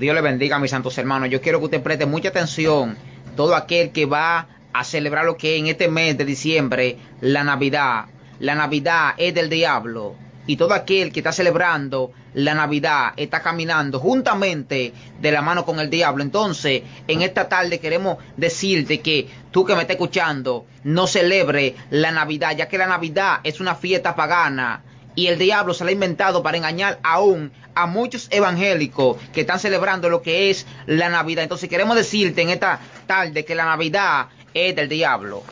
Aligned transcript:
Dios 0.00 0.14
le 0.14 0.22
bendiga, 0.22 0.58
mis 0.58 0.70
santos 0.70 0.96
hermanos. 0.96 1.28
Yo 1.28 1.42
quiero 1.42 1.58
que 1.58 1.66
usted 1.66 1.82
preste 1.82 2.06
mucha 2.06 2.30
atención. 2.30 2.96
Todo 3.36 3.54
aquel 3.54 3.90
que 3.90 4.06
va 4.06 4.48
a 4.72 4.82
celebrar 4.82 5.26
lo 5.26 5.36
que 5.36 5.58
en 5.58 5.66
este 5.66 5.88
mes 5.88 6.16
de 6.16 6.24
diciembre, 6.24 6.96
la 7.20 7.44
Navidad. 7.44 8.06
La 8.38 8.54
Navidad 8.54 9.12
es 9.18 9.34
del 9.34 9.50
diablo. 9.50 10.14
Y 10.46 10.56
todo 10.56 10.72
aquel 10.72 11.12
que 11.12 11.20
está 11.20 11.32
celebrando 11.32 12.12
la 12.32 12.54
Navidad 12.54 13.12
está 13.18 13.42
caminando 13.42 14.00
juntamente 14.00 14.94
de 15.20 15.32
la 15.32 15.42
mano 15.42 15.66
con 15.66 15.78
el 15.80 15.90
diablo. 15.90 16.22
Entonces, 16.22 16.82
en 17.06 17.20
esta 17.20 17.50
tarde 17.50 17.78
queremos 17.78 18.16
decirte 18.38 19.00
que 19.00 19.28
tú 19.50 19.66
que 19.66 19.74
me 19.74 19.82
estás 19.82 19.96
escuchando, 19.96 20.64
no 20.82 21.06
celebre 21.06 21.74
la 21.90 22.10
Navidad, 22.10 22.56
ya 22.56 22.68
que 22.68 22.78
la 22.78 22.86
Navidad 22.86 23.40
es 23.44 23.60
una 23.60 23.74
fiesta 23.74 24.16
pagana 24.16 24.82
y 25.14 25.26
el 25.26 25.38
diablo 25.38 25.74
se 25.74 25.84
la 25.84 25.90
ha 25.90 25.92
inventado 25.92 26.42
para 26.42 26.56
engañar 26.56 26.98
aún 27.02 27.52
a 27.74 27.86
muchos 27.86 28.28
evangélicos 28.30 29.20
que 29.32 29.42
están 29.42 29.58
celebrando 29.58 30.08
lo 30.08 30.22
que 30.22 30.50
es 30.50 30.66
la 30.86 31.08
Navidad. 31.08 31.42
Entonces 31.42 31.68
queremos 31.68 31.96
decirte 31.96 32.42
en 32.42 32.50
esta 32.50 32.80
tarde 33.06 33.44
que 33.44 33.54
la 33.54 33.64
Navidad 33.64 34.28
es 34.54 34.74
del 34.76 34.88
diablo. 34.88 35.44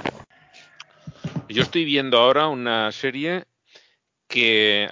Yo 1.48 1.62
estoy 1.62 1.84
viendo 1.84 2.18
ahora 2.18 2.48
una 2.48 2.92
serie 2.92 3.44
que 4.26 4.88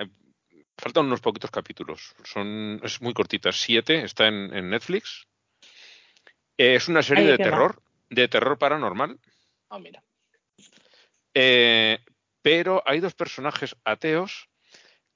faltan 0.79 1.07
unos 1.07 1.20
poquitos 1.20 1.51
capítulos. 1.51 2.15
Son, 2.25 2.81
es 2.83 3.01
muy 3.03 3.12
cortita, 3.12 3.53
siete, 3.53 4.03
está 4.03 4.29
en, 4.29 4.70
Netflix. 4.70 5.27
es 6.56 6.89
una 6.89 7.03
serie 7.03 7.27
de 7.27 7.37
terror, 7.37 7.83
de 8.09 8.29
terror 8.29 8.59
paranormal. 8.59 9.19
Ah, 9.69 9.79
mira. 9.79 10.03
Eh, 11.34 11.98
pero 12.41 12.83
hay 12.87 13.01
dos 13.01 13.15
personajes 13.15 13.77
ateos 13.84 14.48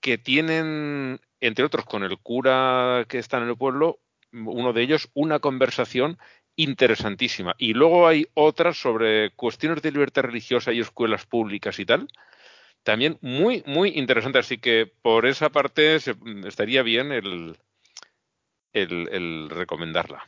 que 0.00 0.18
tienen, 0.18 1.20
entre 1.40 1.64
otros 1.64 1.84
con 1.86 2.02
el 2.02 2.18
cura 2.18 3.04
que 3.08 3.18
está 3.18 3.38
en 3.38 3.48
el 3.48 3.56
pueblo, 3.56 3.98
uno 4.32 4.72
de 4.72 4.82
ellos, 4.82 5.08
una 5.14 5.38
conversación 5.38 6.18
interesantísima. 6.56 7.54
Y 7.58 7.72
luego 7.72 8.06
hay 8.06 8.28
otras 8.34 8.76
sobre 8.76 9.30
cuestiones 9.30 9.82
de 9.82 9.92
libertad 9.92 10.22
religiosa 10.22 10.72
y 10.72 10.80
escuelas 10.80 11.26
públicas 11.26 11.78
y 11.78 11.86
tal. 11.86 12.08
También 12.82 13.18
muy, 13.20 13.62
muy 13.66 13.90
interesante. 13.90 14.38
Así 14.38 14.58
que 14.58 14.90
por 15.02 15.26
esa 15.26 15.50
parte 15.50 15.96
estaría 15.96 16.82
bien 16.82 17.12
el, 17.12 17.56
el, 18.72 19.50
recomendarla. 19.50 20.26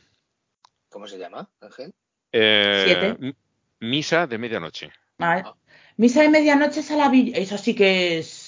¿Cómo 0.89 1.07
se 1.07 1.17
llama, 1.17 1.49
Ángel? 1.61 1.93
Eh, 2.31 3.33
Misa 3.79 4.27
de 4.27 4.37
medianoche. 4.37 4.91
Ah. 5.19 5.53
Misa 5.97 6.21
de 6.21 6.29
medianoche 6.29 6.79
es 6.79 6.91
a 6.91 6.95
la 6.95 7.11
Eso 7.13 7.57
sí 7.57 7.75
que 7.75 8.17
es 8.17 8.42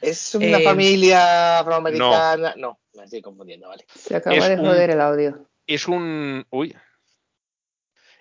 ¿Es 0.00 0.34
una 0.34 0.58
eh, 0.58 0.64
familia 0.64 1.60
afroamericana? 1.60 2.54
No. 2.56 2.78
me 2.94 3.04
estoy 3.04 3.22
confundiendo, 3.22 3.68
vale. 3.68 3.84
Se 3.94 4.16
acaba 4.16 4.48
de 4.48 4.56
joder 4.56 4.90
el 4.90 5.00
audio. 5.00 5.48
Es 5.66 5.88
un. 5.88 6.44
Uy. 6.50 6.76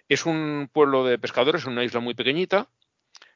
Es 0.07 0.25
un 0.25 0.69
pueblo 0.71 1.05
de 1.05 1.17
pescadores, 1.17 1.65
una 1.65 1.83
isla 1.83 1.99
muy 1.99 2.13
pequeñita. 2.13 2.69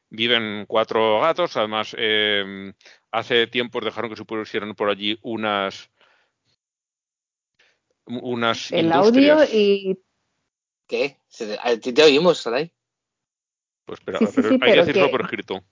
Viven 0.09 0.66
cuatro 0.68 1.20
gatos. 1.20 1.58
Además, 1.58 1.96
eh, 1.98 2.73
hace 3.12 3.48
tiempo 3.48 3.81
dejaron 3.81 4.09
que 4.09 4.18
se 4.18 4.26
pusieran 4.26 4.76
por 4.76 4.90
allí 4.90 5.18
unas. 5.22 5.90
Unas. 8.06 8.72
El 8.72 8.92
audio 8.92 9.44
y. 9.44 10.00
¿Qué? 10.88 11.20
¿Te, 11.84 12.03
oímos, 12.03 12.40
Saray? 12.40 12.72
Pues 13.86 14.00
espera, 14.00 14.20
hay 14.62 14.72
que 14.74 14.78
decirlo 14.80 15.12
por 15.12 15.22
escrito. 15.22 15.64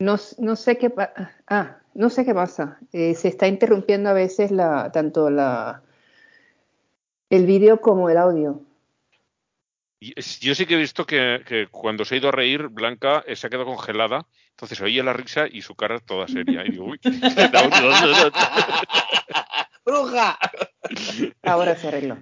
No, 0.00 0.16
no 0.38 0.56
sé 0.56 0.78
qué 0.78 0.92
ah, 1.46 1.76
no 1.94 2.10
sé 2.10 2.24
qué 2.24 2.34
pasa. 2.34 2.78
Eh, 2.92 3.14
se 3.14 3.28
está 3.28 3.46
interrumpiendo 3.46 4.08
a 4.08 4.14
veces 4.14 4.50
la, 4.50 4.90
tanto 4.92 5.30
la 5.30 5.82
el 7.28 7.46
vídeo 7.46 7.80
como 7.80 8.08
el 8.08 8.16
audio. 8.16 8.62
Yo 10.00 10.54
sí 10.54 10.64
que 10.64 10.74
he 10.74 10.78
visto 10.78 11.04
que, 11.04 11.68
cuando 11.70 12.06
se 12.06 12.14
ha 12.14 12.18
ido 12.18 12.30
a 12.30 12.32
reír, 12.32 12.68
Blanca 12.68 13.22
eh, 13.26 13.36
se 13.36 13.46
ha 13.46 13.50
quedado 13.50 13.66
congelada, 13.66 14.26
entonces 14.52 14.80
oye 14.80 15.02
la 15.02 15.12
risa 15.12 15.46
y 15.46 15.60
su 15.60 15.74
cara 15.74 16.00
toda 16.00 16.26
seria. 16.26 16.66
Y 16.66 16.70
digo, 16.70 16.86
uy, 16.86 16.98
¡Bruja! 19.84 20.38
Ahora 21.42 21.76
se 21.76 21.88
arregló. 21.88 22.16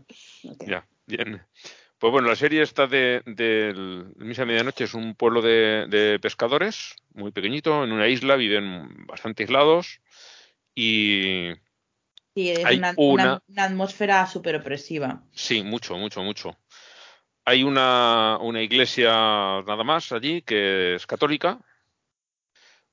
Ya, 0.66 0.84
bien. 1.06 1.40
Pues 1.98 2.12
bueno, 2.12 2.28
la 2.28 2.36
serie 2.36 2.62
está 2.62 2.86
de, 2.86 3.22
de 3.26 3.74
Misa 4.16 4.44
Medianoche, 4.44 4.84
es 4.84 4.94
un 4.94 5.16
pueblo 5.16 5.42
de, 5.42 6.18
pescadores, 6.22 6.94
muy 7.12 7.32
pequeñito, 7.32 7.82
en 7.82 7.90
una 7.90 8.06
isla, 8.06 8.36
viven 8.36 9.06
bastante 9.06 9.42
aislados 9.42 10.00
y... 10.74 11.48
Sí, 12.36 12.50
es 12.50 12.64
una, 12.64 12.94
una, 12.96 13.42
atmósfera 13.56 14.24
súper 14.28 14.54
opresiva. 14.54 15.24
Sí, 15.32 15.64
mucho, 15.64 15.96
mucho, 15.96 16.22
mucho. 16.22 16.56
Hay 17.44 17.64
una, 17.64 18.38
una 18.40 18.62
iglesia 18.62 19.10
nada 19.10 19.82
más 19.82 20.12
allí 20.12 20.42
que 20.42 20.94
es 20.94 21.04
católica, 21.04 21.58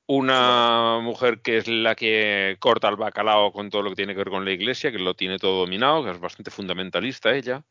una 0.07 0.99
mujer 1.01 1.41
que 1.41 1.57
es 1.57 1.67
la 1.67 1.93
que 1.93 2.57
corta 2.59 2.89
el 2.89 2.95
bacalao 2.95 3.51
con 3.51 3.69
todo 3.69 3.83
lo 3.83 3.89
que 3.89 3.97
tiene 3.97 4.13
que 4.13 4.19
ver 4.19 4.29
con 4.29 4.45
la 4.45 4.51
iglesia, 4.51 4.91
que 4.91 4.97
lo 4.97 5.13
tiene 5.13 5.37
todo 5.37 5.59
dominado, 5.59 6.03
que 6.03 6.11
es 6.11 6.19
bastante 6.19 6.49
fundamentalista 6.49 7.35
ella. 7.35 7.63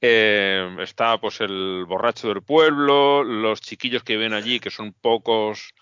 Eh, 0.00 0.76
está 0.80 1.18
pues 1.18 1.40
el 1.40 1.84
borracho 1.86 2.28
del 2.28 2.42
pueblo, 2.42 3.24
los 3.24 3.60
chiquillos 3.60 4.02
que 4.02 4.16
ven 4.16 4.34
allí, 4.34 4.60
que 4.60 4.70
son 4.70 4.92
pocos. 4.92 5.72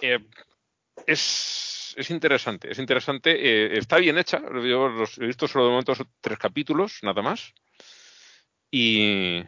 Eh, 0.00 0.20
es, 1.06 1.94
es, 1.96 2.10
interesante, 2.10 2.70
es 2.70 2.78
interesante. 2.78 3.30
Eh, 3.32 3.78
está 3.78 3.98
bien 3.98 4.18
hecha. 4.18 4.40
Yo 4.40 4.88
los 4.88 5.18
he 5.18 5.26
visto 5.26 5.48
solo 5.48 5.64
de 5.64 5.70
momento 5.70 5.94
tres 6.20 6.38
capítulos, 6.38 7.00
nada 7.02 7.22
más. 7.22 7.52
Y, 8.70 9.42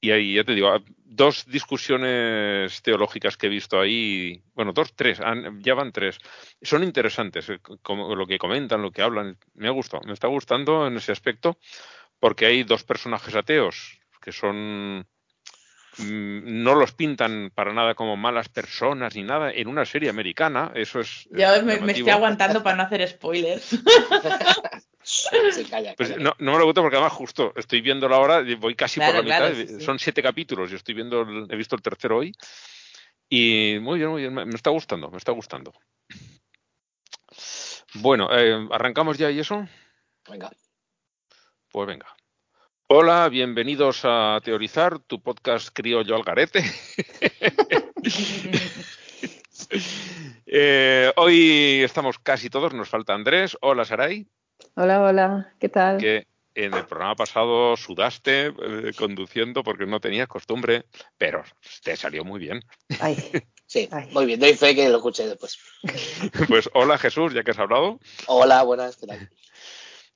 y 0.00 0.10
ahí, 0.10 0.34
ya 0.34 0.44
te 0.44 0.54
digo, 0.54 0.70
dos 1.04 1.46
discusiones 1.46 2.82
teológicas 2.82 3.36
que 3.36 3.46
he 3.46 3.50
visto 3.50 3.80
ahí, 3.80 4.42
bueno, 4.54 4.72
dos, 4.72 4.94
tres, 4.94 5.20
ya 5.60 5.74
van 5.74 5.92
tres. 5.92 6.18
Son 6.60 6.82
interesantes, 6.82 7.46
como 7.82 8.14
lo 8.16 8.26
que 8.26 8.38
comentan, 8.38 8.82
lo 8.82 8.90
que 8.90 9.02
hablan. 9.02 9.38
Me 9.54 9.68
ha 9.68 9.70
gustado, 9.70 10.02
me 10.04 10.12
está 10.12 10.26
gustando 10.26 10.86
en 10.86 10.96
ese 10.96 11.12
aspecto 11.12 11.58
porque 12.20 12.46
hay 12.46 12.62
dos 12.64 12.84
personajes 12.84 13.34
ateos 13.34 13.98
que 14.20 14.32
son 14.32 15.06
mm, 15.98 16.62
no 16.62 16.74
los 16.74 16.92
pintan 16.92 17.50
para 17.54 17.72
nada 17.72 17.94
como 17.94 18.16
malas 18.16 18.48
personas 18.48 19.14
ni 19.14 19.22
nada 19.22 19.52
en 19.52 19.68
una 19.68 19.84
serie 19.84 20.08
americana 20.08 20.72
eso 20.74 21.00
es 21.00 21.28
ya 21.30 21.60
me, 21.62 21.74
estoy 21.74 22.10
aguantando 22.10 22.62
para 22.62 22.76
no 22.76 22.82
hacer 22.84 23.06
spoilers. 23.08 23.78
Pues 25.96 26.16
no, 26.16 26.34
me 26.38 26.58
lo 26.58 26.64
gusta 26.64 26.80
porque 26.80 26.96
además 26.96 27.12
justo 27.12 27.52
estoy 27.56 27.82
viendo 27.82 28.08
la 28.08 28.18
hora 28.18 28.42
voy 28.58 28.74
casi 28.74 29.00
por 29.00 29.14
la 29.14 29.22
mitad 29.22 29.52
son 29.80 29.98
siete 29.98 30.22
capítulos 30.22 30.70
yo 30.70 30.76
estoy 30.76 30.94
viendo 30.94 31.26
he 31.50 31.56
visto 31.56 31.76
el 31.76 31.82
tercero 31.82 32.16
hoy 32.16 32.32
y 33.28 33.76
muy 33.82 33.98
bien 33.98 34.10
muy 34.10 34.22
bien 34.22 34.32
me, 34.32 34.54
está 34.54 34.70
gustando 34.70 35.10
me 35.10 35.18
está 35.18 35.32
gustando. 35.32 35.74
Bueno 37.96 38.30
eh, 38.32 38.66
arrancamos 38.70 39.18
ya 39.18 39.30
y 39.30 39.40
eso 39.40 39.68
venga 40.30 40.50
pues 41.74 41.88
venga. 41.88 42.06
Hola, 42.86 43.28
bienvenidos 43.28 44.02
a 44.04 44.40
Teorizar, 44.44 45.00
tu 45.00 45.20
podcast 45.20 45.70
criollo 45.74 46.14
al 46.14 46.22
garete. 46.22 46.62
Eh, 50.46 51.10
hoy 51.16 51.82
estamos 51.82 52.18
casi 52.20 52.48
todos, 52.48 52.74
nos 52.74 52.88
falta 52.88 53.12
Andrés. 53.14 53.56
Hola, 53.60 53.84
Saray. 53.84 54.28
Hola, 54.76 55.02
hola, 55.02 55.52
¿qué 55.58 55.68
tal? 55.68 55.98
Que 55.98 56.28
en 56.54 56.74
el 56.74 56.86
programa 56.86 57.16
pasado 57.16 57.76
sudaste 57.76 58.46
eh, 58.46 58.92
conduciendo 58.96 59.64
porque 59.64 59.86
no 59.86 60.00
tenías 60.00 60.28
costumbre, 60.28 60.84
pero 61.18 61.42
te 61.82 61.96
salió 61.96 62.24
muy 62.24 62.38
bien. 62.38 62.62
Ay. 63.00 63.16
Sí, 63.66 63.88
muy 64.12 64.26
bien, 64.26 64.38
doy 64.38 64.54
fe 64.54 64.74
que 64.74 64.88
lo 64.88 64.98
escuché 64.98 65.26
después. 65.26 65.58
Pues 66.46 66.68
hola 66.74 66.98
Jesús, 66.98 67.32
ya 67.32 67.42
que 67.42 67.50
has 67.50 67.58
hablado. 67.58 67.98
Hola, 68.26 68.62
buenas, 68.62 68.96
¿qué 68.96 69.06
tal? 69.06 69.30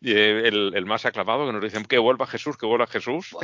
El, 0.01 0.73
el, 0.75 0.87
más 0.87 1.05
aclamado 1.05 1.47
que 1.47 1.53
nos 1.53 1.63
dicen 1.63 1.85
que 1.85 1.99
vuelva 1.99 2.27
Jesús, 2.27 2.57
que 2.57 2.67
vuelva 2.67 2.87
Jesús. 2.87 3.37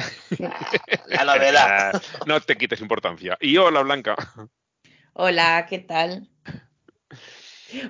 la 1.09 1.25
novedad. 1.25 2.03
no 2.27 2.41
te 2.41 2.57
quites 2.57 2.81
importancia. 2.81 3.37
Y 3.41 3.57
hola, 3.57 3.83
Blanca. 3.83 4.17
Hola, 5.15 5.67
¿qué 5.69 5.79
tal? 5.79 6.29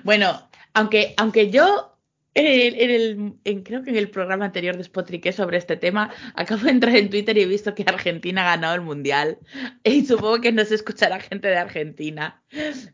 Bueno, 0.03 0.49
aunque, 0.73 1.13
aunque 1.17 1.49
yo 1.51 1.94
en 2.35 3.37
el, 3.45 3.63
creo 3.63 3.81
que 3.81 3.91
en 3.91 3.95
el 3.95 4.09
programa 4.09 4.45
anterior 4.45 4.75
despotriqué 4.75 5.31
sobre 5.31 5.57
este 5.57 5.77
tema. 5.77 6.13
Acabo 6.35 6.63
de 6.65 6.71
entrar 6.71 6.95
en 6.95 7.09
Twitter 7.09 7.37
y 7.37 7.43
he 7.43 7.45
visto 7.45 7.73
que 7.73 7.85
Argentina 7.87 8.41
ha 8.41 8.55
ganado 8.55 8.75
el 8.75 8.81
mundial. 8.81 9.39
Y 9.83 10.05
supongo 10.05 10.41
que 10.41 10.51
no 10.51 10.65
se 10.65 10.75
escuchará 10.75 11.19
gente 11.19 11.47
de 11.47 11.57
Argentina. 11.57 12.43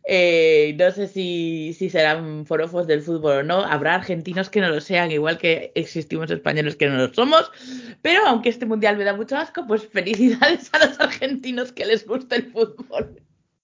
Eh, 0.07 0.75
no 0.77 0.91
sé 0.91 1.07
si, 1.07 1.73
si 1.77 1.89
serán 1.89 2.45
forofos 2.45 2.85
del 2.85 3.01
fútbol 3.01 3.37
o 3.37 3.43
no. 3.43 3.63
Habrá 3.63 3.95
argentinos 3.95 4.49
que 4.49 4.61
no 4.61 4.69
lo 4.69 4.81
sean, 4.81 5.11
igual 5.11 5.37
que 5.37 5.71
existimos 5.73 6.29
españoles 6.29 6.75
que 6.75 6.87
no 6.87 6.97
lo 6.97 7.13
somos. 7.13 7.51
Pero 8.01 8.25
aunque 8.27 8.49
este 8.49 8.65
mundial 8.65 8.97
me 8.97 9.05
da 9.05 9.15
mucho 9.15 9.37
asco, 9.37 9.65
pues 9.65 9.87
felicidades 9.87 10.69
a 10.73 10.85
los 10.85 10.99
argentinos 10.99 11.71
que 11.71 11.85
les 11.85 12.05
gusta 12.05 12.35
el 12.35 12.51
fútbol. 12.51 13.21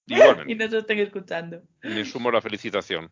Y 0.48 0.56
nos 0.56 0.72
estén 0.72 1.00
escuchando. 1.00 1.62
Me 1.84 2.06
sumo 2.06 2.32
la 2.32 2.42
felicitación. 2.42 3.12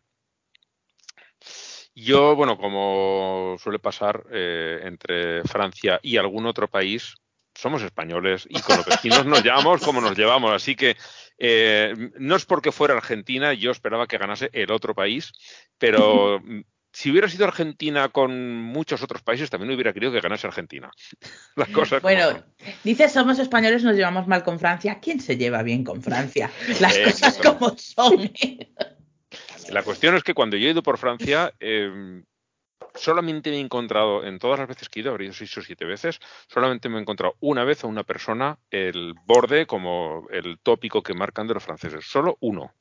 Yo, 1.98 2.36
bueno, 2.36 2.58
como 2.58 3.56
suele 3.58 3.78
pasar 3.78 4.22
eh, 4.30 4.80
entre 4.84 5.42
Francia 5.44 5.98
y 6.02 6.18
algún 6.18 6.44
otro 6.44 6.68
país, 6.68 7.14
somos 7.54 7.82
españoles 7.82 8.46
y 8.50 8.60
con 8.60 8.76
los 8.76 8.84
vecinos 8.84 9.24
nos 9.24 9.42
llevamos 9.42 9.82
como 9.82 10.02
nos 10.02 10.14
llevamos. 10.14 10.52
Así 10.52 10.76
que 10.76 10.94
eh, 11.38 11.94
no 12.18 12.36
es 12.36 12.44
porque 12.44 12.70
fuera 12.70 12.94
Argentina, 12.94 13.54
yo 13.54 13.70
esperaba 13.70 14.06
que 14.06 14.18
ganase 14.18 14.50
el 14.52 14.70
otro 14.72 14.94
país, 14.94 15.32
pero 15.78 16.38
si 16.92 17.10
hubiera 17.10 17.30
sido 17.30 17.46
Argentina 17.46 18.10
con 18.10 18.56
muchos 18.60 19.02
otros 19.02 19.22
países, 19.22 19.48
también 19.48 19.72
hubiera 19.72 19.94
querido 19.94 20.12
que 20.12 20.20
ganase 20.20 20.46
Argentina. 20.46 20.90
Las 21.56 21.70
cosas 21.70 22.02
bueno, 22.02 22.44
dices 22.84 23.10
somos 23.10 23.38
españoles, 23.38 23.82
nos 23.84 23.96
llevamos 23.96 24.26
mal 24.26 24.44
con 24.44 24.58
Francia. 24.58 24.98
¿Quién 25.00 25.20
se 25.20 25.38
lleva 25.38 25.62
bien 25.62 25.82
con 25.82 26.02
Francia? 26.02 26.50
Las 26.78 26.98
cosas 26.98 27.38
como 27.38 27.74
son. 27.78 28.30
La 29.70 29.82
cuestión 29.82 30.14
es 30.14 30.22
que 30.22 30.34
cuando 30.34 30.56
yo 30.56 30.68
he 30.68 30.70
ido 30.70 30.82
por 30.82 30.96
Francia, 30.96 31.52
eh, 31.58 32.22
solamente 32.94 33.50
me 33.50 33.56
he 33.56 33.60
encontrado, 33.60 34.24
en 34.24 34.38
todas 34.38 34.58
las 34.60 34.68
veces 34.68 34.88
que 34.88 35.00
he 35.00 35.02
ido, 35.02 35.10
habría 35.10 35.32
seis 35.32 35.56
o 35.58 35.62
siete 35.62 35.84
veces, 35.84 36.20
solamente 36.48 36.88
me 36.88 36.98
he 36.98 37.00
encontrado 37.00 37.34
una 37.40 37.64
vez 37.64 37.82
a 37.82 37.88
una 37.88 38.04
persona 38.04 38.58
el 38.70 39.14
borde 39.24 39.66
como 39.66 40.28
el 40.30 40.58
tópico 40.60 41.02
que 41.02 41.14
marcan 41.14 41.48
de 41.48 41.54
los 41.54 41.64
franceses. 41.64 42.04
Solo 42.04 42.36
uno. 42.40 42.74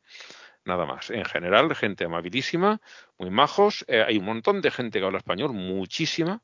Nada 0.64 0.86
más. 0.86 1.10
En 1.12 1.26
general, 1.26 1.76
gente 1.76 2.06
amabilísima, 2.06 2.82
muy 3.18 3.30
majos. 3.30 3.86
Eh, 3.88 4.04
hay 4.06 4.18
un 4.18 4.26
montón 4.26 4.62
de 4.62 4.72
gente 4.72 5.00
que 5.00 5.06
habla 5.06 5.20
español, 5.20 5.54
muchísima, 5.54 6.42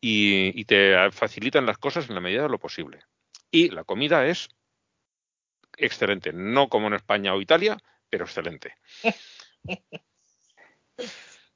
y 0.00 0.64
te 0.66 1.10
facilitan 1.12 1.64
las 1.64 1.78
cosas 1.78 2.08
en 2.10 2.14
la 2.14 2.20
medida 2.20 2.42
de 2.42 2.50
lo 2.50 2.58
posible. 2.58 3.00
Y 3.50 3.70
la 3.70 3.84
comida 3.84 4.26
es 4.26 4.50
excelente. 5.78 6.32
No 6.34 6.68
como 6.68 6.88
en 6.88 6.94
España 6.94 7.32
o 7.32 7.40
Italia, 7.40 7.78
pero 8.14 8.26
excelente. 8.26 8.76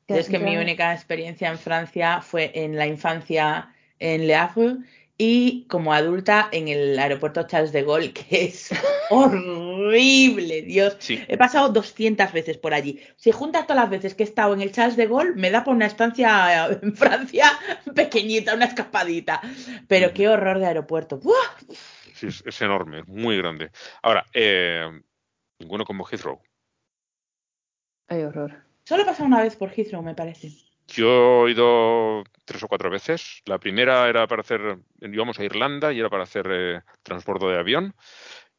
Es 0.09 0.29
que 0.29 0.41
mi 0.41 0.57
única 0.57 0.93
experiencia 0.93 1.49
en 1.51 1.57
Francia 1.57 2.21
fue 2.21 2.51
en 2.53 2.75
la 2.75 2.89
infancia 2.89 3.73
en 4.01 4.27
Le 4.27 4.35
Havre 4.35 4.79
y 5.17 5.69
como 5.69 5.93
adulta 5.93 6.49
en 6.51 6.67
el 6.67 6.99
aeropuerto 6.99 7.47
Charles 7.47 7.71
de 7.71 7.85
Gaulle, 7.85 8.13
que 8.13 8.47
es 8.47 8.71
horrible, 9.11 10.63
Dios. 10.63 10.97
He 11.09 11.37
pasado 11.37 11.69
200 11.69 12.33
veces 12.33 12.59
por 12.59 12.75
allí. 12.75 13.01
Si 13.15 13.31
juntas 13.31 13.69
todas 13.69 13.83
las 13.83 13.91
veces 13.91 14.17
que 14.17 14.25
he 14.25 14.27
estado 14.27 14.53
en 14.55 14.63
el 14.63 14.73
Charles 14.73 14.97
de 14.97 15.07
Gaulle, 15.07 15.35
me 15.37 15.53
da 15.53 15.63
por 15.63 15.77
una 15.77 15.87
estancia 15.87 16.77
en 16.83 16.97
Francia 16.97 17.53
pequeñita, 17.95 18.57
una 18.57 18.65
escapadita. 18.65 19.41
Pero 19.87 20.13
qué 20.13 20.29
horror 20.29 20.59
de 20.59 20.67
aeropuerto. 20.67 21.21
Sí, 22.15 22.27
es, 22.27 22.63
enorme, 22.63 23.05
muy 23.05 23.37
grande. 23.37 23.71
Ahora, 24.03 24.27
eh, 24.33 24.89
ninguno 25.59 25.85
como 25.85 26.05
Heathrow. 26.05 26.41
Hay 28.09 28.23
horror. 28.23 28.65
Solo 28.85 29.03
he 29.03 29.07
pasado 29.07 29.27
una 29.27 29.43
vez 29.43 29.55
por 29.57 29.71
Heathrow, 29.71 30.03
me 30.03 30.15
parece. 30.15 30.51
Yo 30.89 31.47
he 31.47 31.51
ido 31.51 32.25
tres 32.47 32.63
o 32.63 32.69
cuatro 32.69 32.91
veces. 32.91 33.43
La 33.45 33.59
primera 33.59 34.09
era 34.09 34.27
para 34.27 34.41
hacer, 34.41 34.79
íbamos 35.01 35.39
a 35.39 35.45
Irlanda 35.45 35.93
y 35.93 36.01
era 36.01 36.09
para 36.09 36.23
hacer 36.23 36.47
eh, 36.51 36.81
transbordo 37.03 37.51
de 37.51 37.59
avión. 37.59 37.95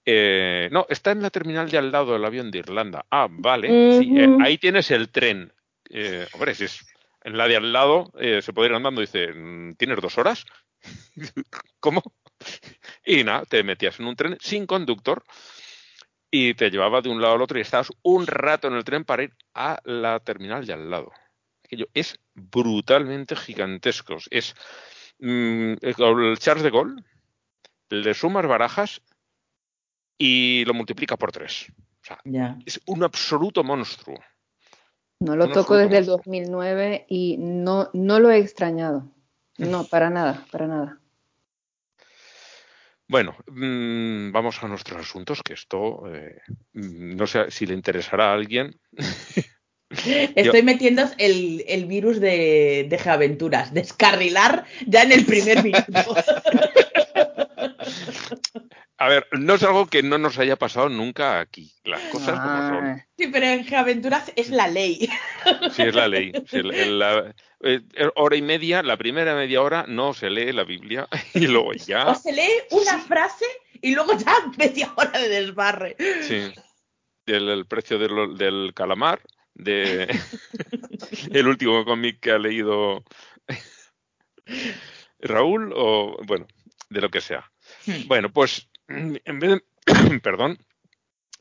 Eh, 0.06 0.70
no, 0.72 0.86
está 0.90 1.12
en 1.12 1.24
la 1.24 1.32
terminal 1.32 1.70
de 1.70 1.80
al 1.80 1.92
lado 1.92 2.14
del 2.14 2.24
avión 2.24 2.52
de 2.52 2.60
Irlanda. 2.60 3.06
Ah, 3.10 3.28
vale. 3.30 3.68
Eh, 3.70 4.38
ahí 4.42 4.60
tienes 4.60 4.92
el 4.92 5.10
tren. 5.10 5.52
hombre, 6.34 6.54
si 6.54 6.66
es 6.66 6.86
en 7.24 7.36
la 7.36 7.48
de 7.48 7.58
al 7.58 7.74
lado, 7.74 8.12
se 8.20 8.54
puede 8.54 8.70
ir 8.70 8.76
andando. 8.76 9.02
Dice, 9.02 9.34
mm, 9.34 9.74
¿tienes 9.74 10.00
dos 10.00 10.20
horas? 10.20 10.46
¿Cómo? 11.80 12.04
Y 13.04 13.24
nada, 13.24 13.46
te 13.46 13.64
metías 13.64 14.00
en 14.00 14.06
un 14.06 14.16
tren 14.16 14.38
sin 14.40 14.68
conductor 14.68 15.24
y 16.32 16.54
te 16.54 16.70
llevaba 16.70 17.02
de 17.02 17.10
un 17.10 17.22
lado 17.22 17.36
al 17.36 17.42
otro 17.42 17.58
y 17.58 17.62
estabas 17.62 17.92
un 18.04 18.28
rato 18.28 18.68
en 18.68 18.76
el 18.76 18.84
tren 18.84 19.04
para 19.04 19.24
ir 19.24 19.36
a 19.54 19.80
la 19.84 20.20
terminal 20.20 20.66
de 20.66 20.74
al 20.74 20.90
lado. 20.90 21.12
Aquello 21.64 21.88
es 21.94 22.20
brutalmente 22.34 23.36
gigantesco. 23.36 24.18
Es 24.30 24.56
mm, 25.20 25.74
el 25.82 26.38
Charles 26.40 26.64
de 26.64 26.72
Gaulle, 26.72 27.04
le 27.90 28.14
sumas 28.14 28.46
barajas 28.48 29.02
y 30.18 30.64
lo 30.66 30.74
multiplica 30.74 31.18
por 31.18 31.32
tres. 31.32 31.72
O 32.02 32.06
sea, 32.06 32.56
Es 32.66 32.82
un 32.86 33.04
absoluto 33.04 33.64
monstruo. 33.64 34.20
No 35.20 35.36
lo 35.36 35.52
toco 35.52 35.76
desde 35.76 35.98
el 35.98 36.06
2009 36.06 37.06
y 37.10 37.38
no, 37.38 37.90
no 37.94 38.20
lo 38.20 38.32
he 38.32 38.38
extrañado. 38.38 39.12
No, 39.58 39.84
para 39.84 40.10
nada, 40.10 40.46
para 40.52 40.68
nada. 40.68 41.00
Bueno, 43.10 43.36
mm, 43.48 44.32
vamos 44.32 44.62
a 44.62 44.68
nuestros 44.68 45.02
asuntos, 45.02 45.42
que 45.44 45.54
esto 45.54 46.04
eh, 46.14 46.38
mm, 46.74 47.16
no 47.16 47.26
sé 47.26 47.50
si 47.50 47.66
le 47.66 47.74
interesará 47.74 48.30
a 48.30 48.34
alguien. 48.36 48.80
Estoy 50.36 50.62
metiendo 50.62 51.02
el, 51.18 51.86
virus 51.88 52.20
de, 52.20 52.86
de 52.88 52.98
Geaventuras, 53.00 53.74
descarrilar 53.74 54.66
ya 54.86 55.02
en 55.02 55.12
el 55.12 55.26
primer 55.26 55.64
minuto. 55.64 55.84
A 59.02 59.08
ver, 59.08 59.28
no 59.32 59.54
es 59.56 59.64
algo 59.64 59.88
que 59.88 60.04
no 60.04 60.18
nos 60.18 60.38
haya 60.40 60.58
pasado 60.58 60.90
nunca 60.90 61.40
aquí. 61.40 61.74
Las 61.86 62.02
cosas 62.12 62.38
como 62.38 62.68
son. 62.68 63.02
Sí, 63.18 63.28
pero 63.28 63.46
en 63.46 63.64
Geaventuras 63.64 64.30
es 64.36 64.50
la 64.50 64.68
ley. 64.68 65.10
Sí, 65.72 65.84
es 65.84 65.96
la 65.96 66.10
ley. 66.10 66.34
la, 66.52 67.34
eh, 67.62 67.82
hora 68.16 68.36
y 68.36 68.42
media, 68.42 68.84
la 68.84 68.98
primera 68.98 69.36
media 69.36 69.62
hora 69.62 69.86
no 69.88 70.14
se 70.14 70.30
lee 70.30 70.52
la 70.52 70.66
Biblia 70.66 71.08
y 71.34 71.48
luego 71.48 71.72
ya. 71.74 72.10
O 72.10 72.16
se 72.16 72.34
lee 72.34 72.50
una 72.72 73.00
frase 73.00 73.46
y 73.82 73.96
luego 73.96 74.18
ya 74.18 74.36
media 74.58 74.92
hora 74.98 75.18
de 75.18 75.30
desbarre. 75.30 75.96
Sí. 76.22 76.52
El, 77.26 77.66
precio 77.68 78.00
del, 78.00 78.74
calamar, 78.74 79.22
de 79.54 80.14
el 81.32 81.48
último 81.48 81.86
cómic 81.86 82.20
que 82.20 82.32
ha 82.32 82.38
leído 82.38 83.06
Raúl, 85.20 85.72
o 85.74 86.18
bueno, 86.26 86.48
de 86.90 87.02
lo 87.02 87.10
que 87.10 87.22
sea. 87.22 87.50
Hmm. 87.86 88.08
Bueno, 88.08 88.30
pues 88.34 88.69
en 88.90 89.40
vez 89.40 89.62
de, 89.86 90.20
perdón, 90.24 90.58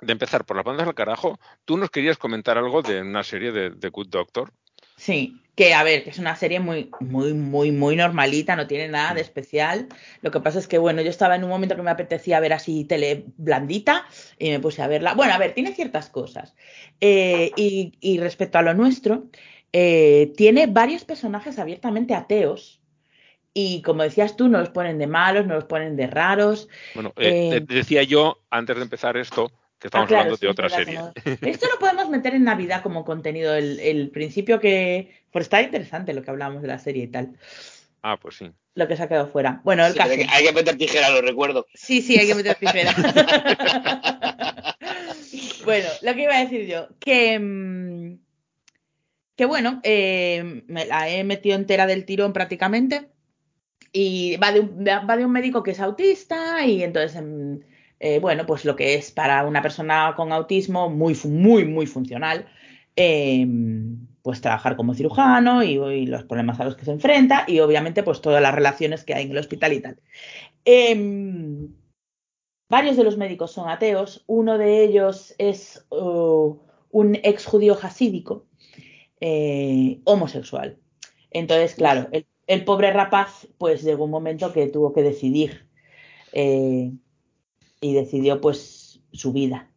de 0.00 0.12
empezar 0.12 0.44
por 0.44 0.56
las 0.56 0.64
bandas 0.64 0.86
del 0.86 0.94
carajo, 0.94 1.40
tú 1.64 1.76
nos 1.76 1.90
querías 1.90 2.18
comentar 2.18 2.58
algo 2.58 2.82
de 2.82 3.00
una 3.00 3.24
serie 3.24 3.52
de, 3.52 3.70
de 3.70 3.88
Good 3.88 4.08
Doctor. 4.08 4.52
Sí, 4.96 5.40
que 5.54 5.74
a 5.74 5.82
ver, 5.82 6.04
que 6.04 6.10
es 6.10 6.18
una 6.18 6.36
serie 6.36 6.60
muy, 6.60 6.90
muy, 7.00 7.32
muy, 7.34 7.72
muy 7.72 7.96
normalita, 7.96 8.56
no 8.56 8.66
tiene 8.66 8.88
nada 8.88 9.14
de 9.14 9.20
especial. 9.20 9.88
Lo 10.22 10.30
que 10.30 10.40
pasa 10.40 10.58
es 10.58 10.68
que, 10.68 10.78
bueno, 10.78 11.02
yo 11.02 11.10
estaba 11.10 11.36
en 11.36 11.44
un 11.44 11.50
momento 11.50 11.76
que 11.76 11.82
me 11.82 11.90
apetecía 11.90 12.40
ver 12.40 12.52
así 12.52 12.84
tele 12.84 13.24
blandita 13.36 14.06
y 14.38 14.50
me 14.50 14.60
puse 14.60 14.82
a 14.82 14.86
verla. 14.86 15.14
Bueno, 15.14 15.34
a 15.34 15.38
ver, 15.38 15.54
tiene 15.54 15.72
ciertas 15.72 16.10
cosas. 16.10 16.54
Eh, 17.00 17.50
y, 17.56 18.18
respecto 18.18 18.58
a 18.58 18.62
lo 18.62 18.74
nuestro, 18.74 19.26
eh, 19.72 20.32
tiene 20.36 20.66
varios 20.66 21.04
personajes 21.04 21.58
abiertamente 21.58 22.14
ateos 22.14 22.77
y 23.54 23.82
como 23.82 24.02
decías 24.02 24.36
tú, 24.36 24.48
no 24.48 24.58
los 24.58 24.70
ponen 24.70 24.98
de 24.98 25.06
malos, 25.06 25.46
no 25.46 25.54
los 25.54 25.64
ponen 25.64 25.96
de 25.96 26.06
raros. 26.06 26.68
Bueno, 26.94 27.12
eh, 27.16 27.50
eh, 27.54 27.60
decía 27.60 28.02
yo 28.02 28.40
antes 28.50 28.76
de 28.76 28.82
empezar 28.82 29.16
esto 29.16 29.50
que 29.78 29.88
estamos 29.88 30.10
ah, 30.10 30.14
hablando 30.16 30.36
de 30.36 30.48
otra 30.48 30.68
serie. 30.68 30.98
Esto 31.42 31.66
lo 31.72 31.78
podemos 31.78 32.08
meter 32.08 32.34
en 32.34 32.44
Navidad 32.44 32.82
como 32.82 33.04
contenido, 33.04 33.54
el, 33.54 34.10
principio 34.12 34.60
que... 34.60 35.14
Pues 35.30 35.44
está 35.44 35.62
interesante 35.62 36.14
lo 36.14 36.22
que 36.22 36.30
hablábamos 36.30 36.62
de 36.62 36.68
la 36.68 36.78
serie 36.78 37.04
y 37.04 37.08
tal. 37.08 37.36
Ah, 38.02 38.16
pues 38.20 38.36
sí. 38.36 38.50
Lo 38.74 38.88
que 38.88 38.96
se 38.96 39.02
ha 39.02 39.08
quedado 39.08 39.28
fuera. 39.28 39.60
Bueno, 39.62 39.86
el 39.86 39.94
caso. 39.94 40.10
Hay 40.10 40.44
que 40.44 40.52
meter 40.52 40.76
tijera, 40.76 41.10
lo 41.10 41.20
recuerdo. 41.20 41.66
Sí, 41.74 42.00
sí, 42.02 42.18
hay 42.18 42.26
que 42.26 42.34
meter 42.34 42.56
tijera. 42.56 42.92
bueno, 45.64 45.88
lo 46.02 46.14
que 46.14 46.22
iba 46.22 46.36
a 46.36 46.44
decir 46.44 46.66
yo, 46.66 46.88
que... 46.98 47.38
Mm, 47.38 48.18
que 49.36 49.44
bueno, 49.44 49.80
eh, 49.84 50.64
me 50.66 50.86
la 50.86 51.08
he 51.08 51.22
metido 51.22 51.54
entera 51.54 51.86
del 51.86 52.04
tirón 52.04 52.32
prácticamente 52.32 53.08
y 53.92 54.36
va 54.36 54.52
de, 54.52 54.60
un, 54.60 54.84
va 54.84 55.16
de 55.16 55.24
un 55.24 55.32
médico 55.32 55.62
que 55.62 55.72
es 55.72 55.80
autista 55.80 56.64
y 56.64 56.82
entonces, 56.82 57.16
em, 57.16 57.60
eh, 58.00 58.18
bueno, 58.20 58.46
pues 58.46 58.64
lo 58.64 58.76
que 58.76 58.94
es 58.94 59.10
para 59.10 59.44
una 59.46 59.62
persona 59.62 60.14
con 60.16 60.32
autismo 60.32 60.88
muy, 60.90 61.16
muy, 61.24 61.64
muy 61.64 61.86
funcional, 61.86 62.46
em, 62.96 64.06
pues 64.22 64.40
trabajar 64.40 64.76
como 64.76 64.94
cirujano 64.94 65.62
y, 65.62 66.06
los 66.06 66.24
problemas 66.24 66.60
a 66.60 66.64
los 66.64 66.76
que 66.76 66.84
se 66.84 66.92
enfrenta 66.92 67.44
y 67.46 67.60
obviamente 67.60 68.02
pues 68.02 68.20
todas 68.20 68.42
las 68.42 68.54
relaciones 68.54 69.04
que 69.04 69.14
hay 69.14 69.24
en 69.24 69.30
el 69.32 69.38
hospital 69.38 69.72
y 69.72 69.80
tal. 69.80 70.00
Em, 70.64 71.74
varios 72.68 72.96
de 72.96 73.04
los 73.04 73.16
médicos 73.16 73.52
son 73.52 73.68
ateos, 73.68 74.24
uno 74.26 74.58
de 74.58 74.84
ellos 74.84 75.34
es 75.38 75.86
un 75.90 77.14
ex 77.22 77.46
judío 77.46 77.78
hasídico 77.80 78.46
eh, 79.20 80.00
homosexual. 80.04 80.78
Entonces, 81.30 81.74
claro, 81.74 82.08
el 82.48 82.64
pobre 82.64 82.92
rapaz, 82.92 83.46
pues 83.58 83.82
llegó 83.82 84.06
un 84.06 84.10
momento 84.10 84.52
que 84.52 84.66
tuvo 84.66 84.92
que 84.92 85.02
decidir 85.02 85.68
eh, 86.32 86.90
y 87.80 87.92
decidió 87.92 88.40
pues 88.40 89.00
su 89.12 89.32
vida. 89.32 89.70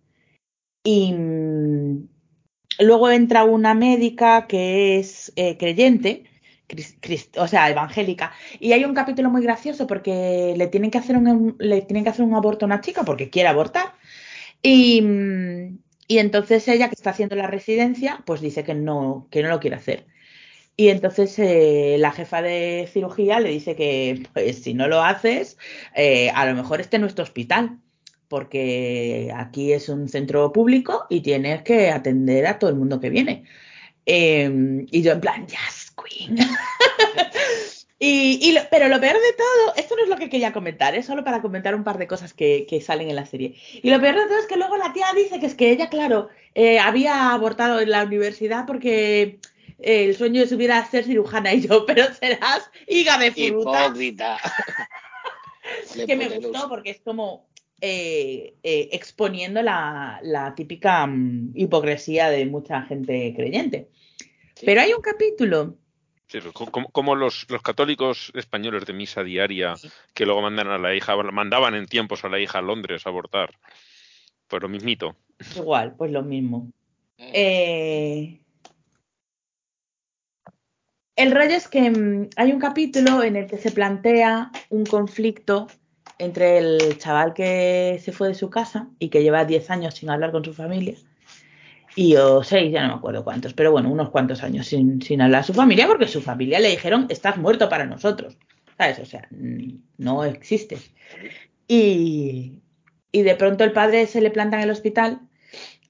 Y 0.83 1.13
mm, 1.13 2.07
luego 2.79 3.11
entra 3.11 3.43
una 3.43 3.73
médica 3.73 4.47
que 4.47 4.97
es 4.97 5.33
eh, 5.35 5.57
creyente, 5.57 6.23
o 7.37 7.47
sea, 7.47 7.69
evangélica, 7.69 8.31
y 8.59 8.71
hay 8.71 8.85
un 8.85 8.93
capítulo 8.93 9.29
muy 9.29 9.43
gracioso 9.43 9.85
porque 9.85 10.53
le 10.55 10.67
tienen 10.67 10.89
que 10.89 10.97
hacer 10.97 11.17
un, 11.17 11.57
le 11.59 11.81
tienen 11.81 12.05
que 12.05 12.09
hacer 12.11 12.25
un 12.25 12.33
aborto 12.33 12.65
a 12.65 12.67
una 12.67 12.81
chica 12.81 13.03
porque 13.03 13.29
quiere 13.29 13.49
abortar. 13.49 13.93
Y, 14.63 15.01
mm, 15.01 15.79
y 16.07 16.19
entonces 16.19 16.67
ella 16.67 16.87
que 16.89 16.95
está 16.95 17.11
haciendo 17.11 17.35
la 17.35 17.47
residencia, 17.47 18.23
pues 18.25 18.41
dice 18.41 18.63
que 18.63 18.75
no, 18.75 19.27
que 19.31 19.43
no 19.43 19.49
lo 19.49 19.59
quiere 19.59 19.75
hacer. 19.75 20.07
Y 20.81 20.89
entonces 20.89 21.37
eh, 21.37 21.97
la 21.99 22.11
jefa 22.11 22.41
de 22.41 22.89
cirugía 22.91 23.39
le 23.39 23.49
dice 23.49 23.75
que 23.75 24.23
pues 24.33 24.63
si 24.63 24.73
no 24.73 24.87
lo 24.87 25.03
haces, 25.03 25.59
eh, 25.93 26.31
a 26.31 26.43
lo 26.47 26.55
mejor 26.55 26.81
este 26.81 26.97
es 26.97 27.01
nuestro 27.01 27.23
hospital, 27.23 27.77
porque 28.27 29.31
aquí 29.35 29.73
es 29.73 29.89
un 29.89 30.09
centro 30.09 30.51
público 30.51 31.05
y 31.07 31.21
tienes 31.21 31.61
que 31.61 31.91
atender 31.91 32.47
a 32.47 32.57
todo 32.57 32.71
el 32.71 32.77
mundo 32.77 32.99
que 32.99 33.11
viene. 33.11 33.43
Em, 34.07 34.87
y 34.89 35.03
yo 35.03 35.11
en 35.11 35.21
plan, 35.21 35.45
yes, 35.45 35.93
queen. 36.03 36.35
y, 37.99 38.57
pero 38.71 38.87
lo 38.87 38.99
peor 38.99 39.17
de 39.17 39.33
todo, 39.37 39.75
esto 39.77 39.95
no 39.95 40.01
es 40.01 40.09
lo 40.09 40.17
que 40.17 40.29
quería 40.29 40.51
comentar, 40.51 40.95
es 40.95 41.05
solo 41.05 41.23
para 41.23 41.43
comentar 41.43 41.75
un 41.75 41.83
par 41.83 41.99
de 41.99 42.07
cosas 42.07 42.33
que, 42.33 42.65
que, 42.67 42.81
salen 42.81 43.07
en 43.07 43.17
la 43.17 43.27
serie. 43.27 43.53
Y 43.83 43.91
lo 43.91 44.01
peor 44.01 44.15
de 44.15 44.25
todo 44.25 44.39
es 44.39 44.47
que 44.47 44.57
luego 44.57 44.77
la 44.77 44.93
tía 44.93 45.05
dice 45.15 45.39
que 45.39 45.45
es 45.45 45.53
que 45.53 45.69
ella, 45.69 45.89
claro, 45.89 46.29
eh, 46.55 46.79
había 46.79 47.33
abortado 47.33 47.79
en 47.79 47.91
la 47.91 48.03
universidad 48.03 48.65
porque 48.65 49.37
el 49.81 50.15
sueño 50.15 50.41
de 50.41 50.47
su 50.47 50.57
vida 50.57 50.77
era 50.77 50.85
ser 50.85 51.05
cirujana 51.05 51.53
y 51.53 51.67
yo, 51.67 51.85
pero 51.85 52.13
serás 52.13 52.69
higa 52.87 53.17
de 53.17 53.31
fruta. 53.31 53.93
que 56.07 56.15
me 56.15 56.29
gustó 56.29 56.69
porque 56.69 56.91
es 56.91 57.01
como 57.01 57.47
eh, 57.79 58.55
eh, 58.63 58.89
exponiendo 58.91 59.61
la, 59.61 60.19
la 60.23 60.53
típica 60.53 61.05
um, 61.05 61.51
hipocresía 61.55 62.29
de 62.29 62.45
mucha 62.45 62.83
gente 62.83 63.33
creyente. 63.35 63.89
Pero 64.63 64.81
hay 64.81 64.93
un 64.93 65.01
capítulo. 65.01 65.77
Sí, 66.27 66.39
como, 66.53 66.89
como 66.89 67.15
los, 67.15 67.47
los, 67.49 67.61
católicos 67.61 68.31
españoles 68.35 68.85
de 68.85 68.93
misa 68.93 69.23
diaria 69.23 69.73
que 70.13 70.25
luego 70.25 70.41
mandan 70.41 70.67
a 70.67 70.77
la 70.77 70.95
hija, 70.95 71.15
mandaban 71.23 71.75
en 71.75 71.87
tiempos 71.87 72.23
a 72.23 72.29
la 72.29 72.39
hija 72.39 72.59
a 72.59 72.61
Londres 72.61 73.05
a 73.05 73.09
abortar. 73.09 73.57
Pues 74.47 74.61
lo 74.61 74.69
mismito. 74.69 75.15
Igual, 75.55 75.95
pues 75.95 76.11
lo 76.11 76.21
mismo. 76.21 76.71
Eh, 77.17 78.40
el 81.15 81.31
rollo 81.31 81.55
es 81.55 81.67
que 81.67 81.89
mm, 81.89 82.29
hay 82.35 82.51
un 82.51 82.59
capítulo 82.59 83.23
en 83.23 83.35
el 83.35 83.47
que 83.47 83.57
se 83.57 83.71
plantea 83.71 84.51
un 84.69 84.85
conflicto 84.85 85.67
entre 86.17 86.57
el 86.57 86.97
chaval 86.97 87.33
que 87.33 87.99
se 88.03 88.11
fue 88.11 88.29
de 88.29 88.35
su 88.35 88.49
casa 88.49 88.89
y 88.99 89.09
que 89.09 89.23
lleva 89.23 89.45
10 89.45 89.69
años 89.71 89.95
sin 89.95 90.09
hablar 90.09 90.31
con 90.31 90.45
su 90.45 90.53
familia 90.53 90.95
y 91.95 92.15
o 92.15 92.43
6, 92.43 92.71
ya 92.71 92.83
no 92.83 92.89
me 92.89 92.93
acuerdo 92.95 93.23
cuántos, 93.23 93.53
pero 93.53 93.71
bueno, 93.71 93.89
unos 93.89 94.09
cuantos 94.09 94.43
años 94.43 94.67
sin, 94.67 95.01
sin 95.01 95.21
hablar 95.21 95.41
a 95.41 95.43
su 95.43 95.53
familia 95.53 95.87
porque 95.87 96.07
su 96.07 96.21
familia 96.21 96.59
le 96.59 96.69
dijeron 96.69 97.07
estás 97.09 97.37
muerto 97.37 97.69
para 97.69 97.85
nosotros, 97.85 98.37
¿sabes? 98.77 98.99
O 98.99 99.05
sea, 99.05 99.27
no 99.97 100.23
existes. 100.23 100.91
Y, 101.67 102.59
y 103.11 103.21
de 103.23 103.35
pronto 103.35 103.63
el 103.63 103.73
padre 103.73 104.07
se 104.07 104.21
le 104.21 104.31
planta 104.31 104.57
en 104.57 104.63
el 104.63 104.69
hospital 104.69 105.19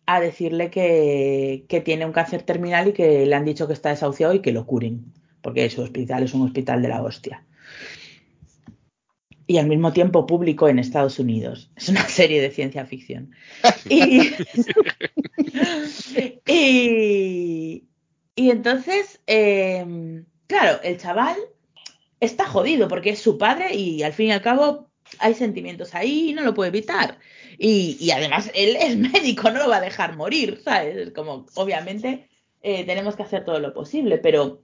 a 0.05 0.19
decirle 0.19 0.69
que, 0.69 1.65
que, 1.67 1.81
tiene 1.81 2.05
un 2.05 2.11
cáncer 2.11 2.43
terminal 2.43 2.89
y 2.89 2.93
que 2.93 3.25
le 3.25 3.35
han 3.35 3.45
dicho 3.45 3.67
que 3.67 3.73
está 3.73 3.89
desahuciado 3.89 4.33
y 4.33 4.41
que 4.41 4.51
lo 4.51 4.65
curen, 4.65 5.13
porque 5.41 5.69
su 5.69 5.81
hospital 5.81 6.23
es 6.23 6.33
un 6.33 6.43
hospital 6.43 6.81
de 6.81 6.89
la 6.89 7.01
hostia. 7.01 7.45
Y 9.47 9.57
al 9.57 9.67
mismo 9.67 9.91
tiempo 9.91 10.25
público 10.25 10.69
en 10.69 10.79
Estados 10.79 11.19
Unidos. 11.19 11.71
Es 11.75 11.89
una 11.89 12.03
serie 12.07 12.41
de 12.41 12.51
ciencia 12.51 12.85
ficción. 12.85 13.31
y, 13.89 14.31
y, 16.45 17.87
y, 18.35 18.49
entonces, 18.49 19.21
eh, 19.27 20.23
claro, 20.47 20.81
el 20.83 20.97
chaval 20.97 21.37
está 22.19 22.45
jodido 22.45 22.87
porque 22.87 23.11
es 23.11 23.19
su 23.19 23.37
padre 23.37 23.75
y 23.75 24.03
al 24.03 24.13
fin 24.13 24.27
y 24.27 24.31
al 24.31 24.41
cabo 24.41 24.90
hay 25.19 25.33
sentimientos 25.33 25.93
ahí 25.95 26.29
y 26.29 26.33
no 26.33 26.43
lo 26.43 26.53
puede 26.53 26.69
evitar. 26.69 27.19
Y, 27.57 27.97
y, 27.99 28.11
además 28.11 28.51
él 28.53 28.77
es 28.79 28.97
médico, 29.13 29.49
no 29.51 29.59
lo 29.59 29.69
va 29.69 29.77
a 29.77 29.81
dejar 29.81 30.15
morir, 30.15 30.61
¿sabes? 30.63 31.11
Como, 31.11 31.45
obviamente, 31.55 32.29
eh, 32.61 32.85
tenemos 32.85 33.15
que 33.15 33.23
hacer 33.23 33.45
todo 33.45 33.59
lo 33.59 33.73
posible, 33.73 34.17
pero 34.17 34.61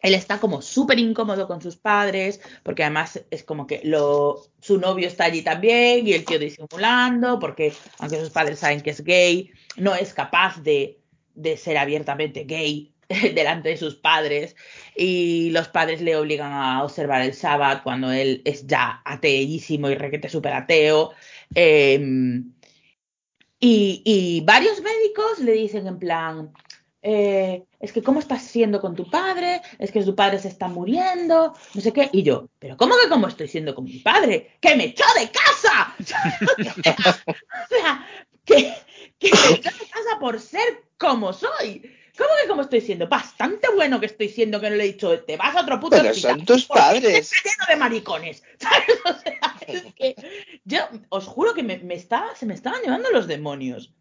él 0.00 0.14
está 0.14 0.40
como 0.40 0.62
súper 0.62 0.98
incómodo 0.98 1.46
con 1.46 1.62
sus 1.62 1.76
padres, 1.76 2.40
porque 2.62 2.82
además 2.82 3.24
es 3.30 3.44
como 3.44 3.66
que 3.66 3.80
lo, 3.84 4.42
su 4.60 4.78
novio 4.78 5.06
está 5.06 5.24
allí 5.24 5.42
también 5.42 6.06
y 6.06 6.12
el 6.12 6.24
tío 6.24 6.38
disimulando, 6.38 7.38
porque 7.38 7.72
aunque 7.98 8.18
sus 8.18 8.30
padres 8.30 8.58
saben 8.58 8.80
que 8.80 8.90
es 8.90 9.04
gay, 9.04 9.50
no 9.76 9.94
es 9.94 10.12
capaz 10.12 10.60
de, 10.62 11.00
de 11.34 11.56
ser 11.56 11.78
abiertamente 11.78 12.44
gay 12.44 12.92
delante 13.34 13.70
de 13.70 13.76
sus 13.76 13.96
padres 13.96 14.56
y 14.96 15.50
los 15.50 15.68
padres 15.68 16.00
le 16.00 16.16
obligan 16.16 16.52
a 16.52 16.84
observar 16.84 17.22
el 17.22 17.34
sábado 17.34 17.80
cuando 17.84 18.10
él 18.10 18.42
es 18.44 18.66
ya 18.66 19.02
ateísimo 19.04 19.88
y 19.90 19.94
requete 19.94 20.28
súper 20.28 20.54
ateo 20.54 21.12
eh, 21.54 22.00
y, 23.64 24.02
y, 24.04 24.40
varios 24.40 24.80
médicos 24.80 25.38
le 25.38 25.52
dicen 25.52 25.86
en 25.86 25.98
plan, 26.00 26.52
eh, 27.04 27.64
es 27.80 27.92
que 27.92 28.02
cómo 28.02 28.20
estás 28.20 28.42
siendo 28.42 28.80
con 28.80 28.94
tu 28.94 29.10
padre, 29.10 29.60
es 29.78 29.90
que 29.90 30.04
tu 30.04 30.14
padre 30.14 30.38
se 30.38 30.48
está 30.48 30.68
muriendo, 30.68 31.52
no 31.74 31.80
sé 31.80 31.92
qué. 31.92 32.08
Y 32.12 32.22
yo, 32.22 32.48
pero 32.60 32.76
¿cómo 32.76 32.94
que 32.94 33.08
cómo 33.08 33.26
estoy 33.26 33.48
siendo 33.48 33.74
con 33.74 33.84
mi 33.84 33.98
padre? 33.98 34.56
¡Que 34.60 34.76
me 34.76 34.84
echó 34.84 35.04
de 35.18 35.30
casa! 35.30 35.94
o 37.26 37.68
sea, 37.68 38.06
que, 38.44 38.72
que 39.18 39.30
me 39.30 39.56
echó 39.56 39.70
de 39.70 39.86
casa 39.90 40.18
por 40.20 40.38
ser 40.40 40.84
como 40.96 41.32
soy. 41.32 41.82
¿Cómo 42.16 42.30
que 42.42 42.48
como 42.48 42.62
estoy 42.62 42.80
siendo? 42.82 43.08
Bastante 43.08 43.68
bueno 43.74 43.98
que 43.98 44.06
estoy 44.06 44.28
siendo 44.28 44.60
que 44.60 44.68
no 44.68 44.76
le 44.76 44.84
he 44.84 44.92
dicho, 44.92 45.18
te 45.20 45.36
vas 45.36 45.56
a 45.56 45.62
otro 45.62 45.80
puto 45.80 45.96
Pero 45.96 46.14
son 46.14 46.44
tus 46.44 46.66
padres. 46.66 47.32
Está 47.32 47.48
lleno 47.48 47.64
de 47.70 47.76
maricones. 47.76 48.42
¿Sabes? 48.58 49.00
O 49.06 49.18
sea, 49.18 49.56
es 49.66 49.82
que 49.94 50.14
yo 50.64 50.80
os 51.08 51.26
juro 51.26 51.54
que 51.54 51.62
me, 51.62 51.78
me 51.78 51.94
estaba, 51.94 52.34
se 52.36 52.44
me 52.44 52.54
estaban 52.54 52.82
llevando 52.82 53.10
los 53.10 53.26
demonios. 53.26 53.92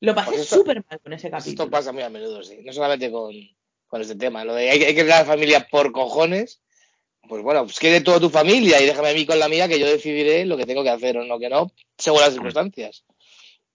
Lo 0.00 0.14
pasé 0.14 0.30
Pues 0.30 0.48
súper 0.48 0.82
mal 0.88 1.00
con 1.00 1.12
ese 1.12 1.28
capítulo. 1.30 1.50
Esto 1.64 1.70
pasa 1.70 1.92
muy 1.92 2.02
a 2.02 2.08
menudo, 2.08 2.42
sí. 2.42 2.58
No 2.64 2.72
solamente 2.72 3.10
con, 3.10 3.32
con 3.88 4.00
este 4.00 4.14
tema. 4.14 4.44
Lo 4.44 4.54
de 4.54 4.70
hay, 4.70 4.78
que- 4.78 4.86
hay 4.86 4.94
que 4.94 5.02
crear 5.04 5.26
familia 5.26 5.66
por 5.70 5.92
cojones. 5.92 6.62
Pues 7.28 7.42
bueno, 7.42 7.64
pues 7.64 7.78
quede 7.78 8.00
toda 8.00 8.20
tu 8.20 8.30
familia 8.30 8.80
y 8.80 8.86
déjame 8.86 9.10
a 9.10 9.14
mí 9.14 9.26
con 9.26 9.38
la 9.38 9.48
mía 9.50 9.68
que 9.68 9.78
yo 9.78 9.86
decidiré 9.86 10.46
lo 10.46 10.56
que 10.56 10.64
tengo 10.64 10.82
que 10.82 10.88
hacer 10.90 11.18
o 11.18 11.24
no 11.24 11.38
que 11.38 11.50
no, 11.50 11.70
según 11.98 12.20
las 12.22 12.32
circunstancias. 12.32 13.04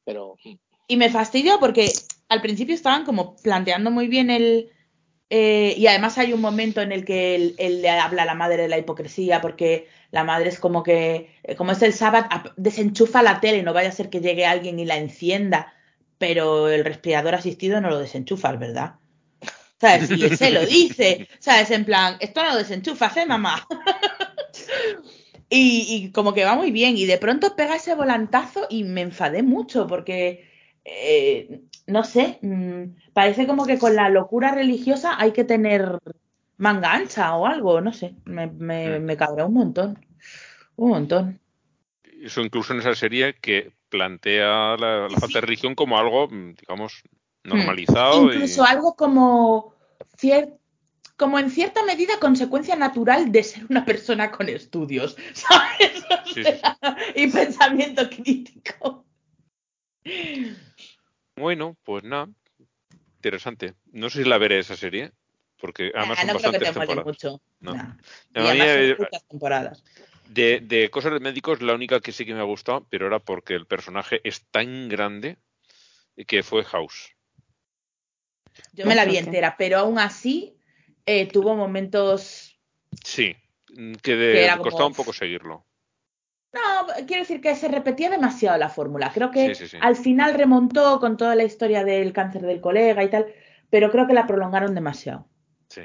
Pero 0.06 0.38
mm, 0.44 0.54
Y 0.88 0.98
me 0.98 1.12
fastidió 1.12 1.60
porque 1.60 1.92
al 2.30 2.42
principio 2.42 2.76
estaban 2.76 3.06
como 3.06 3.36
planteando 3.38 3.92
muy 3.92 4.08
bien 4.08 4.30
el... 4.30 4.72
eh, 5.30 5.76
y 5.78 5.88
además 5.88 6.18
hay 6.18 6.34
un 6.34 6.42
momento 6.42 6.82
en 6.82 6.92
el 6.92 7.06
que 7.06 7.36
él, 7.36 7.56
le 7.82 7.90
habla 7.90 8.24
a 8.24 8.26
la 8.26 8.36
madre 8.36 8.64
de 8.64 8.70
la 8.70 8.78
hipocresía 8.78 9.42
porque 9.42 9.88
la 10.12 10.24
madre 10.24 10.50
es 10.50 10.60
como 10.60 10.84
que, 10.84 11.30
eh, 11.44 11.56
como 11.56 11.72
es 11.74 11.82
el 11.82 11.94
sábado, 11.94 12.28
desenchufa 12.58 13.24
la 13.24 13.40
tele, 13.42 13.64
no 13.64 13.74
vaya 13.74 13.90
a 13.90 13.92
ser 13.94 14.10
que 14.10 14.22
llegue 14.22 14.46
alguien 14.46 14.80
y 14.80 14.86
la 14.86 14.98
encienda, 14.98 15.74
pero 16.18 16.70
el 16.70 16.86
respirador 16.86 17.36
asistido 17.36 17.82
no 17.82 17.90
lo 17.90 18.00
desenchufas, 18.00 18.60
¿verdad? 18.60 18.96
¿Sabes? 19.80 20.12
Y 20.12 20.30
se 20.38 20.52
lo 20.52 20.66
dice, 20.66 21.28
¿sabes? 21.40 21.72
En 21.72 21.86
plan, 21.86 22.18
esto 22.22 22.44
no 22.44 22.52
lo 22.52 22.58
desenchufas, 22.58 23.18
¿eh, 23.18 23.26
mamá? 23.26 23.68
y, 25.50 25.86
y 26.08 26.12
como 26.12 26.34
que 26.34 26.46
va 26.46 26.56
muy 26.56 26.72
bien 26.72 26.98
y 26.98 27.06
de 27.06 27.18
pronto 27.18 27.56
pega 27.56 27.76
ese 27.76 27.96
volantazo 27.96 28.68
y 28.70 28.84
me 28.84 29.02
enfadé 29.02 29.44
mucho 29.44 29.88
porque 29.88 30.50
eh, 30.86 31.62
no 31.88 32.04
sé, 32.04 32.40
mm, 32.42 33.12
parece 33.14 33.46
como 33.48 33.66
que 33.66 33.78
con 33.78 33.96
la 33.96 34.10
locura 34.10 34.52
religiosa 34.54 35.16
hay 35.20 35.32
que 35.34 35.44
tener 35.44 36.00
manga 36.58 36.94
ancha 36.94 37.36
o 37.36 37.46
algo, 37.46 37.82
no 37.82 37.94
sé, 37.94 38.16
me, 38.26 38.48
me, 38.48 39.00
Mm. 39.00 39.04
me 39.04 39.18
cabrea 39.18 39.46
un 39.46 39.54
montón, 39.54 40.06
un 40.76 40.90
montón. 40.90 41.40
Eso 42.22 42.42
incluso 42.42 42.74
en 42.74 42.80
esa 42.80 42.96
serie 42.96 43.36
que 43.42 43.74
plantea 43.90 44.78
la, 44.78 45.08
la 45.10 45.20
falta 45.20 45.40
de 45.40 45.42
religión 45.42 45.76
como 45.76 45.98
algo, 46.00 46.28
mm, 46.30 46.56
digamos, 46.56 47.04
normalizado. 47.44 48.32
y- 48.32 48.36
Incluso 48.36 48.64
algo 48.64 48.96
como 48.96 49.76
cier- 50.18 50.58
como 51.18 51.38
en 51.38 51.50
cierta 51.52 51.84
medida 51.84 52.18
consecuencia 52.20 52.76
natural 52.76 53.32
de 53.32 53.44
ser 53.44 53.66
una 53.70 53.84
persona 53.86 54.32
con 54.32 54.48
estudios, 54.50 55.16
¿sabes? 55.34 56.04
O 56.10 56.28
Sí, 56.34 56.44
sí, 56.44 56.44
sea, 56.44 56.78
y 57.16 57.28
pensamiento 57.28 58.10
crítico. 58.10 59.06
Bueno, 61.44 61.76
pues 61.84 62.06
nada, 62.06 62.30
interesante. 63.18 63.74
No 63.92 64.10
sé 64.10 64.24
si 64.24 64.30
la 64.30 64.38
veré 64.38 64.60
esa 64.60 64.78
serie, 64.78 65.12
porque 65.60 65.92
además 65.94 66.20
Ah, 66.20 66.22
son 66.22 66.28
no 66.28 66.40
creo 66.40 66.52
que 66.54 66.58
bastantes 66.60 66.68
te 66.70 66.74
temporadas. 66.80 67.06
mucho. 67.06 67.42
No. 67.60 67.74
nah. 67.74 67.82
A 67.82 67.96
Y 68.34 68.40
mí, 68.40 68.62
además 68.62 68.70
son 68.70 69.06
muchas 69.06 69.24
temporadas. 69.28 69.84
De, 70.30 70.62
de 70.62 70.90
cosas 70.90 71.12
de 71.12 71.20
médicos, 71.20 71.62
la 71.62 71.74
única 71.74 72.00
que 72.00 72.14
sí 72.14 72.26
que 72.26 72.34
me 72.34 72.40
ha 72.40 72.44
gustado, 72.44 72.88
pero 72.90 73.08
era 73.08 73.20
porque 73.20 73.56
el 73.56 73.66
personaje 73.66 74.22
es 74.24 74.46
tan 74.52 74.88
grande 74.88 75.36
que 76.28 76.44
fue 76.44 76.64
House. 76.64 77.12
Yo 78.72 78.86
me 78.86 78.96
la 78.96 79.04
vi 79.04 79.18
entera, 79.18 79.58
pero 79.58 79.80
aún 79.80 80.00
así 80.00 80.56
eh, 81.06 81.28
tuvo 81.28 81.58
momentos. 81.58 82.58
Sí, 83.04 83.36
mm, 83.76 83.96
que, 83.96 84.16
de- 84.16 84.32
Que 84.32 84.44
era 84.46 84.54
como- 84.54 84.64
costaba 84.64 84.88
un 84.88 84.94
poco 84.94 85.12
seguirlo. 85.12 85.66
No, 86.54 86.88
quiero 87.08 87.24
decir 87.24 87.42
que 87.42 87.56
se 87.56 87.68
repetía 87.68 88.10
demasiado 88.12 88.58
la 88.58 88.70
fórmula. 88.70 89.12
Creo 89.14 89.32
que 89.32 89.56
Sí, 89.56 89.64
sí, 89.64 89.68
sí. 89.70 89.78
al 89.82 89.96
final 89.96 90.36
remontó 90.36 91.00
con 91.00 91.18
toda 91.18 91.36
la 91.36 91.44
historia 91.44 91.84
del 91.84 92.14
cáncer 92.14 92.44
del 92.44 92.62
colega 92.62 93.04
y 93.04 93.10
tal, 93.10 93.26
pero 93.72 93.92
creo 93.92 94.06
que 94.06 94.14
la 94.14 94.28
prolongaron 94.28 94.76
demasiado. 94.76 95.28
Sí. 95.70 95.82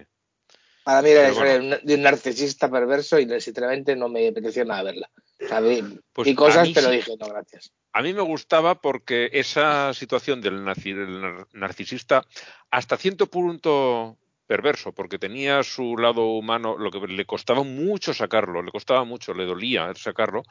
para 0.84 1.02
mí 1.02 1.10
era 1.10 1.32
bueno. 1.32 1.76
de 1.82 1.94
un- 1.94 2.02
narcisista 2.02 2.70
perverso 2.70 3.18
y 3.18 3.26
sinceramente 3.40 3.94
no 3.96 4.08
me 4.08 4.28
apeteció 4.28 4.64
nada 4.64 4.82
verla. 4.84 5.10
O 5.42 5.46
sea, 5.46 5.60
vi, 5.60 5.82
Pues 6.12 6.34
cosas, 6.34 6.68
pero 6.74 6.88
sí. 6.90 6.96
dije, 6.96 7.12
no, 7.18 7.26
gracias. 7.28 7.72
A 7.92 8.02
mí 8.02 8.12
me 8.14 8.22
gustaba 8.22 8.80
porque 8.80 9.28
esa 9.32 9.92
situación 9.94 10.40
del 10.40 10.60
narci- 10.64 10.94
del 10.96 11.20
nar- 11.20 11.46
narcisista 11.52 12.24
hasta 12.70 12.96
cierto 12.96 13.26
punto 13.26 14.16
perverso, 14.48 14.92
porque 14.92 15.18
tenía 15.18 15.62
su 15.62 15.96
lado 15.96 16.24
humano, 16.24 16.76
lo 16.76 16.90
que 16.90 17.06
le 17.06 17.24
costaba 17.26 17.62
mucho 17.62 18.12
sacarlo, 18.14 18.62
le 18.62 18.72
costaba 18.72 19.04
mucho, 19.04 19.34
le 19.34 19.44
dolía 19.44 19.92
sacarlo, 19.94 20.42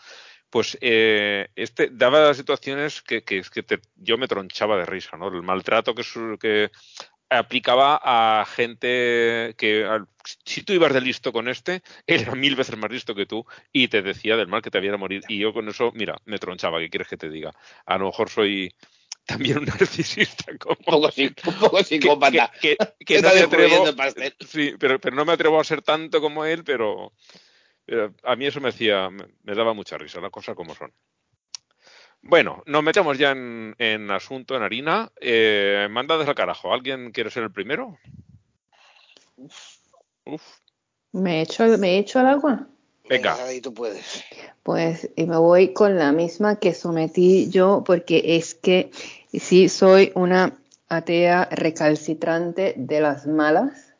pues 0.49 0.77
eh, 0.81 1.49
este 1.55 1.89
daba 1.91 2.33
situaciones 2.33 3.01
que, 3.01 3.23
que, 3.23 3.41
que 3.41 3.79
yo 3.95 4.17
me 4.17 4.27
tronchaba 4.27 4.77
de 4.77 4.85
risa, 4.85 5.17
¿no? 5.17 5.27
El 5.27 5.41
maltrato 5.41 5.95
que, 5.95 6.03
que 6.39 6.71
aplicaba 7.29 7.99
a 8.01 8.45
gente 8.45 9.55
que 9.57 9.85
si 10.45 10.63
tú 10.63 10.73
ibas 10.73 10.93
de 10.93 11.01
listo 11.01 11.33
con 11.33 11.49
este, 11.49 11.81
era 12.07 12.35
mil 12.35 12.55
veces 12.55 12.77
más 12.77 12.91
listo 12.91 13.15
que 13.15 13.25
tú 13.25 13.45
y 13.73 13.87
te 13.87 14.01
decía 14.01 14.37
del 14.37 14.47
mal 14.47 14.61
que 14.61 14.71
te 14.71 14.77
había 14.77 14.91
de 14.91 14.97
morir. 14.97 15.23
Y 15.27 15.39
yo 15.39 15.53
con 15.53 15.67
eso, 15.67 15.91
mira, 15.95 16.15
me 16.25 16.37
tronchaba, 16.37 16.79
¿qué 16.79 16.89
quieres 16.89 17.07
que 17.07 17.17
te 17.17 17.29
diga? 17.29 17.51
A 17.85 17.97
lo 17.97 18.05
mejor 18.05 18.29
soy 18.29 18.73
también 19.27 19.59
un 19.59 19.65
narcisista. 19.65 20.45
Como, 20.57 20.75
Un 20.77 20.83
poco, 20.83 21.11
un 21.17 21.59
poco 21.59 21.83
psicópata. 21.83 22.51
que, 22.61 22.75
que, 22.99 23.05
que 23.05 23.21
no 23.21 23.33
me 23.33 23.41
atrevo, 23.41 23.85
sí, 24.47 24.73
pero, 24.79 24.99
pero 24.99 25.15
no 25.15 25.25
me 25.25 25.33
atrevo 25.33 25.59
a 25.59 25.63
ser 25.63 25.81
tanto 25.81 26.19
como 26.19 26.45
él, 26.45 26.63
pero, 26.63 27.13
pero 27.85 28.15
a 28.23 28.35
mí 28.35 28.47
eso 28.47 28.59
me 28.59 28.69
hacía, 28.69 29.09
me, 29.09 29.25
me 29.43 29.53
daba 29.53 29.73
mucha 29.73 29.97
risa, 29.97 30.19
las 30.21 30.31
cosas 30.31 30.55
como 30.55 30.73
son. 30.73 30.91
Bueno, 32.21 32.63
nos 32.65 32.83
metemos 32.83 33.17
ya 33.17 33.31
en, 33.31 33.75
en 33.77 34.09
asunto, 34.11 34.55
en 34.55 34.63
harina. 34.63 35.11
Eh, 35.21 35.87
mandades 35.89 36.27
al 36.27 36.35
carajo. 36.35 36.73
¿Alguien 36.73 37.11
quiere 37.11 37.29
ser 37.29 37.43
el 37.43 37.51
primero? 37.51 37.97
Uf. 39.37 40.57
¿Me 41.13 41.41
echo, 41.41 41.65
¿Me 41.77 41.99
echo 41.99 42.19
al 42.19 42.27
agua? 42.27 42.67
Venga. 43.09 43.35
Venga 43.35 43.53
y 43.53 43.61
tú 43.61 43.73
puedes. 43.73 44.23
Pues 44.63 45.09
y 45.15 45.25
me 45.25 45.37
voy 45.37 45.73
con 45.73 45.97
la 45.97 46.11
misma 46.11 46.57
que 46.57 46.73
sometí 46.73 47.49
yo, 47.49 47.83
porque 47.85 48.37
es 48.37 48.53
que 48.53 48.91
sí 49.33 49.69
soy 49.69 50.11
una 50.15 50.57
atea 50.89 51.47
recalcitrante 51.51 52.73
de 52.77 53.01
las 53.01 53.27
malas, 53.27 53.93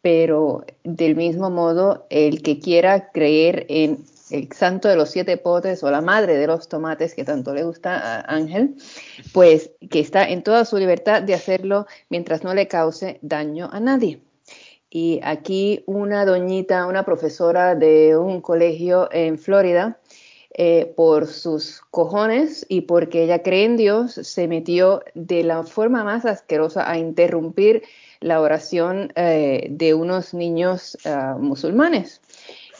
pero 0.00 0.64
del 0.84 1.16
mismo 1.16 1.50
modo, 1.50 2.06
el 2.10 2.42
que 2.42 2.58
quiera 2.60 3.10
creer 3.10 3.66
en 3.68 4.04
el 4.30 4.52
santo 4.52 4.88
de 4.88 4.96
los 4.96 5.10
siete 5.10 5.36
potes 5.36 5.82
o 5.82 5.90
la 5.90 6.00
madre 6.00 6.36
de 6.36 6.46
los 6.46 6.68
tomates 6.68 7.14
que 7.14 7.24
tanto 7.24 7.54
le 7.54 7.64
gusta 7.64 8.20
a 8.20 8.34
Ángel, 8.34 8.76
pues 9.32 9.70
que 9.90 10.00
está 10.00 10.28
en 10.28 10.42
toda 10.42 10.64
su 10.64 10.76
libertad 10.76 11.22
de 11.22 11.34
hacerlo 11.34 11.86
mientras 12.10 12.44
no 12.44 12.54
le 12.54 12.68
cause 12.68 13.18
daño 13.22 13.68
a 13.72 13.80
nadie. 13.80 14.20
Y 14.90 15.20
aquí 15.22 15.84
una 15.86 16.24
doñita, 16.24 16.86
una 16.86 17.04
profesora 17.04 17.74
de 17.74 18.16
un 18.16 18.40
colegio 18.40 19.08
en 19.12 19.38
Florida, 19.38 20.00
eh, 20.60 20.92
por 20.96 21.28
sus 21.28 21.82
cojones 21.90 22.66
y 22.68 22.80
porque 22.80 23.22
ella 23.22 23.44
cree 23.44 23.64
en 23.64 23.76
Dios, 23.76 24.12
se 24.14 24.48
metió 24.48 25.04
de 25.14 25.44
la 25.44 25.62
forma 25.62 26.02
más 26.02 26.24
asquerosa 26.24 26.90
a 26.90 26.98
interrumpir 26.98 27.84
la 28.18 28.40
oración 28.40 29.12
eh, 29.14 29.68
de 29.70 29.94
unos 29.94 30.34
niños 30.34 30.98
uh, 31.04 31.38
musulmanes. 31.38 32.20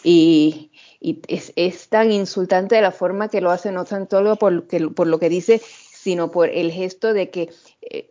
Y, 0.02 0.72
y 0.98 1.20
es, 1.28 1.88
tan 1.88 2.10
insultante 2.10 2.80
la 2.80 2.90
forma 2.90 3.28
que 3.28 3.40
lo 3.40 3.50
hace, 3.50 3.70
no 3.70 3.84
tanto 3.84 4.36
por, 4.36 4.66
por 4.94 5.06
lo 5.06 5.18
que 5.20 5.28
dice, 5.28 5.60
sino 5.92 6.30
por 6.30 6.48
el 6.48 6.72
gesto 6.72 7.12
de 7.12 7.30
que 7.30 7.50
eh, 7.82 8.10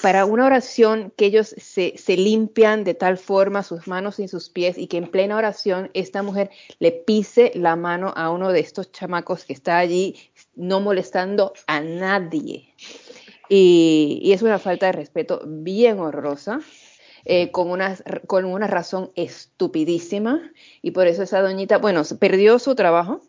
para 0.00 0.24
una 0.24 0.46
oración 0.46 1.12
que 1.16 1.26
ellos 1.26 1.54
se, 1.58 1.94
se, 1.98 2.16
limpian 2.16 2.84
de 2.84 2.94
tal 2.94 3.18
forma 3.18 3.62
sus 3.62 3.86
manos 3.86 4.18
y 4.18 4.26
sus 4.26 4.48
pies 4.48 4.78
y 4.78 4.86
que 4.86 4.96
en 4.96 5.10
plena 5.10 5.36
oración 5.36 5.90
esta 5.92 6.22
mujer 6.22 6.50
le 6.78 6.92
pise 6.92 7.52
la 7.54 7.76
mano 7.76 8.12
a 8.16 8.30
uno 8.30 8.50
de 8.50 8.60
estos 8.60 8.90
chamacos 8.92 9.44
que 9.44 9.52
está 9.52 9.78
allí 9.78 10.16
no 10.56 10.80
molestando 10.80 11.52
a 11.66 11.80
nadie. 11.80 12.74
Y, 13.50 14.20
y 14.22 14.32
es 14.32 14.42
una 14.42 14.58
falta 14.58 14.86
de 14.86 14.92
respeto 14.92 15.42
bien 15.46 16.00
horrorosa. 16.00 16.60
Eh, 17.24 17.50
con, 17.50 17.70
una, 17.70 17.94
con 18.26 18.46
una 18.46 18.66
razón 18.68 19.10
estupidísima 19.14 20.50
y 20.80 20.92
por 20.92 21.06
eso 21.08 21.24
esa 21.24 21.42
doñita, 21.42 21.76
bueno, 21.76 22.02
perdió 22.18 22.58
su 22.58 22.74
trabajo 22.74 23.20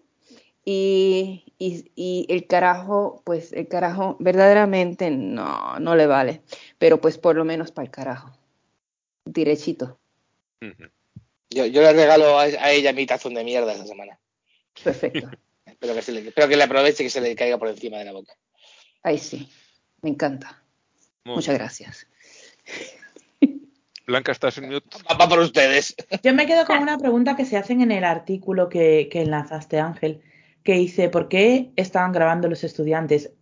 y, 0.71 1.51
y, 1.57 1.91
y, 1.95 2.27
el 2.29 2.45
carajo, 2.45 3.23
pues 3.25 3.53
el 3.53 3.67
carajo 3.67 4.17
verdaderamente 4.19 5.09
no, 5.09 5.79
no 5.79 5.95
le 5.95 6.05
vale, 6.05 6.43
pero 6.77 7.01
pues 7.01 7.17
por 7.17 7.35
lo 7.35 7.43
menos 7.43 7.71
para 7.71 7.87
el 7.87 7.91
carajo, 7.91 8.37
derechito. 9.25 9.99
Yo, 11.49 11.65
yo 11.65 11.81
le 11.81 11.91
regalo 11.93 12.37
a, 12.37 12.43
a, 12.43 12.71
ella 12.71 12.93
mi 12.93 13.07
tazón 13.07 13.33
de 13.33 13.43
mierda 13.43 13.73
esta 13.73 13.87
semana. 13.87 14.19
Perfecto. 14.83 15.31
espero, 15.65 15.95
que 15.95 16.03
se 16.03 16.11
le, 16.11 16.27
espero 16.27 16.47
que 16.47 16.57
le 16.57 16.63
aproveche 16.65 17.01
y 17.01 17.07
que 17.07 17.09
se 17.09 17.21
le 17.21 17.35
caiga 17.35 17.57
por 17.57 17.69
encima 17.69 17.97
de 17.97 18.05
la 18.05 18.11
boca. 18.11 18.33
Ahí 19.01 19.17
sí, 19.17 19.49
me 20.03 20.11
encanta. 20.11 20.61
Muy 21.23 21.37
Muchas 21.37 21.55
gracias. 21.55 22.05
Blanca, 24.05 24.31
estás 24.31 24.59
en 24.59 24.69
mute. 24.69 24.97
Va 25.19 25.27
por 25.27 25.39
ustedes. 25.39 25.95
Yo 26.21 26.31
me 26.35 26.45
quedo 26.45 26.67
con 26.67 26.77
una 26.77 26.99
pregunta 26.99 27.35
que 27.35 27.45
se 27.45 27.57
hacen 27.57 27.81
en 27.81 27.91
el 27.91 28.03
artículo 28.03 28.69
que, 28.69 29.09
que 29.11 29.21
enlazaste, 29.21 29.79
Ángel, 29.79 30.21
que 30.63 30.73
dice, 30.73 31.09
¿por 31.09 31.29
qué 31.29 31.71
estaban 31.75 32.11
grabando 32.11 32.47
los 32.47 32.63
estudiantes? 32.63 33.33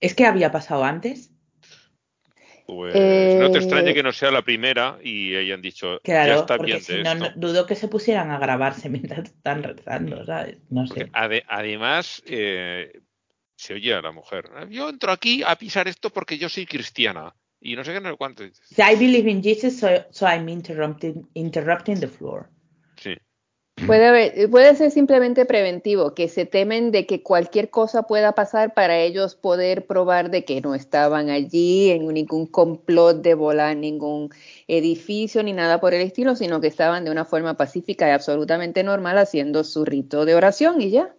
¿Es 0.00 0.14
que 0.14 0.26
había 0.26 0.50
pasado 0.50 0.84
antes? 0.84 1.30
Pues 2.66 2.94
eh... 2.96 3.36
no 3.40 3.50
te 3.50 3.58
extrañe 3.58 3.92
que 3.92 4.02
no 4.02 4.12
sea 4.12 4.30
la 4.30 4.42
primera 4.42 4.98
y 5.02 5.36
hayan 5.36 5.60
dicho, 5.60 6.00
claro, 6.02 6.34
ya 6.34 6.40
está 6.40 6.56
bien 6.56 6.80
si 6.80 6.94
de 6.94 7.02
no, 7.02 7.12
esto. 7.12 7.24
no, 7.24 7.32
dudo 7.36 7.66
que 7.66 7.74
se 7.74 7.88
pusieran 7.88 8.30
a 8.30 8.38
grabarse 8.38 8.88
mientras 8.90 9.26
están 9.26 9.62
rezando, 9.62 10.24
¿sabes? 10.24 10.58
No 10.70 10.86
sé. 10.86 11.10
Ade 11.12 11.44
además, 11.46 12.22
eh, 12.26 13.00
se 13.56 13.74
oye 13.74 13.94
a 13.94 14.00
la 14.00 14.12
mujer, 14.12 14.50
yo 14.70 14.88
entro 14.88 15.12
aquí 15.12 15.42
a 15.42 15.56
pisar 15.56 15.88
esto 15.88 16.10
porque 16.10 16.38
yo 16.38 16.48
soy 16.48 16.66
cristiana. 16.66 17.34
Y 17.60 17.76
no 17.76 17.84
sé 17.84 17.94
qué, 17.94 18.00
no 18.00 18.10
sé 18.10 18.16
cuánto. 18.16 18.44
I 18.44 18.94
believe 18.94 19.30
in 19.30 19.42
Jesus, 19.42 19.78
so, 19.78 19.88
so 20.10 20.26
I'm 20.26 20.48
interrupting, 20.50 21.26
interrupting 21.32 21.98
the 21.98 22.08
floor. 22.08 22.50
Puede, 23.86 24.06
haber, 24.06 24.50
puede 24.50 24.74
ser 24.76 24.90
simplemente 24.90 25.44
preventivo, 25.44 26.14
que 26.14 26.28
se 26.28 26.46
temen 26.46 26.90
de 26.90 27.04
que 27.06 27.22
cualquier 27.22 27.68
cosa 27.68 28.04
pueda 28.04 28.32
pasar 28.32 28.72
para 28.72 28.98
ellos 28.98 29.34
poder 29.34 29.86
probar 29.86 30.30
de 30.30 30.44
que 30.46 30.62
no 30.62 30.74
estaban 30.74 31.28
allí 31.28 31.90
en 31.90 32.08
ningún 32.08 32.46
complot 32.46 33.20
de 33.20 33.34
volar 33.34 33.76
ningún 33.76 34.30
edificio 34.68 35.42
ni 35.42 35.52
nada 35.52 35.80
por 35.80 35.92
el 35.92 36.00
estilo, 36.00 36.34
sino 36.34 36.62
que 36.62 36.66
estaban 36.68 37.04
de 37.04 37.10
una 37.10 37.26
forma 37.26 37.58
pacífica 37.58 38.08
y 38.08 38.12
absolutamente 38.12 38.82
normal 38.82 39.18
haciendo 39.18 39.64
su 39.64 39.84
rito 39.84 40.24
de 40.24 40.34
oración 40.34 40.80
y 40.80 40.90
ya. 40.90 41.14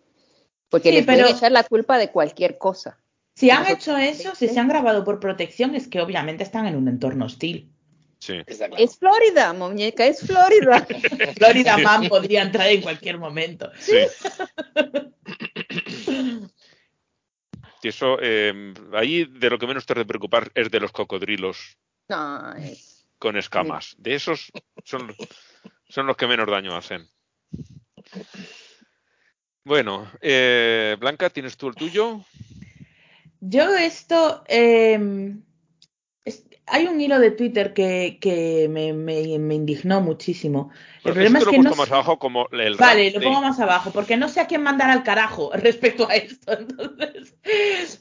Porque 0.70 0.90
Sí, 0.90 0.96
les 0.96 1.06
pero- 1.06 1.20
pueden 1.20 1.36
echar 1.36 1.52
la 1.52 1.64
culpa 1.64 2.00
de 2.00 2.10
cualquier 2.10 2.58
cosa. 2.58 2.98
Si 3.36 3.52
han 3.52 3.68
hecho 3.68 3.96
eso, 3.98 4.34
si 4.34 4.48
se 4.48 4.60
han 4.60 4.70
grabado 4.70 5.04
por 5.04 5.20
protección, 5.20 5.76
es 5.76 5.88
que 5.88 6.02
obviamente 6.02 6.44
están 6.44 6.66
en 6.66 6.78
un 6.78 6.88
entorno 6.88 7.26
hostil. 7.26 7.70
Sí. 8.26 8.42
Está 8.48 8.68
claro. 8.70 8.84
Es 8.84 8.98
Florida, 8.98 9.54
muñeca, 9.54 10.04
es 10.08 10.26
Florida. 10.26 10.88
Florida 11.38 11.78
Man 11.78 12.08
podría 12.10 12.42
entrar 12.42 12.68
en 12.70 12.82
cualquier 12.82 13.20
momento. 13.20 13.72
Sí. 13.78 13.98
Y 17.84 17.88
eso, 17.88 18.18
eh, 18.20 18.74
ahí 18.94 19.26
de 19.26 19.50
lo 19.50 19.60
que 19.60 19.68
menos 19.68 19.86
te 19.86 19.94
debe 19.94 20.08
preocupar 20.08 20.52
es 20.56 20.72
de 20.72 20.80
los 20.80 20.92
cocodrilos 20.92 21.78
con 23.20 23.38
escamas. 23.38 23.96
De 24.00 24.16
esos 24.16 24.52
son, 24.84 25.16
son 25.88 26.08
los 26.08 26.18
que 26.18 26.26
menos 26.26 26.48
daño 26.50 26.76
hacen. 26.76 27.08
Bueno, 29.64 30.12
eh, 30.20 30.98
Blanca, 31.00 31.30
¿tienes 31.30 31.58
tú 31.58 31.68
el 31.68 31.76
tuyo? 31.76 32.22
Yo 33.40 33.76
esto, 33.76 34.44
eh, 34.48 34.96
es- 34.96 35.55
hay 36.68 36.88
un 36.88 37.00
hilo 37.00 37.20
de 37.20 37.32
Twitter 37.32 37.74
que, 37.74 38.18
que 38.20 38.68
me, 38.70 38.94
me- 38.94 39.38
me 39.40 39.56
indignó 39.56 40.02
muchísimo. 40.02 40.72
El 41.04 41.14
problema 41.14 41.38
es 41.40 41.46
que 41.46 41.60
no 41.60 41.76
más 41.76 41.92
abajo 41.92 42.18
como 42.18 42.48
el 42.52 42.76
Vale, 42.78 43.12
lo 43.12 43.22
pongo 43.22 43.42
más 43.42 43.60
abajo, 43.60 43.92
porque 43.92 44.18
no 44.18 44.28
sé 44.28 44.40
a 44.40 44.48
quién 44.48 44.64
mandar 44.64 44.90
al 44.90 45.04
carajo 45.04 45.52
respecto 45.56 46.10
a 46.10 46.16
esto. 46.16 46.54
Entonces, 46.58 47.36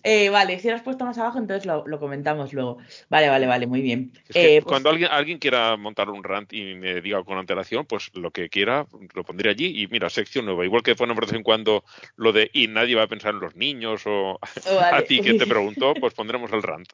eh, 0.03 0.31
vale, 0.31 0.59
si 0.59 0.69
lo 0.69 0.75
has 0.77 0.83
puesto 0.83 1.05
más 1.05 1.19
abajo, 1.19 1.39
entonces 1.39 1.67
lo, 1.67 1.87
lo 1.87 2.01
comentamos 2.01 2.55
luego. 2.55 2.79
Vale, 3.11 3.29
vale, 3.29 3.47
vale, 3.47 3.67
muy 3.67 3.83
bien. 3.83 4.13
Es 4.29 4.35
que 4.35 4.57
Eh, 4.57 4.63
pues- 4.63 4.71
cuando 4.73 4.89
alguien, 4.89 5.11
alguien 5.13 5.39
quiera 5.39 5.77
montar 5.77 6.09
un 6.09 6.25
rant 6.25 6.51
y 6.55 6.75
me 6.75 7.03
diga 7.03 7.23
con 7.25 7.37
antelación, 7.37 7.85
pues 7.85 8.11
lo 8.15 8.31
que 8.31 8.49
quiera 8.49 8.87
lo 9.15 9.25
pondré 9.25 9.51
allí. 9.51 9.83
Y 9.83 9.87
mira, 9.89 10.09
sección 10.09 10.47
nueva. 10.47 10.65
Igual 10.65 10.83
que 10.83 10.95
ponemos 10.95 11.21
de 11.21 11.27
vez 11.27 11.37
en 11.37 11.43
cuando 11.43 11.85
lo 12.17 12.33
de 12.33 12.51
y 12.55 12.69
nadie 12.69 12.95
va 12.95 13.03
a 13.03 13.09
pensar 13.09 13.35
en 13.35 13.41
los 13.41 13.55
niños 13.57 14.03
o 14.07 14.39
Vale. 14.65 14.97
a 14.97 15.03
ti 15.05 15.21
quien 15.21 15.37
te 15.37 15.47
preguntó, 15.47 15.93
pues 15.95 16.15
pondremos 16.15 16.51
el 16.55 16.63
rant. 16.63 16.89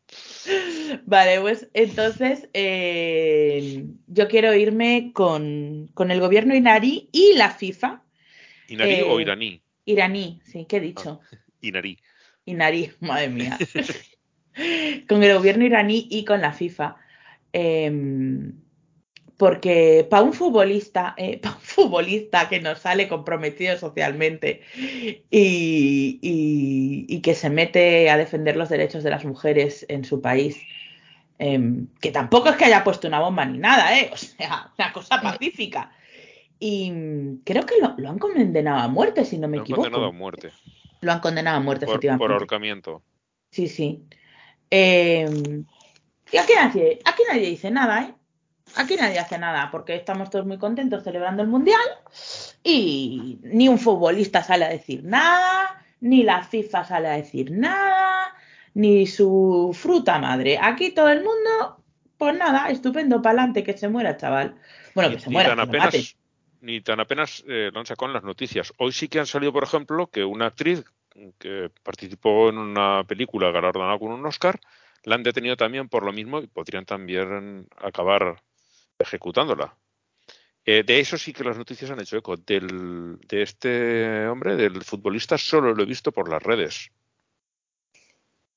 Vale, 1.07 1.41
pues 1.41 1.60
entonces 1.75 2.49
eh, 2.53 3.85
yo 4.07 4.29
quiero 4.29 4.55
irme 4.55 5.11
con, 5.15 5.89
con 5.95 6.11
el 6.11 6.21
gobierno 6.21 6.55
iraní 6.55 7.09
y 7.13 7.35
la 7.35 7.51
FIFA. 7.51 8.03
¿Inarí 8.69 9.01
Eh, 9.01 9.05
o 9.07 9.21
iraní? 9.21 9.63
Iraní, 9.85 10.41
sí, 10.45 10.67
¿qué 10.69 10.77
he 10.77 10.81
dicho? 10.81 11.21
Inarí. 11.61 11.99
Inarí, 12.47 12.91
madre 13.01 13.29
mía. 13.29 13.59
con 15.09 15.23
el 15.23 15.35
gobierno 15.35 15.65
iraní 15.65 16.07
y 16.11 16.25
con 16.25 16.41
la 16.41 16.53
FIFA. 16.53 16.97
Eh, 17.53 18.53
porque 19.37 20.07
para 20.11 20.23
un 20.23 20.33
futbolista, 20.35 21.15
eh, 21.17 21.39
para 21.43 21.55
un 21.57 21.63
futbolista 21.63 22.49
que 22.49 22.61
nos 22.61 22.79
sale 22.81 23.09
comprometido 23.09 23.77
socialmente 23.79 24.61
y, 25.31 26.19
y- 26.23 27.07
y 27.09 27.21
que 27.23 27.35
se 27.35 27.51
mete 27.51 28.11
a 28.11 28.17
defender 28.19 28.57
los 28.57 28.69
derechos 28.69 29.03
de 29.03 29.11
las 29.11 29.25
mujeres 29.25 29.87
en 29.89 30.05
su 30.05 30.21
país, 30.21 30.59
em, 31.41 31.87
que 32.01 32.11
tampoco 32.13 32.51
es 32.51 32.57
que 32.57 32.67
haya 32.67 32.85
puesto 32.85 33.09
una 33.09 33.19
bomba 33.21 33.45
ni 33.47 33.57
nada, 33.59 33.99
¿eh? 33.99 34.11
O 34.13 34.17
sea, 34.17 34.71
una 34.79 34.93
cosa 34.93 35.21
pacífica. 35.21 35.91
Y 36.59 36.91
mm, 36.91 37.43
creo 37.45 37.65
que 37.65 37.75
lo, 37.81 37.95
lo 37.97 38.11
han 38.11 38.19
condenado 38.19 38.79
a 38.81 38.89
muerte, 38.89 39.25
si 39.25 39.39
no 39.39 39.49
me 39.49 39.57
Lo 39.57 39.63
han 39.63 39.65
equivoco. 39.65 39.83
condenado 39.85 40.09
a 40.09 40.13
muerte 40.13 40.53
Lo 41.01 41.13
han 41.13 41.21
condenado 41.21 41.57
a 41.57 41.61
muerte, 41.61 41.87
por, 41.87 41.95
efectivamente. 41.95 42.23
por 42.23 42.33
ahorcamiento. 42.33 43.03
Sí, 43.51 43.67
sí. 43.69 44.05
Eh, 44.71 45.65
y 46.31 46.37
aquí 46.37 46.53
nadie, 46.55 46.99
aquí 47.05 47.23
nadie 47.29 47.47
dice 47.49 47.71
nada, 47.71 48.03
¿eh? 48.03 48.15
Aquí 48.77 48.95
nadie 48.97 49.19
hace 49.19 49.37
nada 49.39 49.69
porque 49.73 49.97
estamos 49.97 50.31
todos 50.31 50.47
muy 50.47 50.59
contentos 50.59 51.03
celebrando 51.03 51.43
el 51.43 51.49
Mundial 51.49 51.81
y 52.63 53.39
ni 53.43 53.69
un 53.69 53.79
futbolista 53.79 54.45
sale 54.45 54.65
a 54.67 54.69
decir 54.69 55.03
nada, 55.03 55.83
ni 56.01 56.23
la 56.23 56.45
FIFA 56.45 56.85
sale 56.85 57.09
a 57.09 57.17
decir 57.17 57.51
nada, 57.51 58.20
ni 58.75 59.07
su 59.07 59.71
fruta 59.75 60.19
madre. 60.19 60.59
Aquí 60.61 60.91
todo 60.93 61.09
el 61.09 61.23
mundo, 61.23 61.83
pues 62.19 62.37
nada, 62.37 62.71
estupendo, 62.71 63.23
para 63.23 63.39
adelante, 63.41 63.65
que 63.65 63.77
se 63.77 63.89
muera, 63.89 64.17
chaval. 64.17 64.57
Bueno, 64.95 65.11
que 65.11 65.21
se 65.21 65.29
ni 65.29 65.35
muera, 65.35 65.51
tan 65.51 65.57
que 65.59 65.63
apenas, 65.79 66.17
ni 66.61 66.81
tan 66.81 67.01
apenas 67.01 67.45
eh, 67.49 67.71
lo 67.73 67.81
han 67.81 67.87
sacado 67.87 68.09
en 68.09 68.15
las 68.15 68.25
noticias. 68.25 68.73
Hoy 68.79 68.93
sí 68.93 69.09
que 69.09 69.19
han 69.19 69.27
salido, 69.27 69.53
por 69.53 69.65
ejemplo, 69.65 70.09
que 70.09 70.25
una 70.25 70.47
actriz 70.47 70.85
que 71.39 71.71
participó 71.83 72.49
en 72.49 72.59
una 72.59 73.05
película 73.05 73.51
galardonada 73.51 73.99
con 73.99 74.13
un 74.13 74.25
Oscar, 74.27 74.61
la 75.05 75.15
han 75.15 75.23
detenido 75.23 75.57
también 75.57 75.89
por 75.89 76.05
lo 76.05 76.13
mismo 76.13 76.41
y 76.41 76.47
podrían 76.47 76.85
también 76.85 77.67
acabar 77.77 78.43
ejecutándola. 78.99 79.77
Eh, 80.65 80.83
de 80.85 81.01
eso 81.01 81.17
sí 81.17 81.33
que 81.33 81.45
las 81.45 81.57
noticias 81.57 81.91
han 81.91 82.01
hecho 82.01 82.19
eco. 82.19 82.37
Del, 82.37 83.19
de 83.27 83.43
este 83.43 84.29
hombre, 84.29 84.57
del 84.57 84.83
futbolista, 84.83 85.39
solo 85.39 85.75
lo 85.75 85.83
he 85.83 85.87
visto 85.87 86.13
por 86.13 86.29
las 86.29 86.43
redes. 86.43 86.91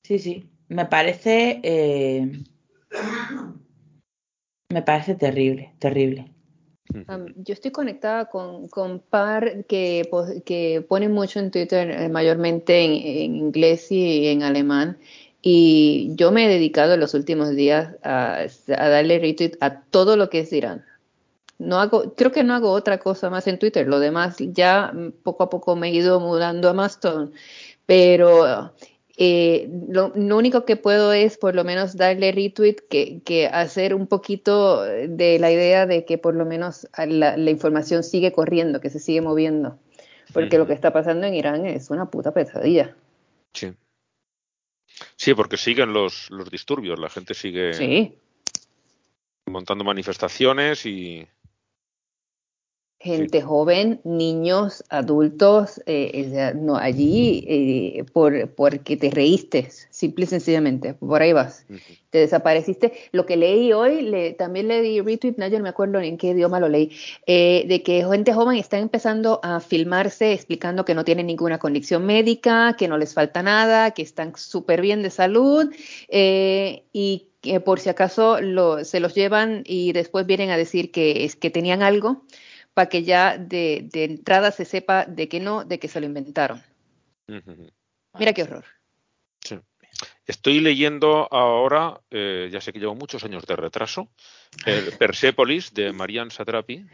Sí, 0.04 0.18
sí. 0.18 0.50
Me 0.68 0.86
parece. 0.86 1.60
eh, 1.62 2.30
Me 4.70 4.82
parece 4.82 5.14
terrible, 5.14 5.74
terrible. 5.78 6.30
Yo 7.36 7.52
estoy 7.54 7.70
conectada 7.70 8.26
con, 8.26 8.68
con 8.68 9.00
par 9.00 9.64
que, 9.66 10.08
que 10.44 10.84
ponen 10.88 11.12
mucho 11.12 11.38
en 11.38 11.50
Twitter, 11.50 11.90
eh, 11.90 12.08
mayormente 12.08 12.84
en, 12.84 12.92
en 12.92 13.36
inglés 13.36 13.90
y 13.90 14.28
en 14.28 14.42
alemán. 14.42 14.98
Y 15.42 16.12
yo 16.14 16.32
me 16.32 16.46
he 16.46 16.48
dedicado 16.48 16.94
en 16.94 17.00
los 17.00 17.14
últimos 17.14 17.50
días 17.50 17.96
a, 18.02 18.46
a 18.78 18.88
darle 18.88 19.18
retweet 19.18 19.56
a 19.60 19.82
todo 19.82 20.16
lo 20.16 20.30
que 20.30 20.40
es 20.40 20.52
Irán. 20.52 20.84
No 21.58 21.78
hago, 21.80 22.14
creo 22.14 22.32
que 22.32 22.44
no 22.44 22.54
hago 22.54 22.70
otra 22.70 22.98
cosa 22.98 23.30
más 23.30 23.46
en 23.46 23.58
Twitter. 23.58 23.86
Lo 23.86 24.00
demás 24.00 24.36
ya 24.38 24.90
mm, 24.92 25.12
poco 25.22 25.44
a 25.44 25.50
poco 25.50 25.76
me 25.76 25.88
he 25.88 25.92
ido 25.94 26.20
mudando 26.20 26.68
a 26.68 26.72
Mastodon. 26.74 27.32
Pero 27.86 28.72
eh, 29.16 29.68
lo, 29.88 30.12
lo 30.14 30.36
único 30.36 30.64
que 30.64 30.76
puedo 30.76 31.12
es 31.12 31.38
por 31.38 31.54
lo 31.54 31.64
menos 31.64 31.96
darle 31.96 32.32
retweet, 32.32 32.76
que, 32.90 33.20
que 33.24 33.46
hacer 33.46 33.94
un 33.94 34.06
poquito 34.06 34.82
de 34.82 35.38
la 35.38 35.50
idea 35.52 35.86
de 35.86 36.04
que 36.04 36.18
por 36.18 36.34
lo 36.34 36.44
menos 36.44 36.88
la, 36.96 37.36
la 37.36 37.50
información 37.50 38.02
sigue 38.02 38.32
corriendo, 38.32 38.80
que 38.80 38.90
se 38.90 38.98
sigue 38.98 39.20
moviendo. 39.20 39.78
Porque 40.32 40.58
lo 40.58 40.66
que 40.66 40.72
está 40.72 40.92
pasando 40.92 41.26
en 41.26 41.34
Irán 41.34 41.64
es 41.66 41.90
una 41.90 42.10
puta 42.10 42.32
pesadilla. 42.32 42.96
Sí. 43.52 43.72
Sí, 45.16 45.34
porque 45.34 45.56
siguen 45.56 45.92
los, 45.92 46.30
los 46.30 46.50
disturbios. 46.50 46.98
La 46.98 47.08
gente 47.08 47.34
sigue 47.34 47.74
Sí. 47.74 48.18
montando 49.46 49.84
manifestaciones 49.84 50.86
y. 50.86 51.26
Gente 53.04 53.42
joven, 53.42 54.00
niños, 54.02 54.82
adultos, 54.88 55.78
eh, 55.84 56.54
no, 56.56 56.78
allí 56.78 57.44
eh, 57.46 58.04
por, 58.14 58.48
porque 58.54 58.96
te 58.96 59.10
reíste, 59.10 59.68
simple 59.90 60.24
y 60.24 60.28
sencillamente, 60.28 60.94
por 60.94 61.20
ahí 61.20 61.34
vas. 61.34 61.66
Te 62.08 62.20
desapareciste. 62.20 62.94
Lo 63.12 63.26
que 63.26 63.36
leí 63.36 63.74
hoy, 63.74 64.00
le, 64.00 64.32
también 64.32 64.68
le 64.68 64.80
di 64.80 65.02
retweet, 65.02 65.34
no, 65.36 65.46
yo 65.48 65.58
no 65.58 65.64
me 65.64 65.68
acuerdo 65.68 66.00
en 66.00 66.16
qué 66.16 66.28
idioma 66.28 66.60
lo 66.60 66.70
leí, 66.70 66.92
eh, 67.26 67.66
de 67.68 67.82
que 67.82 68.02
gente 68.10 68.32
joven 68.32 68.56
está 68.56 68.78
empezando 68.78 69.38
a 69.42 69.60
filmarse 69.60 70.32
explicando 70.32 70.86
que 70.86 70.94
no 70.94 71.04
tienen 71.04 71.26
ninguna 71.26 71.58
condición 71.58 72.06
médica, 72.06 72.74
que 72.78 72.88
no 72.88 72.96
les 72.96 73.12
falta 73.12 73.42
nada, 73.42 73.90
que 73.90 74.00
están 74.00 74.34
súper 74.34 74.80
bien 74.80 75.02
de 75.02 75.10
salud 75.10 75.70
eh, 76.08 76.84
y 76.94 77.28
que 77.42 77.60
por 77.60 77.80
si 77.80 77.90
acaso 77.90 78.40
lo, 78.40 78.82
se 78.82 78.98
los 78.98 79.14
llevan 79.14 79.62
y 79.66 79.92
después 79.92 80.24
vienen 80.24 80.48
a 80.48 80.56
decir 80.56 80.90
que, 80.90 81.26
es, 81.26 81.36
que 81.36 81.50
tenían 81.50 81.82
algo 81.82 82.22
para 82.74 82.88
que 82.88 83.04
ya 83.04 83.38
de, 83.38 83.88
de 83.90 84.04
entrada 84.04 84.50
se 84.50 84.64
sepa 84.64 85.04
de 85.06 85.28
que 85.28 85.40
no, 85.40 85.64
de 85.64 85.78
que 85.78 85.88
se 85.88 86.00
lo 86.00 86.06
inventaron. 86.06 86.62
Mira 88.18 88.32
qué 88.32 88.42
horror. 88.42 88.64
Sí. 89.40 89.58
Estoy 90.26 90.60
leyendo 90.60 91.28
ahora, 91.30 92.00
eh, 92.10 92.48
ya 92.50 92.60
sé 92.60 92.72
que 92.72 92.80
llevo 92.80 92.94
muchos 92.94 93.24
años 93.24 93.46
de 93.46 93.56
retraso, 93.56 94.08
el 94.66 94.92
Persepolis 94.98 95.72
de 95.72 95.92
Marian 95.92 96.30
Satrapi 96.30 96.84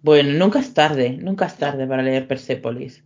Bueno, 0.00 0.32
nunca 0.38 0.60
es 0.60 0.72
tarde, 0.72 1.10
nunca 1.10 1.46
es 1.46 1.56
tarde 1.56 1.86
para 1.86 2.02
leer 2.02 2.28
Persepolis. 2.28 3.02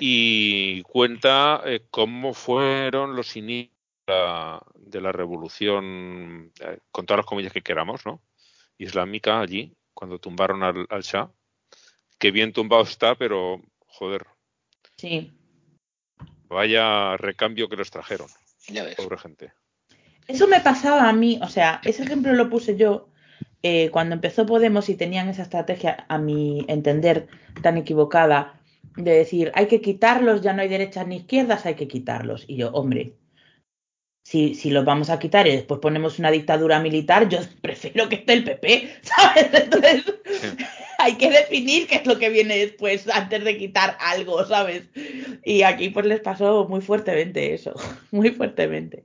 Y 0.00 0.82
cuenta 0.82 1.62
eh, 1.66 1.86
cómo 1.90 2.32
fueron 2.32 3.14
los 3.14 3.36
inicios 3.36 3.76
de 4.06 4.12
la, 4.14 4.62
de 4.74 5.00
la 5.00 5.12
revolución, 5.12 6.52
eh, 6.60 6.78
con 6.90 7.04
todas 7.04 7.18
las 7.18 7.26
comillas 7.26 7.52
que 7.52 7.62
queramos, 7.62 8.06
¿no? 8.06 8.22
Islámica 8.78 9.40
allí, 9.40 9.76
cuando 9.92 10.18
tumbaron 10.18 10.62
al, 10.62 10.86
al 10.88 11.02
Shah. 11.02 11.30
Qué 12.20 12.30
bien 12.30 12.52
tumbado 12.52 12.82
está, 12.82 13.14
pero 13.16 13.62
joder, 13.86 14.26
Sí. 14.98 15.32
vaya 16.48 17.16
recambio 17.16 17.68
que 17.68 17.76
les 17.76 17.90
trajeron, 17.90 18.28
Ya 18.68 18.84
ves. 18.84 18.96
pobre 18.96 19.16
gente. 19.16 19.52
Eso 20.28 20.46
me 20.46 20.60
pasaba 20.60 21.08
a 21.08 21.12
mí, 21.14 21.40
o 21.42 21.48
sea, 21.48 21.80
ese 21.82 22.02
ejemplo 22.04 22.32
lo 22.34 22.50
puse 22.50 22.76
yo 22.76 23.08
eh, 23.62 23.88
cuando 23.90 24.14
empezó 24.14 24.44
Podemos 24.46 24.88
y 24.90 24.94
tenían 24.96 25.28
esa 25.28 25.42
estrategia, 25.42 26.04
a 26.08 26.18
mi 26.18 26.64
entender, 26.68 27.26
tan 27.62 27.78
equivocada, 27.78 28.60
de 28.96 29.12
decir, 29.12 29.50
hay 29.54 29.66
que 29.66 29.80
quitarlos, 29.80 30.42
ya 30.42 30.52
no 30.52 30.60
hay 30.62 30.68
derechas 30.68 31.06
ni 31.06 31.16
izquierdas, 31.16 31.64
hay 31.64 31.74
que 31.74 31.88
quitarlos. 31.88 32.44
Y 32.46 32.56
yo, 32.56 32.70
hombre, 32.70 33.14
si, 34.30 34.54
si 34.54 34.70
los 34.70 34.84
vamos 34.84 35.10
a 35.10 35.18
quitar 35.18 35.48
y 35.48 35.50
después 35.50 35.80
ponemos 35.80 36.20
una 36.20 36.30
dictadura 36.30 36.78
militar, 36.78 37.28
yo 37.28 37.40
prefiero 37.60 38.08
que 38.08 38.14
esté 38.14 38.34
el 38.34 38.44
PP, 38.44 39.00
¿sabes? 39.02 39.48
Entonces, 39.52 40.04
hay 40.98 41.16
que 41.16 41.30
definir 41.30 41.88
qué 41.88 41.96
es 41.96 42.06
lo 42.06 42.16
que 42.16 42.28
viene 42.28 42.56
después 42.56 43.08
antes 43.08 43.42
de 43.42 43.58
quitar 43.58 43.96
algo, 43.98 44.46
¿sabes? 44.46 44.84
Y 45.44 45.62
aquí 45.62 45.90
pues 45.90 46.06
les 46.06 46.20
pasó 46.20 46.64
muy 46.68 46.80
fuertemente 46.80 47.54
eso, 47.54 47.74
muy 48.12 48.30
fuertemente. 48.30 49.04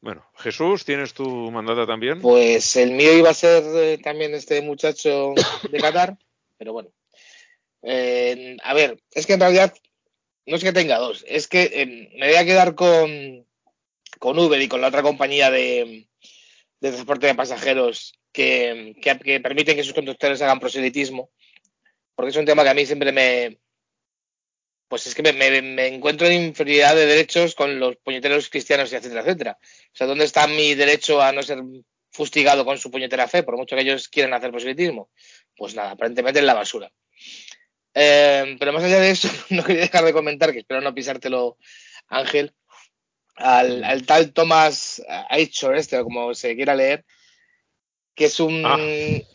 Bueno, 0.00 0.24
Jesús, 0.36 0.86
¿tienes 0.86 1.12
tu 1.12 1.50
mandata 1.50 1.86
también? 1.86 2.22
Pues 2.22 2.74
el 2.76 2.92
mío 2.92 3.12
iba 3.12 3.28
a 3.28 3.34
ser 3.34 3.64
eh, 3.66 3.98
también 3.98 4.32
este 4.32 4.62
muchacho 4.62 5.34
de 5.70 5.78
Qatar, 5.78 6.16
pero 6.56 6.72
bueno. 6.72 6.88
Eh, 7.82 8.56
a 8.64 8.72
ver, 8.72 8.98
es 9.12 9.26
que 9.26 9.34
en 9.34 9.40
realidad 9.40 9.74
no 10.48 10.56
es 10.56 10.64
que 10.64 10.72
tenga 10.72 10.98
dos, 10.98 11.24
es 11.28 11.46
que 11.46 11.70
eh, 11.72 11.86
me 12.16 12.28
voy 12.28 12.36
a 12.36 12.44
quedar 12.44 12.74
con, 12.74 13.46
con 14.18 14.38
Uber 14.38 14.60
y 14.60 14.68
con 14.68 14.80
la 14.80 14.88
otra 14.88 15.02
compañía 15.02 15.50
de, 15.50 16.08
de 16.80 16.90
transporte 16.90 17.26
de 17.26 17.34
pasajeros 17.34 18.18
que, 18.32 18.96
que, 19.02 19.18
que 19.18 19.40
permiten 19.40 19.76
que 19.76 19.84
sus 19.84 19.94
conductores 19.94 20.40
hagan 20.42 20.60
proselitismo, 20.60 21.30
porque 22.14 22.30
es 22.30 22.36
un 22.36 22.46
tema 22.46 22.62
que 22.62 22.70
a 22.70 22.74
mí 22.74 22.86
siempre 22.86 23.12
me, 23.12 23.58
pues 24.88 25.06
es 25.06 25.14
que 25.14 25.22
me, 25.22 25.32
me, 25.32 25.62
me, 25.62 25.86
encuentro 25.86 26.26
en 26.26 26.46
inferioridad 26.46 26.96
de 26.96 27.06
derechos 27.06 27.54
con 27.54 27.78
los 27.78 27.96
puñeteros 27.96 28.48
cristianos 28.48 28.90
y 28.90 28.96
etcétera, 28.96 29.20
etcétera. 29.20 29.58
O 29.60 29.96
sea, 29.96 30.06
¿dónde 30.06 30.24
está 30.24 30.46
mi 30.46 30.74
derecho 30.74 31.20
a 31.20 31.30
no 31.32 31.42
ser 31.42 31.62
fustigado 32.10 32.64
con 32.64 32.78
su 32.78 32.90
puñetera 32.90 33.28
fe, 33.28 33.42
por 33.42 33.56
mucho 33.56 33.76
que 33.76 33.82
ellos 33.82 34.08
quieran 34.08 34.32
hacer 34.32 34.50
proselitismo? 34.50 35.10
Pues 35.56 35.74
nada, 35.74 35.90
aparentemente 35.90 36.40
en 36.40 36.46
la 36.46 36.54
basura. 36.54 36.90
Eh, 37.94 38.56
pero 38.58 38.72
más 38.72 38.84
allá 38.84 39.00
de 39.00 39.10
eso, 39.10 39.28
no 39.50 39.64
quería 39.64 39.82
dejar 39.82 40.04
de 40.04 40.12
comentar, 40.12 40.52
que 40.52 40.60
espero 40.60 40.80
no 40.80 40.94
pisártelo, 40.94 41.56
Ángel, 42.08 42.52
al, 43.36 43.84
al 43.84 44.06
tal 44.06 44.32
Thomas 44.32 45.02
Aichor, 45.28 45.76
este, 45.76 45.98
o 45.98 46.04
como 46.04 46.34
se 46.34 46.56
quiera 46.56 46.74
leer, 46.74 47.04
que 48.14 48.26
es 48.26 48.40
un... 48.40 48.62
Ah. 48.66 48.76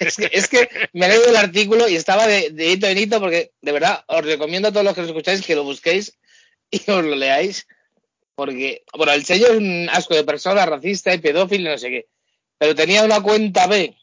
es, 0.00 0.16
que, 0.16 0.30
es, 0.32 0.48
que, 0.48 0.68
me 0.92 1.06
he 1.06 1.08
leído 1.10 1.28
el 1.28 1.36
artículo 1.36 1.88
y 1.88 1.96
estaba 1.96 2.26
de, 2.26 2.50
de 2.50 2.72
hito 2.72 2.86
en 2.86 2.98
hito 2.98 3.20
porque, 3.20 3.52
de 3.60 3.72
verdad, 3.72 4.04
os 4.08 4.24
recomiendo 4.24 4.68
a 4.68 4.72
todos 4.72 4.84
los 4.84 4.94
que 4.94 5.02
lo 5.02 5.08
escucháis 5.08 5.44
que 5.44 5.54
lo 5.54 5.64
busquéis 5.64 6.16
y 6.70 6.78
os 6.90 7.04
lo 7.04 7.14
leáis, 7.14 7.66
porque, 8.34 8.82
bueno, 8.96 9.12
el 9.12 9.24
sello 9.24 9.48
es 9.48 9.58
un 9.58 9.88
asco 9.90 10.14
de 10.14 10.24
persona, 10.24 10.66
racista 10.66 11.14
y 11.14 11.18
pedófilo 11.18 11.68
y 11.68 11.72
no 11.72 11.78
sé 11.78 11.90
qué, 11.90 12.06
pero 12.58 12.74
tenía 12.74 13.04
una 13.04 13.20
cuenta 13.20 13.66
B, 13.66 13.94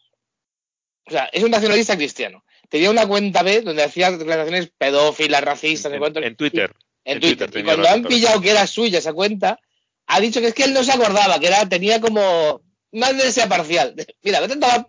o 1.06 1.12
sea, 1.12 1.26
es 1.34 1.44
un 1.44 1.52
nacionalista 1.52 1.98
cristiano, 1.98 2.44
tenía 2.72 2.90
una 2.90 3.06
cuenta 3.06 3.44
B 3.44 3.62
donde 3.62 3.84
hacía 3.84 4.10
declaraciones 4.12 4.72
pedófilas, 4.78 5.44
racistas, 5.44 5.92
en, 5.92 6.02
en, 6.04 6.24
en, 6.24 6.36
Twitter. 6.38 6.74
Y, 7.06 7.12
en, 7.12 7.16
en 7.18 7.20
Twitter. 7.22 7.52
Twitter. 7.52 7.62
Y 7.62 7.64
cuando 7.66 7.90
han 7.90 8.04
pillado 8.06 8.40
que 8.42 8.50
era 8.52 8.66
suya 8.66 9.00
esa 9.00 9.12
cuenta, 9.14 9.60
ha 10.08 10.20
dicho 10.22 10.40
que 10.40 10.48
es 10.48 10.54
que 10.54 10.64
él 10.64 10.74
no 10.74 10.84
se 10.84 10.94
acordaba, 10.94 11.38
que 11.40 11.48
era, 11.48 11.68
tenía 11.68 12.00
como 12.00 12.62
más 12.94 13.18
de 13.18 13.28
ese 13.28 13.46
parcial. 13.48 13.94
Mira, 14.24 14.40
vete 14.40 14.66
a 14.66 14.88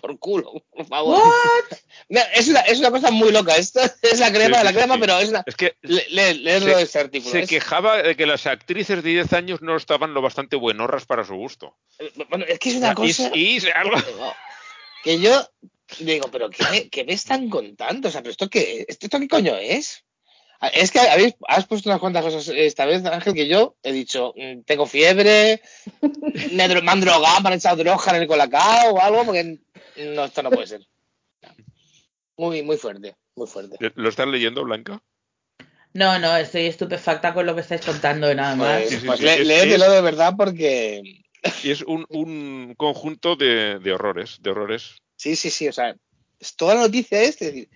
por 0.00 0.16
culo, 0.20 0.64
por 0.70 0.86
favor. 0.86 1.18
What? 1.18 1.78
No, 2.10 2.20
es, 2.32 2.46
una, 2.48 2.60
es 2.60 2.78
una 2.78 2.92
cosa 2.92 3.10
muy 3.10 3.32
loca. 3.32 3.56
Esto 3.56 3.80
es 4.02 4.20
la 4.20 4.30
crema 4.32 4.54
Sí, 4.54 4.58
de 4.58 4.64
la 4.64 4.70
sí, 4.70 4.76
crema, 4.76 4.94
sí. 4.94 5.00
pero 5.00 5.18
es 5.18 5.28
una. 5.30 5.42
Es 5.44 5.56
que 5.56 5.76
Le, 5.82 6.06
le- 6.10 6.34
leer 6.34 6.62
Se- 6.62 6.68
lo 6.68 6.76
de 6.76 6.82
ese 6.84 6.98
artículo. 7.00 7.32
se 7.32 7.40
es- 7.40 7.48
quejaba 7.50 8.00
de 8.02 8.14
que 8.16 8.24
las 8.26 8.46
actrices 8.46 9.02
de 9.02 9.10
10 9.10 9.32
años 9.32 9.60
no 9.60 9.76
estaban 9.76 10.14
lo 10.14 10.22
bastante 10.22 10.54
buenorras 10.54 11.04
para 11.04 11.24
su 11.24 11.34
gusto. 11.34 11.76
Bueno, 12.30 12.44
es 12.46 12.58
que 12.60 12.70
es 12.70 12.76
una 12.76 12.92
Y- 12.92 12.94
cosa. 12.94 13.30
y, 13.34 13.58
algo. 13.74 13.96
que 15.02 15.18
yo 15.18 15.44
digo, 16.00 16.28
pero 16.30 16.50
¿qué 16.50 16.64
me, 16.70 16.88
qué 16.88 17.04
me 17.04 17.12
están 17.12 17.48
contando? 17.48 18.08
O 18.08 18.10
sea, 18.10 18.20
pero 18.22 18.30
esto 18.32 18.48
qué, 18.48 18.84
esto, 18.88 19.06
esto 19.06 19.18
qué 19.20 19.28
coño 19.28 19.56
es? 19.56 20.04
Es 20.72 20.90
que 20.90 20.98
habéis, 20.98 21.34
has 21.46 21.66
puesto 21.66 21.88
unas 21.88 22.00
cuantas 22.00 22.24
cosas 22.24 22.48
esta 22.48 22.84
vez, 22.84 23.04
Ángel, 23.04 23.32
que 23.34 23.46
yo 23.46 23.76
he 23.82 23.92
dicho, 23.92 24.34
mm, 24.36 24.62
tengo 24.62 24.86
fiebre, 24.86 25.62
me, 26.52 26.68
dro- 26.68 26.82
me 26.82 26.90
han 26.90 27.00
drogado, 27.00 27.40
me 27.42 27.48
han 27.48 27.54
echado 27.54 27.76
droga 27.76 28.16
en 28.16 28.22
el 28.22 28.26
colacao 28.28 28.94
o 28.94 29.00
algo, 29.00 29.24
porque 29.24 29.58
no, 29.96 30.24
esto 30.24 30.42
no 30.42 30.50
puede 30.50 30.66
ser. 30.66 30.86
Muy, 32.36 32.62
muy 32.62 32.76
fuerte, 32.76 33.16
muy 33.34 33.46
fuerte. 33.46 33.76
¿Lo 33.94 34.08
estás 34.08 34.26
leyendo, 34.28 34.64
Blanca? 34.64 35.02
No, 35.94 36.18
no, 36.18 36.36
estoy 36.36 36.66
estupefacta 36.66 37.32
con 37.34 37.46
lo 37.46 37.54
que 37.54 37.62
estáis 37.62 37.80
contando, 37.80 38.32
nada 38.34 38.54
más. 38.54 38.80
Pues, 38.82 38.90
sí, 38.90 39.00
sí, 39.00 39.06
pues 39.06 39.18
sí, 39.20 39.44
léetelo 39.44 39.90
de 39.90 40.00
verdad 40.02 40.34
porque 40.36 41.02
Y 41.62 41.70
es 41.70 41.82
un, 41.82 42.04
un 42.08 42.74
conjunto 42.76 43.36
de, 43.36 43.78
de 43.78 43.92
horrores, 43.92 44.38
de 44.40 44.50
horrores. 44.50 44.98
Sí, 45.18 45.36
sí, 45.36 45.50
sí, 45.50 45.68
o 45.68 45.72
sea, 45.72 45.94
es 46.40 46.56
toda 46.56 46.74
la 46.76 46.80
noticia 46.82 47.20
es 47.22 47.38
decir, 47.38 47.68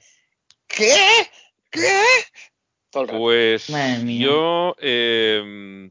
¿qué? 0.67 0.95
¿Qué? 1.71 2.01
Todo 2.91 3.03
el 3.03 3.09
rato. 3.09 3.19
Pues 3.21 3.67
yo 4.07 4.75
eh, 4.79 5.91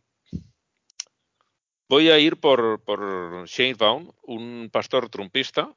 voy 1.88 2.10
a 2.10 2.18
ir 2.20 2.38
por, 2.38 2.82
por 2.84 3.48
Shane 3.48 3.74
Vaughn, 3.76 4.12
un 4.24 4.70
pastor 4.72 5.10
trumpista, 5.10 5.76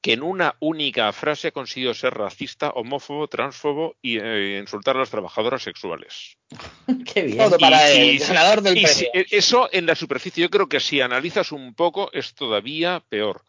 que 0.00 0.12
en 0.14 0.22
una 0.22 0.56
única 0.60 1.12
frase 1.12 1.48
ha 1.48 1.52
conseguido 1.52 1.94
ser 1.94 2.14
racista, 2.14 2.70
homófobo, 2.70 3.28
transfobo 3.28 3.96
y 4.02 4.18
eh, 4.18 4.58
insultar 4.60 4.96
a 4.96 5.00
las 5.00 5.10
trabajadoras 5.10 5.62
sexuales. 5.62 6.36
Qué 7.12 7.22
bien. 7.22 7.38
Todo 7.38 7.56
para 7.58 7.92
Y- 7.94 7.98
el 8.10 8.14
y- 8.16 8.18
ganador 8.18 8.62
del 8.62 8.78
Y 8.78 8.82
premio. 8.84 9.08
eso 9.30 9.68
en 9.72 9.86
la 9.86 9.94
superficie, 9.94 10.42
yo 10.42 10.50
creo 10.50 10.68
que 10.68 10.80
si 10.80 11.00
analizas 11.00 11.52
un 11.52 11.74
poco 11.74 12.10
es 12.12 12.34
todavía 12.34 13.02
peor. 13.08 13.44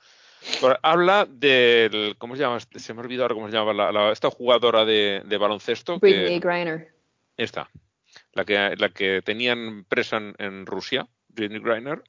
Habla 0.82 1.26
del, 1.26 2.16
¿cómo 2.18 2.36
se 2.36 2.42
llama? 2.42 2.60
Se 2.60 2.94
me 2.94 3.02
ha 3.02 3.04
olvidado 3.04 3.24
ahora 3.26 3.36
cómo 3.36 3.48
se 3.50 3.54
llama 3.56 3.74
la, 3.74 3.92
la- 3.92 4.12
esta 4.12 4.30
jugadora 4.30 4.86
de, 4.86 5.22
de 5.26 5.38
baloncesto. 5.38 6.00
que- 6.00 6.08
Britney 6.08 6.40
Griner. 6.40 6.94
esta, 7.38 7.70
la 8.34 8.46
que, 8.46 8.76
la 8.78 8.90
que 8.90 9.22
tenían 9.22 9.86
presa 9.86 10.18
en, 10.18 10.36
en 10.40 10.66
Rusia, 10.66 11.08
Britney 11.30 11.60
Griner, 11.60 12.04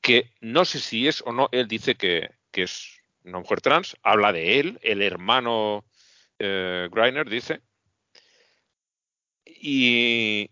que 0.00 0.32
no 0.40 0.64
sé 0.64 0.78
si 0.78 1.06
es 1.08 1.22
o 1.26 1.32
no, 1.32 1.48
él 1.52 1.68
dice 1.68 1.94
que, 1.96 2.30
que 2.50 2.62
es 2.62 3.00
una 3.24 3.38
mujer 3.40 3.60
trans, 3.60 3.96
habla 4.02 4.32
de 4.32 4.58
él, 4.60 4.78
el 4.82 5.02
hermano 5.02 5.84
eh, 6.38 6.88
Griner 6.90 7.28
dice, 7.28 7.60
y, 9.44 10.50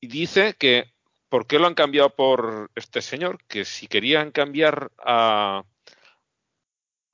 y 0.00 0.06
dice 0.06 0.54
que 0.58 0.91
¿por 1.32 1.46
qué 1.46 1.58
lo 1.58 1.66
han 1.66 1.72
cambiado 1.74 2.10
por 2.14 2.70
este 2.74 3.00
señor? 3.00 3.38
Que 3.48 3.64
si 3.64 3.86
querían 3.86 4.32
cambiar 4.32 4.92
a, 4.98 5.64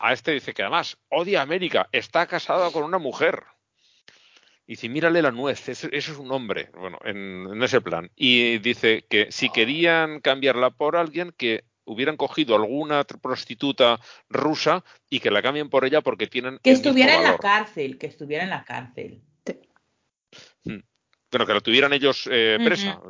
a 0.01 0.13
este, 0.13 0.33
dice 0.33 0.53
que 0.53 0.63
además 0.63 0.99
odia 1.09 1.39
a 1.39 1.45
América, 1.45 1.89
está 1.93 2.27
casado 2.27 2.73
con 2.73 2.83
una 2.83 2.99
mujer. 2.99 3.45
Y 4.67 4.73
dice, 4.73 4.89
mírale 4.89 5.23
la 5.23 5.31
nuez, 5.31 5.69
ese 5.69 5.89
es 5.93 6.09
un 6.09 6.33
hombre, 6.33 6.69
bueno, 6.75 6.99
en, 7.05 7.47
en 7.49 7.63
ese 7.63 7.81
plan. 7.81 8.11
Y 8.17 8.59
dice 8.59 9.05
que 9.09 9.31
si 9.31 9.51
querían 9.51 10.19
cambiarla 10.21 10.71
por 10.71 10.97
alguien, 10.97 11.33
que 11.37 11.63
hubieran 11.85 12.17
cogido 12.17 12.57
alguna 12.57 13.05
prostituta 13.05 14.01
rusa 14.29 14.85
y 15.09 15.21
que 15.21 15.31
la 15.31 15.43
cambien 15.43 15.71
por 15.71 15.85
ella 15.85 16.01
porque 16.01 16.27
tienen 16.27 16.59
Que 16.65 16.73
estuviera 16.73 17.15
en 17.15 17.23
la 17.23 17.39
cárcel, 17.39 17.99
que 17.99 18.09
estuviera 18.09 18.43
en 18.43 18.51
la 18.51 18.65
cárcel. 18.65 19.23
Bueno, 20.65 21.47
que 21.47 21.55
la 21.55 21.61
tuvieran 21.61 21.93
ellos 21.93 22.29
eh, 22.33 22.59
presa 22.65 23.01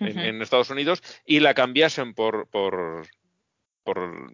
en, 0.00 0.42
Estados 0.42 0.70
Unidos 0.70 1.02
y 1.24 1.40
la 1.40 1.54
cambiasen 1.54 2.14
por, 2.14 2.48
por, 2.48 3.06
por 3.84 4.32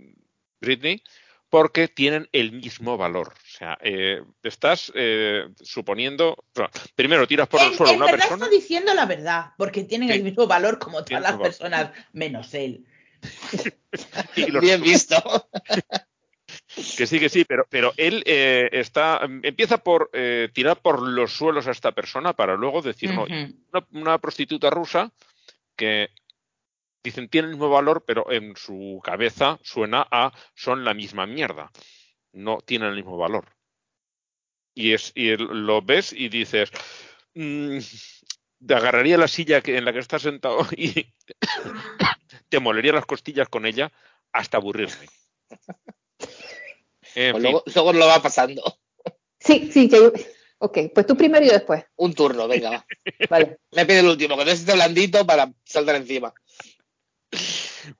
Britney 0.60 1.02
porque 1.48 1.86
tienen 1.86 2.30
el 2.32 2.52
mismo 2.52 2.96
valor. 2.96 3.34
O 3.36 3.58
sea, 3.58 3.76
eh, 3.82 4.22
estás 4.42 4.90
eh, 4.94 5.44
suponiendo... 5.60 6.30
o 6.30 6.44
sea, 6.54 6.70
primero 6.94 7.26
tiras 7.26 7.46
por 7.46 7.60
el 7.60 7.74
suelo 7.74 7.92
una 7.92 8.06
verdad 8.06 8.20
persona... 8.20 8.46
está 8.46 8.56
diciendo 8.56 8.94
la 8.94 9.04
verdad, 9.04 9.50
porque 9.58 9.84
tienen 9.84 10.08
Sí. 10.08 10.14
el 10.14 10.22
mismo 10.22 10.46
valor 10.46 10.78
como 10.78 11.04
todas 11.04 11.22
las 11.22 11.36
personas, 11.36 11.90
menos 12.14 12.54
él. 12.54 12.86
y 14.36 14.46
los- 14.46 14.62
Bien 14.62 14.80
visto. 14.80 15.16
Que 16.96 17.06
sí, 17.06 17.20
que 17.20 17.28
sí, 17.28 17.44
pero, 17.44 17.66
pero 17.68 17.92
él 17.98 18.22
eh, 18.24 18.68
está 18.72 19.20
empieza 19.42 19.78
por 19.78 20.08
eh, 20.14 20.48
tirar 20.54 20.80
por 20.80 21.02
los 21.06 21.32
suelos 21.32 21.66
a 21.66 21.70
esta 21.70 21.92
persona 21.92 22.32
para 22.32 22.56
luego 22.56 22.80
decir, 22.80 23.10
no, 23.12 23.26
una 23.92 24.18
prostituta 24.18 24.70
rusa 24.70 25.12
que 25.82 26.10
dicen 27.02 27.28
tiene 27.28 27.48
el 27.48 27.54
mismo 27.54 27.68
valor, 27.68 28.04
pero 28.06 28.30
en 28.30 28.54
su 28.54 29.00
cabeza 29.02 29.58
suena 29.64 30.06
a 30.12 30.32
son 30.54 30.84
la 30.84 30.94
misma 30.94 31.26
mierda. 31.26 31.72
No 32.30 32.58
tienen 32.58 32.90
el 32.90 32.94
mismo 32.94 33.16
valor. 33.16 33.46
Y, 34.74 34.92
es, 34.92 35.10
y 35.16 35.36
lo 35.36 35.82
ves 35.82 36.12
y 36.12 36.28
dices, 36.28 36.70
mm, 37.34 37.78
te 38.64 38.74
agarraría 38.74 39.18
la 39.18 39.26
silla 39.26 39.60
que, 39.60 39.76
en 39.76 39.84
la 39.84 39.92
que 39.92 39.98
estás 39.98 40.22
sentado 40.22 40.64
y 40.76 41.12
te 42.48 42.60
molería 42.60 42.92
las 42.92 43.04
costillas 43.04 43.48
con 43.48 43.66
ella 43.66 43.90
hasta 44.30 44.58
aburrirme. 44.58 45.08
En 47.16 47.32
Pues 47.32 47.42
fin. 47.42 47.42
luego, 47.42 47.64
luego 47.74 47.92
lo 47.92 48.06
va 48.06 48.22
pasando. 48.22 48.78
Sí, 49.40 49.68
sí, 49.72 49.88
que 49.88 49.96
yo... 49.96 50.12
Ok, 50.64 50.78
pues 50.94 51.06
tú 51.06 51.16
primero 51.16 51.44
y 51.44 51.48
yo 51.48 51.54
después. 51.54 51.84
Un 51.96 52.14
turno, 52.14 52.46
venga. 52.46 52.70
va. 52.70 52.86
Vale. 53.30 53.58
Me 53.72 53.84
pide 53.84 53.98
el 53.98 54.06
último, 54.06 54.36
que 54.36 54.44
no 54.44 54.50
esté 54.52 54.72
blandito 54.74 55.26
para 55.26 55.52
saltar 55.64 55.96
encima. 55.96 56.32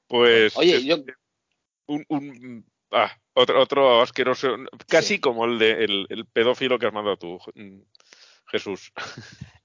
Pues 0.06 0.56
Oye, 0.56 0.76
es 0.76 0.84
yo 0.84 0.98
un, 1.86 2.04
un- 2.08 2.64
ah, 2.92 3.10
otro, 3.34 3.60
otro 3.60 4.00
asqueroso, 4.02 4.56
casi 4.86 5.14
Sí. 5.14 5.18
como 5.20 5.44
el 5.44 5.58
de 5.58 5.70
el, 5.84 6.06
el 6.08 6.26
pedófilo 6.26 6.78
que 6.78 6.86
has 6.86 6.92
mandado 6.92 7.16
tú, 7.16 7.38
Jesús. 8.46 8.92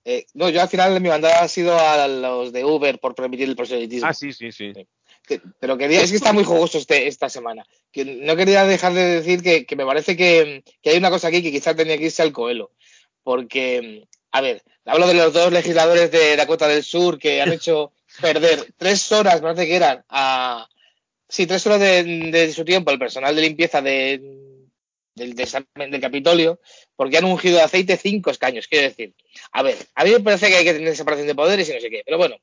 Eh, 0.04 0.26
no, 0.34 0.50
yo 0.50 0.62
al 0.62 0.70
final 0.70 1.00
mi 1.02 1.10
mandada 1.10 1.42
ha 1.42 1.48
sido 1.48 1.78
a 1.78 2.08
los 2.08 2.52
de 2.54 2.64
Uber 2.66 2.98
por 3.00 3.14
permitir 3.14 3.48
el 3.50 3.56
proselitismo. 3.56 4.08
Ah, 4.08 4.14
sí, 4.14 4.32
sí, 4.34 4.52
sí. 4.52 4.74
Que- 5.28 5.42
pero 5.60 5.78
quería, 5.78 6.02
es 6.02 6.10
que 6.10 6.16
está 6.18 6.32
muy 6.32 6.46
jugoso 6.46 6.78
este, 6.78 7.08
esta 7.08 7.28
semana. 7.28 7.66
Que 7.92 8.06
no 8.06 8.36
quería 8.38 8.64
dejar 8.66 8.94
de 8.94 9.04
decir 9.04 9.44
que, 9.44 9.66
que 9.66 9.76
me 9.76 9.86
parece 9.86 10.16
que, 10.16 10.64
que 10.82 10.92
hay 10.92 10.98
una 10.98 11.10
cosa 11.10 11.28
aquí 11.28 11.44
que 11.44 11.52
quizás 11.52 11.76
tenía 11.76 11.98
que 11.98 12.06
irse 12.06 12.22
al 12.22 12.32
coelo. 12.32 12.72
Porque, 13.28 14.08
a 14.32 14.40
ver, 14.40 14.64
hablo 14.86 15.06
de 15.06 15.14
los 15.14 15.34
dos 15.34 15.52
legisladores 15.52 16.10
de 16.12 16.38
Dakota 16.38 16.66
del 16.66 16.82
Sur 16.82 17.20
que 17.20 17.42
han 17.42 17.52
hecho 17.52 17.92
perder 18.22 18.74
tres 18.78 19.12
horas, 19.12 19.36
me 19.36 19.42
parece 19.42 19.68
que 19.68 19.76
eran, 19.76 20.06
a. 20.08 20.70
Sí, 21.28 21.46
tres 21.46 21.68
horas 21.68 21.82
de, 21.82 22.06
de 22.32 22.54
su 22.54 22.64
tiempo 22.64 22.90
al 22.90 22.98
personal 22.98 23.36
de 23.36 23.42
limpieza 23.42 23.82
de, 23.82 24.22
del, 25.14 25.36
del, 25.36 25.92
del 25.92 26.00
Capitolio, 26.00 26.62
porque 26.96 27.18
han 27.18 27.26
ungido 27.26 27.58
de 27.58 27.64
aceite 27.64 27.98
cinco 27.98 28.32
escaños. 28.32 28.66
Quiero 28.70 28.88
decir, 28.88 29.14
a 29.52 29.62
ver, 29.62 29.76
a 29.96 30.06
mí 30.06 30.12
me 30.12 30.22
parece 30.22 30.48
que 30.48 30.56
hay 30.56 30.64
que 30.64 30.76
tener 30.76 30.96
separación 30.96 31.28
de 31.28 31.36
poderes 31.36 31.68
y 31.68 31.74
no 31.74 31.82
sé 31.82 31.90
qué, 31.90 32.04
pero 32.06 32.18
bueno, 32.18 32.38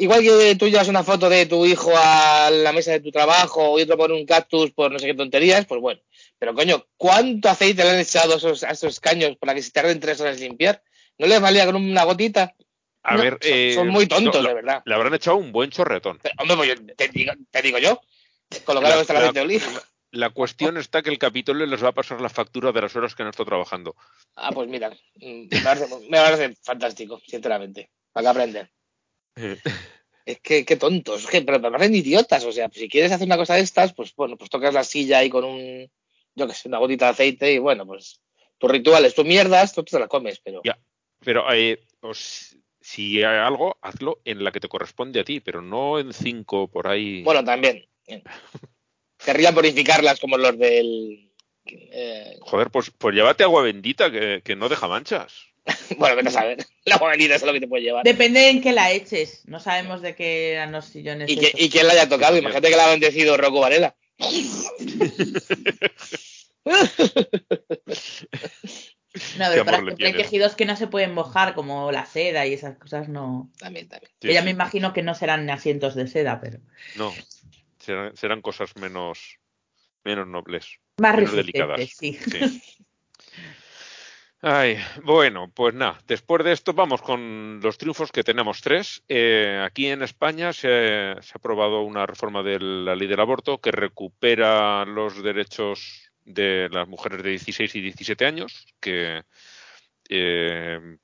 Igual 0.00 0.22
que 0.22 0.54
tú 0.54 0.68
llevas 0.68 0.86
una 0.86 1.02
foto 1.02 1.28
de 1.28 1.46
tu 1.46 1.66
hijo 1.66 1.90
a 1.96 2.50
la 2.50 2.72
mesa 2.72 2.92
de 2.92 3.00
tu 3.00 3.10
trabajo 3.10 3.76
y 3.76 3.82
otro 3.82 3.96
pone 3.96 4.14
un 4.14 4.26
cactus 4.26 4.70
por 4.70 4.92
no 4.92 4.98
sé 5.00 5.06
qué 5.06 5.14
tonterías, 5.14 5.66
pues 5.66 5.80
bueno. 5.80 6.00
Pero 6.38 6.54
coño, 6.54 6.86
¿cuánto 6.96 7.48
aceite 7.48 7.82
le 7.82 7.90
han 7.90 7.98
echado 7.98 8.34
a 8.34 8.36
esos, 8.36 8.62
a 8.64 8.70
esos 8.70 9.00
caños 9.00 9.36
para 9.38 9.54
que 9.54 9.62
se 9.62 9.70
tarden 9.72 9.98
tres 10.00 10.20
horas 10.20 10.36
en 10.36 10.42
limpiar? 10.44 10.82
¿No 11.18 11.26
les 11.26 11.40
valía 11.40 11.66
con 11.66 11.76
una 11.76 12.04
gotita? 12.04 12.54
A 13.02 13.16
No, 13.16 13.22
ver, 13.22 13.38
son, 13.40 13.52
eh, 13.52 13.72
son 13.74 13.88
muy 13.88 14.06
tontos, 14.06 14.42
no, 14.42 14.48
de 14.48 14.54
verdad. 14.54 14.82
le 14.84 14.94
habrán 14.94 15.14
echado 15.14 15.36
un 15.36 15.50
buen 15.50 15.70
chorretón. 15.70 16.18
Pero, 16.22 16.34
hombre, 16.38 16.56
pues 16.56 16.68
yo 16.68 16.94
te, 16.94 17.08
digo, 17.08 17.32
te 17.50 17.62
digo 17.62 17.78
yo, 17.78 18.00
está 18.50 18.72
el 18.72 18.82
La- 18.82 19.00
aceite 19.00 19.32
de 19.32 19.40
oliva. 19.40 19.66
La 20.10 20.30
cuestión 20.30 20.78
está 20.78 21.02
que 21.02 21.10
el 21.10 21.18
Capitolio 21.18 21.66
les 21.66 21.84
va 21.84 21.88
a 21.88 21.92
pasar 21.92 22.20
la 22.20 22.30
factura 22.30 22.72
de 22.72 22.80
las 22.80 22.96
horas 22.96 23.14
que 23.14 23.22
han 23.22 23.28
estado 23.28 23.44
trabajando. 23.46 23.94
Ah, 24.36 24.50
pues 24.52 24.66
mira, 24.68 24.90
me 25.16 25.48
parece, 25.62 25.86
me 26.08 26.16
parece 26.18 26.56
fantástico, 26.62 27.20
sinceramente, 27.26 27.90
para 28.12 28.24
que 28.24 28.28
aprender. 28.30 28.70
Es 30.24 30.40
que, 30.40 30.64
qué 30.64 30.76
tontos, 30.76 31.24
es 31.24 31.30
que, 31.30 31.42
pero 31.42 31.58
me 31.58 31.70
parecen 31.70 31.94
idiotas. 31.94 32.44
O 32.44 32.52
sea, 32.52 32.70
si 32.72 32.88
quieres 32.88 33.12
hacer 33.12 33.26
una 33.26 33.36
cosa 33.36 33.54
de 33.54 33.60
estas, 33.60 33.92
pues 33.94 34.14
bueno, 34.14 34.36
pues 34.36 34.48
tocas 34.50 34.72
la 34.74 34.84
silla 34.84 35.18
ahí 35.18 35.28
con 35.30 35.44
un, 35.44 35.90
yo 36.38 36.46
qué 36.46 36.54
sé, 36.54 36.68
una 36.68 36.78
gotita 36.78 37.06
de 37.06 37.10
aceite 37.10 37.52
y 37.52 37.58
bueno, 37.58 37.84
pues 37.86 38.20
tus 38.58 38.70
rituales, 38.70 39.14
tus 39.14 39.24
mierdas, 39.26 39.72
tú 39.74 39.82
te 39.84 39.98
las 39.98 40.08
comes, 40.08 40.40
pero. 40.42 40.62
Ya. 40.64 40.78
Pero 41.24 41.44
eh, 41.52 41.80
os- 42.00 42.56
si 42.80 43.18
hay 43.22 43.38
algo, 43.38 43.76
hazlo 43.82 44.20
en 44.24 44.42
la 44.44 44.50
que 44.52 44.60
te 44.60 44.68
corresponde 44.68 45.20
a 45.20 45.24
ti, 45.24 45.40
pero 45.40 45.60
no 45.60 45.98
en 45.98 46.12
cinco 46.12 46.68
por 46.68 46.88
ahí. 46.88 47.22
Bueno, 47.22 47.44
también. 47.44 47.86
Querrían 49.24 49.54
purificarlas 49.54 50.20
como 50.20 50.36
los 50.38 50.56
del. 50.58 51.30
eh, 51.66 52.36
Joder, 52.40 52.70
pues, 52.70 52.90
pues 52.96 53.14
llévate 53.14 53.42
agua 53.44 53.62
bendita 53.62 54.10
que, 54.10 54.40
que 54.44 54.56
no 54.56 54.68
deja 54.68 54.86
manchas. 54.88 55.34
bueno, 55.98 56.16
vete 56.16 56.28
a 56.28 56.32
saber. 56.32 56.58
La 56.84 56.96
guanita 56.96 57.34
es 57.34 57.42
lo 57.42 57.52
que 57.52 57.60
te 57.60 57.68
puede 57.68 57.82
llevar. 57.82 58.04
Depende 58.04 58.48
en 58.48 58.62
qué 58.62 58.72
la 58.72 58.90
eches. 58.92 59.42
No 59.46 59.60
sabemos 59.60 60.00
de 60.00 60.14
qué 60.14 60.52
eran 60.52 60.72
los 60.72 60.86
sillones. 60.86 61.28
Y, 61.28 61.36
que, 61.36 61.52
y 61.54 61.68
quién 61.68 61.86
la 61.86 61.92
haya 61.92 62.08
tocado. 62.08 62.38
Imagínate 62.38 62.70
que 62.70 62.76
la 62.76 62.86
ha 62.86 62.90
bendecido 62.90 63.36
Rocco 63.36 63.60
Varela. 63.60 63.94
No, 69.38 69.46
pero 69.50 69.64
por 69.64 69.74
ejemplo, 69.74 70.06
hay 70.06 70.12
tejidos 70.12 70.54
que 70.54 70.66
no 70.66 70.76
se 70.76 70.86
pueden 70.86 71.14
mojar, 71.14 71.54
como 71.54 71.90
la 71.90 72.04
seda 72.04 72.46
y 72.46 72.52
esas 72.52 72.76
cosas, 72.78 73.08
no. 73.08 73.50
También, 73.58 73.88
también. 73.88 74.12
que 74.20 74.32
ya 74.32 74.42
me 74.42 74.50
imagino 74.50 74.92
que 74.92 75.02
no 75.02 75.14
serán 75.14 75.48
asientos 75.50 75.94
de 75.94 76.06
seda, 76.06 76.40
pero. 76.40 76.58
No, 76.96 77.12
serán, 78.14 78.42
cosas 78.42 78.76
menos, 78.76 79.38
menos 80.04 80.26
nobles. 80.26 80.78
Más 80.98 81.16
menos 81.16 81.32
delicadas. 81.32 81.80
sí. 81.96 82.18
Ay, 84.40 84.78
bueno, 85.02 85.50
pues 85.52 85.74
nada, 85.74 85.98
después 86.06 86.44
de 86.44 86.52
esto 86.52 86.72
vamos 86.72 87.02
con 87.02 87.60
los 87.60 87.76
triunfos 87.76 88.12
que 88.12 88.22
tenemos 88.22 88.60
tres. 88.60 89.02
Eh, 89.08 89.60
aquí 89.64 89.86
en 89.88 90.02
España 90.02 90.52
se, 90.52 91.16
se, 91.20 91.32
ha 91.32 91.38
aprobado 91.38 91.82
una 91.82 92.06
reforma 92.06 92.44
de 92.44 92.60
la 92.60 92.94
ley 92.94 93.08
del 93.08 93.18
aborto 93.18 93.58
que 93.58 93.72
recupera 93.72 94.84
los 94.84 95.20
derechos 95.24 96.12
de 96.24 96.68
las 96.70 96.86
mujeres 96.86 97.22
de 97.22 97.30
16 97.30 97.74
y 97.74 97.80
17 97.80 98.26
años, 98.26 98.66
que 98.80 99.24
eh, 100.08 100.98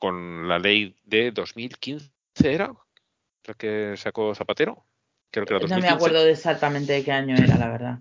con 0.00 0.48
la 0.48 0.58
ley 0.58 0.96
de 1.04 1.30
2015 1.30 2.10
era 2.42 2.72
la 3.44 3.54
que 3.54 3.94
sacó 3.96 4.34
Zapatero. 4.34 4.84
Creo 5.30 5.46
que 5.46 5.54
era 5.54 5.66
No 5.66 5.78
me 5.80 5.88
acuerdo 5.88 6.26
exactamente 6.26 6.92
de 6.92 7.04
qué 7.04 7.12
año 7.12 7.36
era, 7.36 7.56
la 7.56 7.68
verdad. 7.68 7.98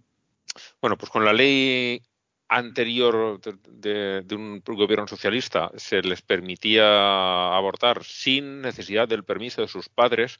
Bueno, 0.82 0.98
pues 0.98 1.12
con 1.12 1.26
la 1.26 1.34
ley 1.34 2.02
anterior 2.49 3.39
de, 3.41 4.25
un 4.36 4.62
gobierno 4.65 5.07
socialista 5.07 5.71
se 5.75 6.01
les 6.01 6.21
permitía 6.21 7.55
abortar 7.55 8.03
sin 8.03 8.62
necesidad 8.62 9.07
del 9.07 9.23
permiso 9.23 9.62
de 9.62 9.67
sus 9.67 9.89
padres, 9.89 10.38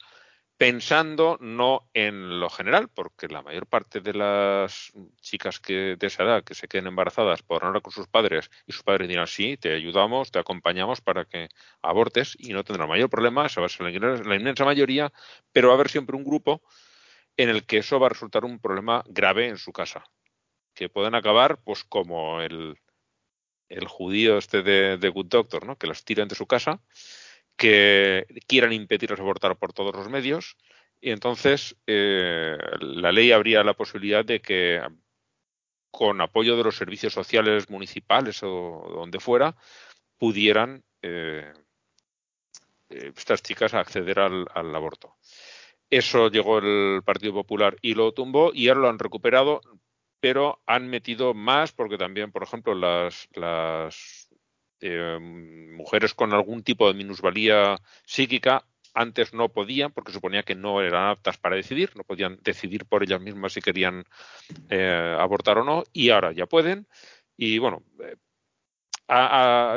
pensando 0.56 1.38
no 1.40 1.88
en 1.94 2.40
lo 2.40 2.50
general, 2.50 2.88
porque 2.88 3.28
la 3.28 3.42
mayor 3.42 3.66
parte 3.66 4.00
de 4.00 4.14
las 4.14 4.92
chicas 5.20 5.60
que 5.60 5.96
de 5.96 6.06
esa 6.06 6.24
edad 6.24 6.44
que 6.44 6.54
se 6.54 6.66
queden 6.66 6.88
embarazadas 6.88 7.42
podrán 7.42 7.68
hablar 7.68 7.82
con 7.82 7.92
sus 7.92 8.08
padres 8.08 8.50
y 8.66 8.72
sus 8.72 8.82
padres 8.82 9.08
dirán 9.08 9.26
sí, 9.26 9.56
te 9.56 9.74
ayudamos, 9.74 10.32
te 10.32 10.38
acompañamos 10.38 11.00
para 11.00 11.26
que 11.26 11.48
abortes 11.82 12.36
y 12.38 12.52
no 12.52 12.64
tendrá 12.64 12.86
mayor 12.86 13.10
problema, 13.10 13.46
esa 13.46 13.60
va 13.60 13.66
a 13.66 13.68
ser 13.68 13.86
la 13.92 14.36
inmensa 14.36 14.64
mayoría, 14.64 15.12
pero 15.52 15.68
va 15.68 15.74
a 15.74 15.76
haber 15.76 15.90
siempre 15.90 16.16
un 16.16 16.24
grupo 16.24 16.62
en 17.36 17.50
el 17.50 17.64
que 17.66 17.78
eso 17.78 18.00
va 18.00 18.06
a 18.06 18.10
resultar 18.10 18.44
un 18.44 18.58
problema 18.58 19.04
grave 19.06 19.46
en 19.48 19.58
su 19.58 19.72
casa 19.72 20.04
que 20.78 20.88
pueden 20.88 21.16
acabar 21.16 21.60
pues 21.64 21.82
como 21.82 22.40
el, 22.40 22.78
el 23.68 23.88
judío 23.88 24.38
este 24.38 24.62
de, 24.62 25.08
Good 25.08 25.26
Doctor, 25.26 25.66
¿no? 25.66 25.76
que 25.76 25.88
los 25.88 26.04
tiran 26.04 26.28
de 26.28 26.36
su 26.36 26.46
casa, 26.46 26.80
que 27.56 28.26
quieran 28.46 28.72
impedirlos 28.72 29.18
abortar 29.18 29.58
por 29.58 29.72
todos 29.72 29.92
los 29.92 30.08
medios, 30.08 30.56
y 31.00 31.10
entonces 31.10 31.74
eh, 31.88 32.56
la 32.78 33.10
ley 33.10 33.32
habría 33.32 33.64
la 33.64 33.74
posibilidad 33.74 34.24
de 34.24 34.40
que 34.40 34.80
con 35.90 36.20
apoyo 36.20 36.56
de 36.56 36.62
los 36.62 36.76
servicios 36.76 37.12
sociales 37.12 37.68
municipales 37.70 38.40
o 38.44 38.86
donde 38.94 39.18
fuera, 39.18 39.56
pudieran 40.16 40.84
eh, 41.02 41.52
eh, 42.88 43.12
estas 43.16 43.42
chicas 43.42 43.74
acceder 43.74 44.20
al, 44.20 44.46
al, 44.54 44.72
aborto. 44.76 45.16
Eso 45.90 46.30
llegó 46.30 46.58
el 46.58 47.02
Partido 47.04 47.32
Popular 47.32 47.76
y 47.82 47.94
lo 47.94 48.12
tumbó 48.12 48.52
y 48.54 48.68
ahora 48.68 48.82
lo 48.82 48.88
han 48.90 49.00
recuperado 49.00 49.60
pero 50.20 50.60
han 50.66 50.88
metido 50.88 51.34
más 51.34 51.72
porque 51.72 51.98
también, 51.98 52.32
por 52.32 52.42
ejemplo, 52.42 52.74
las, 52.74 53.28
las 53.34 54.28
eh, 54.80 55.18
mujeres 55.20 56.14
con 56.14 56.32
algún 56.32 56.62
tipo 56.62 56.86
de 56.88 56.94
minusvalía 56.94 57.76
psíquica 58.04 58.64
antes 58.94 59.32
no 59.32 59.48
podían 59.48 59.92
porque 59.92 60.12
suponía 60.12 60.42
que 60.42 60.54
no 60.54 60.80
eran 60.80 61.08
aptas 61.08 61.38
para 61.38 61.56
decidir, 61.56 61.92
no 61.96 62.04
podían 62.04 62.38
decidir 62.42 62.84
por 62.86 63.02
ellas 63.02 63.20
mismas 63.20 63.52
si 63.52 63.60
querían 63.60 64.04
eh, 64.70 65.16
abortar 65.18 65.58
o 65.58 65.64
no, 65.64 65.84
y 65.92 66.10
ahora 66.10 66.32
ya 66.32 66.46
pueden. 66.46 66.88
Y 67.36 67.58
bueno, 67.58 67.82
eh, 68.00 68.16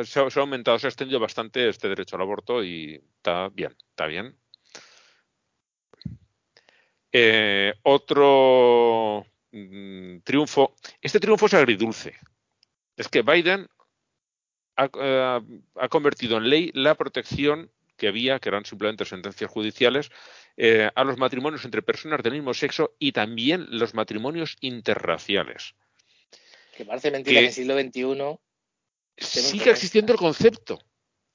se, 0.04 0.20
ha, 0.20 0.28
aumentado, 0.38 0.80
se 0.80 0.88
ha 0.88 0.90
extendido 0.90 1.20
bastante 1.20 1.70
este 1.70 1.90
derecho 1.90 2.16
al 2.16 2.24
aborto 2.24 2.64
y 2.64 3.02
está 3.18 3.50
bien, 3.50 3.76
está 3.92 4.08
bien. 4.08 4.36
otro 7.84 9.26
Mm, 9.52 10.20
triunfo. 10.24 10.76
Este 11.02 11.20
triunfo 11.20 11.46
es 11.46 11.54
agridulce. 11.54 12.16
Es 12.96 13.08
que 13.08 13.22
Biden 13.22 13.68
eh, 14.78 15.42
ha, 15.76 15.90
convertido 15.90 16.38
en 16.38 16.50
ley 16.50 16.72
la 16.74 16.96
protección 16.96 17.72
que 17.98 18.08
había, 18.08 18.40
que 18.40 18.50
eran 18.50 18.66
simplemente 18.66 19.06
sentencias 19.06 19.52
judiciales, 19.52 20.10
eh, 20.58 20.90
a 20.96 21.04
los 21.04 21.18
matrimonios 21.18 21.66
entre 21.66 21.82
personas 21.82 22.24
del 22.24 22.34
mismo 22.34 22.54
sexo 22.54 22.96
y 22.98 23.12
también 23.12 23.68
los 23.70 23.94
matrimonios 23.94 24.58
interraciales. 24.62 25.76
Que 26.76 26.86
parece 26.86 27.12
mentira 27.12 27.36
que, 27.36 27.40
en 27.40 27.46
el 27.46 27.54
siglo 27.54 27.80
XXI 27.80 28.40
sigue 29.18 29.72
existiendo 29.72 30.14
el 30.14 30.20
concepto. 30.20 30.80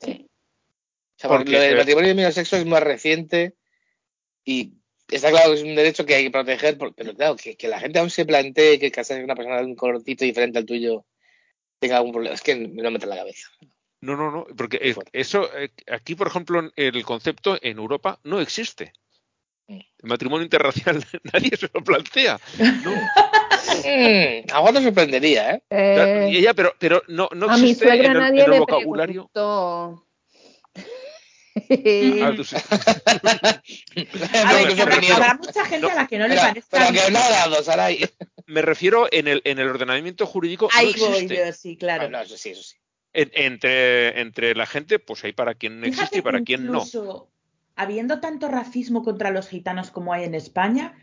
Sí. 0.00 0.28
O 1.22 1.34
el 1.36 1.76
matrimonio 1.76 2.08
del 2.08 2.16
mismo 2.16 2.32
sexo 2.32 2.56
es 2.56 2.66
más 2.66 2.82
reciente 2.82 3.54
y 4.44 4.74
está 5.08 5.30
claro 5.30 5.50
que 5.50 5.58
es 5.58 5.62
un 5.62 5.74
derecho 5.74 6.04
que 6.04 6.14
hay 6.14 6.24
que 6.24 6.30
proteger, 6.30 6.78
pero 6.78 7.14
claro, 7.14 7.36
que, 7.36 7.56
que 7.56 7.68
la 7.68 7.80
gente 7.80 7.98
aún 7.98 8.10
se 8.10 8.24
plantee 8.24 8.78
que 8.78 8.90
casarse 8.90 9.20
con 9.20 9.24
una 9.24 9.36
persona 9.36 9.58
de 9.58 9.66
un 9.66 9.76
colorcito 9.76 10.24
diferente 10.24 10.58
al 10.58 10.66
tuyo 10.66 11.04
tenga 11.78 11.98
algún 11.98 12.12
problema. 12.12 12.34
Es 12.34 12.42
que 12.42 12.56
me 12.56 12.82
lo 12.82 12.90
mete 12.90 13.04
en 13.04 13.10
la 13.10 13.16
cabeza. 13.16 13.48
No, 14.00 14.16
no, 14.16 14.30
no, 14.30 14.46
porque 14.56 14.78
eso, 15.12 15.50
eh, 15.56 15.70
aquí, 15.90 16.14
por 16.14 16.26
ejemplo, 16.28 16.70
el 16.76 17.04
concepto 17.04 17.58
en 17.60 17.78
Europa 17.78 18.20
no 18.24 18.40
existe. 18.40 18.92
Mm. 19.68 19.80
El 20.02 20.08
matrimonio 20.08 20.44
interracial 20.44 21.04
nadie 21.32 21.56
se 21.56 21.68
lo 21.72 21.82
plantea. 21.82 22.38
No. 22.84 22.92
Mm, 23.76 24.46
a 24.52 24.60
vos 24.60 24.72
te 24.72 24.82
sorprendería, 24.82 25.54
¿eh? 25.54 25.62
eh 25.70 26.52
pero, 26.54 26.72
pero 26.78 27.02
no, 27.08 27.28
no 27.34 27.52
existe 27.52 27.88
en 27.88 28.16
el, 28.16 28.38
en 28.38 28.52
el 28.52 28.60
vocabulario. 28.60 29.30
Ah, 31.68 32.32
habrá 35.14 35.34
mucha 35.34 35.64
gente 35.64 35.90
a 35.90 35.94
la 35.94 36.06
que 36.06 36.18
no 36.18 36.28
le 36.28 36.36
parece. 36.36 36.66
Pero 36.70 36.86
que 36.86 37.10
no 37.10 37.18
ha 37.18 37.30
dado, 37.30 37.62
Saray. 37.62 38.08
Me 38.46 38.62
refiero 38.62 39.08
en 39.10 39.28
el, 39.28 39.42
en 39.44 39.58
el 39.58 39.68
ordenamiento 39.68 40.26
jurídico. 40.26 40.68
Ahí 40.72 40.94
no 40.98 41.10
voy 41.10 41.28
yo, 41.28 41.52
sí, 41.52 41.76
claro. 41.76 42.04
Ah, 42.04 42.08
no, 42.08 42.20
eso 42.20 42.36
sí, 42.36 42.50
eso 42.50 42.62
sí. 42.62 42.76
entre, 43.12 44.20
entre 44.20 44.54
la 44.54 44.66
gente, 44.66 44.98
pues 44.98 45.24
hay 45.24 45.32
para 45.32 45.54
quien 45.54 45.84
existe 45.84 46.18
y 46.18 46.22
para 46.22 46.42
quien 46.42 46.66
no. 46.66 46.84
Habiendo 47.74 48.20
tanto 48.20 48.48
racismo 48.48 49.02
contra 49.02 49.30
los 49.30 49.48
gitanos 49.48 49.90
como 49.90 50.12
hay 50.12 50.24
en 50.24 50.34
España, 50.34 50.94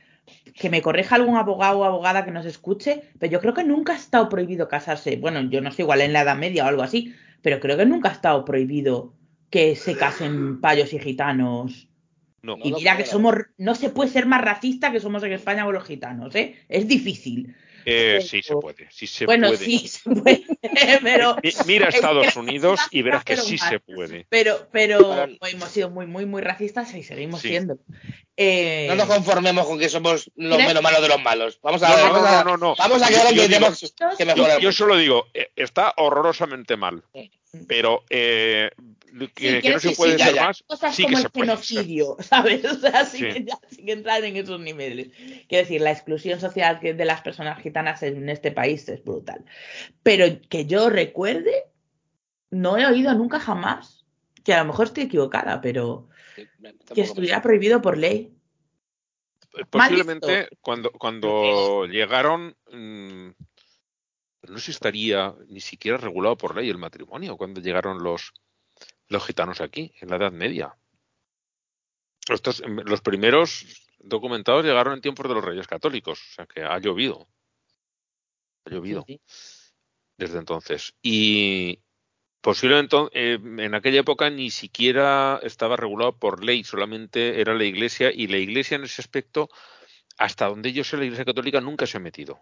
que 0.56 0.70
me 0.70 0.82
corrija 0.82 1.16
algún 1.16 1.36
abogado 1.36 1.80
o 1.80 1.84
abogada 1.84 2.26
que 2.26 2.32
nos 2.32 2.46
escuche, 2.46 3.04
pero 3.20 3.32
yo 3.32 3.40
creo 3.42 3.54
que 3.54 3.64
nunca 3.64 3.94
ha 3.94 3.98
estado 3.98 4.30
prohibido 4.30 4.68
casarse. 4.68 5.18
Bueno, 5.18 5.42
yo 5.50 5.62
no 5.62 5.72
sé, 5.72 5.84
igual 5.84 6.02
en 6.02 6.14
la 6.14 6.22
Edad 6.22 6.38
Media 6.38 6.66
o 6.66 6.68
algo 6.68 6.82
así, 6.82 7.14
pero 7.42 7.60
creo 7.60 7.78
que 7.78 7.86
nunca 7.86 8.10
ha 8.10 8.14
estado 8.14 8.46
prohibido 8.46 9.14
que 9.54 9.76
se 9.76 9.96
casen 9.96 10.60
payos 10.60 10.92
y 10.94 11.00
gitanos. 11.00 11.88
No, 12.42 12.58
y 12.64 12.74
mira 12.74 12.98
que 12.98 13.06
somos, 13.06 13.36
no 13.60 13.76
se 13.76 13.92
puede 13.92 14.10
ser 14.10 14.26
más 14.26 14.42
racista 14.42 14.92
que 14.92 15.00
somos 15.00 15.22
en 15.22 15.32
España 15.32 15.64
con 15.64 15.76
los 15.76 15.84
gitanos, 15.84 16.34
¿eh? 16.34 16.56
Es 16.68 16.88
difícil. 16.88 17.56
Eh, 17.86 18.20
sí 18.28 18.42
se 18.42 18.56
puede, 18.56 18.88
sí 18.90 19.06
se 19.06 19.28
bueno, 19.28 19.50
puede. 19.50 19.64
sí 19.64 19.88
se 19.88 20.10
puede, 20.10 20.44
pero... 21.04 21.36
Mira 21.68 21.90
Estados 21.90 22.36
Unidos 22.36 22.80
y 22.90 23.04
verás 23.04 23.24
que 23.24 23.38
sí 23.38 23.60
se 23.60 23.80
puede. 23.80 24.26
Pero, 24.28 24.68
pero 24.72 25.24
hemos 25.24 25.70
sido 25.70 25.92
muy, 25.92 26.08
muy, 26.08 26.26
muy 26.26 26.42
racistas 26.42 26.92
y 26.96 27.04
seguimos 27.04 27.42
siendo. 27.42 27.78
Eh... 28.36 28.88
No 28.90 28.96
nos 28.96 29.08
conformemos 29.08 29.68
con 29.68 29.78
que 29.78 29.88
somos 29.88 30.32
los 30.36 30.58
menos 30.58 30.82
malos 30.82 31.02
de 31.04 31.10
los 31.10 31.22
malos. 31.22 31.60
Vamos 31.62 31.84
a, 31.84 31.90
no, 31.90 32.12
vamos, 32.12 32.28
a, 32.28 32.44
no, 32.44 32.58
no, 32.58 32.76
vamos 32.76 33.04
a 33.04 33.08
quedar 33.08 33.28
en 33.28 33.36
que 33.36 33.42
tenemos 33.50 33.94
que 34.18 34.26
mejorar. 34.26 34.60
Yo, 34.60 34.70
yo 34.70 34.72
solo 34.72 34.98
digo, 34.98 35.28
eh, 35.36 35.52
está 35.56 35.94
horrorosamente 35.98 36.76
mal. 36.76 37.04
Pero 37.68 38.04
eh, 38.10 38.72
que, 39.34 39.70
no 39.70 39.80
se 39.80 39.96
puede 39.96 40.18
ser 40.18 40.36
más. 40.36 40.64
Cosas 40.68 40.98
como 41.00 41.18
el 41.18 41.30
genocidio, 41.32 42.18
¿sabes? 42.20 42.66
O 42.66 42.76
sea, 42.76 43.06
sin, 43.06 43.48
entrar 43.88 44.24
en 44.24 44.38
esos 44.38 44.60
niveles. 44.60 45.10
Quiero 45.48 45.64
decir, 45.64 45.82
la 45.82 45.92
exclusión 45.92 46.40
social 46.40 46.80
de 46.82 47.06
las 47.06 47.22
personas 47.22 47.62
gitanas 47.62 48.04
en 48.04 48.30
este 48.30 48.52
país 48.52 48.88
es 48.90 49.04
brutal. 49.04 49.46
Pero 50.02 50.26
que 50.50 50.66
yo 50.66 50.90
recuerde, 50.90 51.66
no 52.50 52.78
he 52.78 52.86
oído 52.86 53.14
nunca 53.14 53.40
jamás, 53.40 54.06
que 54.44 54.54
a 54.54 54.60
lo 54.60 54.66
mejor 54.66 54.88
estoy 54.88 55.04
equivocada, 55.04 55.62
pero 55.62 56.10
que 56.94 57.02
estuviera 57.02 57.42
prohibido 57.42 57.82
por 57.82 57.98
ley. 57.98 58.34
Posiblemente 59.70 60.50
cuando, 60.62 60.92
cuando 60.92 61.86
llegaron. 61.86 62.56
Mmm, 62.72 63.30
no 64.48 64.58
se 64.58 64.72
estaría 64.72 65.34
ni 65.48 65.62
siquiera 65.62 65.98
regulado 65.98 66.38
por 66.38 66.56
ley 66.56 66.70
el 66.70 66.78
matrimonio 66.78 67.38
cuando 67.38 67.62
llegaron 67.62 68.04
los, 68.04 68.34
los 69.10 69.26
gitanos 69.26 69.62
aquí, 69.62 69.94
en 70.00 70.10
la 70.10 70.18
Edad 70.18 70.32
Media. 70.32 70.76
Estos, 72.28 72.62
em, 72.62 72.78
los 72.86 73.02
primeros 73.02 73.66
documentados 74.00 74.66
llegaron 74.66 74.94
en 74.94 75.02
tiempos 75.02 75.28
de 75.28 75.34
los 75.34 75.44
reyes 75.44 75.68
católicos, 75.68 76.20
o 76.20 76.34
sea 76.36 76.46
que 76.46 76.64
ha 76.64 76.78
llovido. 76.80 77.28
Ha 78.66 78.70
llovido 78.72 79.06
desde 80.18 80.40
entonces. 80.40 80.94
Y 81.02 81.80
posiblemente 82.42 82.98
eh, 83.14 83.40
en 83.42 83.76
aquella 83.76 84.02
época 84.02 84.30
ni 84.30 84.50
siquiera 84.52 85.40
estaba 85.44 85.78
regulado 85.78 86.18
por 86.18 86.44
ley, 86.44 86.64
solamente 86.64 87.42
era 87.42 87.54
la 87.54 87.64
iglesia 87.64 88.12
y 88.14 88.28
la 88.28 88.38
iglesia 88.38 88.76
en 88.76 88.84
ese 88.84 89.02
aspecto, 89.02 89.50
hasta 90.18 90.48
donde 90.48 90.72
yo 90.74 90.84
sé, 90.84 90.98
la 90.98 91.06
iglesia 91.06 91.26
católica 91.26 91.62
nunca 91.62 91.88
se 91.88 91.98
ha 91.98 92.02
metido. 92.02 92.40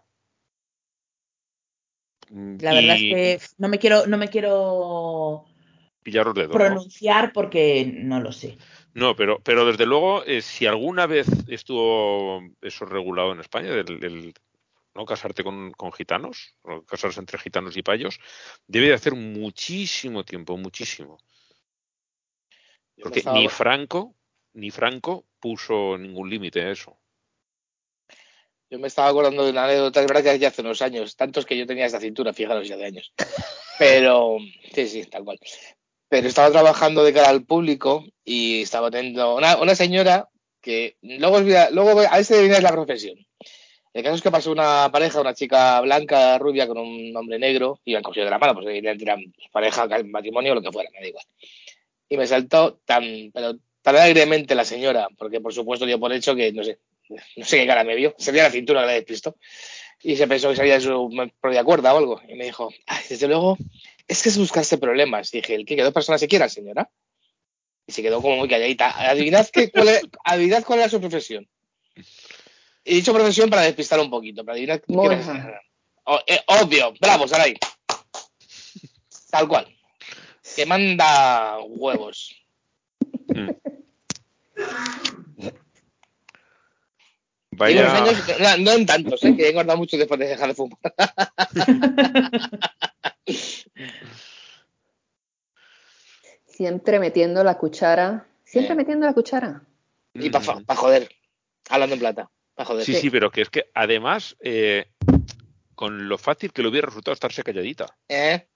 La 2.29 2.73
verdad 2.73 2.95
es 2.95 3.01
que 3.01 3.55
no 3.57 3.67
me 3.67 3.77
quiero, 3.77 4.07
no 4.07 4.17
me 4.17 4.29
quiero 4.29 5.45
pillaros. 6.03 6.35
¿no? 6.35 6.49
pronunciar 6.49 7.31
porque 7.33 7.85
no 7.85 8.19
lo 8.19 8.31
sé. 8.31 8.57
No, 8.93 9.15
pero, 9.15 9.39
pero 9.43 9.65
desde 9.65 9.85
luego, 9.85 10.23
eh, 10.25 10.41
si 10.41 10.65
alguna 10.65 11.07
vez 11.07 11.27
estuvo 11.47 12.41
eso 12.61 12.85
regulado 12.85 13.31
en 13.31 13.39
España, 13.39 13.69
el, 13.69 14.03
el 14.03 14.33
no 14.93 15.05
casarte 15.05 15.43
con, 15.43 15.71
con 15.71 15.91
gitanos, 15.93 16.55
o 16.63 16.83
casarse 16.83 17.19
entre 17.19 17.39
gitanos 17.39 17.77
y 17.77 17.83
payos, 17.83 18.19
debe 18.67 18.87
de 18.87 18.93
hacer 18.93 19.15
muchísimo 19.15 20.23
tiempo, 20.23 20.57
muchísimo. 20.57 21.17
Porque 23.01 23.23
ni 23.33 23.47
Franco, 23.47 24.15
ni 24.53 24.69
Franco 24.69 25.25
puso 25.39 25.97
ningún 25.97 26.29
límite 26.29 26.61
a 26.61 26.71
eso. 26.71 26.97
Yo 28.69 28.79
me 28.79 28.87
estaba 28.87 29.09
acordando 29.09 29.43
de 29.43 29.51
una 29.51 29.65
anécdota, 29.65 30.01
es 30.01 30.07
verdad 30.07 30.23
que 30.23 30.39
ya 30.39 30.47
hace 30.49 30.61
unos 30.61 30.81
años, 30.81 31.15
tantos 31.15 31.45
que 31.45 31.57
yo 31.57 31.65
tenía 31.65 31.85
esta 31.85 31.99
cintura, 31.99 32.31
fijaros 32.31 32.67
ya 32.67 32.77
de 32.77 32.85
años. 32.85 33.13
Pero, 33.79 34.37
sí, 34.73 34.87
sí, 34.87 35.05
tal 35.05 35.25
cual. 35.25 35.39
Pero 36.11 36.27
estaba 36.27 36.51
trabajando 36.51 37.05
de 37.05 37.13
cara 37.13 37.29
al 37.29 37.45
público 37.45 38.03
y 38.25 38.63
estaba 38.63 38.91
teniendo 38.91 39.33
una, 39.37 39.55
una 39.55 39.75
señora 39.75 40.27
que 40.59 40.97
luego, 41.01 41.37
os 41.37 41.43
voy 41.43 41.53
a- 41.53 41.69
luego 41.69 42.01
a 42.01 42.19
viene 42.19 42.59
la 42.59 42.73
profesión. 42.73 43.15
El 43.93 44.03
caso 44.03 44.15
es 44.15 44.21
que 44.21 44.29
pasó 44.29 44.51
una 44.51 44.89
pareja, 44.91 45.21
una 45.21 45.33
chica 45.33 45.79
blanca, 45.79 46.37
rubia, 46.37 46.67
con 46.67 46.79
un 46.79 47.15
hombre 47.15 47.39
negro, 47.39 47.79
iban 47.85 48.03
cogidos 48.03 48.25
de 48.27 48.31
la 48.31 48.39
mano, 48.39 48.53
pues 48.55 48.67
eran 48.67 48.97
pareja, 49.53 49.87
matrimonio, 50.03 50.53
lo 50.53 50.61
que 50.61 50.73
fuera, 50.73 50.89
me 50.93 50.99
da 50.99 51.07
igual. 51.07 51.23
Y 52.09 52.17
me 52.17 52.27
saltó 52.27 52.81
tan, 52.83 53.31
pero 53.33 53.55
tan 53.81 53.95
alegremente 53.95 54.53
la 54.53 54.65
señora, 54.65 55.07
porque 55.17 55.39
por 55.39 55.53
supuesto 55.53 55.85
dio 55.85 55.97
por 55.97 56.11
hecho 56.11 56.35
que, 56.35 56.51
no 56.51 56.61
sé, 56.65 56.79
no 57.37 57.45
sé 57.45 57.57
qué 57.57 57.67
cara 57.67 57.85
me 57.85 57.95
vio, 57.95 58.13
se 58.17 58.33
veía 58.33 58.43
la 58.43 58.51
cintura 58.51 58.81
que 58.81 58.87
la 58.87 58.93
despistó. 58.93 59.37
Y 60.03 60.15
se 60.15 60.27
pensó 60.27 60.49
que 60.49 60.55
salía 60.55 60.75
de 60.75 60.81
su 60.81 61.31
propia 61.39 61.63
cuerda 61.63 61.93
o 61.93 61.97
algo. 61.97 62.21
Y 62.27 62.35
me 62.35 62.45
dijo, 62.45 62.69
Ay, 62.87 63.03
desde 63.09 63.27
luego, 63.27 63.57
es 64.07 64.23
que 64.23 64.29
es 64.29 64.37
buscarse 64.37 64.77
problemas. 64.77 65.33
Y 65.33 65.41
dije, 65.41 65.55
¿el 65.55 65.65
qué? 65.65 65.75
¿Que 65.75 65.83
dos 65.83 65.93
personas 65.93 66.19
se 66.19 66.27
quieran, 66.27 66.49
señora? 66.49 66.89
Y 67.85 67.91
se 67.91 68.01
quedó 68.01 68.21
como 68.21 68.37
muy 68.37 68.47
calladita. 68.49 68.89
Adivinad, 69.09 69.47
qué, 69.51 69.69
cuál, 69.71 69.89
es- 69.89 70.01
adivinad 70.23 70.63
cuál 70.63 70.79
era 70.79 70.89
su 70.89 70.99
profesión. 70.99 71.47
He 72.83 72.95
dicho 72.95 73.13
profesión 73.13 73.49
para 73.49 73.61
despistar 73.63 73.99
un 73.99 74.09
poquito, 74.09 74.43
para 74.43 74.53
adivinar 74.55 74.81
qué 74.81 74.93
era. 75.05 75.61
O- 76.05 76.19
eh, 76.25 76.39
obvio, 76.47 76.93
bravo, 76.99 77.27
Saray. 77.27 77.55
Tal 79.29 79.47
cual. 79.47 79.67
Que 80.55 80.65
manda 80.65 81.59
huevos. 81.59 82.35
Mm. 83.27 83.49
Unos 87.51 87.93
años, 87.93 88.23
no, 88.39 88.57
no 88.57 88.71
en 88.71 88.85
tantos, 88.85 89.23
¿eh? 89.23 89.35
que 89.35 89.47
he 89.47 89.49
engordado 89.49 89.77
mucho 89.77 89.97
después 89.97 90.19
de 90.19 90.27
dejar 90.27 90.47
de 90.47 90.55
fumar. 90.55 90.79
Siempre 96.45 96.99
metiendo 96.99 97.43
la 97.43 97.57
cuchara. 97.57 98.27
Siempre 98.43 98.73
Eh. 98.73 98.77
metiendo 98.77 99.05
la 99.05 99.13
cuchara. 99.13 99.63
Y 100.13 100.29
para 100.29 100.55
Mm. 100.55 100.65
joder. 100.75 101.09
Hablando 101.69 101.93
en 101.95 101.99
plata. 101.99 102.29
Para 102.55 102.67
joder. 102.67 102.85
Sí, 102.85 102.95
sí, 102.95 103.09
pero 103.09 103.31
que 103.31 103.41
es 103.41 103.49
que 103.49 103.69
además, 103.73 104.35
eh, 104.41 104.91
con 105.75 106.09
lo 106.09 106.17
fácil 106.17 106.51
que 106.51 106.61
le 106.61 106.67
hubiera 106.69 106.87
resultado 106.87 107.13
estarse 107.13 107.43
calladita. 107.43 107.85
¿Eh? 108.09 108.47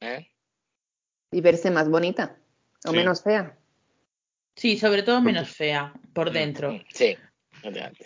¿Eh? 0.00 0.28
Y 1.32 1.40
verse 1.40 1.70
más 1.70 1.88
bonita. 1.88 2.36
O 2.84 2.90
Sí. 2.90 2.96
menos 2.96 3.22
fea. 3.22 3.56
Sí, 4.56 4.78
sobre 4.78 5.02
todo 5.02 5.20
menos 5.22 5.48
fea 5.48 5.92
por 6.12 6.30
dentro. 6.32 6.78
Sí. 6.92 7.16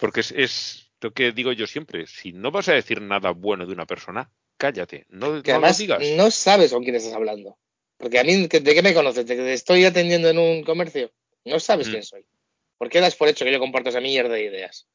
Porque 0.01 0.21
es, 0.21 0.33
es 0.33 0.91
lo 1.01 1.13
que 1.13 1.33
digo 1.33 1.53
yo 1.53 1.67
siempre. 1.67 2.07
Si 2.07 2.33
no 2.33 2.51
vas 2.51 2.69
a 2.69 2.75
decir 2.75 3.01
nada 3.01 3.31
bueno 3.31 3.67
de 3.67 3.73
una 3.73 3.87
persona, 3.87 4.31
cállate. 4.57 5.07
No, 5.11 5.43
Que 5.43 5.53
no 5.53 5.59
lo 5.61 5.67
además 5.67 5.79
digas. 5.79 6.03
no 6.17 6.31
sabes 6.31 6.73
con 6.73 6.83
quién 6.83 6.97
estás 6.97 7.13
hablando. 7.15 7.59
Porque 7.97 8.19
a 8.19 8.25
mí, 8.25 8.47
¿de 8.49 8.75
qué 8.75 8.83
me 8.83 8.95
conoces? 8.95 9.27
¿De 9.27 9.37
que 9.37 9.43
te 9.43 9.53
estoy 9.53 9.85
atendiendo 9.85 10.29
en 10.29 10.39
un 10.39 10.63
comercio? 10.65 11.13
No 11.45 11.61
sabes 11.61 11.89
Mm. 11.89 11.91
quién 11.91 12.03
soy. 12.03 12.27
¿Por 12.79 12.89
qué 12.91 13.01
das 13.01 13.15
por 13.17 13.29
hecho 13.29 13.45
que 13.45 13.53
yo 13.53 13.59
comparto 13.61 13.91
esa 13.91 14.01
mierda 14.01 14.35
de 14.35 14.45
ideas? 14.45 14.89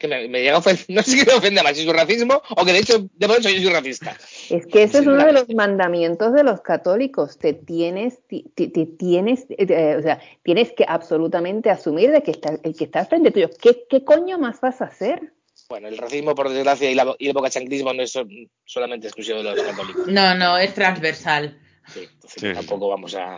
Que 0.00 0.08
me, 0.08 0.26
me 0.28 0.40
llega 0.40 0.56
a 0.56 0.58
ofender, 0.58 0.84
no 0.88 1.02
sé 1.02 1.16
qué 1.18 1.26
me 1.30 1.34
ofende 1.34 1.62
más, 1.62 1.76
si 1.76 1.84
su 1.84 1.92
racismo 1.92 2.42
o 2.56 2.64
que 2.64 2.72
de 2.72 2.78
hecho, 2.78 3.06
de 3.12 3.28
por 3.28 3.38
hecho 3.38 3.50
yo 3.50 3.60
soy 3.62 3.72
racista. 3.72 4.16
Es 4.48 4.66
que 4.66 4.82
ese 4.84 4.98
es 5.00 5.06
uno 5.06 5.24
de 5.24 5.32
los 5.32 5.48
mandamientos 5.54 6.32
de 6.32 6.42
los 6.42 6.62
católicos. 6.62 7.36
Te 7.38 7.52
tienes, 7.52 8.26
ti- 8.26 8.46
ti- 8.54 8.68
ti- 8.68 8.86
tienes, 8.86 9.44
eh, 9.50 9.96
o 9.98 10.02
sea, 10.02 10.18
tienes 10.42 10.72
que 10.72 10.86
absolutamente 10.88 11.68
asumir 11.70 12.10
de 12.10 12.22
que 12.22 12.30
está, 12.30 12.58
el 12.62 12.74
que 12.74 12.84
está 12.84 13.00
al 13.00 13.06
frente 13.08 13.30
tuyo. 13.30 13.50
¿Qué, 13.60 13.84
¿Qué 13.90 14.02
coño 14.04 14.38
más 14.38 14.60
vas 14.62 14.80
a 14.80 14.86
hacer? 14.86 15.34
Bueno, 15.68 15.88
el 15.88 15.98
racismo, 15.98 16.34
por 16.34 16.48
desgracia, 16.48 16.90
y, 16.90 16.94
la, 16.94 17.14
y 17.18 17.28
el 17.28 17.34
bocachanclismo 17.34 17.92
no 17.92 18.02
es 18.02 18.10
so- 18.10 18.26
solamente 18.64 19.06
exclusivo 19.06 19.38
de 19.42 19.44
los 19.54 19.62
católicos. 19.62 20.06
No, 20.06 20.34
no, 20.34 20.56
es 20.56 20.72
transversal. 20.74 21.60
Sí, 21.92 22.08
entonces 22.14 22.40
Sí. 22.40 22.52
tampoco 22.54 22.88
vamos 22.88 23.14
a 23.14 23.36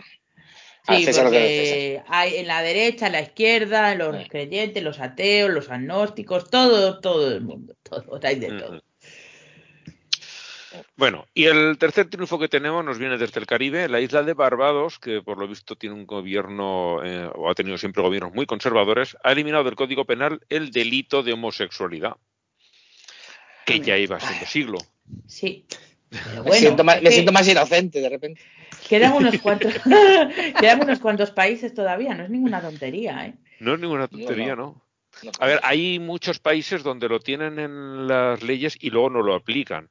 Sí, 0.85 1.05
César 1.05 1.25
lo 1.25 1.31
que 1.31 1.37
es 1.37 1.43
de 1.43 1.65
César. 1.65 2.03
porque 2.05 2.15
hay 2.15 2.35
en 2.37 2.47
la 2.47 2.61
derecha, 2.61 3.05
en 3.07 3.13
la 3.13 3.21
izquierda, 3.21 3.95
los 3.95 4.17
Sí. 4.23 4.29
creyentes, 4.29 4.83
los 4.83 4.99
ateos, 4.99 5.49
los 5.51 5.69
agnósticos, 5.69 6.49
todo, 6.49 6.99
todo 6.99 7.31
el 7.31 7.41
mundo, 7.41 7.75
todo, 7.83 8.19
hay 8.23 8.35
de 8.35 8.47
todo. 8.59 8.83
Bueno, 10.95 11.27
y 11.35 11.45
el 11.45 11.77
tercer 11.77 12.09
triunfo 12.09 12.39
que 12.39 12.47
tenemos 12.47 12.83
nos 12.83 12.97
viene 12.97 13.17
desde 13.17 13.39
el 13.39 13.45
Caribe, 13.45 13.87
la 13.87 14.01
isla 14.01 14.23
de 14.23 14.33
Barbados, 14.33 14.97
que 14.97 15.21
por 15.21 15.37
lo 15.37 15.47
visto 15.47 15.75
tiene 15.75 15.95
un 15.95 16.07
gobierno, 16.07 16.99
eh, 17.03 17.29
o 17.35 17.49
ha 17.49 17.53
tenido 17.53 17.77
siempre 17.77 18.01
gobiernos 18.01 18.33
muy 18.33 18.47
conservadores, 18.47 19.15
ha 19.23 19.31
eliminado 19.31 19.63
del 19.65 19.75
Código 19.75 20.05
Penal 20.05 20.41
el 20.49 20.71
delito 20.71 21.21
de 21.21 21.33
homosexualidad, 21.33 22.17
que 23.65 23.79
ya 23.81 23.97
iba 23.97 24.19
siendo 24.19 24.45
siglo. 24.47 24.77
Sí. 25.27 25.65
Pero 26.23 26.35
me, 26.35 26.41
bueno, 26.49 26.59
siento 26.59 26.83
más, 26.83 26.95
es 26.97 27.01
me 27.03 27.09
que 27.09 27.13
siento 27.13 27.31
más 27.31 27.47
inocente 27.47 28.01
de 28.01 28.09
repente. 28.09 28.41
quedan 28.87 29.13
unos 29.15 29.37
cuantos, 29.39 29.73
quedan 30.59 30.81
unos 30.81 30.99
cuantos 30.99 31.31
países 31.31 31.73
todavía, 31.73 32.13
no 32.13 32.23
es 32.23 32.29
ninguna 32.29 32.61
tontería, 32.61 33.25
¿eh? 33.27 33.33
No 33.59 33.75
es 33.75 33.79
ninguna 33.79 34.07
tontería, 34.07 34.55
No, 34.55 34.63
¿no? 34.63 34.85
No, 35.23 35.31
A 35.39 35.45
ver, 35.45 35.59
hay 35.63 35.99
muchos 35.99 36.39
países 36.39 36.81
donde 36.83 37.07
lo 37.07 37.19
tienen 37.19 37.59
en 37.59 38.07
las 38.07 38.41
leyes 38.41 38.75
y 38.79 38.89
luego 38.89 39.09
no 39.11 39.21
lo 39.21 39.35
aplican. 39.35 39.89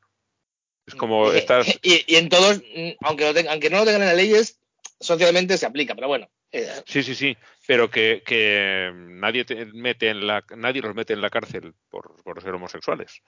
Es 0.86 0.94
como 0.96 1.32
y, 1.32 1.36
estas... 1.36 1.66
y, 1.82 2.04
y 2.06 2.16
en 2.16 2.28
todos, 2.28 2.58
mm, 2.58 2.90
aunque, 3.02 3.24
lo 3.24 3.32
tengan- 3.32 3.52
aunque 3.52 3.70
no 3.70 3.78
lo 3.78 3.84
tengan 3.84 4.02
en 4.02 4.08
las 4.08 4.16
leyes, 4.16 4.60
socialmente 5.00 5.56
se 5.56 5.66
aplica, 5.66 5.94
pero 5.94 6.08
bueno. 6.08 6.28
eh, 6.50 6.68
Sí, 6.86 7.02
sí, 7.04 7.14
sí, 7.14 7.36
pero 7.66 7.88
que, 7.88 8.22
que 8.26 8.90
nadie 8.94 9.44
te 9.44 9.64
mete 9.66 10.08
en 10.10 10.26
la 10.26 10.44
nadie 10.56 10.82
los 10.82 10.94
mete 10.94 11.12
en 11.12 11.20
la 11.22 11.30
cárcel 11.30 11.72
por, 11.88 12.20
por 12.24 12.42
ser 12.42 12.52
homosexuales. 12.54 13.22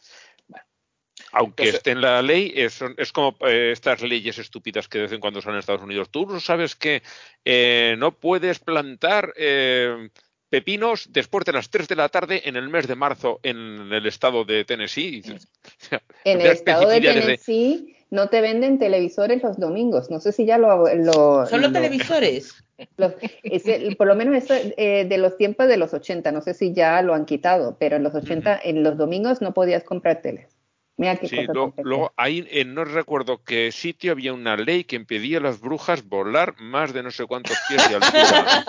Aunque 1.36 1.64
Entonces- 1.64 1.74
esté 1.74 1.90
en 1.92 2.00
la 2.00 2.22
ley, 2.22 2.52
es, 2.54 2.80
es 2.96 3.12
como 3.12 3.36
eh, 3.46 3.70
estas 3.72 4.02
leyes 4.02 4.38
estúpidas 4.38 4.88
que 4.88 4.98
de 4.98 5.04
vez 5.04 5.12
en 5.12 5.20
cuando 5.20 5.40
salen 5.40 5.56
en 5.56 5.60
Estados 5.60 5.82
Unidos. 5.82 6.08
Tú 6.10 6.26
no 6.26 6.40
sabes 6.40 6.74
que 6.76 7.02
eh, 7.44 7.96
no 7.98 8.12
puedes 8.12 8.58
plantar 8.60 9.32
eh, 9.36 10.08
pepinos 10.48 11.08
después 11.12 11.44
de 11.44 11.52
las 11.52 11.68
3 11.70 11.88
de 11.88 11.96
la 11.96 12.08
tarde 12.08 12.42
en 12.44 12.56
el 12.56 12.68
mes 12.68 12.86
de 12.86 12.94
marzo 12.94 13.40
en 13.42 13.92
el 13.92 14.06
estado 14.06 14.44
de 14.44 14.64
Tennessee. 14.64 15.22
Sea, 15.78 16.02
En 16.24 16.40
el 16.40 16.46
estado 16.48 16.88
de 16.88 17.00
Tennessee 17.00 17.96
no 18.10 18.28
te 18.28 18.40
venden 18.40 18.78
televisores 18.78 19.42
los 19.42 19.58
domingos. 19.58 20.10
No 20.10 20.20
sé 20.20 20.30
si 20.30 20.46
ya 20.46 20.56
lo... 20.58 20.86
lo 20.94 21.46
¿Son 21.46 21.60
los 21.60 21.72
lo- 21.72 21.80
televisores? 21.80 22.54
los- 22.96 23.14
por 23.98 24.06
lo 24.06 24.14
menos 24.14 24.36
eso 24.36 24.54
eh, 24.76 25.04
de 25.08 25.18
los 25.18 25.36
tiempos 25.36 25.66
de 25.66 25.76
los 25.76 25.92
80. 25.92 26.30
No 26.30 26.40
sé 26.40 26.54
si 26.54 26.72
ya 26.72 27.02
lo 27.02 27.14
han 27.14 27.24
quitado, 27.24 27.76
pero 27.78 27.96
en 27.96 28.04
los 28.04 28.14
80, 28.14 28.60
en 28.62 28.84
los 28.84 28.96
domingos 28.96 29.40
no 29.42 29.52
podías 29.52 29.82
comprar 29.82 30.22
teles. 30.22 30.53
Mira 30.96 31.16
qué 31.16 31.26
Sí, 31.28 31.44
cosa 31.46 31.72
luego, 31.82 32.12
ahí 32.16 32.46
en 32.50 32.72
no 32.74 32.84
recuerdo 32.84 33.42
qué 33.42 33.72
sitio 33.72 34.12
había 34.12 34.32
una 34.32 34.56
ley 34.56 34.84
que 34.84 34.94
impedía 34.96 35.38
a 35.38 35.40
las 35.40 35.60
brujas 35.60 36.04
volar 36.06 36.54
más 36.60 36.92
de 36.92 37.02
no 37.02 37.10
sé 37.10 37.26
cuántos 37.26 37.56
pies 37.68 37.88
de 37.88 37.96
altura. 37.96 38.64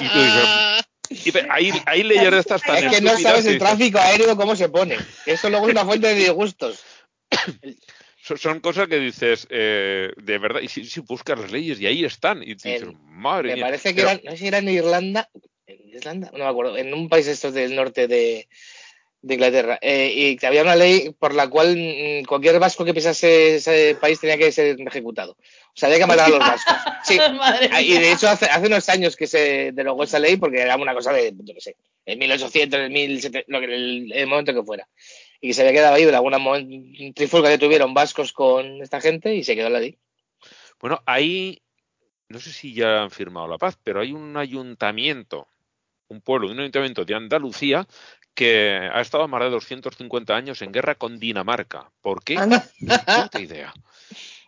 Y 0.00 0.08
tú 0.08 0.18
dices, 0.22 1.44
y 1.44 1.50
hay, 1.50 1.72
hay 1.86 2.02
leyes 2.04 2.30
de 2.30 2.38
estas 2.38 2.62
tan 2.62 2.76
es 2.76 2.90
que 2.94 3.00
no 3.00 3.18
sabes 3.18 3.44
el 3.46 3.58
tráfico 3.58 3.98
aéreo 3.98 4.36
cómo 4.36 4.54
se 4.54 4.68
pone. 4.68 4.96
Eso 5.26 5.50
luego 5.50 5.66
es 5.66 5.72
una 5.72 5.84
fuente 5.84 6.06
de 6.08 6.14
disgustos. 6.14 6.82
son, 8.38 8.60
cosas 8.60 8.86
que 8.88 9.00
dices, 9.00 9.46
eh, 9.50 10.12
de 10.16 10.38
verdad, 10.38 10.60
y 10.60 10.68
si, 10.68 10.84
si 10.84 11.00
buscas 11.00 11.38
las 11.40 11.50
leyes 11.50 11.80
y 11.80 11.86
ahí 11.86 12.04
están, 12.04 12.42
y 12.42 12.54
dices, 12.54 12.82
En- 12.82 12.96
madre 13.04 13.48
Me 13.48 13.54
mía. 13.56 13.64
parece 13.66 13.94
que 13.94 14.02
Pero- 14.02 14.10
era, 14.10 14.20
no 14.24 14.30
sé 14.32 14.36
si 14.36 14.46
era 14.46 14.58
en 14.58 14.68
Irlanda, 14.68 15.28
en 15.66 15.88
Irlanda, 15.88 16.30
no 16.32 16.38
me 16.38 16.44
acuerdo, 16.46 16.76
en 16.76 16.94
un 16.94 17.08
país 17.08 17.26
estos 17.26 17.52
del 17.52 17.74
norte 17.74 18.06
de, 18.06 18.48
de 19.22 19.34
Inglaterra, 19.34 19.78
eh, 19.80 20.12
y 20.14 20.36
que 20.36 20.48
había 20.48 20.62
una 20.62 20.74
ley 20.74 21.14
por 21.16 21.32
la 21.32 21.48
cual 21.48 21.76
mm, 21.76 22.24
cualquier 22.24 22.58
vasco 22.58 22.84
que 22.84 22.92
pisase 22.92 23.56
ese 23.56 23.96
país 24.00 24.20
tenía 24.20 24.36
que 24.36 24.50
ser 24.50 24.76
ejecutado. 24.80 25.32
O 25.32 25.74
sea, 25.74 25.86
había 25.86 26.00
que 26.00 26.06
matar 26.06 26.26
a 26.26 26.28
los 26.28 26.38
vascos. 26.40 26.74
Sí. 27.04 27.18
Madre 27.18 27.68
Ah, 27.72 27.82
Y 27.82 27.98
de 27.98 28.12
hecho 28.12 28.28
hace, 28.28 28.46
hace 28.46 28.66
unos 28.66 28.88
años 28.88 29.16
que 29.16 29.26
se 29.26 29.72
derogó 29.72 30.04
esa 30.04 30.18
ley 30.18 30.36
porque 30.36 30.60
era 30.60 30.76
una 30.76 30.94
cosa 30.94 31.12
de, 31.12 31.32
yo 31.36 31.54
qué 31.54 31.60
sé, 31.60 31.76
en 32.04 32.18
1800, 32.18 32.80
en 32.80 32.92
1700, 32.92 33.44
lo 33.48 33.60
que 33.60 33.66
el, 33.66 34.12
el 34.12 34.26
momento 34.26 34.54
que 34.54 34.62
fuera. 34.62 34.88
Y 35.40 35.48
que 35.48 35.54
se 35.54 35.62
había 35.62 35.72
quedado 35.72 35.94
ahí 35.94 36.04
de 36.04 36.14
alguna 36.14 36.38
trifulca 37.14 37.48
que 37.48 37.58
tuvieron 37.58 37.94
vascos 37.94 38.32
con 38.32 38.82
esta 38.82 39.00
gente 39.00 39.34
y 39.34 39.42
se 39.42 39.56
quedó 39.56 39.70
la 39.70 39.80
ley. 39.80 39.98
Bueno, 40.80 41.00
ahí, 41.06 41.62
no 42.28 42.38
sé 42.38 42.52
si 42.52 42.74
ya 42.74 43.02
han 43.02 43.10
firmado 43.10 43.48
la 43.48 43.58
paz, 43.58 43.78
pero 43.82 44.00
hay 44.00 44.12
un 44.12 44.36
ayuntamiento, 44.36 45.48
un 46.08 46.20
pueblo, 46.20 46.48
un 46.48 46.60
ayuntamiento 46.60 47.04
de 47.04 47.14
Andalucía 47.14 47.86
que 48.34 48.88
ha 48.92 49.00
estado 49.00 49.28
más 49.28 49.42
de 49.42 49.50
250 49.50 50.34
años 50.34 50.62
en 50.62 50.72
guerra 50.72 50.94
con 50.94 51.18
Dinamarca. 51.18 51.90
¿Por 52.00 52.22
qué? 52.24 52.38
Anda. 52.38 52.64
Ni 52.80 52.88
puta 52.88 53.40
idea. 53.40 53.74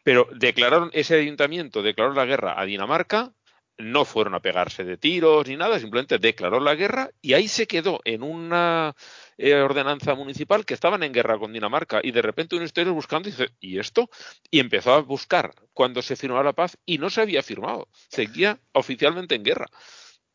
Pero 0.02 0.28
declararon, 0.34 0.90
ese 0.92 1.18
ayuntamiento 1.18 1.82
declaró 1.82 2.12
la 2.12 2.26
guerra 2.26 2.60
a 2.60 2.64
Dinamarca, 2.64 3.32
no 3.76 4.04
fueron 4.04 4.34
a 4.34 4.40
pegarse 4.40 4.84
de 4.84 4.96
tiros 4.96 5.48
ni 5.48 5.56
nada, 5.56 5.78
simplemente 5.78 6.18
declaró 6.18 6.60
la 6.60 6.74
guerra 6.74 7.10
y 7.20 7.32
ahí 7.32 7.48
se 7.48 7.66
quedó 7.66 8.00
en 8.04 8.22
una 8.22 8.94
eh, 9.36 9.54
ordenanza 9.54 10.14
municipal 10.14 10.64
que 10.64 10.74
estaban 10.74 11.02
en 11.02 11.12
guerra 11.12 11.38
con 11.38 11.52
Dinamarca 11.52 12.00
y 12.02 12.12
de 12.12 12.22
repente 12.22 12.54
uno 12.54 12.64
historia 12.64 12.92
buscando 12.92 13.28
y 13.28 13.32
dice, 13.32 13.48
¿y 13.60 13.78
esto? 13.78 14.10
Y 14.50 14.60
empezó 14.60 14.94
a 14.94 15.00
buscar 15.00 15.52
cuando 15.72 16.02
se 16.02 16.16
firmó 16.16 16.42
la 16.42 16.52
paz 16.52 16.78
y 16.86 16.98
no 16.98 17.10
se 17.10 17.22
había 17.22 17.42
firmado, 17.42 17.88
seguía 18.08 18.58
oficialmente 18.72 19.34
en 19.34 19.42
guerra. 19.42 19.66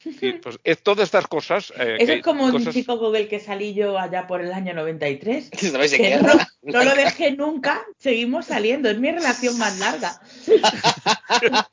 Y, 0.05 0.31
pues 0.33 0.57
es 0.63 0.81
todas 0.81 1.05
estas 1.05 1.27
cosas. 1.27 1.73
eh, 1.77 1.97
Eso 1.99 2.07
que- 2.07 2.13
es 2.19 2.23
como 2.23 2.45
un 2.45 2.71
chico 2.71 2.97
con 2.99 3.15
el 3.15 3.27
que 3.27 3.39
salí 3.39 3.73
yo 3.73 3.97
allá 3.99 4.27
por 4.27 4.41
el 4.41 4.53
año 4.53 4.73
93. 4.73 5.49
¿Sabéis 5.71 5.91
de 5.91 5.97
que 5.97 6.03
qué 6.03 6.19
no, 6.61 6.83
lo 6.83 6.95
dejé 6.95 7.31
nunca, 7.31 7.83
seguimos 7.97 8.45
saliendo, 8.45 8.89
es 8.89 8.97
mi 8.97 9.11
relación 9.11 9.57
más 9.57 9.77
larga. 9.79 10.21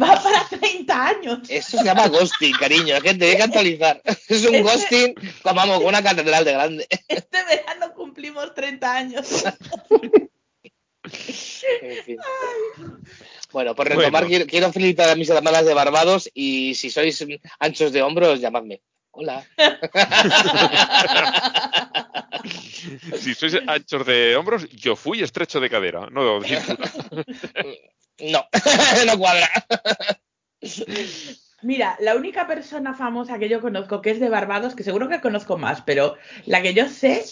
Va 0.00 0.22
para 0.22 0.46
30 0.48 1.06
años. 1.06 1.40
Eso 1.48 1.78
se 1.78 1.84
llama 1.84 2.08
ghosting, 2.08 2.54
cariño. 2.54 2.96
Es 2.96 3.02
que 3.02 3.14
te 3.14 3.36
que 3.36 3.42
actualizar. 3.42 4.02
Es 4.28 4.44
un 4.46 4.62
ghosting 4.62 5.14
como 5.42 5.54
vamos, 5.56 5.78
con 5.78 5.86
una 5.86 6.02
catedral 6.02 6.44
de 6.44 6.52
grande. 6.52 6.86
Este 7.08 7.44
verano 7.44 7.92
cumplimos 7.94 8.54
30 8.54 8.94
años. 8.94 9.44
En 11.82 12.04
fin. 12.04 12.18
Bueno, 13.52 13.74
por 13.74 13.88
retomar, 13.88 14.10
Bueno. 14.10 14.26
quiero, 14.28 14.46
quiero 14.46 14.72
felicitar 14.72 15.08
a 15.10 15.14
mis 15.16 15.28
hermanas 15.30 15.64
de 15.64 15.74
Barbados 15.74 16.30
y 16.34 16.74
si 16.74 16.90
sois 16.90 17.24
anchos 17.58 17.92
de 17.92 18.02
hombros, 18.02 18.40
llamadme. 18.40 18.82
Hola. 19.10 19.46
Si 23.18 23.34
sois 23.34 23.54
anchos 23.66 24.06
de 24.06 24.36
hombros, 24.36 24.68
yo 24.70 24.94
fui 24.96 25.22
estrecho 25.22 25.60
de 25.60 25.68
cadera. 25.68 26.06
No. 26.10 26.40
No, 28.20 28.44
no 29.06 29.18
cuadra. 29.18 29.48
Mira, 31.60 31.96
la 32.00 32.14
única 32.14 32.46
persona 32.46 32.94
famosa 32.94 33.38
que 33.38 33.48
yo 33.48 33.60
conozco 33.60 34.00
que 34.00 34.10
es 34.10 34.20
de 34.20 34.28
Barbados, 34.28 34.76
que 34.76 34.84
seguro 34.84 35.08
que 35.08 35.20
conozco 35.20 35.58
más, 35.58 35.82
pero 35.82 36.16
la 36.46 36.62
que 36.62 36.72
yo 36.72 36.88
sé 36.88 37.24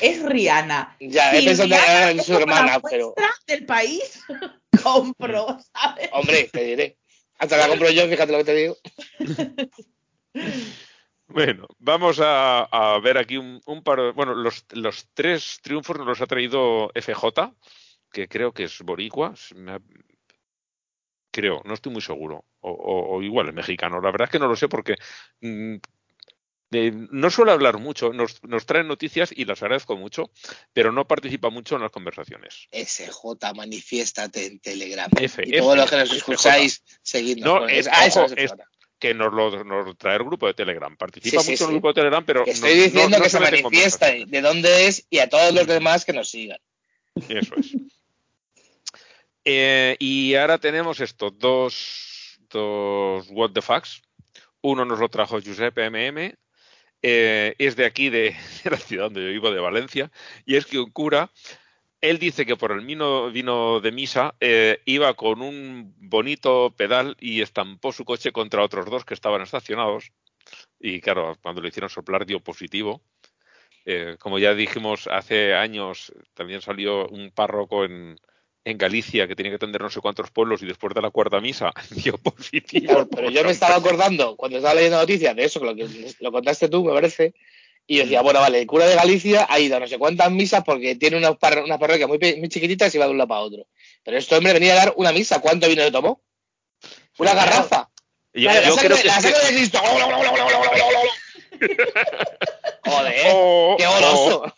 es 0.00 0.22
Rihanna. 0.22 0.96
Ya, 1.00 1.36
he 1.36 1.44
pensado 1.44 1.74
es 1.74 2.24
su 2.24 2.32
como 2.32 2.40
hermana, 2.44 2.74
la 2.74 2.80
pero. 2.80 3.14
del 3.46 3.66
país, 3.66 4.22
compro, 4.84 5.58
¿sabes? 5.74 6.10
Hombre, 6.12 6.48
te 6.52 6.62
diré. 6.62 6.96
Hasta 7.38 7.56
la 7.56 7.66
compro 7.66 7.90
yo, 7.90 8.06
fíjate 8.06 8.30
lo 8.30 8.38
que 8.38 8.44
te 8.44 8.54
digo. 8.54 8.76
Bueno, 11.26 11.66
vamos 11.78 12.20
a, 12.20 12.64
a 12.64 13.00
ver 13.00 13.16
aquí 13.18 13.38
un, 13.38 13.60
un 13.66 13.82
par 13.82 14.00
de. 14.00 14.12
Bueno, 14.12 14.34
los, 14.34 14.66
los 14.72 15.08
tres 15.14 15.58
triunfos 15.62 15.96
nos 15.98 16.06
los 16.06 16.20
ha 16.20 16.26
traído 16.26 16.92
FJ, 16.94 17.54
que 18.12 18.28
creo 18.28 18.52
que 18.52 18.64
es 18.64 18.80
Boricua. 18.82 19.34
creo, 21.32 21.62
no 21.64 21.74
estoy 21.74 21.90
muy 21.90 22.02
seguro. 22.02 22.44
O, 22.62 22.70
o- 22.70 23.16
o 23.16 23.22
igual 23.22 23.48
es 23.48 23.54
mexicano. 23.54 24.00
La 24.00 24.10
verdad 24.10 24.26
es 24.28 24.32
que 24.32 24.38
no 24.38 24.48
lo 24.48 24.56
sé 24.56 24.68
porque 24.68 24.94
mm, 25.40 25.76
no 27.10 27.30
suele 27.30 27.52
hablar 27.52 27.78
mucho. 27.78 28.12
Nos, 28.12 28.42
nos 28.44 28.64
trae 28.64 28.82
noticias 28.82 29.30
y 29.36 29.44
las 29.44 29.62
agradezco 29.62 29.96
mucho, 29.96 30.30
pero 30.72 30.90
no 30.90 31.06
participa 31.06 31.50
mucho 31.50 31.76
en 31.76 31.82
las 31.82 31.90
conversaciones. 31.90 32.68
SJ, 32.72 33.52
manifiéstate 33.54 34.46
en 34.46 34.58
Telegram. 34.60 35.10
F, 35.20 35.42
y 35.46 35.58
todos 35.58 35.76
los 35.76 35.90
que 35.90 35.96
nos 35.96 36.12
escucháis, 36.12 36.82
seguidnos. 37.02 37.44
No, 37.62 37.68
es- 37.68 37.88
ah, 37.92 38.06
eso 38.06 38.24
ojo, 38.24 38.34
es. 38.36 38.52
Que 38.98 39.12
nos 39.14 39.32
lo 39.34 39.64
nos 39.64 39.98
trae 39.98 40.16
el 40.16 40.22
grupo 40.24 40.46
de 40.46 40.54
Telegram. 40.54 40.96
Participa 40.96 41.40
Sí, 41.42 41.44
sí, 41.44 41.50
mucho 41.50 41.64
en 41.64 41.70
el 41.70 41.74
grupo 41.74 41.88
de 41.88 41.94
Telegram, 41.94 42.24
pero. 42.24 42.44
Que 42.44 42.52
no- 42.52 42.54
Estoy 42.54 42.74
diciendo 42.74 43.08
no- 43.10 43.16
no 43.18 43.22
que 43.24 43.30
se 43.30 43.40
manifiesta 43.40 44.06
de 44.12 44.40
dónde 44.40 44.86
es 44.86 45.04
y 45.10 45.18
a 45.18 45.28
todos 45.28 45.52
los 45.52 45.66
demás 45.66 46.04
que 46.04 46.12
nos 46.12 46.30
sigan. 46.30 46.58
Eso 47.28 47.54
es. 47.56 47.74
Eh, 49.44 49.96
y 49.98 50.34
ahora 50.36 50.58
tenemos 50.58 51.00
estos 51.00 51.36
dos, 51.36 52.11
dos 52.52 53.26
What 53.30 53.52
the 53.52 53.62
Facts. 53.62 54.02
Uno 54.60 54.84
nos 54.84 55.00
lo 55.00 55.08
trajo 55.08 55.40
Giuseppe 55.40 55.90
MM. 55.90 56.34
eh, 57.02 57.54
es 57.58 57.76
de 57.76 57.84
aquí, 57.84 58.10
de, 58.10 58.36
de 58.64 58.70
la 58.70 58.76
ciudad 58.76 59.04
donde 59.04 59.22
yo 59.22 59.28
vivo, 59.28 59.50
de 59.50 59.60
Valencia. 59.60 60.10
Y 60.44 60.56
es 60.56 60.66
que 60.66 60.78
un 60.78 60.90
cura, 60.90 61.30
él 62.00 62.18
dice 62.18 62.46
que 62.46 62.56
por 62.56 62.72
el 62.72 62.84
vino, 62.84 63.30
vino 63.30 63.80
de 63.80 63.92
misa 63.92 64.34
eh, 64.40 64.80
iba 64.84 65.14
con 65.14 65.42
un 65.42 65.94
bonito 65.98 66.74
pedal 66.76 67.16
y 67.20 67.42
estampó 67.42 67.92
su 67.92 68.04
coche 68.04 68.32
contra 68.32 68.62
otros 68.62 68.86
dos 68.86 69.04
que 69.04 69.14
estaban 69.14 69.42
estacionados. 69.42 70.12
Y 70.80 71.00
claro, 71.00 71.38
cuando 71.42 71.60
lo 71.60 71.68
hicieron 71.68 71.90
soplar 71.90 72.26
dio 72.26 72.40
positivo. 72.40 73.02
Eh, 73.84 74.16
como 74.20 74.38
ya 74.38 74.54
dijimos 74.54 75.08
hace 75.08 75.54
años, 75.54 76.12
también 76.34 76.60
salió 76.60 77.08
un 77.08 77.30
párroco 77.32 77.84
en, 77.84 78.18
en 78.64 78.78
Galicia 78.78 79.26
que 79.26 79.34
tenía 79.34 79.50
que 79.52 79.56
atender 79.56 79.80
no 79.80 79.90
sé 79.90 80.00
cuántos 80.00 80.30
pueblos 80.30 80.62
y 80.62 80.66
después 80.66 80.94
de 80.94 81.02
la 81.02 81.10
cuarta 81.10 81.40
misa 81.40 81.72
dio 81.90 82.16
positivo. 82.18 82.86
Claro, 82.86 83.08
pero 83.08 83.30
yo 83.30 83.42
me 83.44 83.50
estaba 83.50 83.76
acordando 83.76 84.36
cuando 84.36 84.58
estaba 84.58 84.74
leyendo 84.74 84.98
noticias 84.98 85.34
de 85.34 85.44
eso, 85.44 85.60
que 85.60 85.66
lo, 85.66 85.74
que 85.76 85.86
lo 86.20 86.32
contaste 86.32 86.68
tú, 86.68 86.84
me 86.84 86.92
parece. 86.92 87.34
Y 87.86 87.96
yo 87.96 88.02
decía, 88.04 88.22
bueno, 88.22 88.38
vale, 88.38 88.60
el 88.60 88.66
cura 88.68 88.86
de 88.86 88.94
Galicia 88.94 89.46
ha 89.50 89.58
ido 89.58 89.76
a 89.76 89.80
no 89.80 89.88
sé 89.88 89.98
cuántas 89.98 90.30
misas 90.30 90.62
porque 90.64 90.94
tiene 90.94 91.16
unas, 91.16 91.36
par- 91.36 91.64
unas 91.64 91.78
parroquias 91.78 92.08
muy, 92.08 92.18
muy 92.38 92.48
chiquititas 92.48 92.94
y 92.94 92.98
va 92.98 93.06
de 93.06 93.10
un 93.10 93.18
lado 93.18 93.28
para 93.28 93.40
otro. 93.40 93.66
Pero 94.04 94.16
este 94.16 94.36
hombre 94.36 94.52
venía 94.52 94.74
a 94.74 94.76
dar 94.76 94.94
una 94.96 95.10
misa. 95.12 95.40
¿Cuánto 95.40 95.68
vino 95.68 95.82
le 95.82 95.90
tomó? 95.90 96.22
Una 97.18 97.34
garrafa. 97.34 97.90
Y 98.32 98.46
Vale, 98.46 98.60
yo 98.64 98.76
la 98.76 98.82
creo 98.82 98.96
sangre, 98.96 99.02
que 99.02 99.08
la 99.08 99.20
sangre 99.20 99.40
de 99.40 99.48
Cristo. 99.56 99.80
Joder, 102.84 103.14
o, 103.32 103.76
qué 103.78 103.86
goloso. 103.86 104.42
o- 104.42 104.54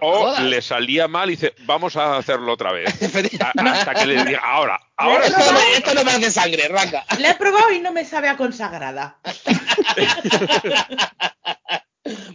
o 0.00 0.40
le 0.40 0.62
salía 0.62 1.08
mal 1.08 1.28
y 1.30 1.32
dice, 1.36 1.54
vamos 1.64 1.96
a 1.96 2.16
hacerlo 2.16 2.52
otra 2.52 2.72
vez. 2.72 2.88
A- 3.40 3.52
hasta 3.72 3.94
que 3.94 4.06
le 4.06 4.24
diga, 4.24 4.40
ahora, 4.42 4.80
ahora 4.96 5.26
Esto 5.26 5.38
no, 5.38 5.52
me, 5.52 5.72
esto 5.76 5.94
no 5.94 6.04
me 6.04 6.10
hace 6.12 6.30
sangre, 6.30 6.68
raca. 6.68 7.04
La 7.18 7.30
he 7.30 7.34
probado 7.34 7.70
y 7.72 7.80
no 7.80 7.92
me 7.92 8.04
sabe 8.04 8.28
a 8.28 8.36
consagrada. 8.36 9.18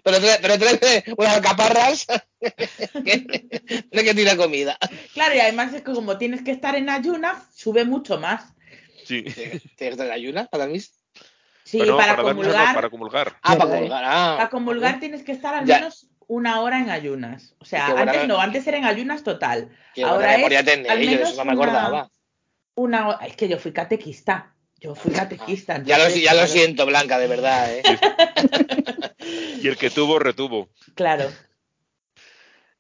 Pero, 0.04 0.18
trae- 0.20 0.40
pero 0.42 0.58
tráeme 0.60 1.04
unas 1.16 1.36
alcaparras 1.38 2.06
que, 2.42 3.86
no 3.92 4.02
que 4.02 4.14
tira 4.14 4.36
comida. 4.36 4.78
Claro, 5.14 5.34
y 5.36 5.40
además 5.40 5.74
es 5.74 5.82
que 5.82 5.94
como 5.94 6.18
tienes 6.18 6.42
que 6.44 6.52
estar 6.52 6.76
en 6.76 6.90
ayunas, 6.90 7.38
sube 7.56 7.86
mucho 7.86 8.20
más. 8.20 8.54
Sí. 9.06 9.22
¿Tienes 9.24 9.62
que 9.62 9.94
traer 9.94 10.12
ayunas 10.12 10.50
para 10.50 10.66
mis? 10.68 10.92
Sí, 11.64 11.78
para, 11.80 11.96
dar 11.96 11.98
misa, 12.10 12.16
no, 12.18 12.24
comulgar, 12.28 12.76
para 12.76 12.90
comulgar. 12.90 13.38
Ah, 13.42 13.56
para 13.56 13.70
colgar. 13.80 14.04
Ah. 14.06 14.34
para 14.38 14.50
comulgar 14.50 15.00
tienes 15.00 15.24
que 15.24 15.32
estar 15.32 15.56
al 15.56 15.66
Ya. 15.66 15.76
menos 15.76 16.08
una 16.32 16.62
hora 16.62 16.80
en 16.80 16.90
ayunas. 16.90 17.56
O 17.60 17.66
sea, 17.66 17.90
buena- 17.92 18.12
antes 18.14 18.28
no, 18.28 18.40
antes 18.40 18.66
era 18.66 18.78
en 18.78 18.86
ayunas 18.86 19.22
total. 19.24 19.70
Qué 19.94 20.04
Ahora 20.04 20.18
buena 20.18 20.36
es 20.38 20.44
al 20.90 21.00
yo 21.02 21.10
de 21.10 21.16
menos 21.18 21.30
eso 21.34 21.44
no 21.44 21.52
me 21.52 21.58
una- 21.58 21.64
acordaba. 21.66 22.12
Una 22.76 23.08
hora. 23.10 23.26
Es 23.28 23.36
que 23.36 23.50
yo 23.50 23.58
fui 23.60 23.74
catequista. 23.74 24.56
Yo 24.80 24.96
fui 24.96 25.12
catequista. 25.12 25.84
Ya 25.84 25.98
lo, 25.98 26.08
ya 26.10 26.48
siento, 26.48 26.86
Blanca, 26.86 27.20
de 27.20 27.28
verdad. 27.28 27.70
¿eh? 27.70 27.84
Y 29.62 29.68
el 29.68 29.78
que 29.78 29.90
tuvo, 29.90 30.18
retuvo. 30.20 30.70
Claro. 30.96 31.30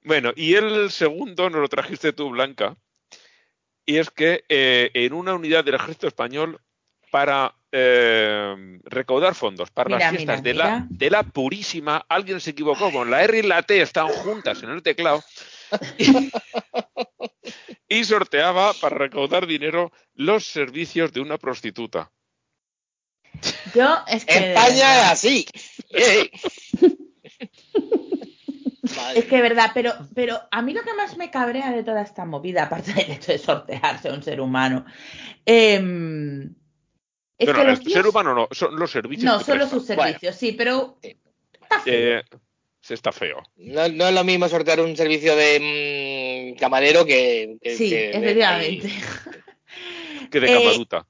Bueno, 0.04 0.32
y 0.36 0.56
el 0.56 0.90
segundo 0.90 1.50
nos 1.50 1.62
lo 1.62 1.68
trajiste 1.68 2.14
tú, 2.14 2.30
Blanca, 2.30 2.76
y 3.86 3.98
es 3.98 4.10
que 4.10 4.46
eh, 4.50 4.90
en 4.94 5.14
una 5.14 5.36
unidad 5.36 5.64
del 5.64 5.76
ejército 5.76 6.08
español 6.08 6.60
para 7.12 7.54
eh, 7.72 8.80
recaudar 8.84 9.36
fondos 9.36 9.72
para 9.72 9.90
Mira, 9.90 10.00
las 10.00 10.10
fiestas 10.12 10.42
mira, 10.42 10.52
de, 10.52 10.54
La, 10.54 10.88
de 10.90 11.10
la 11.10 11.24
Purísima, 11.24 12.06
alguien 12.10 12.40
se 12.40 12.52
equivocó 12.52 12.92
con 12.92 13.10
la 13.10 13.24
R 13.24 13.40
y 13.40 13.44
la 13.44 13.64
T 13.64 13.82
están 13.82 14.08
juntas 14.10 14.62
en 14.64 14.72
el 14.72 14.84
teclado 14.84 15.24
y, 15.98 16.32
y 18.00 18.04
sorteaba 18.04 18.74
para 18.74 18.98
recaudar 18.98 19.48
dinero 19.48 19.92
los 20.14 20.46
servicios 20.46 21.14
de 21.14 21.22
una 21.22 21.38
prostituta. 21.38 22.12
Yo 23.74 23.98
es 24.08 24.26
que. 24.26 24.52
España 24.52 25.02
es 25.02 25.12
así. 25.12 25.46
Es 29.16 29.26
que 29.26 29.36
de 29.36 29.42
verdad, 29.42 29.72
pero, 29.74 29.94
pero 30.14 30.40
a 30.52 30.62
mí 30.62 30.74
lo 30.74 30.84
que 30.84 30.94
más 30.94 31.16
me 31.16 31.32
cabrea 31.32 31.72
de 31.72 31.84
toda 31.84 32.02
esta 32.02 32.26
movida, 32.26 32.64
aparte 32.64 32.94
del 32.94 33.12
hecho 33.12 33.32
de 33.32 33.38
sortearse 33.38 34.10
a 34.10 34.14
un 34.14 34.24
ser 34.24 34.42
humano, 34.42 34.86
em, 35.46 36.54
es 37.42 37.46
Bueno, 37.48 37.60
que 37.62 37.68
los 37.68 37.80
el 37.80 37.86
tíos- 37.86 37.94
ser 37.94 38.08
humano 38.08 38.34
no, 38.36 38.48
son 38.52 38.76
los 38.80 38.92
servicios. 38.92 39.26
No, 39.32 39.40
que 39.40 39.46
solo 39.46 39.60
prestan. 39.62 39.80
sus 39.80 39.88
servicios, 39.88 40.36
sí, 40.36 40.52
pero 40.54 40.98
está 41.02 41.80
feo. 41.80 42.20
Eh, 42.20 42.24
se 42.80 42.94
está 42.94 43.12
feo. 43.12 43.42
No, 43.58 43.88
no 43.90 44.08
es 44.08 44.14
lo 44.14 44.24
mismo 44.24 44.48
sortear 44.50 44.80
un 44.82 44.96
servicio 44.96 45.36
de 45.36 46.54
mm, 46.56 46.60
camarero 46.60 47.06
que. 47.06 47.58
que- 47.62 47.76
sí, 47.76 47.90
que 47.90 47.96
de- 47.96 48.10
efectivamente. 48.18 48.90
Que 50.32 50.40
de 50.40 50.48
Eh, 50.52 50.54
camaruta. 50.54 51.08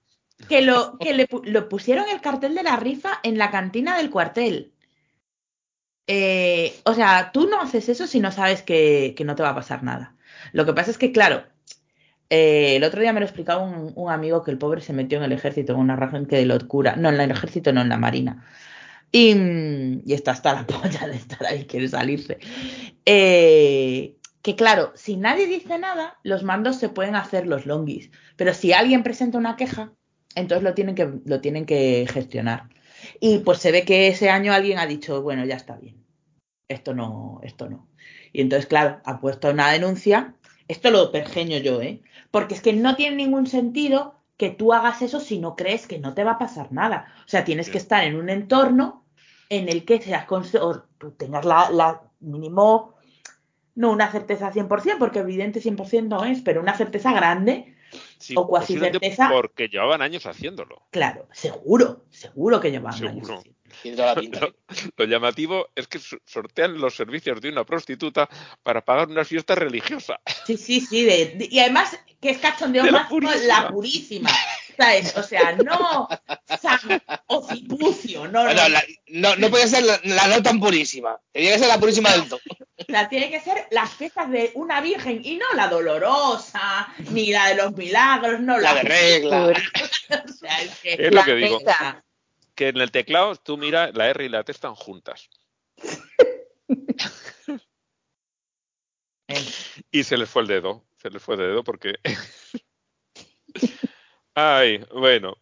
que 0.50 0.62
lo, 0.62 0.98
que 0.98 1.14
le 1.14 1.28
lo 1.44 1.70
pusieron 1.70 2.10
el 2.10 2.22
cartel 2.22 2.56
de 2.56 2.64
la 2.64 2.76
rifa 2.78 3.20
en 3.24 3.38
la 3.38 3.52
cantina 3.52 3.98
del 3.98 4.10
cuartel. 4.10 4.74
Eh, 6.08 6.74
o 6.86 6.94
sea, 6.94 7.32
tú 7.32 7.48
no 7.48 7.62
haces 7.62 7.88
eso 7.90 8.08
si 8.08 8.20
no 8.20 8.32
sabes 8.32 8.64
que, 8.64 9.14
que 9.16 9.24
no 9.24 9.36
te 9.36 9.44
va 9.44 9.50
a 9.50 9.56
pasar 9.56 9.84
nada. 9.84 10.16
Lo 10.54 10.66
que 10.66 10.74
pasa 10.74 10.92
es 10.92 10.98
que, 10.98 11.12
claro, 11.12 11.44
eh, 12.34 12.78
el 12.78 12.86
otro 12.86 13.02
día 13.02 13.12
me 13.12 13.20
lo 13.20 13.26
explicaba 13.26 13.62
un, 13.62 14.10
amigo 14.10 14.42
que 14.42 14.52
el 14.52 14.58
pobre 14.58 14.80
se 14.80 14.94
metió 14.94 15.18
en 15.18 15.26
el 15.26 15.34
ejército 15.34 15.74
en 15.74 15.80
una 15.80 16.26
que 16.30 16.38
de 16.38 16.46
locura. 16.46 16.96
No, 16.96 17.10
en 17.10 17.20
el 17.20 17.30
ejército, 17.30 17.74
no 17.74 17.82
en 17.82 17.90
la 17.90 17.98
marina. 17.98 18.46
Y, 19.12 19.36
mm, 19.36 20.04
y 20.06 20.14
está 20.14 20.32
hasta 20.32 20.54
la 20.54 20.66
polla 20.68 21.08
de 21.08 21.18
estar 21.18 21.46
ahí, 21.46 21.66
quiere 21.66 21.90
salirse. 21.90 22.40
Eh, 23.06 24.16
que 24.42 24.56
claro, 24.56 24.94
si 24.96 25.18
nadie 25.18 25.46
dice 25.46 25.78
nada, 25.78 26.20
los 26.24 26.44
mandos 26.44 26.78
se 26.78 26.88
pueden 26.88 27.16
hacer 27.16 27.48
los 27.48 27.66
longis. 27.66 28.12
Pero 28.38 28.54
si 28.54 28.72
alguien 28.72 29.04
presenta 29.04 29.38
una 29.38 29.58
queja, 29.58 29.92
entonces 30.36 30.64
lo 30.64 30.74
tienen 30.74 30.96
que, 30.96 31.12
lo 31.26 31.42
tienen 31.42 31.66
que 31.66 32.08
gestionar. 32.10 32.70
Y 33.20 33.40
pues 33.40 33.58
se 33.60 33.74
ve 33.74 33.84
que 33.84 34.08
ese 34.08 34.30
año 34.30 34.54
alguien 34.54 34.80
ha 34.80 34.86
dicho, 34.86 35.22
bueno, 35.22 35.44
ya 35.46 35.58
está 35.58 35.76
bien. 35.76 36.06
Esto 36.70 36.94
no, 36.94 37.42
esto 37.44 37.70
no. 37.70 37.90
Y 38.32 38.40
entonces, 38.40 38.68
claro, 38.68 39.02
ha 39.04 39.20
puesto 39.20 39.50
una 39.52 39.70
denuncia. 39.70 40.36
Esto 40.70 40.92
lo 40.92 41.12
pergeño 41.12 41.58
yo, 41.58 41.82
¿eh? 41.82 42.02
Porque 42.32 42.56
es 42.56 42.62
que 42.62 42.74
no 42.74 42.96
tiene 42.96 43.18
ningún 43.18 43.46
sentido 43.48 44.16
que 44.38 44.50
tú 44.50 44.74
hagas 44.74 45.02
eso 45.02 45.20
si 45.20 45.40
no 45.40 45.56
crees 45.56 45.86
que 45.86 46.00
no 46.00 46.14
te 46.14 46.24
va 46.24 46.32
a 46.32 46.40
pasar 46.40 46.72
nada. 46.72 47.14
O 47.26 47.30
sea, 47.30 47.44
tienes 47.44 47.70
que 47.70 47.78
estar 47.78 48.04
en 48.04 48.16
un 48.16 48.30
entorno 48.30 49.06
en 49.50 49.70
el 49.70 49.86
que 49.86 50.02
seas 50.02 50.26
o 50.32 50.84
tú 50.98 51.12
tengas 51.12 51.46
la, 51.46 51.70
la 51.70 52.02
mínimo, 52.22 52.96
no 53.76 53.92
una 53.92 54.12
certeza 54.12 54.52
100%, 54.52 54.98
porque 54.98 55.20
evidente 55.20 55.62
100% 55.62 56.08
no 56.08 56.26
es, 56.26 56.42
pero 56.42 56.62
una 56.62 56.76
certeza 56.76 57.14
grande 57.14 57.76
Sí, 58.18 58.34
o 58.38 58.48
cuasi 58.48 58.78
certeza. 58.78 59.30
Porque 59.32 59.68
llevaban 59.68 60.02
años 60.02 60.26
haciéndolo. 60.26 60.82
Claro, 60.92 61.28
seguro, 61.32 62.06
seguro 62.10 62.60
que 62.60 62.72
Seguro. 62.72 63.08
años 63.08 63.30
así. 63.30 63.56
Tiene 63.82 63.98
toda 63.98 64.16
la 64.16 64.22
pinta. 64.22 64.40
Lo, 64.46 64.54
lo 64.98 65.06
llamativo 65.06 65.70
es 65.76 65.88
que 65.88 66.00
so- 66.00 66.18
sortean 66.26 66.80
los 66.80 66.96
servicios 66.96 67.40
de 67.42 67.50
una 67.50 67.64
prostituta 67.66 68.30
para 68.64 68.82
pagar 68.84 69.08
una 69.10 69.26
fiesta 69.26 69.56
religiosa. 69.56 70.20
Sí, 70.46 70.58
sí, 70.58 70.82
sí. 70.82 71.04
de- 71.04 71.26
de- 71.38 71.48
y 71.52 71.60
además, 71.60 71.98
que 72.22 72.30
es 72.32 72.38
cachondeo 72.38 72.84
De 72.84 72.92
la 72.92 73.08
purísima. 73.08 73.46
la 73.48 73.68
purísima. 73.70 74.30
¿Sabes? 74.78 75.16
O 75.18 75.22
sea, 75.22 75.52
no 75.58 76.08
San 76.60 76.80
Ocipucio, 77.28 78.28
no, 78.28 78.44
Bueno, 78.46 78.64
no. 78.64 78.70
la- 78.70 78.84
no, 79.08 79.36
no 79.36 79.50
puede 79.50 79.68
ser 79.68 79.84
la, 79.84 80.00
la 80.04 80.28
no 80.28 80.42
tan 80.42 80.60
purísima. 80.60 81.20
Tenía 81.32 81.54
que 81.54 81.60
ser 81.60 81.68
la 81.68 81.78
purísima 81.80 82.12
del 82.12 82.28
todo. 82.30 82.40
Sea, 82.88 83.08
tiene 83.10 83.30
que 83.30 83.40
ser 83.42 83.68
las 83.72 83.92
fiestas 83.94 84.32
de 84.32 84.52
una 84.56 84.82
virgen 84.82 85.22
y 85.24 85.36
no 85.36 85.46
la 85.56 85.68
dolorosa, 85.68 86.88
ni 87.12 87.32
la 87.32 87.50
de 87.50 87.56
los 87.56 87.74
milagros, 87.76 88.40
no 88.40 88.58
La 88.58 88.74
la, 88.74 88.76
de 88.76 88.82
regla. 88.90 89.54
O 90.26 90.34
sea, 90.34 90.62
es 90.62 90.72
que 90.80 90.94
Es 90.94 91.14
lo 91.14 91.24
que 91.24 91.36
digo. 91.36 91.60
Que 92.62 92.68
en 92.68 92.78
el 92.78 92.92
teclado 92.92 93.36
tú 93.38 93.58
mira 93.58 93.92
la 93.92 94.08
R 94.10 94.24
y 94.24 94.30
la 94.30 94.44
T 94.44 94.52
están 94.52 94.76
juntas. 94.76 95.32
Y 99.90 100.04
se 100.04 100.16
les 100.16 100.30
fue 100.30 100.44
el 100.44 100.48
dedo. 100.48 100.86
Se 100.98 101.10
les 101.10 101.24
fue 101.24 101.34
el 101.34 101.42
dedo 101.42 101.64
porque. 101.64 101.96
Ay, 104.36 104.86
bueno. 104.94 105.36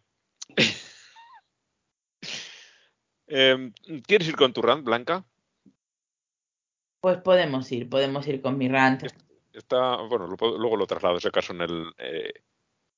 Em, 3.26 3.70
¿Quieres 4.06 4.26
ir 4.26 4.36
con 4.36 4.54
tu 4.54 4.62
rant, 4.62 4.82
Blanca? 4.82 5.22
Pues 7.00 7.18
podemos 7.18 7.70
ir, 7.70 7.90
podemos 7.90 8.26
ir 8.28 8.40
con 8.40 8.56
mi 8.56 8.66
rant. 8.70 9.04
Está, 9.52 9.96
bueno, 9.96 10.26
lo 10.26 10.36
luego 10.56 10.76
lo 10.78 10.86
traslado 10.86 11.18
ese 11.18 11.30
caso 11.30 11.52
en 11.52 11.60
el, 11.60 11.92
eh, 11.98 12.32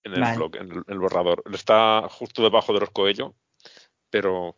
en 0.04 0.12
el 0.14 0.20
Vale. 0.20 0.36
blog, 0.36 0.56
en 0.58 0.70
el, 0.70 0.78
en 0.78 0.92
el 0.92 0.98
borrador. 1.00 1.42
Está 1.52 2.06
justo 2.08 2.44
debajo 2.44 2.72
de 2.72 2.78
los 2.78 2.90
Coello, 2.90 3.34
pero 4.12 4.56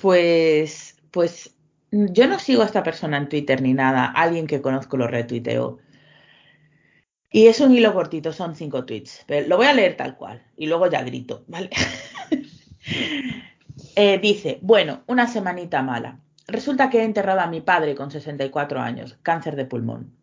Pues, 0.00 0.96
pues 1.10 1.54
yo 1.90 2.28
no 2.28 2.38
sigo 2.38 2.62
a 2.62 2.66
esta 2.66 2.84
persona 2.84 3.18
en 3.18 3.28
Twitter 3.28 3.60
ni 3.60 3.74
nada. 3.74 4.06
Alguien 4.06 4.46
que 4.46 4.62
conozco 4.62 4.96
lo 4.96 5.08
retuiteo. 5.08 5.78
Y 7.30 7.48
es 7.48 7.60
un 7.60 7.74
hilo 7.74 7.92
cortito, 7.92 8.32
son 8.32 8.54
cinco 8.54 8.84
tweets. 8.86 9.24
Pero 9.26 9.48
lo 9.48 9.56
voy 9.56 9.66
a 9.66 9.74
leer 9.74 9.96
tal 9.96 10.16
cual 10.16 10.42
y 10.56 10.66
luego 10.66 10.86
ya 10.88 11.02
grito, 11.02 11.44
¿vale? 11.48 11.70
Eh, 13.98 14.18
dice, 14.18 14.58
bueno, 14.60 15.02
una 15.06 15.26
semanita 15.26 15.82
mala. 15.82 16.20
Resulta 16.46 16.90
que 16.90 17.00
he 17.00 17.04
enterrado 17.04 17.40
a 17.40 17.46
mi 17.46 17.62
padre 17.62 17.94
con 17.94 18.10
64 18.10 18.78
años, 18.80 19.18
cáncer 19.22 19.56
de 19.56 19.64
pulmón. 19.64 20.14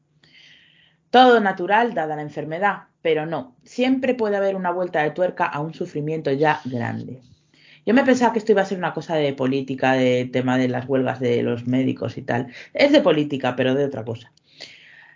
Todo 1.10 1.40
natural 1.40 1.94
dada 1.94 2.16
la 2.16 2.22
enfermedad, 2.22 2.84
pero 3.02 3.26
no, 3.26 3.56
siempre 3.64 4.14
puede 4.14 4.38
haber 4.38 4.56
una 4.56 4.72
vuelta 4.72 5.02
de 5.02 5.12
tuerca 5.12 5.46
a 5.46 5.60
un 5.60 5.74
sufrimiento 5.74 6.32
ya 6.32 6.62
grande. 6.66 7.22
Yo 7.86 7.94
me 7.94 8.04
pensaba 8.04 8.32
que 8.32 8.40
esto 8.40 8.54
iba 8.54 8.62
a 8.62 8.66
ser 8.66 8.78
una 8.78 8.94
cosa 8.94 9.16
de 9.16 9.34
política, 9.34 9.94
de 9.94 10.30
tema 10.32 10.58
de 10.58 10.70
las 10.70 10.88
huelgas 10.88 11.20
de 11.20 11.44
los 11.44 11.68
médicos 11.68 12.18
y 12.18 12.22
tal. 12.22 12.48
Es 12.74 12.92
de 12.92 13.02
política, 13.02 13.56
pero 13.56 13.76
de 13.76 13.86
otra 13.86 14.06
cosa. 14.06 14.32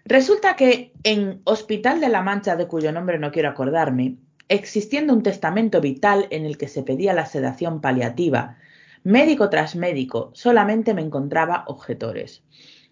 Resulta 0.05 0.55
que 0.55 0.93
en 1.03 1.41
Hospital 1.43 1.99
de 1.99 2.09
la 2.09 2.21
Mancha, 2.21 2.55
de 2.55 2.67
cuyo 2.67 2.91
nombre 2.91 3.19
no 3.19 3.31
quiero 3.31 3.49
acordarme, 3.49 4.15
existiendo 4.49 5.13
un 5.13 5.23
testamento 5.23 5.81
vital 5.81 6.27
en 6.29 6.45
el 6.45 6.57
que 6.57 6.67
se 6.67 6.83
pedía 6.83 7.13
la 7.13 7.25
sedación 7.25 7.81
paliativa, 7.81 8.57
médico 9.03 9.49
tras 9.49 9.75
médico, 9.75 10.31
solamente 10.33 10.93
me 10.93 11.01
encontraba 11.01 11.63
objetores. 11.67 12.43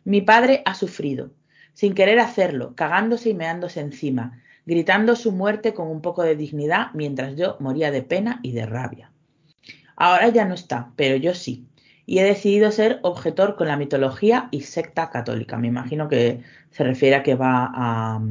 Mi 0.03 0.21
padre 0.21 0.61
ha 0.65 0.73
sufrido, 0.73 1.31
sin 1.73 1.93
querer 1.93 2.19
hacerlo, 2.19 2.75
cagándose 2.75 3.29
y 3.29 3.33
meándose 3.33 3.79
encima, 3.79 4.41
gritando 4.65 5.15
su 5.15 5.31
muerte 5.31 5.73
con 5.73 5.87
un 5.87 6.01
poco 6.01 6.23
de 6.23 6.35
dignidad 6.35 6.87
mientras 6.93 7.35
yo 7.35 7.57
moría 7.59 7.91
de 7.91 8.01
pena 8.01 8.39
y 8.43 8.51
de 8.51 8.65
rabia. 8.65 9.11
Ahora 9.95 10.29
ya 10.29 10.45
no 10.45 10.53
está, 10.53 10.91
pero 10.95 11.15
yo 11.15 11.33
sí. 11.33 11.67
Y 12.05 12.19
he 12.19 12.23
decidido 12.23 12.71
ser 12.71 12.99
objetor 13.01 13.55
con 13.55 13.67
la 13.67 13.77
mitología 13.77 14.47
y 14.51 14.61
secta 14.61 15.09
católica. 15.09 15.57
Me 15.57 15.67
imagino 15.67 16.07
que 16.07 16.41
se 16.69 16.83
refiere 16.83 17.15
a 17.15 17.23
que 17.23 17.35
va 17.35 17.71
a. 17.73 18.21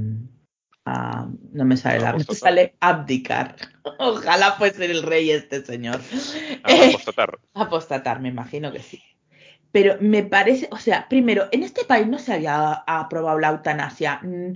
a- 0.85 1.29
no 1.53 1.65
me 1.65 1.77
sale 1.77 2.01
la. 2.01 2.11
Apostatar. 2.11 2.37
sale 2.37 2.75
abdicar. 2.81 3.57
Ojalá 3.99 4.53
fuese 4.53 4.85
el 4.85 5.03
rey 5.03 5.31
este 5.31 5.65
señor. 5.65 6.01
a 6.63 6.91
constatar. 6.93 7.39
Apostatar, 7.55 8.21
me 8.21 8.29
imagino 8.29 8.71
que 8.73 8.81
sí. 8.81 9.03
Pero 9.73 9.97
me 10.01 10.23
parece, 10.23 10.69
o 10.71 10.77
sea, 10.79 11.09
primero, 11.09 11.49
en 11.51 11.65
este 11.65 11.85
país 11.85 12.07
no 12.07 12.21
se 12.21 12.33
había 12.35 12.73
aprobado 12.87 13.41
la 13.41 13.49
eutanasia. 13.49 14.21
Mm, 14.23 14.53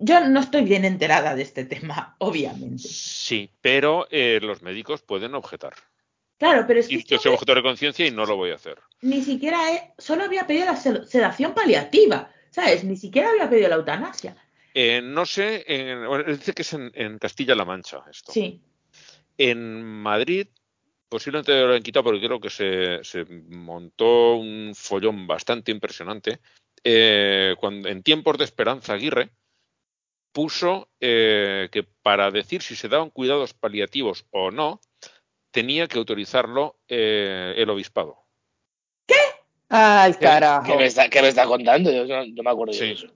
Yo 0.00 0.20
no 0.28 0.40
estoy 0.40 0.64
bien 0.64 0.84
enterada 0.84 1.34
de 1.34 1.42
este 1.42 1.64
tema, 1.64 2.14
obviamente. 2.18 2.82
Sí, 2.86 3.50
pero 3.62 4.06
eh, 4.10 4.38
los 4.42 4.60
médicos 4.60 5.00
pueden 5.00 5.34
objetar. 5.34 5.72
Claro, 6.40 6.64
pero 6.66 6.80
es 6.80 6.88
que 6.88 6.94
Y 6.94 7.04
yo 7.04 7.18
soy 7.18 7.32
objetor 7.34 7.56
de 7.58 7.62
conciencia 7.62 8.06
y 8.06 8.10
no 8.10 8.24
lo 8.24 8.34
voy 8.36 8.50
a 8.50 8.54
hacer. 8.54 8.78
ni 9.02 9.22
siquiera 9.22 9.58
he- 9.72 9.92
solo 9.98 10.24
había 10.24 10.46
pedido 10.46 10.64
la 10.64 10.74
sed- 10.76 11.04
sedación 11.04 11.52
paliativa, 11.54 12.32
¿sabes? 12.50 12.82
Ni 12.82 12.96
siquiera 12.96 13.28
había 13.30 13.48
pedido 13.48 13.68
la 13.68 13.76
eutanasia. 13.76 14.34
Eh, 14.72 15.02
no 15.02 15.26
sé, 15.26 15.64
en- 15.68 16.06
bueno, 16.06 16.24
dice 16.24 16.54
que 16.54 16.62
es 16.62 16.72
en, 16.72 16.90
en 16.94 17.18
Castilla-La 17.18 17.64
Mancha 17.66 18.02
esto. 18.10 18.32
Sí, 18.32 18.60
En 19.36 19.82
Madrid, 19.82 20.46
posiblemente 21.10 21.52
lo 21.66 21.74
han 21.74 21.82
quitado 21.82 22.04
porque 22.04 22.24
creo 22.26 22.40
que 22.40 22.50
se, 22.50 23.04
se 23.04 23.24
montó 23.24 24.36
un 24.36 24.72
follón 24.74 25.26
bastante 25.26 25.70
impresionante. 25.72 26.40
Eh, 26.84 27.54
cuando, 27.60 27.88
en 27.88 28.02
tiempos 28.02 28.38
de 28.38 28.44
Esperanza 28.44 28.94
Aguirre, 28.94 29.30
puso 30.32 30.88
eh, 31.00 31.68
que 31.72 31.82
para 31.82 32.30
decir 32.30 32.62
si 32.62 32.76
se 32.76 32.88
daban 32.88 33.10
cuidados 33.10 33.52
paliativos 33.54 34.24
o 34.30 34.50
no, 34.50 34.80
tenía 35.50 35.86
que 35.88 35.98
autorizarlo 35.98 36.76
eh, 36.88 37.54
el 37.56 37.68
obispado. 37.70 38.16
Al 39.68 40.18
¿Qué 40.18 40.24
carajo. 40.24 40.76
me 40.76 40.86
está, 40.86 41.08
qué 41.08 41.22
me 41.22 41.28
está 41.28 41.46
contando? 41.46 41.92
Yo 41.92 42.04
no, 42.04 42.24
no 42.26 42.42
me 42.42 42.50
acuerdo 42.50 42.72
Sí. 42.72 42.86
de 42.86 42.92
eso. 42.92 43.06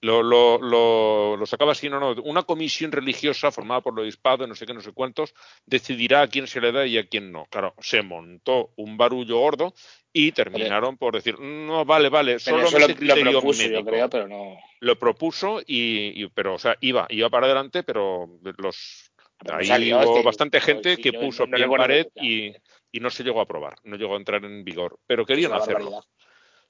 Lo, 0.00 0.22
lo, 0.22 0.58
lo, 0.58 1.34
lo 1.38 1.46
sacaba 1.46 1.72
así, 1.72 1.88
no, 1.88 1.98
no. 1.98 2.12
Una 2.24 2.42
comisión 2.42 2.92
religiosa 2.92 3.50
formada 3.50 3.80
por 3.80 3.94
el 3.94 4.00
obispado, 4.00 4.46
no 4.46 4.54
sé 4.54 4.66
qué, 4.66 4.74
no 4.74 4.82
sé 4.82 4.92
cuántos, 4.92 5.34
decidirá 5.64 6.20
a 6.20 6.28
quién 6.28 6.46
se 6.46 6.60
le 6.60 6.72
da 6.72 6.86
y 6.86 6.98
a 6.98 7.06
quién 7.08 7.32
no. 7.32 7.46
Claro, 7.46 7.74
se 7.80 8.02
montó 8.02 8.70
un 8.76 8.98
barullo 8.98 9.38
gordo 9.38 9.72
y 10.12 10.32
terminaron 10.32 10.98
por 10.98 11.14
decir, 11.14 11.40
no, 11.40 11.86
vale, 11.86 12.10
vale, 12.10 12.36
Pero 12.44 12.58
eso 12.60 12.68
solamente 12.70 13.02
lo, 13.06 13.30
propuso, 13.30 13.62
yo 13.62 13.68
médico. 13.70 13.90
creo, 13.90 14.10
pero 14.10 14.28
no. 14.28 14.58
Lo 14.80 14.98
propuso 14.98 15.60
y, 15.66 16.22
y- 16.22 16.28
pero, 16.28 16.54
o 16.54 16.58
sea, 16.58 16.76
iba, 16.82 17.06
iba 17.08 17.30
para 17.30 17.46
adelante, 17.46 17.82
pero 17.82 18.28
los 18.58 19.10
ahí 19.50 19.66
salió, 19.66 19.98
hubo 20.00 20.22
bastante 20.22 20.60
gente 20.60 20.96
sí, 20.96 21.02
que 21.02 21.12
yo 21.12 21.20
puso 21.20 21.46
pie 21.46 21.64
en 21.64 21.70
pared 21.70 22.06
y, 22.16 22.52
y 22.92 23.00
no 23.00 23.10
se 23.10 23.22
llegó 23.24 23.40
a 23.40 23.44
aprobar, 23.44 23.76
no 23.84 23.96
llegó 23.96 24.14
a 24.14 24.18
entrar 24.18 24.44
en 24.44 24.64
vigor. 24.64 24.98
Pero 25.06 25.24
querían 25.26 25.52
Es 25.54 25.62
hacerlo. 25.62 25.90
barbaridad. 25.90 26.04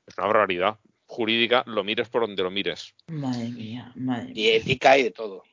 Es 0.07 0.19
una 0.19 0.27
barbaridad 0.27 0.79
jurídica, 1.07 1.63
lo 1.67 1.85
mires 1.85 2.09
por 2.09 2.23
donde 2.23 2.43
lo 2.43 2.51
mires. 2.51 2.95
madre 3.09 3.49
mía, 3.51 3.93
madre 3.95 4.31
Y 4.31 4.43
mía. 4.43 4.57
ética 4.57 4.99
y 4.99 5.05
de 5.05 5.11
todo. 5.11 5.45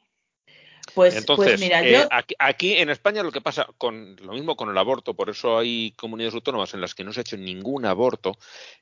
Pues, 0.96 1.16
Entonces, 1.16 1.52
pues 1.52 1.60
mira, 1.62 1.84
eh, 1.86 1.92
yo 1.94 2.08
aquí, 2.12 2.36
aquí 2.40 2.74
en 2.74 2.90
España 2.90 3.24
lo 3.24 3.32
que 3.32 3.40
pasa 3.40 3.68
con 3.78 4.16
lo 4.18 4.34
mismo 4.34 4.56
con 4.58 4.70
el 4.70 4.78
aborto, 4.78 5.14
por 5.14 5.30
eso 5.30 5.58
hay 5.58 5.92
comunidades 5.96 6.34
autónomas 6.34 6.74
en 6.74 6.82
las 6.82 6.96
que 6.96 7.04
no 7.04 7.14
se 7.14 7.20
ha 7.20 7.22
hecho 7.22 7.38
ningún 7.38 7.86
aborto, 7.86 8.34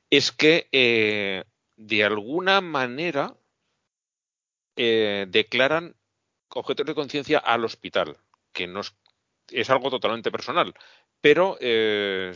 es 0.08 0.32
que 0.32 0.68
eh, 0.72 1.44
de 1.76 2.04
alguna 2.04 2.60
manera 2.62 3.36
eh, 4.76 5.26
declaran 5.28 5.94
objetos 6.54 6.86
de 6.86 6.94
conciencia 6.94 7.38
al 7.38 7.64
hospital, 7.64 8.16
que 8.52 8.66
no 8.66 8.80
es, 9.48 9.70
algo 9.70 9.90
totalmente 9.90 10.30
personal, 10.30 10.74
pero 11.20 11.56
eh, 11.60 12.32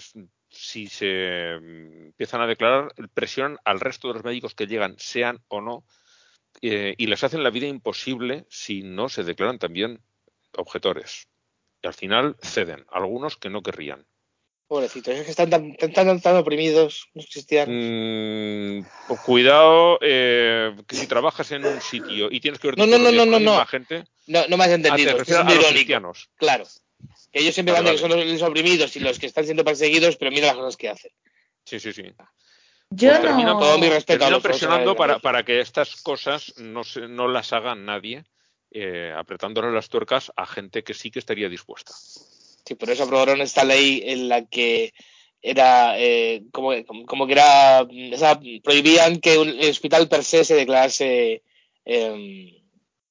si 0.49 0.87
se 0.87 1.59
mm, 1.61 2.07
empiezan 2.07 2.41
a 2.41 2.47
declarar, 2.47 2.95
presionan 3.12 3.59
al 3.65 3.81
resto 3.81 4.09
de 4.09 4.15
los 4.15 4.25
médicos 4.25 4.55
que 4.55 4.67
llegan, 4.67 4.97
sean 4.99 5.43
o 5.49 5.61
no, 5.61 5.85
eh, 6.62 6.95
y 6.97 7.07
les 7.07 7.25
hacen 7.25 7.43
la 7.43 7.51
vida 7.51 7.67
imposible 7.67 8.47
si 8.49 8.83
no 8.83 9.09
se 9.09 9.25
declaran 9.25 9.59
también 9.59 10.01
objetores. 10.57 11.29
Y 11.83 11.87
al 11.87 11.95
final 11.95 12.37
ceden, 12.41 12.87
algunos 12.91 13.37
que 13.37 13.51
no 13.51 13.62
querrían. 13.62 14.07
Pobrecitos, 14.67 15.15
es 15.15 15.25
que 15.25 15.31
están 15.31 15.51
tan, 15.51 15.77
tan, 15.77 15.93
tan, 15.93 16.21
tan 16.21 16.37
oprimidos 16.37 17.09
los 17.15 17.27
cristianos. 17.27 17.75
Mm, 17.77 18.87
pues 19.09 19.21
cuidado 19.21 19.99
eh, 20.01 20.75
que 20.87 20.97
si 20.97 21.07
trabajas 21.07 21.53
en 21.53 21.67
un 21.67 21.81
sitio 21.83 22.29
y 22.31 22.41
tienes 22.41 22.59
que 22.61 22.69
ver 22.69 22.79
No, 22.79 22.87
no, 22.87 22.97
no, 22.99 23.11
no, 23.12 23.19
con 23.25 23.31
la 23.31 23.39
no, 23.39 23.59
no. 23.59 23.67
gente, 23.67 24.05
No, 24.27 24.41
no 24.49 24.57
me 24.57 24.65
has 24.65 24.71
entendido, 24.71 25.17
refieres 25.19 25.45
a 25.47 25.55
los 25.55 25.67
cristianos. 25.67 26.31
Claro. 26.37 26.65
Que 27.31 27.41
ellos 27.41 27.55
siempre 27.55 27.73
Vale, 27.75 27.85
van 27.85 27.93
de 27.95 28.01
que 28.01 28.09
son 28.09 28.19
los, 28.19 28.27
los 28.27 28.43
oprimidos 28.43 28.97
y 28.97 29.01
los 29.01 29.19
que 29.19 29.27
están 29.27 29.45
siendo 29.45 29.65
perseguidos, 29.65 30.17
pero 30.17 30.31
mira 30.31 30.47
las 30.47 30.57
cosas 30.57 30.77
que 30.79 30.89
hacen. 30.89 31.11
Sí, 31.65 31.79
sí, 31.79 31.93
sí. 31.93 32.05
Yo 32.91 33.11
Pues 33.11 33.21
termina 33.23 33.53
no. 33.53 33.59
todo 33.59 33.79
mi 33.79 33.89
respeto 33.89 34.25
a 34.25 34.29
Terminan 34.29 34.33
los 34.33 34.43
presionando 34.43 34.97
para, 34.97 35.19
para 35.19 35.43
que 35.45 35.61
estas 35.61 35.97
cosas 36.03 36.55
no, 36.57 36.85
se, 36.85 37.03
no 37.09 37.29
las 37.29 37.53
haga 37.53 37.75
nadie, 37.75 38.25
eh, 38.71 39.12
apretándole 39.17 39.73
las 39.73 39.89
tuercas 39.89 40.33
a 40.37 40.47
gente 40.47 40.85
que 40.85 40.95
sí 40.95 41.11
que 41.11 41.19
estaría 41.19 41.49
dispuesta. 41.49 41.93
Sí, 42.65 42.75
por 42.75 42.91
eso 42.91 43.05
aprobaron 43.05 43.41
esta 43.41 43.65
ley 43.65 44.03
en 44.05 44.29
la 44.29 44.47
que 44.47 44.93
era 45.43 45.99
eh, 45.99 46.45
como, 46.51 46.73
como 47.07 47.27
que 47.27 47.33
era 47.35 47.83
o 47.83 48.17
sea, 48.17 48.41
prohibían 48.62 49.21
que 49.21 49.39
un 49.39 49.59
hospital 49.69 50.09
per 50.09 50.25
se 50.25 50.45
se 50.45 50.55
declarase 50.55 51.43
eh, 51.85 52.65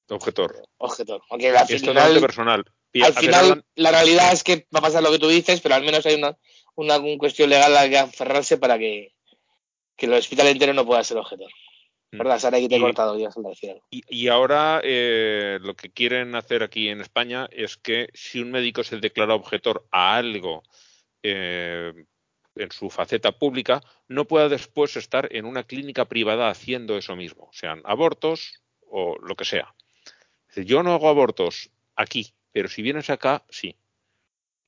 Objetor. 0.08 0.68
objetor. 0.78 1.22
Aunque 1.30 1.48
al 1.48 1.56
Es 1.68 1.82
totalmente 1.82 2.08
final, 2.08 2.20
personal. 2.20 2.64
Y 2.92 3.02
al 3.02 3.14
final 3.14 3.64
la 3.74 3.90
realidad 3.90 4.32
es 4.32 4.44
que 4.44 4.66
va 4.74 4.80
a 4.80 4.82
pasar 4.82 5.02
lo 5.02 5.10
que 5.10 5.18
tú 5.18 5.28
dices, 5.28 5.60
pero 5.60 5.74
al 5.74 5.82
menos 5.82 6.04
hay 6.06 6.14
una, 6.14 6.36
una, 6.76 6.98
una 6.98 7.18
cuestión 7.18 7.50
legal 7.50 7.74
a 7.76 7.82
la 7.82 7.88
que 7.88 7.98
aferrarse 7.98 8.58
para 8.58 8.78
que, 8.78 9.14
que 9.96 10.06
el 10.06 10.12
hospital 10.12 10.48
entero 10.48 10.74
no 10.74 10.86
pueda 10.86 11.02
ser 11.02 11.16
objetor. 11.16 11.50
¿Verdad, 12.18 12.38
Sara? 12.38 12.58
Te 12.58 12.64
he 12.64 12.76
Y- 12.76 12.80
cortado, 12.80 13.18
ya. 13.18 13.30
Y, 13.90 14.02
y 14.08 14.28
ahora 14.28 14.80
eh, 14.84 15.58
lo 15.60 15.74
que 15.74 15.90
quieren 15.90 16.34
hacer 16.34 16.62
aquí 16.62 16.88
en 16.88 17.00
España 17.00 17.48
es 17.50 17.76
que 17.76 18.08
si 18.14 18.40
un 18.40 18.50
médico 18.50 18.82
se 18.84 18.98
declara 18.98 19.34
objetor 19.34 19.86
a 19.90 20.16
algo 20.16 20.62
eh, 21.22 21.92
en 22.56 22.70
su 22.70 22.90
faceta 22.90 23.32
pública, 23.32 23.80
no 24.08 24.26
pueda 24.26 24.48
después 24.48 24.96
estar 24.96 25.28
en 25.32 25.44
una 25.44 25.64
clínica 25.64 26.04
privada 26.04 26.48
haciendo 26.48 26.96
eso 26.96 27.16
mismo, 27.16 27.50
sean 27.52 27.80
abortos 27.84 28.62
o 28.88 29.16
lo 29.20 29.34
que 29.34 29.44
sea. 29.44 29.74
Yo 30.56 30.82
no 30.82 30.92
hago 30.94 31.08
abortos 31.08 31.70
aquí, 31.96 32.32
pero 32.52 32.68
si 32.68 32.82
vienes 32.82 33.10
acá, 33.10 33.44
sí. 33.48 33.76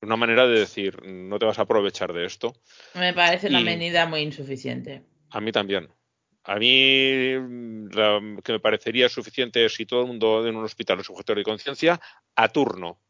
Una 0.03 0.17
manera 0.17 0.47
de 0.47 0.59
decir, 0.61 1.01
no 1.05 1.39
te 1.39 1.47
vas 1.47 1.59
a 1.59 1.63
aprovechar 1.63 2.13
de 2.13 2.27
esto. 2.27 2.55
Me 2.95 3.15
parece 3.15 3.49
una 3.49 3.61
Y- 3.61 3.65
medida 3.65 4.07
muy 4.07 4.21
insuficiente. 4.21 5.03
A 5.31 5.41
mí 5.41 5.53
también. 5.53 5.89
A 6.47 6.57
mí 6.57 7.35
mm, 7.39 7.89
la 7.93 8.21
que 8.43 8.53
me 8.53 8.61
parecería 8.61 9.09
suficiente 9.09 9.65
es 9.65 9.75
si 9.75 9.85
todo 9.85 10.03
el 10.03 10.07
mundo 10.07 10.47
en 10.47 10.57
un 10.57 10.65
hospital 10.65 11.01
es 11.01 11.11
objetor 11.11 11.37
de 11.37 11.43
conciencia, 11.43 12.01
a 12.37 12.49
turno. 12.49 13.01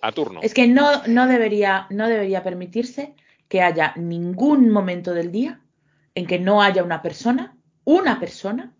A 0.00 0.12
turno. 0.12 0.40
Es 0.42 0.54
que 0.54 0.66
no, 0.66 1.06
no, 1.06 1.26
debería, 1.26 1.86
no 1.90 2.08
debería 2.08 2.42
permitirse 2.42 3.14
que 3.48 3.62
haya 3.62 3.94
ningún 3.96 4.70
momento 4.70 5.14
del 5.14 5.32
día 5.32 5.60
en 6.14 6.26
que 6.26 6.38
no 6.38 6.62
haya 6.62 6.82
una 6.82 7.00
persona, 7.00 7.56
una 7.84 8.18
persona, 8.18 8.74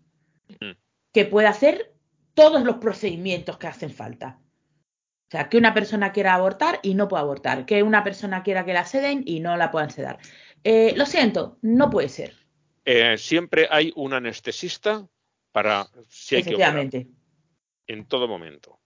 que 1.13 1.25
pueda 1.25 1.49
hacer 1.49 1.93
todos 2.33 2.63
los 2.63 2.77
procedimientos 2.77 3.57
que 3.57 3.67
hacen 3.67 3.91
falta. 3.91 4.39
O 5.27 5.31
sea, 5.31 5.47
que 5.47 5.57
una 5.57 5.73
persona 5.73 6.11
quiera 6.11 6.33
abortar 6.33 6.79
y 6.81 6.95
no 6.95 7.07
pueda 7.07 7.21
abortar, 7.21 7.65
que 7.65 7.83
una 7.83 8.03
persona 8.03 8.43
quiera 8.43 8.65
que 8.65 8.73
la 8.73 8.85
seden 8.85 9.23
y 9.25 9.39
no 9.39 9.55
la 9.57 9.71
puedan 9.71 9.89
sedar. 9.89 10.19
Eh, 10.63 10.93
lo 10.95 11.05
siento, 11.05 11.57
no 11.61 11.89
puede 11.89 12.09
ser, 12.09 12.38
Eh, 12.91 13.17
siempre 13.19 13.67
hay 13.69 13.91
un 13.95 14.13
anestesista 14.13 15.07
para 15.51 15.87
si 16.07 16.37
hay 16.37 16.43
que 16.43 16.55
operar, 16.55 16.89
en 17.87 18.07
todo 18.07 18.27
momento. 18.27 18.79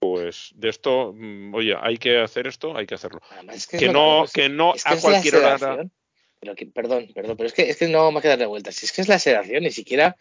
Pues 0.00 0.50
de 0.56 0.68
esto, 0.70 1.12
mm, 1.14 1.54
oye, 1.54 1.74
hay 1.80 1.96
que 1.98 2.18
hacer 2.18 2.46
esto, 2.48 2.76
hay 2.76 2.84
que 2.86 2.94
hacerlo. 2.96 3.20
Es 3.52 3.66
que, 3.66 3.78
Que 3.78 3.86
es 3.86 3.92
lo 3.92 4.22
no, 4.22 4.26
que 4.32 4.48
no 4.48 4.74
es 4.74 4.82
que 4.84 4.90
a 4.90 4.92
es 4.96 5.04
la 5.04 5.10
cualquier 5.10 5.36
hora. 5.36 5.58
sedación. 5.58 5.92
Pero 6.40 6.54
que, 6.56 6.66
perdón, 6.66 7.08
perdón, 7.14 7.36
pero 7.36 7.46
es 7.46 7.52
que, 7.54 7.70
es 7.70 7.76
que 7.76 7.88
no 7.88 8.02
vamos 8.02 8.24
a 8.24 8.28
darle 8.28 8.46
vueltas. 8.46 8.74
Si 8.74 8.86
es 8.86 8.92
que 8.92 9.00
es 9.02 9.08
la 9.08 9.18
sedación, 9.18 9.62
ni 9.62 9.70
siquiera 9.70 10.16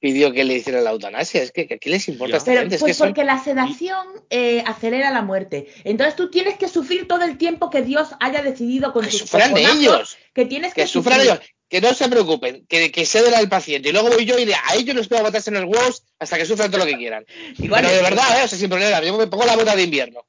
pidió 0.00 0.32
que 0.32 0.42
le 0.44 0.54
hicieran 0.54 0.82
la 0.84 0.90
eutanasia. 0.90 1.40
Es 1.40 1.52
que, 1.52 1.66
que 1.68 1.78
¿qué 1.78 1.88
les 1.88 2.08
importa 2.08 2.36
esta 2.36 2.50
Pero 2.50 2.60
gente? 2.62 2.74
Es 2.74 2.80
pues 2.82 2.96
son- 2.96 3.08
porque 3.08 3.22
la 3.24 3.38
sedación 3.38 4.06
eh, 4.28 4.64
acelera 4.66 5.10
la 5.12 5.22
muerte. 5.22 5.68
Entonces 5.84 6.16
tú 6.16 6.28
tienes 6.30 6.58
que 6.58 6.66
sufrir 6.68 7.06
todo 7.06 7.22
el 7.24 7.38
tiempo 7.38 7.70
que 7.70 7.82
Dios 7.82 8.08
haya 8.18 8.42
decidido 8.42 8.92
con 8.92 9.04
que 9.04 9.12
sus 9.12 9.20
sufran 9.20 9.56
ellos, 9.56 10.18
Que 10.34 10.44
tienes 10.46 10.74
que, 10.74 10.82
que 10.82 10.88
sufran 10.88 11.20
ellos, 11.20 11.38
que 11.72 11.80
no 11.80 11.94
se 11.94 12.06
preocupen, 12.10 12.66
que, 12.68 12.92
que 12.92 13.06
ceden 13.06 13.32
al 13.32 13.48
paciente. 13.48 13.88
Y 13.88 13.92
luego 13.92 14.10
voy 14.10 14.26
yo 14.26 14.38
y 14.38 14.44
le- 14.44 14.54
a 14.54 14.74
ellos 14.76 14.94
les 14.94 15.08
puedo 15.08 15.22
matarse 15.22 15.48
en 15.48 15.54
los 15.54 15.64
huevos 15.64 16.04
hasta 16.18 16.36
que 16.36 16.44
sufran 16.44 16.70
todo 16.70 16.80
lo 16.80 16.86
que 16.86 16.98
quieran. 16.98 17.24
Igual 17.58 17.80
Pero 17.80 17.94
de 17.94 17.96
es- 17.96 18.10
verdad, 18.10 18.40
¿eh? 18.40 18.44
O 18.44 18.48
sea, 18.48 18.58
sin 18.58 18.68
problema. 18.68 19.02
Yo 19.02 19.16
me 19.16 19.26
pongo 19.26 19.46
la 19.46 19.56
bota 19.56 19.74
de 19.74 19.82
invierno. 19.84 20.20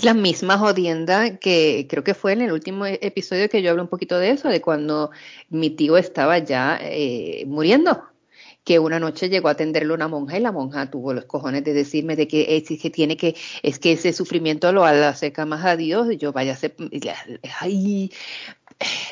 La 0.00 0.14
misma 0.14 0.56
jodienda 0.56 1.36
que 1.36 1.86
creo 1.90 2.02
que 2.02 2.14
fue 2.14 2.32
en 2.32 2.40
el 2.40 2.52
último 2.52 2.86
e- 2.86 2.98
episodio 3.02 3.50
que 3.50 3.60
yo 3.60 3.70
hablé 3.72 3.82
un 3.82 3.88
poquito 3.88 4.18
de 4.18 4.30
eso, 4.30 4.48
de 4.48 4.62
cuando 4.62 5.10
mi 5.50 5.68
tío 5.68 5.98
estaba 5.98 6.38
ya 6.38 6.78
eh, 6.80 7.44
muriendo, 7.46 8.02
que 8.64 8.78
una 8.78 8.98
noche 8.98 9.28
llegó 9.28 9.48
a 9.48 9.52
atenderle 9.52 9.92
una 9.92 10.08
monja 10.08 10.38
y 10.38 10.40
la 10.40 10.50
monja 10.50 10.90
tuvo 10.90 11.12
los 11.12 11.26
cojones 11.26 11.62
de 11.64 11.74
decirme 11.74 12.16
de 12.16 12.26
que 12.26 12.56
es 12.56 12.80
que 12.80 12.88
tiene 12.88 13.18
que, 13.18 13.36
es 13.62 13.78
que 13.78 13.92
ese 13.92 14.14
sufrimiento 14.14 14.72
lo 14.72 14.84
acerca 14.86 15.44
más 15.44 15.62
a 15.66 15.76
Dios, 15.76 16.10
y 16.10 16.16
yo 16.16 16.32
vaya 16.32 16.54
a 16.54 16.56
ser, 16.56 16.74
ay, 17.60 18.10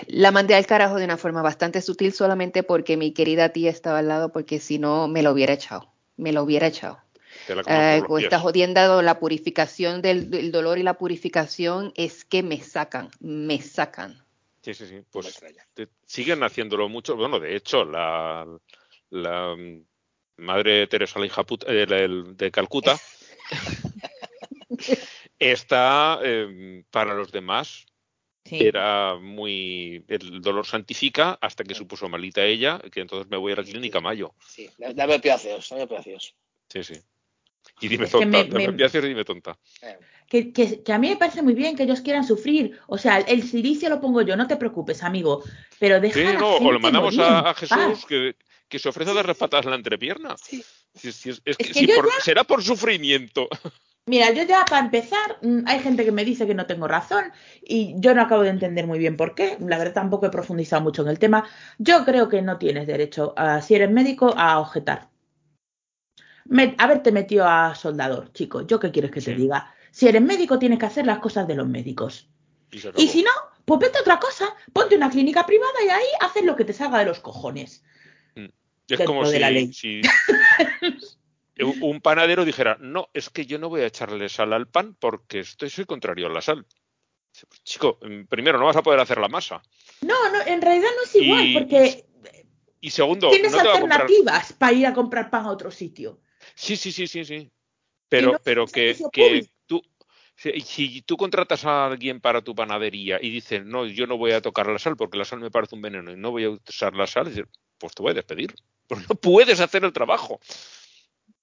la 0.07 0.31
mandé 0.31 0.55
al 0.55 0.67
carajo 0.67 0.97
de 0.97 1.05
una 1.05 1.17
forma 1.17 1.43
bastante 1.43 1.81
sutil 1.83 2.13
solamente 2.13 2.63
porque 2.63 2.97
mi 2.97 3.13
querida 3.13 3.51
tía 3.51 3.71
estaba 3.71 3.99
al 4.01 4.09
lado, 4.09 4.33
porque 4.33 4.59
si 4.61 4.79
no 4.79 5.09
me 5.09 5.23
lo 5.23 5.33
hubiera 5.33 5.53
echado, 5.55 5.93
me 6.17 6.33
lo 6.33 6.43
hubiera 6.43 6.67
echado. 6.67 6.99
Te 7.47 7.55
la 7.55 7.63
conozco 7.63 7.99
por 7.99 8.07
con 8.09 8.23
esta 8.23 8.39
jodienda, 8.39 9.03
la 9.03 9.19
purificación 9.19 10.03
del, 10.03 10.31
del 10.31 10.53
dolor 10.53 10.79
y 10.79 10.83
la 10.83 10.95
purificación 10.95 11.93
es 11.97 12.25
que 12.25 12.43
me 12.43 12.61
sacan, 12.61 13.11
me 13.21 13.61
sacan. 13.61 14.23
Sí, 14.63 14.75
sí, 14.75 14.87
sí. 14.87 15.01
Pues 15.11 15.41
te- 15.75 15.89
siguen 16.07 16.43
haciéndolo 16.43 16.89
mucho. 16.89 17.17
Bueno, 17.17 17.41
de 17.41 17.57
hecho, 17.57 17.85
la, 17.85 18.47
la 19.11 19.57
mm, 19.57 19.85
madre 20.37 20.87
Teresa, 20.87 21.19
la 21.19 21.27
hija 21.27 21.43
puta, 21.45 21.67
eh, 21.73 21.83
el- 21.89 22.37
de 22.37 22.51
Calcuta, 22.53 22.97
está 25.39 26.21
eh, 26.23 26.85
para 26.91 27.15
los 27.15 27.33
demás. 27.33 27.87
Sí. 28.45 28.59
Era 28.61 29.15
muy. 29.21 30.05
El 30.09 30.41
dolor 30.41 30.67
santifica 30.67 31.39
hasta 31.41 31.63
que 31.65 31.75
se 31.75 31.85
puso 31.85 32.09
malita 32.09 32.45
ella, 32.45 32.81
que 32.91 33.01
entonces 33.01 33.31
me 33.31 33.37
voy 33.37 33.53
a 33.53 33.57
la 33.57 33.63
clínica 33.63 34.01
Mayo. 34.01 34.35
Sí, 34.49 34.69
dame 34.79 35.15
opiáceos, 35.17 35.69
dame 35.71 35.83
opiáceos. 35.85 36.35
Sí, 36.69 36.83
sí. 36.83 36.95
Y 37.81 37.89
dime 37.89 38.07
tonta. 38.09 38.27
me- 38.27 38.45
dame 38.45 38.67
me- 38.67 38.75
opiáceos 38.75 39.05
y 39.05 39.09
dime 39.09 39.25
tonta. 39.25 39.57
Eh, 39.83 39.97
Que, 40.29 40.53
que- 40.53 40.83
que 40.83 40.93
a 40.93 40.99
mí 40.99 41.11
me 41.11 41.17
parece 41.17 41.43
muy 41.43 41.53
bien 41.55 41.77
que 41.77 41.83
ellos 41.85 42.01
quieran 42.01 42.25
sufrir. 42.27 42.79
O 42.89 42.97
sea, 42.99 43.19
el 43.19 43.43
silicio 43.43 43.89
lo 43.91 44.01
pongo 44.01 44.23
yo, 44.23 44.35
no 44.37 44.47
te 44.49 44.57
preocupes, 44.57 45.03
amigo. 45.03 45.45
Pero 45.79 46.01
deja 46.01 46.15
Sí, 46.19 46.27
a 46.27 46.33
la 46.33 46.39
no, 46.41 46.49
o 46.49 46.59
gente 46.59 46.73
le 46.73 46.79
mandamos 46.79 47.15
morir 47.15 47.31
a, 47.31 47.51
a 47.51 47.55
Jesús 47.55 48.07
que, 48.07 48.35
que 48.69 48.79
se 48.79 48.89
ofrece 48.89 49.11
a 49.11 49.15
darle 49.15 49.35
patas 49.35 49.65
en 49.67 49.71
la 49.71 49.77
entrepierna. 49.77 50.35
sí. 50.39 50.65
Si- 50.95 51.13
si 51.13 51.31
es, 51.31 51.37
es 51.37 51.43
Es 51.47 51.57
que 51.59 51.65
que 51.69 51.75
si 51.75 51.87
yo 51.87 51.95
por- 51.97 52.07
ya- 52.07 52.21
será 52.21 52.45
por 52.45 52.63
sufrimiento. 52.63 53.49
Mira, 54.07 54.33
yo 54.33 54.43
ya 54.43 54.65
para 54.65 54.85
empezar, 54.85 55.39
mm, 55.43 55.61
hay 55.67 55.79
gente 55.79 56.05
que 56.05 56.11
me 56.11 56.25
dice 56.25 56.47
que 56.47 56.55
no 56.55 56.67
tengo 56.67 56.89
razón 56.89 57.25
y 57.63 57.95
yo 57.99 58.15
no 58.15 58.23
acabo 58.23 58.43
de 58.43 58.49
entender 58.51 58.87
muy 58.87 58.99
bien 58.99 59.17
por 59.17 59.35
qué. 59.35 59.57
La 59.61 59.79
verdad 59.79 59.95
tampoco 59.95 60.27
he 60.27 60.31
profundizado 60.31 60.83
mucho 60.83 61.03
en 61.03 61.09
el 61.09 61.19
tema. 61.21 61.45
Yo 61.79 62.05
creo 62.05 62.29
que 62.29 62.43
no 62.43 62.59
tienes 62.59 62.87
derecho, 62.89 63.33
a, 63.37 63.63
si 63.63 63.77
eres 63.77 63.91
médico, 63.91 64.35
a 64.37 64.59
objetar. 64.59 65.09
Me- 66.47 66.75
haberte 66.79 67.13
metido 67.13 67.47
a 67.47 67.75
soldador, 67.77 68.33
chico. 68.33 68.63
¿Yo 68.63 68.81
qué 68.81 68.91
quieres 68.91 69.13
que 69.13 69.21
te 69.21 69.35
diga? 69.37 69.73
Si 69.93 70.09
eres 70.09 70.23
médico, 70.23 70.59
tienes 70.59 70.81
que 70.81 70.87
hacer 70.87 71.07
las 71.07 71.19
cosas 71.21 71.47
de 71.47 71.55
los 71.55 71.69
médicos. 71.69 72.29
Y 72.97 73.07
si 73.07 73.23
no, 73.23 73.31
pues 73.65 73.79
vete 73.79 73.99
a 73.99 74.01
otra 74.01 74.19
cosa. 74.19 74.47
Ponte 74.73 74.97
una 74.97 75.11
clínica 75.11 75.47
privada 75.47 75.85
y 75.87 75.89
ahí 75.91 76.07
haces 76.21 76.45
lo 76.45 76.57
que 76.57 76.65
te 76.65 76.73
salga 76.73 76.99
de 76.99 77.05
los 77.05 77.21
cojones. 77.21 77.85
Es 78.89 78.99
dentro 78.99 79.07
como 79.07 79.29
de 79.29 79.37
si, 79.37 79.39
la 79.39 79.51
ley. 79.51 79.73
si 79.73 80.01
un 81.59 82.01
panadero 82.01 82.45
dijera, 82.45 82.77
no, 82.81 83.09
es 83.13 83.29
que 83.31 83.47
yo 83.47 83.59
no 83.59 83.69
voy 83.69 83.83
a 83.83 83.87
echarle 83.87 84.29
sal 84.29 84.53
al 84.53 84.69
pan 84.69 84.97
porque 84.99 85.41
estoy, 85.41 85.71
soy 85.71 85.85
contrario 85.85 86.27
a 86.27 86.31
la 86.31 86.41
sal. 86.41 86.65
"Pues, 87.33 87.63
Chico, 87.63 87.99
mm, 88.03 88.25
primero 88.25 88.59
no 88.59 88.67
vas 88.67 88.77
a 88.77 88.83
poder 88.83 89.01
hacer 89.01 89.19
la 89.19 89.29
masa. 89.29 89.63
No, 90.03 90.31
no, 90.33 90.41
en 90.47 90.61
realidad 90.63 90.89
no 90.97 91.03
es 91.05 91.15
igual, 91.17 91.47
Y- 91.47 91.55
porque 91.55 92.05
Y 92.81 92.91
segundo, 92.91 93.31
tienes 93.31 93.53
no 93.53 93.63
te 93.63 93.69
va 93.69 93.77
a 93.77 93.81
comprar. 93.81 94.01
alternativas 94.03 94.53
para 94.55 94.73
ir 94.73 94.87
a 94.87 94.93
comprar 94.93 95.31
pan 95.31 95.47
a 95.47 95.51
otro 95.51 95.71
sitio. 95.71 96.21
Sí, 96.55 96.77
sí, 96.77 96.91
sí, 96.91 97.07
sí, 97.07 97.25
sí. 97.25 97.51
Pero, 98.09 98.33
no 98.33 98.39
pero 98.43 98.67
que, 98.67 98.97
que 99.13 99.47
tú, 99.67 99.81
si, 100.35 100.61
si 100.61 101.03
tú 101.03 101.17
contratas 101.17 101.65
a 101.65 101.87
alguien 101.87 102.21
para 102.21 102.43
tu 102.43 102.55
panadería 102.57 103.19
y 103.23 103.31
dices, 103.31 103.65
no, 103.65 103.87
yo 103.87 104.07
no 104.09 104.19
voy 104.19 104.33
a 104.33 104.43
tocar 104.43 104.67
la 104.67 104.79
sal 104.81 104.97
porque 104.97 105.17
la 105.17 105.25
sal 105.25 105.39
me 105.39 105.51
parece 105.51 105.77
un 105.77 105.83
veneno 105.83 106.11
y 106.11 106.17
no 106.17 106.33
voy 106.33 106.45
a 106.45 106.51
usar 106.51 106.95
la 106.95 107.07
sal, 107.07 107.47
pues 107.79 107.95
te 107.95 108.03
voy 108.03 108.11
a 108.11 108.15
despedir. 108.15 108.53
Porque 108.89 109.05
no 109.09 109.15
puedes 109.15 109.61
hacer 109.61 109.85
el 109.85 109.93
trabajo. 109.93 110.41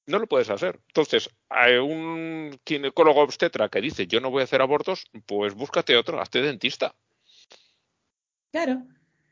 No 0.10 0.18
lo 0.18 0.26
puedes 0.28 0.50
hacer. 0.50 0.80
Entonces, 0.88 1.30
hay 1.50 1.76
un 1.76 2.60
ginecólogo 2.68 3.22
obstetra 3.22 3.70
que 3.70 3.80
dice, 3.80 4.08
yo 4.08 4.20
no 4.20 4.32
voy 4.32 4.42
a 4.42 4.46
hacer 4.46 4.60
abortos, 4.62 5.06
pues 5.28 5.54
búscate 5.54 5.96
otro, 5.96 6.20
hazte 6.20 6.42
dentista. 6.42 6.96
Claro, 8.52 8.82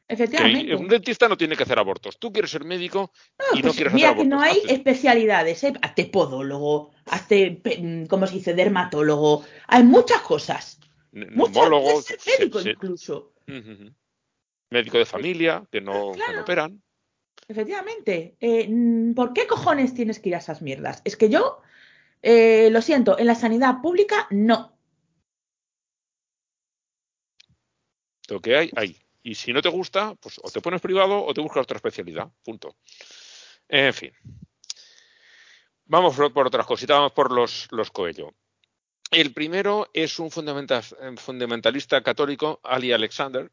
Que 0.07 0.13
efectivamente. 0.13 0.75
un 0.75 0.87
dentista 0.87 1.27
no 1.27 1.35
tiene 1.35 1.55
que 1.55 1.63
hacer 1.63 1.79
abortos. 1.79 2.19
Tú 2.19 2.31
quieres 2.31 2.51
ser 2.51 2.63
médico 2.63 3.11
y 3.53 3.57
no 3.57 3.61
pues 3.63 3.75
quieres 3.75 3.93
mira 3.93 4.09
hacer 4.11 4.21
que 4.21 4.27
no 4.29 4.39
hay 4.39 4.57
Hazte- 4.59 4.73
especialidades, 4.73 5.63
¿eh? 5.63 5.73
Hazte 5.81 6.05
podólogo, 6.05 6.91
hazte, 7.07 7.59
¿cómo 8.07 8.27
se 8.27 8.35
dice? 8.35 8.53
Dermatólogo. 8.53 9.43
Hay 9.67 9.81
muchas 9.83 10.21
cosas. 10.21 10.79
Muchas 11.11 11.55
neumólogo, 11.55 11.97
veces 11.97 12.23
médico 12.37 12.59
se- 12.61 12.69
incluso. 12.71 13.33
Médico 14.69 14.97
de 14.99 15.05
familia, 15.05 15.63
que 15.71 15.81
no, 15.81 16.11
que 16.11 16.33
no 16.33 16.41
operan. 16.41 16.83
Efectivamente. 17.47 18.35
Eh, 18.39 18.67
mm, 18.67 19.13
¿Por 19.13 19.33
qué 19.33 19.47
cojones 19.47 19.93
tienes 19.93 20.19
que 20.19 20.29
ir 20.29 20.35
a 20.35 20.39
esas 20.39 20.61
mierdas? 20.61 21.01
Es 21.05 21.15
que 21.15 21.29
yo, 21.29 21.61
eh, 22.21 22.69
lo 22.71 22.81
siento, 22.81 23.17
en 23.17 23.27
la 23.27 23.35
sanidad 23.35 23.81
pública 23.81 24.27
no. 24.31 24.77
Lo 28.29 28.41
que 28.41 28.57
hay, 28.57 28.71
hay. 28.75 28.97
Y 29.23 29.35
si 29.35 29.53
no 29.53 29.61
te 29.61 29.69
gusta, 29.69 30.15
pues 30.15 30.39
o 30.43 30.49
te 30.49 30.61
pones 30.61 30.81
privado 30.81 31.23
o 31.23 31.33
te 31.33 31.41
buscas 31.41 31.63
otra 31.63 31.77
especialidad. 31.77 32.29
Punto. 32.43 32.75
En 33.67 33.93
fin. 33.93 34.11
Vamos 35.85 36.15
por, 36.15 36.47
otras 36.47 36.65
cositas, 36.65 36.97
vamos 36.97 37.13
por 37.13 37.31
los, 37.31 37.67
los 37.71 37.91
Coelho. 37.91 38.33
El 39.09 39.33
primero 39.33 39.89
es 39.93 40.19
un 40.19 40.29
fundamenta- 40.29 40.81
fundamentalista 41.17 42.03
católico, 42.03 42.59
Ali 42.63 42.91
Alexander. 42.91 43.49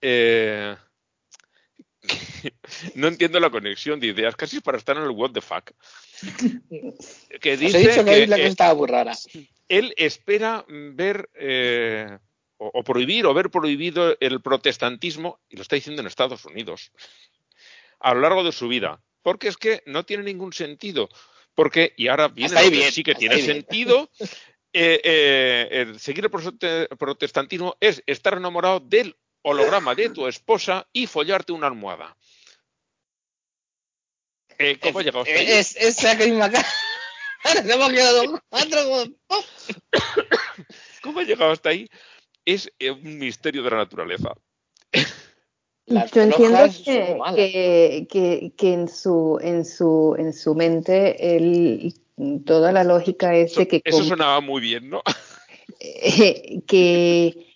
eh, 0.00 0.74
no 2.94 3.08
entiendo 3.08 3.40
la 3.40 3.50
conexión 3.50 4.00
de 4.00 4.08
ideas, 4.08 4.36
casi 4.36 4.60
para 4.60 4.78
estar 4.78 4.96
en 4.96 5.04
el 5.04 5.10
what 5.10 5.32
the 5.32 5.40
fuck. 5.40 5.70
Que 7.40 7.52
Os 7.54 7.60
dice 7.60 7.78
he 7.78 7.88
dicho 7.88 8.04
que, 8.04 8.10
que, 8.10 8.26
la 8.26 8.36
eh, 8.36 8.46
estaba 8.46 8.74
muy 8.74 8.88
rara. 8.88 9.12
él 9.68 9.92
espera 9.96 10.64
ver 10.68 11.28
eh, 11.34 12.18
o, 12.58 12.70
o 12.72 12.82
prohibir 12.84 13.26
o 13.26 13.34
ver 13.34 13.50
prohibido 13.50 14.16
el 14.20 14.40
protestantismo, 14.40 15.40
y 15.48 15.56
lo 15.56 15.62
está 15.62 15.76
diciendo 15.76 16.00
en 16.00 16.06
Estados 16.08 16.44
Unidos, 16.44 16.92
a 18.00 18.14
lo 18.14 18.20
largo 18.20 18.44
de 18.44 18.52
su 18.52 18.68
vida. 18.68 19.02
Porque 19.22 19.48
es 19.48 19.56
que 19.56 19.82
no 19.86 20.04
tiene 20.04 20.22
ningún 20.22 20.52
sentido. 20.52 21.08
Porque, 21.54 21.94
y 21.96 22.08
ahora 22.08 22.28
viene 22.28 22.54
lo 22.54 22.60
que 22.60 22.70
bien, 22.70 22.92
sí 22.92 23.02
que 23.02 23.14
tiene 23.14 23.42
sentido, 23.42 24.10
eh, 24.72 25.00
eh, 25.02 25.68
el 25.70 25.98
seguir 25.98 26.24
el 26.26 26.30
prote- 26.30 26.86
protestantismo 26.96 27.76
es 27.80 28.02
estar 28.06 28.34
enamorado 28.34 28.78
del 28.80 29.16
holograma 29.42 29.94
de 29.94 30.10
tu 30.10 30.26
esposa 30.26 30.86
y 30.92 31.06
follarte 31.06 31.52
una 31.52 31.66
almohada. 31.66 32.16
Eh, 34.58 34.78
¿Cómo 34.80 34.98
ha 34.98 35.02
llegado 35.02 35.22
hasta 35.22 35.34
ahí? 35.34 35.46
Es, 35.50 35.76
es 35.76 35.98
esa 35.98 36.14
misma 36.14 36.50
cara. 36.50 36.66
Nos 37.64 37.70
hemos 37.74 37.90
quedado 37.92 38.42
cuatro. 38.48 39.04
¿Cómo 41.02 41.20
ha 41.20 41.24
llegado 41.24 41.52
hasta 41.52 41.68
ahí? 41.70 41.88
Es 42.44 42.70
eh, 42.78 42.90
un 42.90 43.18
misterio 43.18 43.62
de 43.62 43.70
la 43.70 43.76
naturaleza. 43.78 44.32
Las 45.86 46.10
Yo 46.10 46.22
entiendo 46.22 46.58
que, 46.84 47.18
que, 47.36 48.08
que, 48.10 48.52
que 48.56 48.72
en 48.72 48.88
su 48.88 49.38
en 49.40 49.64
su 49.64 50.16
en 50.18 50.32
su 50.32 50.54
mente 50.56 51.36
él, 51.36 51.94
toda 52.44 52.72
la 52.72 52.82
lógica 52.82 53.36
es 53.36 53.52
Eso, 53.52 53.60
de 53.60 53.68
que 53.68 53.82
eso 53.84 53.98
como- 53.98 54.08
sonaba 54.08 54.40
muy 54.40 54.60
bien, 54.60 54.90
¿no? 54.90 55.02
eh, 55.80 56.60
que, 56.66 57.55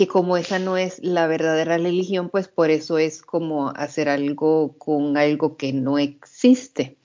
que 0.00 0.08
como 0.08 0.38
esa 0.38 0.58
no 0.58 0.78
es 0.78 0.98
la 1.04 1.26
verdadera 1.26 1.76
religión, 1.76 2.30
pues 2.30 2.48
por 2.48 2.70
eso 2.70 2.96
es 2.96 3.20
como 3.20 3.68
hacer 3.68 4.08
algo 4.08 4.78
con 4.78 5.18
algo 5.18 5.58
que 5.58 5.74
no 5.74 5.98
existe. 5.98 6.96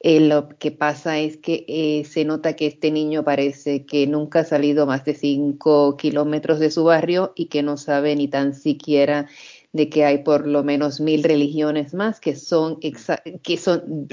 Eh, 0.00 0.20
lo 0.20 0.50
que 0.50 0.70
pasa 0.70 1.18
es 1.18 1.38
que 1.38 1.64
eh, 1.68 2.04
se 2.04 2.26
nota 2.26 2.54
que 2.54 2.66
este 2.66 2.90
niño 2.90 3.24
parece 3.24 3.86
que 3.86 4.06
nunca 4.06 4.40
ha 4.40 4.44
salido 4.44 4.84
más 4.84 5.06
de 5.06 5.14
cinco 5.14 5.96
kilómetros 5.96 6.58
de 6.58 6.70
su 6.70 6.84
barrio 6.84 7.32
y 7.34 7.46
que 7.46 7.62
no 7.62 7.78
sabe 7.78 8.14
ni 8.14 8.28
tan 8.28 8.52
siquiera 8.52 9.26
de 9.72 9.88
que 9.88 10.04
hay 10.04 10.18
por 10.18 10.46
lo 10.46 10.62
menos 10.62 11.00
mil 11.00 11.24
religiones 11.24 11.94
más 11.94 12.20
que 12.20 12.36
son 12.36 12.78
que 12.78 13.56
son 13.56 14.08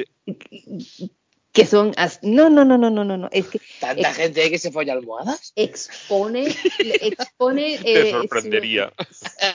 que 1.52 1.66
son 1.66 1.92
as- 1.98 2.20
no 2.24 2.50
no 2.50 2.64
no 2.64 2.78
no 2.78 2.90
no 2.90 3.04
no 3.04 3.18
no 3.18 3.30
es 3.32 3.48
que 3.48 3.60
Tanta 3.80 4.10
Eh, 4.12 4.14
gente 4.14 4.42
hay 4.44 4.50
que 4.50 4.58
se 4.60 4.72
folla 4.72 4.94
almohadas. 4.94 5.52
expone, 5.56 6.48
expone 7.02 7.78
Te 7.78 8.10
eh, 8.10 8.12
sorprendería. 8.12 8.94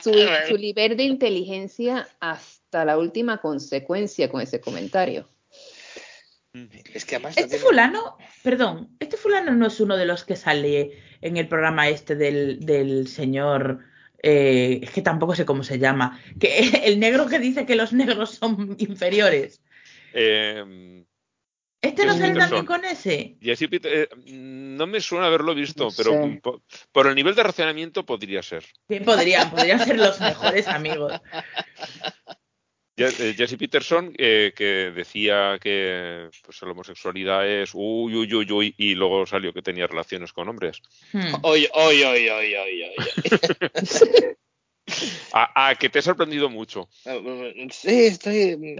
su, 0.03 0.13
su, 0.13 0.19
su 0.49 0.57
nivel 0.57 0.95
de 0.97 1.03
inteligencia 1.03 2.07
hasta 2.19 2.85
la 2.85 2.97
última 2.97 3.37
consecuencia 3.39 4.29
con 4.29 4.41
ese 4.41 4.59
comentario. 4.59 5.27
Es 6.93 7.05
que 7.05 7.15
además 7.15 7.37
Este 7.37 7.59
fulano, 7.59 8.17
perdón, 8.43 8.89
este 8.99 9.15
fulano 9.15 9.51
no 9.53 9.67
es 9.67 9.79
uno 9.79 9.95
de 9.95 10.05
los 10.07 10.23
que 10.23 10.35
sale 10.35 10.91
en 11.21 11.37
el 11.37 11.47
programa 11.47 11.87
este 11.87 12.15
del, 12.15 12.59
del 12.65 13.07
señor, 13.07 13.81
eh, 14.23 14.79
es 14.81 14.89
que 14.89 15.03
tampoco 15.03 15.35
sé 15.35 15.45
cómo 15.45 15.63
se 15.63 15.77
llama, 15.77 16.19
que 16.39 16.57
el 16.85 16.99
negro 16.99 17.27
que 17.27 17.37
dice 17.39 17.65
que 17.67 17.75
los 17.75 17.93
negros 17.93 18.31
son 18.35 18.75
inferiores. 18.79 19.61
Eh, 20.13 21.03
Este 21.81 22.05
no 22.05 22.17
sale 22.17 22.33
también 22.33 22.65
con 22.65 22.83
ese. 22.85 23.37
Jesse 23.41 23.67
Peter- 23.69 23.91
eh, 23.93 24.09
no 24.33 24.87
me 24.87 24.99
suena 24.99 25.27
haberlo 25.27 25.53
visto, 25.53 25.85
No 25.85 25.89
pero 25.95 26.11
sé. 26.11 26.41
por, 26.91 27.07
el 27.07 27.15
nivel 27.15 27.35
de 27.35 27.43
racionamiento 27.43 28.05
podría 28.05 28.41
ser. 28.41 28.63
Bien, 28.89 29.03
podrían, 29.05 29.49
podrían 29.51 29.85
ser 29.85 29.97
los 29.97 30.19
mejores 30.19 30.67
amigos. 30.67 31.13
Eh, 32.99 33.35
Jesse 33.37 33.57
Peterson, 33.57 34.11
eh, 34.17 34.53
que 34.55 34.91
decía 34.95 35.59
que 35.61 36.29
pues, 36.43 36.59
la 36.63 36.71
homosexualidad 36.71 37.47
es 37.47 37.69
uy, 37.75 38.15
uy, 38.15 38.33
uy, 38.33 38.51
uy, 38.51 38.75
y 38.75 38.95
luego 38.95 39.27
salió 39.27 39.53
que 39.53 39.61
tenía 39.61 39.85
relaciones 39.85 40.33
con 40.33 40.49
hombres. 40.49 40.81
Hmm. 41.13 41.35
Oy, 41.43 41.69
oy, 41.73 42.03
oy, 42.03 42.27
oy, 42.27 42.55
oy, 42.55 42.83
oy. 42.83 42.95
A, 45.33 45.67
a 45.69 45.75
que 45.75 45.89
te 45.89 45.99
he 45.99 46.01
sorprendido 46.01 46.49
mucho. 46.49 46.87
Sí, 47.71 48.05
estoy 48.05 48.77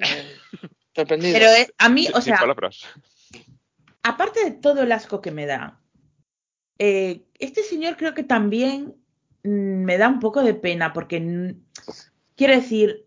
sorprendido. 0.98 1.34
Pero 1.38 1.50
a 1.78 1.89
mí, 1.89 2.08
o 2.14 2.22
sin 2.22 2.34
sea, 2.34 2.39
palabras. 2.39 2.84
aparte 4.04 4.43
de 4.43 4.52
todo 4.52 4.84
el 4.84 4.91
asco 4.91 5.22
que 5.22 5.32
me 5.32 5.45
da, 5.45 5.80
eh, 6.80 7.24
este 7.39 7.64
señor 7.64 7.98
creo 7.98 8.14
que 8.14 8.24
también 8.24 8.95
mm, 9.43 9.84
me 9.84 9.98
da 9.98 10.10
un 10.10 10.20
poco 10.20 10.43
de 10.43 10.54
pena 10.54 10.93
porque, 10.93 11.20
mm, 11.20 11.54
quiero 12.36 12.54
decir, 12.56 13.06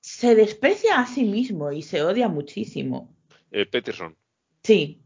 se 0.00 0.34
desprecia 0.34 0.98
a 1.00 1.06
sí 1.06 1.24
mismo 1.24 1.70
y 1.70 1.82
se 1.82 2.02
odia 2.02 2.28
muchísimo. 2.28 3.14
Eh, 3.50 3.66
Peterson. 3.66 4.16
Sí. 4.62 5.00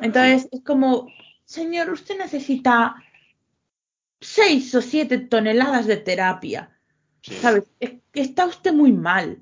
Entonces 0.00 0.48
es 0.50 0.62
como, 0.62 1.06
señor, 1.44 1.90
usted 1.90 2.18
necesita 2.18 2.96
seis 4.20 4.74
o 4.74 4.82
siete 4.82 5.18
toneladas 5.18 5.86
de 5.86 5.96
terapia. 5.98 6.76
Sí. 7.22 7.34
¿Sabes? 7.34 7.64
Es 7.80 7.92
que 8.12 8.22
está 8.22 8.46
usted 8.46 8.72
muy 8.72 8.92
mal. 8.92 9.40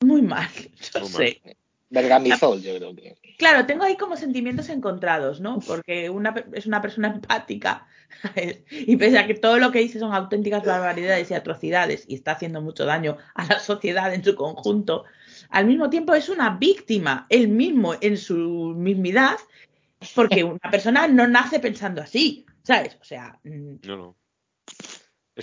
Muy 0.00 0.22
mal. 0.22 0.48
Muy 0.94 1.02
mal. 1.02 1.10
sé. 1.10 1.40
Bergamizol, 1.90 2.62
yo 2.62 2.76
creo 2.76 2.94
que. 2.94 3.16
Claro, 3.36 3.66
tengo 3.66 3.84
ahí 3.84 3.96
como 3.96 4.16
sentimientos 4.16 4.68
encontrados, 4.68 5.40
¿no? 5.40 5.58
Porque 5.60 6.08
una, 6.08 6.34
es 6.52 6.66
una 6.66 6.80
persona 6.80 7.08
empática 7.08 7.86
¿sabes? 8.22 8.62
y 8.70 8.96
pese 8.96 9.18
a 9.18 9.26
que 9.26 9.34
todo 9.34 9.58
lo 9.58 9.72
que 9.72 9.80
dice 9.80 9.98
son 9.98 10.12
auténticas 10.12 10.64
barbaridades 10.64 11.30
y 11.30 11.34
atrocidades 11.34 12.04
y 12.06 12.14
está 12.14 12.32
haciendo 12.32 12.60
mucho 12.60 12.84
daño 12.84 13.16
a 13.34 13.44
la 13.46 13.58
sociedad 13.58 14.12
en 14.14 14.24
su 14.24 14.34
conjunto, 14.34 15.04
al 15.48 15.66
mismo 15.66 15.90
tiempo 15.90 16.14
es 16.14 16.28
una 16.28 16.50
víctima 16.50 17.26
él 17.28 17.48
mismo 17.48 17.94
en 18.00 18.16
su 18.16 18.74
mismidad 18.76 19.36
porque 20.14 20.44
una 20.44 20.70
persona 20.70 21.08
no 21.08 21.26
nace 21.26 21.60
pensando 21.60 22.02
así, 22.02 22.46
¿sabes? 22.62 22.96
O 23.00 23.04
sea, 23.04 23.38
mm, 23.44 23.86
No, 23.86 24.16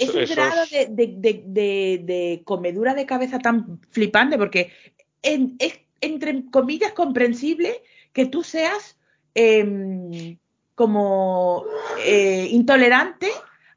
es 0.05 0.09
un 0.13 0.35
grado 0.35 0.65
de, 0.71 0.87
de- 0.89 1.13
de- 1.17 1.43
de- 1.45 2.01
de 2.03 2.41
comedura 2.45 2.93
de 2.93 3.05
cabeza 3.05 3.39
tan 3.39 3.79
flipante 3.91 4.37
porque 4.37 4.71
en- 5.21 5.55
es 5.59 5.79
entre 6.01 6.45
comillas 6.51 6.91
comprensible 6.93 7.81
que 8.13 8.25
tú 8.25 8.43
seas 8.43 8.97
em, 9.33 10.37
como 10.75 11.65
eh, 12.05 12.47
intolerante 12.51 13.27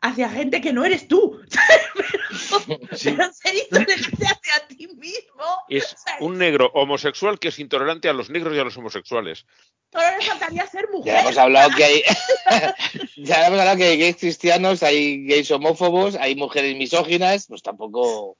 hacia 0.00 0.28
gente 0.30 0.60
que 0.60 0.72
no 0.72 0.84
eres 0.84 1.08
tú. 1.08 1.40
pero, 1.50 2.78
Sí. 2.92 3.10
pero 3.16 3.32
ser 3.32 3.54
intolerante 3.54 4.26
hacia 4.26 4.66
ti 4.68 4.86
mismo. 4.96 5.44
Es 5.68 5.94
¿sabes? 6.04 6.20
un 6.20 6.38
negro 6.38 6.70
homosexual 6.74 7.38
que 7.38 7.48
es 7.48 7.58
intolerante 7.58 8.08
a 8.08 8.12
los 8.12 8.30
negros 8.30 8.54
y 8.56 8.58
a 8.58 8.64
los 8.64 8.76
homosexuales. 8.76 9.46
Solo 9.92 10.04
le 10.18 10.24
faltaría 10.24 10.66
ser 10.66 10.88
mujer. 10.92 11.14
Ya 11.14 11.20
hemos 11.20 11.36
hablado 11.38 11.70
que 11.76 11.84
hay. 11.84 12.02
ya 13.16 13.46
hemos 13.46 13.58
hablado 13.58 13.76
que 13.76 13.84
hay 13.84 13.98
gays 13.98 14.16
cristianos, 14.16 14.82
hay 14.82 15.26
gays 15.26 15.50
homófobos, 15.50 16.14
hay 16.14 16.36
mujeres 16.36 16.76
misóginas, 16.76 17.46
pues 17.48 17.62
tampoco. 17.62 18.36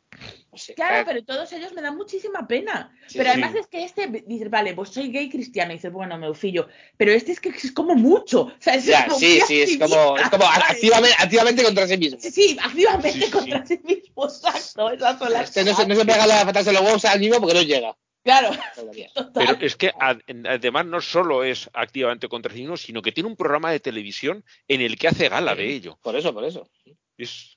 Claro, 0.75 1.05
pero 1.07 1.25
todos 1.25 1.53
ellos 1.53 1.73
me 1.73 1.81
dan 1.81 1.97
muchísima 1.97 2.47
pena. 2.47 2.93
Sí, 3.07 3.19
pero 3.19 3.31
sí. 3.31 3.31
además 3.41 3.55
es 3.55 3.67
que 3.69 3.85
este 3.85 4.09
dice, 4.27 4.49
vale, 4.49 4.75
pues 4.75 4.89
soy 4.91 5.11
gay 5.13 5.31
cristiano. 5.31 5.73
Y 5.73 5.77
dices, 5.77 5.93
bueno, 5.93 6.19
me 6.19 6.29
ufillo. 6.29 6.67
Pero 6.97 7.13
este 7.13 7.33
es 7.33 7.41
que 7.41 7.51
es 7.51 7.73
como 7.73 7.95
mucho. 7.95 8.43
O 8.43 8.53
sea, 8.59 8.75
es 8.75 8.85
Ya, 8.85 9.07
como 9.07 9.19
sí, 9.19 9.41
sí, 9.47 9.63
es 9.63 9.79
como, 9.79 10.17
es 10.19 10.29
como 10.29 10.45
¿sabes? 10.45 10.71
activamente, 10.71 11.17
activamente 11.19 11.63
contra 11.63 11.87
sí 11.87 11.97
mismo. 11.97 12.19
Sí, 12.21 12.31
sí, 12.31 12.57
activamente 12.61 13.31
contra 13.31 13.65
sí 13.65 13.81
mismo. 13.85 14.25
Exacto, 14.25 14.91
esas 14.91 15.19
son 15.19 15.33
las 15.33 15.49
Este 15.49 15.65
no, 15.65 15.75
se, 15.77 15.87
no 15.87 15.95
se 15.95 16.05
pega 16.05 16.27
la 16.27 16.45
patada 16.45 16.73
los 16.73 16.83
huevos 16.83 17.05
al 17.05 17.21
mismo 17.21 17.39
porque 17.41 17.55
no 17.55 17.63
llega. 17.63 17.97
Claro. 18.23 18.51
Pero 19.35 19.57
es 19.61 19.77
que 19.77 19.93
ad- 19.99 20.21
además 20.47 20.87
no 20.87 21.01
solo 21.01 21.45
es 21.45 21.71
activamente 21.73 22.29
contra 22.29 22.53
sí 22.53 22.61
mismo, 22.61 22.77
sino 22.77 23.01
que 23.03 23.13
tiene 23.13 23.29
un 23.29 23.37
programa 23.37 23.71
de 23.71 23.81
televisión 23.81 24.45
en 24.69 24.81
el 24.81 24.99
que 24.99 25.09
hace 25.09 25.29
gala 25.29 25.55
de 25.55 25.73
ello. 25.73 25.99
Por 26.03 26.17
eso, 26.17 26.35
por 26.35 26.45
eso. 26.45 26.69
Es 27.17 27.57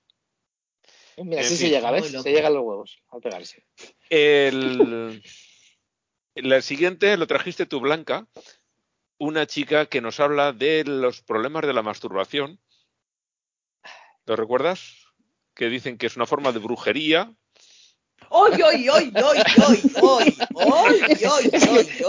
Mira, 1.17 1.41
En 1.41 1.45
así 1.45 1.57
se 1.57 1.69
llega, 1.69 1.91
¿ves? 1.91 2.07
Se 2.07 2.31
llega 2.31 2.47
a 2.47 2.51
los 2.51 2.63
huevos 2.63 2.99
al 3.09 3.21
pegarse. 3.21 3.65
el, 4.09 5.21
la 6.35 6.61
siguiente 6.61 7.15
lo 7.17 7.27
trajiste 7.27 7.65
tú, 7.65 7.79
Blanca, 7.79 8.27
una 9.17 9.45
chica 9.45 9.85
que 9.85 10.01
nos 10.01 10.19
habla 10.19 10.53
de 10.53 10.83
los 10.85 11.21
problemas 11.21 11.65
de 11.65 11.73
la 11.73 11.83
masturbación 11.83 12.59
¿Lo 14.25 14.35
recuerdas? 14.35 15.07
Que 15.53 15.69
dicen 15.69 15.97
que 15.97 16.07
es 16.07 16.15
una 16.15 16.25
forma 16.25 16.51
de 16.51 16.59
brujería. 16.59 17.33
¡Oy, 18.29 18.61
oy, 18.61 18.89
oy, 18.89 19.13
oy, 19.15 19.37
oy, 19.67 19.91
oy! 20.01 20.35
¡Oy, 20.53 21.01
oy! 21.31 21.51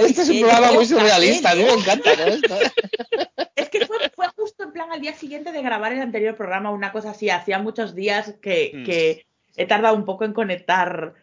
Este 0.07 0.23
es 0.23 0.29
un 0.29 0.41
programa 0.41 0.73
muy 0.73 0.87
surrealista, 0.87 1.51
a 1.51 1.55
mí 1.55 1.63
me 1.65 1.73
encanta 1.73 2.15
¿no? 2.17 2.25
Esto. 2.25 2.57
Es 3.57 3.69
que 3.69 3.87
fue, 3.87 3.97
fue 4.15 4.27
justo 4.37 4.65
en 4.65 4.73
plan 4.73 4.91
al 4.91 5.01
día 5.01 5.15
siguiente 5.15 5.53
de 5.53 5.63
grabar 5.63 5.93
el 5.93 6.01
anterior 6.01 6.35
programa, 6.37 6.71
una 6.71 6.91
cosa 6.93 7.11
así. 7.11 7.31
Hacía 7.31 7.59
muchos 7.59 7.95
días 7.95 8.35
que, 8.43 8.73
Mm. 8.75 8.85
que 8.85 9.27
he 9.57 9.67
tardado 9.67 9.95
un 9.95 10.05
poco 10.05 10.25
en 10.25 10.33
conectar. 10.33 11.15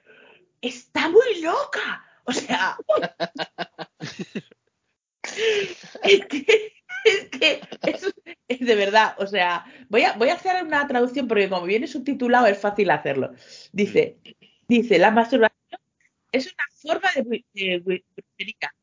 ¡Está 0.62 1.10
muy 1.10 1.42
loca! 1.42 2.06
O 2.24 2.32
sea. 2.32 2.78
es 6.04 6.26
que. 6.28 6.74
Es 7.04 7.30
que 7.30 7.62
es, 7.82 8.14
es 8.48 8.60
de 8.60 8.76
verdad, 8.76 9.16
o 9.18 9.26
sea, 9.26 9.66
voy 9.90 10.04
a, 10.04 10.14
voy 10.14 10.30
a 10.30 10.36
hacer 10.36 10.64
una 10.64 10.88
traducción 10.88 11.28
porque 11.28 11.50
como 11.50 11.66
viene 11.66 11.88
subtitulado 11.88 12.46
es 12.46 12.60
fácil 12.60 12.92
hacerlo. 12.92 13.32
Dice, 13.72 14.18
dice, 14.72 14.98
la 15.00 15.12
masturbación 15.12 15.80
es 16.32 16.46
una 16.46 16.64
forma 16.82 17.10
de, 17.16 17.24
bru- 17.24 17.46
de 17.54 17.84
bru- 17.84 18.04
brujería. 18.16 18.74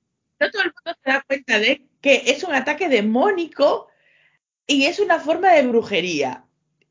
No 0.41 0.51
todo 0.51 0.63
el 0.63 0.73
mundo 0.75 0.99
se 1.03 1.11
da 1.11 1.25
cuenta 1.27 1.59
de 1.59 1.87
que 2.01 2.23
es 2.27 2.45
un 2.45 2.55
ataque 2.55 2.89
demónico 2.89 3.89
y 4.67 4.85
es 4.85 4.99
una 5.01 5.19
forma 5.19 5.53
de 5.53 5.67
brujería. 5.67 6.45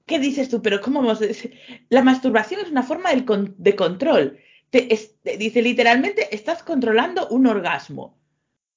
¿Qué 0.06 0.20
dices 0.20 0.50
tú? 0.50 0.62
Pero 0.62 0.82
¿cómo 0.82 1.02
vamos 1.02 1.22
a 1.22 1.28
decir? 1.28 1.60
La 1.89 2.02
masturbación 2.02 2.62
es 2.62 2.72
una 2.72 2.84
forma 2.84 3.12
de 3.14 3.76
control. 3.76 4.39
Te- 4.70 4.93
es- 4.93 5.16
te- 5.22 5.38
dice 5.38 5.62
literalmente, 5.62 6.34
estás 6.36 6.64
controlando 6.64 7.28
un 7.30 7.45
orgasmo. 7.48 8.18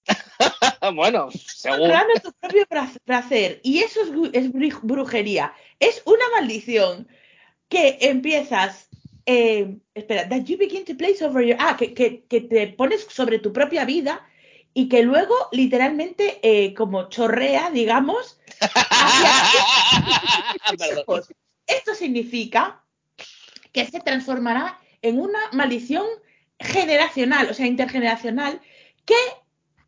bueno. 0.94 1.28
Controlando 1.62 2.14
tu 2.22 2.32
propio 2.34 2.66
placer. 3.04 3.60
Y 3.62 3.78
eso 3.80 4.00
es, 4.32 4.52
brujería. 4.82 5.52
Es 5.78 6.02
una 6.04 6.24
maldición 6.38 7.08
que 7.68 7.98
empiezas. 8.02 8.88
Eh, 9.26 9.76
espera, 9.94 10.28
that 10.28 10.44
you 10.44 10.56
begin 10.56 10.84
to 10.84 10.94
place 10.94 11.22
over 11.22 11.42
your. 11.42 11.56
Ah, 11.58 11.76
que, 11.76 11.94
que, 11.94 12.24
que 12.24 12.40
te 12.40 12.68
pones 12.68 13.06
sobre 13.08 13.38
tu 13.38 13.52
propia 13.52 13.84
vida 13.84 14.26
y 14.74 14.88
que 14.88 15.02
luego 15.02 15.34
literalmente 15.52 16.40
eh, 16.42 16.74
como 16.74 17.08
chorrea, 17.08 17.70
digamos, 17.70 18.40
hacia. 18.60 19.30
Esto 21.66 21.94
significa 21.94 22.82
que 23.72 23.86
se 23.86 24.00
transformará 24.00 24.78
en 25.02 25.20
una 25.20 25.38
maldición 25.52 26.04
generacional, 26.58 27.48
o 27.50 27.54
sea, 27.54 27.66
intergeneracional, 27.66 28.60
que 29.04 29.14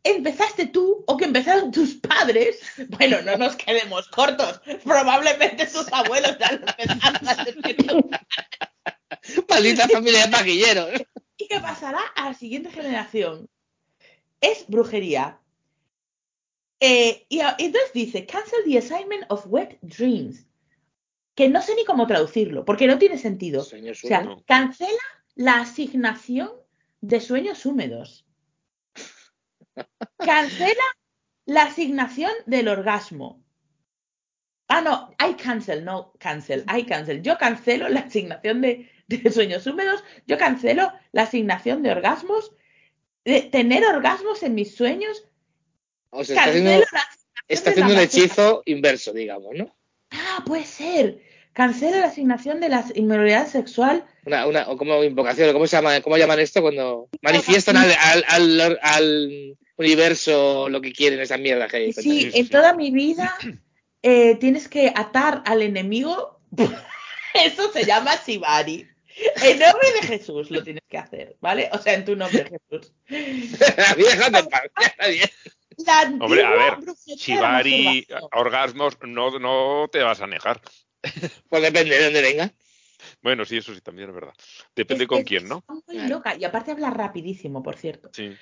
empezaste 0.03 0.67
tú 0.67 1.03
o 1.07 1.17
que 1.17 1.25
empezaron 1.25 1.71
tus 1.71 1.95
padres. 1.95 2.61
Bueno, 2.89 3.21
no 3.21 3.37
nos 3.37 3.55
quedemos 3.55 4.07
cortos. 4.09 4.61
Probablemente 4.83 5.67
sus 5.67 5.91
abuelos 5.91 6.37
ya 6.39 6.51
lo 6.53 6.65
empezaron 6.77 7.61
que 7.61 7.73
tú. 7.73 8.09
Maldita 9.49 9.87
familia 9.87 10.25
de 10.25 10.31
paquilleros. 10.31 10.89
¿Y 11.37 11.47
qué 11.47 11.59
pasará 11.59 12.01
a 12.15 12.29
la 12.29 12.33
siguiente 12.33 12.71
generación? 12.71 13.49
Es 14.41 14.65
brujería. 14.67 15.39
Eh, 16.79 17.25
y 17.29 17.39
entonces 17.39 17.93
dice, 17.93 18.25
cancel 18.25 18.59
the 18.65 18.77
assignment 18.77 19.25
of 19.29 19.45
wet 19.47 19.77
dreams. 19.81 20.45
Que 21.35 21.49
no 21.49 21.61
sé 21.61 21.75
ni 21.75 21.85
cómo 21.85 22.05
traducirlo, 22.05 22.65
porque 22.65 22.85
no 22.87 22.99
tiene 22.99 23.17
sentido. 23.17 23.63
Sueños 23.63 24.03
O 24.03 24.07
sea, 24.07 24.21
húmedos. 24.21 24.43
cancela 24.45 25.01
la 25.35 25.61
asignación 25.61 26.51
de 27.01 27.19
sueños 27.21 27.65
húmedos. 27.65 28.25
Cancela 30.17 30.83
la 31.45 31.63
asignación 31.63 32.31
del 32.45 32.67
orgasmo. 32.67 33.43
Ah, 34.67 34.81
no, 34.81 35.11
I 35.19 35.33
cancel, 35.35 35.83
no 35.83 36.13
cancel, 36.19 36.65
I 36.67 36.85
cancel. 36.85 37.21
Yo 37.21 37.37
cancelo 37.37 37.89
la 37.89 38.01
asignación 38.01 38.61
de, 38.61 38.89
de 39.07 39.31
sueños 39.31 39.65
húmedos, 39.67 40.03
yo 40.27 40.37
cancelo 40.37 40.91
la 41.11 41.23
asignación 41.23 41.83
de 41.83 41.91
orgasmos, 41.91 42.51
de 43.25 43.41
tener 43.41 43.85
orgasmos 43.85 44.43
en 44.43 44.55
mis 44.55 44.75
sueños, 44.75 45.25
O 46.09 46.23
sea, 46.23 46.35
está 46.35 46.49
haciendo, 46.49 46.85
está 47.47 47.87
un 47.87 47.99
hechizo 47.99 48.63
inverso, 48.65 49.13
digamos, 49.13 49.55
¿no? 49.55 49.75
Ah, 50.11 50.43
puede 50.45 50.65
ser. 50.65 51.19
Cancelo 51.53 51.99
la 51.99 52.07
asignación 52.07 52.59
de 52.59 52.69
la 52.69 52.83
inmoralidad 52.95 53.47
sexual 53.47 54.03
Una, 54.25 54.47
una, 54.47 54.67
o 54.69 54.75
como 54.75 55.03
invocación, 55.03 55.53
¿cómo 55.53 55.67
se 55.67 55.75
llama? 55.75 56.01
¿Cómo 56.01 56.17
llaman 56.17 56.39
esto 56.39 56.61
cuando 56.61 57.09
manifiestan 57.21 57.77
al, 57.77 57.91
al, 57.99 58.23
al, 58.27 58.79
al 58.81 59.57
universo 59.77 60.67
lo 60.69 60.81
que 60.81 60.91
quieren 60.91 61.19
esa 61.19 61.37
mierda 61.37 61.67
que 61.67 61.77
hay? 61.77 61.93
Sí, 61.93 62.31
en 62.33 62.49
toda 62.49 62.73
mi 62.73 62.89
vida 62.89 63.37
eh, 64.01 64.35
tienes 64.35 64.67
que 64.67 64.91
atar 64.95 65.43
al 65.45 65.61
enemigo. 65.61 66.39
Eso 67.33 67.71
se 67.71 67.85
llama 67.85 68.11
Shibari. 68.25 68.87
En 69.43 69.59
nombre 69.59 69.91
de 70.01 70.07
Jesús 70.07 70.49
lo 70.51 70.63
tienes 70.63 70.83
que 70.89 70.97
hacer, 70.97 71.35
¿vale? 71.41 71.69
O 71.71 71.77
sea, 71.77 71.93
en 71.93 72.05
tu 72.05 72.15
nombre, 72.15 72.45
Jesús. 72.45 72.93
A 73.09 73.95
mí 73.95 74.03
déjame 74.03 74.39
en 74.39 74.47
paz, 74.47 74.63
está 74.75 75.07
bien. 75.07 75.29
La 75.85 76.01
Hombre, 76.23 76.43
a 76.43 76.49
ver, 76.51 76.77
de 76.77 76.85
la 77.35 77.51
masturbación. 77.51 78.29
orgasmos, 78.31 78.97
no, 79.01 79.39
no 79.39 79.87
te 79.91 80.01
vas 80.03 80.21
a 80.21 80.27
negar. 80.27 80.61
Pues 81.49 81.61
depende 81.61 81.97
de 81.97 82.03
dónde 82.05 82.21
venga. 82.21 82.53
Bueno, 83.21 83.43
sí, 83.43 83.57
eso 83.57 83.73
sí 83.75 83.81
también 83.81 84.09
es 84.09 84.15
verdad. 84.15 84.33
Depende 84.75 85.03
Es 85.03 85.07
con 85.09 85.23
quién, 85.23 85.47
¿no? 85.47 85.63
muy 85.87 86.07
loca. 86.07 86.35
Y 86.35 86.45
aparte 86.45 86.71
habla 86.71 86.89
rapidísimo, 86.89 87.61
por 87.61 87.75
cierto. 87.77 88.09
Sí. 88.13 88.33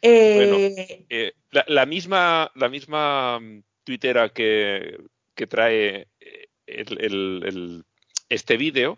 Eh, 0.00 1.04
Eh, 1.10 1.32
la, 1.50 1.64
la 1.68 1.86
misma, 1.86 2.50
la 2.54 2.68
misma 2.68 3.38
mm, 3.40 3.62
tuitera 3.84 4.30
que, 4.30 4.96
que 5.34 5.46
trae 5.46 6.08
eh, 6.20 6.48
el, 6.66 6.98
el- 7.00 7.42
el- 7.46 7.84
este 8.28 8.56
vídeo, 8.56 8.96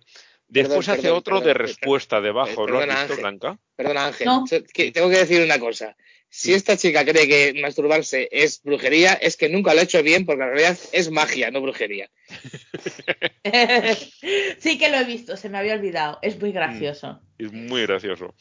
después 0.48 0.86
Perdón, 0.86 0.92
hace 0.92 1.02
perdón, 1.02 1.18
otro 1.18 1.36
perdón, 1.36 1.48
de 1.48 1.54
respuesta 1.54 2.20
debajo, 2.20 2.66
¿lo 2.66 2.78
has 2.78 2.86
perdona, 2.86 3.00
visto, 3.00 3.12
Ángel. 3.12 3.20
Blanca? 3.20 3.58
Perdona, 3.76 4.06
Ángel. 4.06 4.26
No. 4.26 4.44
que 4.72 4.92
tengo 4.92 5.10
que 5.10 5.18
decir 5.18 5.42
una 5.42 5.58
cosa. 5.58 5.96
Si 6.30 6.52
esta 6.52 6.76
chica 6.76 7.06
cree 7.06 7.26
que 7.26 7.58
masturbarse 7.60 8.28
es 8.30 8.62
brujería, 8.62 9.14
es 9.14 9.36
que 9.36 9.48
nunca 9.48 9.72
lo 9.72 9.80
ha 9.80 9.84
hecho 9.84 10.02
bien, 10.02 10.26
porque 10.26 10.42
en 10.42 10.50
realidad 10.50 10.78
es 10.92 11.10
magia, 11.10 11.50
no 11.50 11.62
brujería. 11.62 12.10
sí 14.58 14.78
que 14.78 14.90
lo 14.90 14.98
he 14.98 15.04
visto, 15.04 15.38
se 15.38 15.48
me 15.48 15.56
había 15.56 15.74
olvidado. 15.74 16.18
Es 16.20 16.38
muy 16.38 16.52
gracioso. 16.52 17.20
Es 17.38 17.50
muy 17.50 17.86
gracioso. 17.86 18.34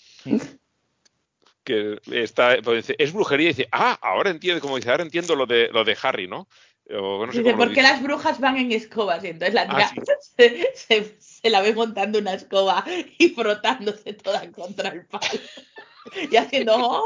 que 1.64 1.98
está, 2.12 2.58
pues 2.62 2.88
dice, 2.88 2.96
es 3.00 3.14
brujería 3.14 3.52
y 3.52 3.54
dice, 3.54 3.70
ah, 3.72 3.98
ahora 4.02 4.32
entiendo, 4.32 4.60
como 4.60 4.76
dice, 4.76 4.92
ahora 4.92 5.04
entiendo 5.04 5.36
lo 5.36 5.46
de, 5.46 5.70
lo 5.70 5.86
de 5.86 5.98
Harry, 6.02 6.28
¿no? 6.28 6.50
O 6.90 7.26
no 7.26 7.32
sé 7.34 7.40
Dice, 7.40 7.54
¿por 7.56 7.74
qué 7.74 7.82
las 7.82 8.02
brujas 8.02 8.40
van 8.40 8.58
en 8.58 8.72
escobas? 8.72 9.24
Y 9.24 9.28
entonces 9.28 9.54
la 9.54 9.64
Ah, 9.70 9.92
tía 9.94 10.18
se, 10.38 10.72
se- 10.76 11.16
se 11.20 11.50
la 11.50 11.62
ve 11.62 11.74
montando 11.74 12.20
una 12.20 12.34
escoba 12.34 12.86
y 13.18 13.30
frotándose 13.30 14.14
toda 14.14 14.50
contra 14.52 14.90
el 14.90 15.06
palo. 15.06 15.26
Y 16.32 16.38
haciendo 16.38 16.74
¡Oh! 16.78 17.04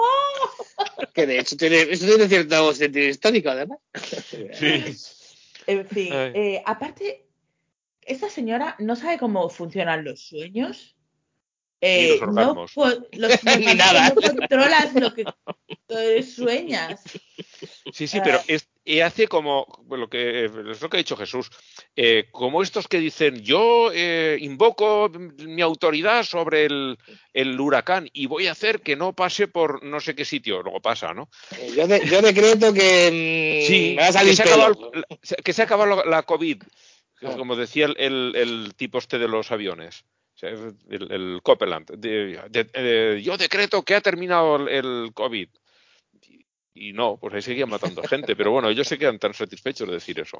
Que 1.15 1.25
de 1.25 1.39
hecho 1.39 1.57
tiene, 1.57 1.81
eso 1.81 2.05
tiene 2.05 2.27
cierto 2.27 2.71
sentido 2.75 3.07
histórico, 3.07 3.49
además. 3.49 3.79
Sí. 4.53 4.95
En 5.65 5.87
fin, 5.87 6.09
eh, 6.13 6.61
aparte, 6.63 7.25
esta 8.03 8.29
señora 8.29 8.75
no 8.77 8.95
sabe 8.95 9.17
cómo 9.17 9.49
funcionan 9.49 10.03
los 10.05 10.21
sueños. 10.27 10.95
Ni 11.81 12.19
los 12.19 12.31
no 12.31 12.53
los- 12.53 13.43
Ni 13.57 13.73
nada. 13.73 14.09
No 14.09 14.21
controlas 14.21 14.93
lo 14.93 15.11
que 15.15 15.25
eh, 15.89 16.21
sueñas. 16.21 17.01
Sí, 17.91 18.05
sí, 18.05 18.19
pero 18.23 18.37
Ah. 18.37 18.43
es, 18.47 18.67
y 18.91 18.99
hace 19.01 19.27
como 19.27 19.65
lo 19.89 20.09
que 20.09 20.45
es 20.45 20.81
lo 20.81 20.89
que 20.89 20.97
ha 20.97 21.05
dicho 21.05 21.15
Jesús, 21.15 21.49
eh, 21.95 22.25
como 22.31 22.61
estos 22.61 22.87
que 22.87 22.99
dicen 22.99 23.41
yo 23.41 23.89
eh, 23.93 24.37
invoco 24.41 25.09
mi 25.37 25.61
autoridad 25.61 26.23
sobre 26.23 26.65
el, 26.65 26.97
el 27.33 27.59
huracán 27.59 28.09
y 28.11 28.25
voy 28.25 28.47
a 28.47 28.51
hacer 28.51 28.81
que 28.81 28.95
no 28.95 29.13
pase 29.13 29.47
por 29.47 29.83
no 29.83 29.99
sé 29.99 30.13
qué 30.15 30.25
sitio, 30.25 30.61
luego 30.61 30.81
pasa, 30.81 31.13
¿no? 31.13 31.29
Eh, 31.57 31.71
Yo, 31.75 31.87
de- 31.87 32.05
yo 32.05 32.21
decreto 32.21 32.73
que 32.73 33.61
mm, 33.63 33.67
Sí, 33.67 33.93
me 33.95 34.01
va 34.11 34.19
a 34.19 34.23
que 34.25 34.35
se 34.35 34.43
pelo. 34.43 34.55
acabado, 34.55 34.91
que 35.43 35.53
se 35.53 35.61
ha 35.61 35.65
acabado 35.65 36.03
la, 36.03 36.23
COVID, 36.23 36.63
Ah. 37.23 37.35
como 37.37 37.55
decía 37.55 37.85
el, 37.85 38.33
el- 38.35 38.73
tipo 38.75 38.97
este 38.97 39.19
de 39.19 39.27
los 39.27 39.51
aviones. 39.51 40.03
El, 40.41 40.75
el 41.11 41.39
Copeland. 41.43 41.87
De- 41.97 42.41
de- 42.49 43.21
yo 43.21 43.37
decreto 43.37 43.83
que 43.83 43.93
ha 43.93 44.01
terminado 44.01 44.55
el, 44.55 44.69
el 44.69 45.11
COVID. 45.13 45.47
Y, 46.73 46.93
no, 46.93 47.17
pues 47.17 47.33
ahí 47.33 47.41
seguían 47.41 47.69
matando 47.69 48.01
gente. 48.03 48.35
Pero 48.35 48.51
bueno, 48.51 48.69
ellos 48.69 48.87
se 48.87 48.97
quedan 48.97 49.19
tan 49.19 49.33
satisfechos 49.33 49.87
de 49.87 49.95
decir 49.95 50.19
eso. 50.19 50.37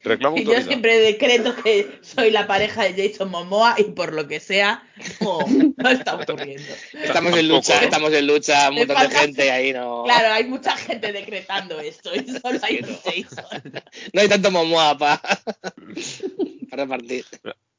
Reclamo 0.00 0.36
Y 0.36 0.44
yo 0.44 0.60
siempre 0.60 0.98
decreto 0.98 1.54
que 1.62 1.98
soy 2.02 2.30
la 2.30 2.46
pareja 2.46 2.84
de 2.84 3.10
Jason 3.10 3.30
Momoa 3.30 3.76
y 3.78 3.84
por 3.84 4.12
lo 4.12 4.26
que 4.26 4.40
sea, 4.40 4.82
no, 5.20 5.38
no 5.76 5.90
está 5.90 6.16
ocurriendo. 6.16 6.74
Estamos 6.92 7.36
en 7.36 7.48
lucha, 7.48 7.76
¿no? 7.76 7.82
estamos 7.82 8.12
en 8.12 8.26
lucha, 8.26 8.68
un 8.68 8.76
montón 8.76 9.08
de 9.08 9.10
gente 9.10 9.50
ahí 9.50 9.72
no. 9.72 10.04
Claro, 10.04 10.34
hay 10.34 10.44
mucha 10.44 10.76
gente 10.76 11.12
decretando 11.12 11.80
esto 11.80 12.14
y 12.14 12.28
solo 12.28 12.58
hay 12.62 12.78
un 12.78 12.96
Jason. 12.96 13.62
No 14.12 14.20
hay 14.20 14.28
tanto 14.28 14.50
momoa 14.50 14.98
para 14.98 15.20
repartir. 16.70 17.24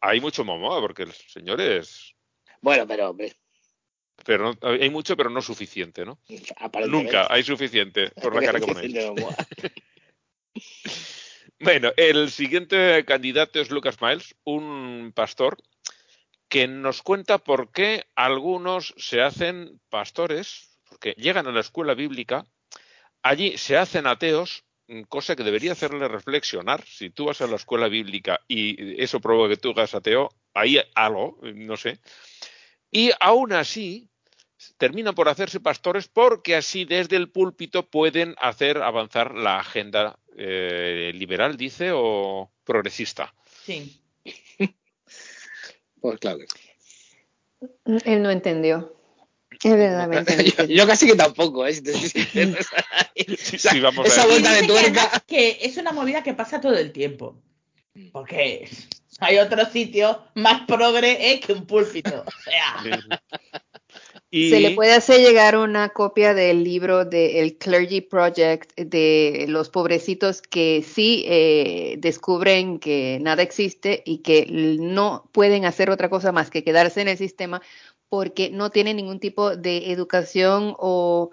Hay 0.01 0.19
mucho 0.19 0.43
momoa, 0.43 0.81
porque 0.81 1.03
el 1.03 1.13
señor 1.13 1.61
es. 1.61 2.13
Bueno, 2.61 2.87
pero 2.87 3.09
hombre, 3.09 3.35
Pero 4.23 4.53
no- 4.53 4.69
hay 4.69 4.89
mucho, 4.89 5.15
pero 5.17 5.29
no 5.29 5.41
suficiente, 5.41 6.05
¿no? 6.05 6.19
Nunca 6.87 7.27
hay 7.29 7.43
suficiente 7.43 8.11
por 8.21 8.35
la 8.35 8.41
cara 8.41 8.59
que 8.59 8.65
Momoa. 8.65 9.35
Bueno, 11.59 11.91
el 11.95 12.29
siguiente 12.29 13.05
candidato 13.05 13.59
es 13.61 13.71
Lucas 13.71 14.01
Miles, 14.01 14.35
un 14.43 15.13
pastor 15.15 15.57
que 16.49 16.67
nos 16.67 17.01
cuenta 17.01 17.37
por 17.37 17.71
qué 17.71 18.05
algunos 18.15 18.93
se 18.97 19.21
hacen 19.21 19.79
pastores, 19.89 20.77
porque 20.89 21.13
llegan 21.17 21.47
a 21.47 21.51
la 21.51 21.61
escuela 21.61 21.93
bíblica, 21.93 22.45
allí 23.21 23.57
se 23.57 23.77
hacen 23.77 24.07
ateos, 24.07 24.65
cosa 25.07 25.35
que 25.35 25.43
debería 25.43 25.71
hacerle 25.71 26.07
reflexionar. 26.07 26.83
Si 26.85 27.09
tú 27.09 27.25
vas 27.25 27.41
a 27.41 27.47
la 27.47 27.55
escuela 27.55 27.87
bíblica 27.87 28.41
y 28.47 29.01
eso 29.01 29.21
provoca 29.21 29.49
que 29.49 29.57
tú 29.57 29.71
hagas 29.71 29.95
ateo, 29.95 30.29
hay 30.53 30.79
algo, 30.95 31.39
no 31.41 31.77
sé. 31.77 31.99
Y 32.91 33.11
aún 33.19 33.53
así, 33.53 34.09
terminan 34.77 35.15
por 35.15 35.29
hacerse 35.29 35.59
pastores 35.59 36.07
porque 36.07 36.55
así 36.55 36.85
desde 36.85 37.15
el 37.15 37.29
púlpito 37.29 37.89
pueden 37.89 38.35
hacer 38.39 38.77
avanzar 38.77 39.35
la 39.35 39.59
agenda 39.59 40.19
eh, 40.37 41.11
liberal, 41.13 41.57
dice, 41.57 41.91
o 41.93 42.51
progresista. 42.63 43.33
Sí. 43.65 43.99
Pues 46.01 46.19
claro. 46.19 46.39
Él 47.85 48.21
no 48.21 48.29
entendió. 48.29 48.93
Es 49.63 49.71
verdaderamente. 49.71 50.51
yo, 50.57 50.65
yo 50.65 50.85
casi 50.85 51.07
que 51.07 51.15
tampoco, 51.15 51.65
¿eh? 51.65 51.73
Si 51.73 51.81
te 51.81 51.93
soy 51.93 52.09
sincero. 52.09 52.57
Sí, 53.15 53.55
O 53.55 53.59
sea, 53.59 53.71
sí, 53.71 53.79
vamos 53.79 54.07
esa 54.07 54.23
a 54.23 54.25
ver. 54.25 54.41
vuelta 54.41 54.53
de 54.53 54.67
tuerca. 54.67 55.23
que 55.25 55.59
es 55.61 55.77
una 55.77 55.93
movida 55.93 56.23
que 56.23 56.33
pasa 56.33 56.59
todo 56.59 56.75
el 56.75 56.91
tiempo. 56.91 57.41
Porque 58.11 58.67
hay 59.19 59.37
otro 59.37 59.63
sitio 59.65 60.23
más 60.33 60.65
progre 60.67 61.31
eh, 61.31 61.39
que 61.39 61.53
un 61.53 61.65
púlpito. 61.65 62.25
O 62.25 62.41
sea, 62.43 62.99
Y 64.35 64.49
Se 64.49 64.59
le 64.59 64.71
puede 64.71 64.93
hacer 64.93 65.19
llegar 65.19 65.55
una 65.55 65.89
copia 65.89 66.33
del 66.33 66.63
libro 66.63 67.05
del 67.05 67.55
Clergy 67.55 68.01
Project 68.01 68.75
de 68.75 69.45
los 69.47 69.69
pobrecitos 69.69 70.41
que 70.41 70.83
sí 70.83 71.23
eh, 71.27 71.97
descubren 71.99 72.79
que 72.79 73.19
nada 73.21 73.43
existe 73.43 74.01
y 74.07 74.23
que 74.23 74.47
no 74.49 75.29
pueden 75.33 75.65
hacer 75.65 75.91
otra 75.91 76.09
cosa 76.09 76.31
más 76.31 76.49
que 76.49 76.63
quedarse 76.63 77.01
en 77.01 77.09
el 77.09 77.17
sistema 77.19 77.61
porque 78.09 78.49
no 78.49 78.71
tienen 78.71 78.95
ningún 78.95 79.19
tipo 79.19 79.55
de 79.55 79.91
educación 79.91 80.73
o, 80.79 81.29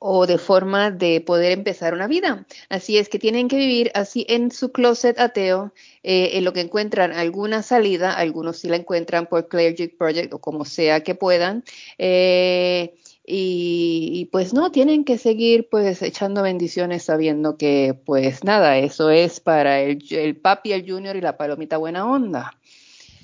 o 0.00 0.26
de 0.26 0.38
forma 0.38 0.90
de 0.90 1.20
poder 1.20 1.52
empezar 1.52 1.92
una 1.94 2.08
vida. 2.08 2.46
Así 2.70 2.96
es 2.96 3.08
que 3.08 3.18
tienen 3.18 3.48
que 3.48 3.56
vivir 3.56 3.92
así 3.94 4.24
en 4.28 4.50
su 4.50 4.72
closet 4.72 5.20
ateo, 5.20 5.72
eh, 6.02 6.30
en 6.32 6.44
lo 6.44 6.54
que 6.54 6.62
encuentran 6.62 7.12
alguna 7.12 7.62
salida, 7.62 8.14
algunos 8.14 8.56
sí 8.58 8.68
la 8.68 8.76
encuentran 8.76 9.26
por 9.26 9.48
Clergy 9.48 9.88
Project 9.88 10.32
o 10.32 10.38
como 10.40 10.64
sea 10.64 11.04
que 11.04 11.14
puedan, 11.14 11.64
eh, 11.98 12.94
y, 13.32 14.28
pues 14.32 14.54
no, 14.54 14.72
tienen 14.72 15.04
que 15.04 15.18
seguir 15.18 15.68
pues 15.70 16.02
echando 16.02 16.42
bendiciones 16.42 17.04
sabiendo 17.04 17.56
que 17.56 17.94
pues 18.04 18.42
nada, 18.42 18.78
eso 18.78 19.10
es 19.10 19.38
para 19.38 19.80
el, 19.80 20.02
el 20.10 20.36
papi, 20.36 20.72
el 20.72 20.90
junior 20.90 21.14
y 21.14 21.20
la 21.20 21.36
palomita 21.36 21.76
buena 21.76 22.10
onda. 22.10 22.58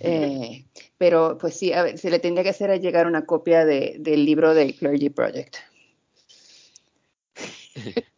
Eh, 0.01 0.67
pero 0.99 1.39
pues 1.39 1.57
sí, 1.57 1.73
a 1.73 1.83
ver, 1.83 1.99
se 1.99 2.11
le 2.11 2.19
tendría 2.19 2.45
que 2.45 2.51
hacer 2.51 2.79
llegar 2.81 3.07
una 3.07 3.25
copia 3.25 3.65
de, 3.65 3.97
del 3.99 4.25
libro 4.25 4.55
del 4.55 4.75
Clergy 4.75 5.09
Project. 5.11 5.57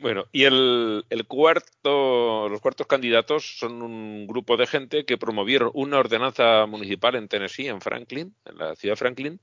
Bueno, 0.00 0.24
y 0.32 0.44
el, 0.44 1.04
cuarto, 1.28 2.48
los 2.48 2.62
cuartos 2.62 2.86
candidatos 2.86 3.58
son 3.58 3.82
un 3.82 4.26
grupo 4.26 4.56
de 4.56 4.66
gente 4.66 5.04
que 5.04 5.18
promovieron 5.18 5.70
una 5.74 5.98
ordenanza 5.98 6.64
municipal 6.64 7.16
en 7.16 7.28
Tennessee, 7.28 7.68
en 7.68 7.82
Franklin, 7.82 8.34
en 8.46 8.56
la 8.56 8.74
ciudad 8.76 8.94
de 8.94 8.96
Franklin, 8.96 9.40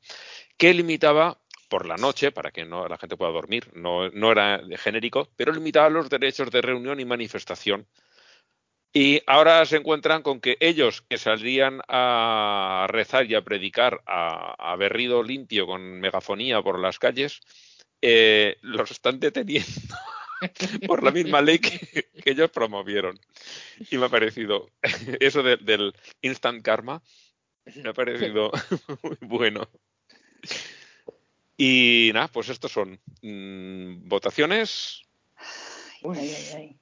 que 0.57 0.73
limitaba 0.73 1.39
por 1.69 1.85
la 1.85 1.95
noche, 1.97 2.31
para 2.31 2.49
que 2.49 2.65
la 2.65 2.97
gente 2.97 3.17
pueda 3.17 3.31
dormir, 3.31 3.69
no, 3.75 4.31
era 4.31 4.63
genérico, 4.77 5.29
pero 5.35 5.51
limitaba 5.53 5.89
los 5.89 6.09
derechos 6.09 6.49
de 6.49 6.61
reunión 6.63 6.99
y 6.99 7.05
manifestación. 7.05 7.85
Y 8.93 9.21
ahora 9.27 9.63
se 9.67 9.77
encuentran 9.77 10.23
con 10.23 10.41
que 10.41 10.57
ellos 10.59 11.03
que 11.03 11.19
saldrían 11.19 11.81
a 11.87 12.87
rezar 12.89 13.29
y 13.29 13.35
a 13.35 13.43
predicar 13.43 14.01
a, 14.07 14.55
a 14.71 14.75
berrido 14.75 15.21
limpio 15.21 15.67
con 15.67 15.99
megafonía 15.99 16.63
por 16.63 16.79
las 16.79 16.97
calles, 16.97 17.41
eh, 18.01 18.57
los 18.61 18.91
están 18.91 19.19
deteniendo 19.19 19.95
por 20.87 21.03
la 21.03 21.11
misma 21.11 21.41
ley 21.41 21.59
que, 21.59 21.79
que, 21.79 22.31
ellos 22.31 22.51
promovieron. 22.51 23.19
Y 23.89 23.97
me 23.97 24.05
ha 24.05 24.09
parecido 24.09 24.69
eso 25.19 25.43
de, 25.43 25.57
del 25.57 25.93
instant 26.21 26.63
karma, 26.63 27.01
me 27.75 27.89
ha 27.89 27.93
parecido 27.93 28.51
muy 29.03 29.17
bueno. 29.21 29.69
Y 31.57 32.11
nada, 32.13 32.27
pues 32.27 32.49
estos 32.49 32.71
son 32.71 32.99
mmm, 33.21 34.07
votaciones. 34.07 35.01
Uy, 36.03 36.17
ay, 36.19 36.35
ay, 36.35 36.53
ay. 36.53 36.79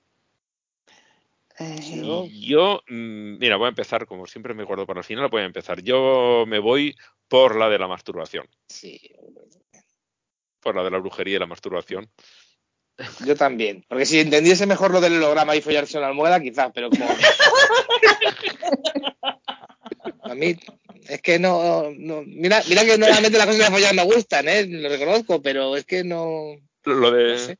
Yo, 1.58 2.28
yo 2.28 2.84
mmm, 2.90 3.38
mira, 3.38 3.56
voy 3.56 3.68
a 3.68 3.70
empezar, 3.70 4.06
como 4.06 4.28
siempre 4.28 4.54
me 4.54 4.66
guardo 4.66 4.86
para 4.86 5.00
el 5.00 5.06
final, 5.06 5.30
voy 5.30 5.42
a 5.42 5.46
empezar. 5.46 5.82
Yo 5.82 6.44
me 6.46 6.60
voy 6.60 6.96
por 7.30 7.56
la 7.56 7.70
de 7.70 7.80
la 7.80 7.88
masturbación. 7.88 8.48
Sí. 8.68 9.00
Por 10.66 10.76
la 10.76 10.84
de 10.84 10.90
la 10.90 10.98
brujería 10.98 11.36
y 11.36 11.40
la 11.40 11.46
masturbación. 11.46 12.10
Yo 13.24 13.36
también. 13.36 13.86
Porque 13.88 14.08
si 14.08 14.20
entendiese 14.20 14.66
mejor 14.66 14.90
lo 14.90 15.00
del 15.00 15.18
holograma 15.18 15.56
y 15.56 15.62
follarse 15.62 16.00
una 16.00 16.08
almohada, 16.08 16.40
quizás, 16.40 16.72
pero 16.74 16.90
como. 16.90 17.06
A 20.24 20.34
mí, 20.34 20.58
es 21.08 21.22
que 21.22 21.38
no. 21.38 21.92
no 21.96 22.24
mira, 22.26 22.64
mira 22.68 22.84
que 22.84 22.98
normalmente 22.98 23.38
las 23.38 23.46
cosas 23.46 23.70
de 23.70 23.76
follar 23.76 23.94
me 23.94 24.06
gustan, 24.06 24.50
¿eh? 24.50 24.66
Lo 24.66 24.90
reconozco, 24.90 25.40
pero 25.40 25.78
es 25.78 25.86
que 25.86 26.04
no. 26.04 26.56
Lo 26.84 27.12
de. 27.12 27.34
No 27.34 27.38
sé. 27.38 27.58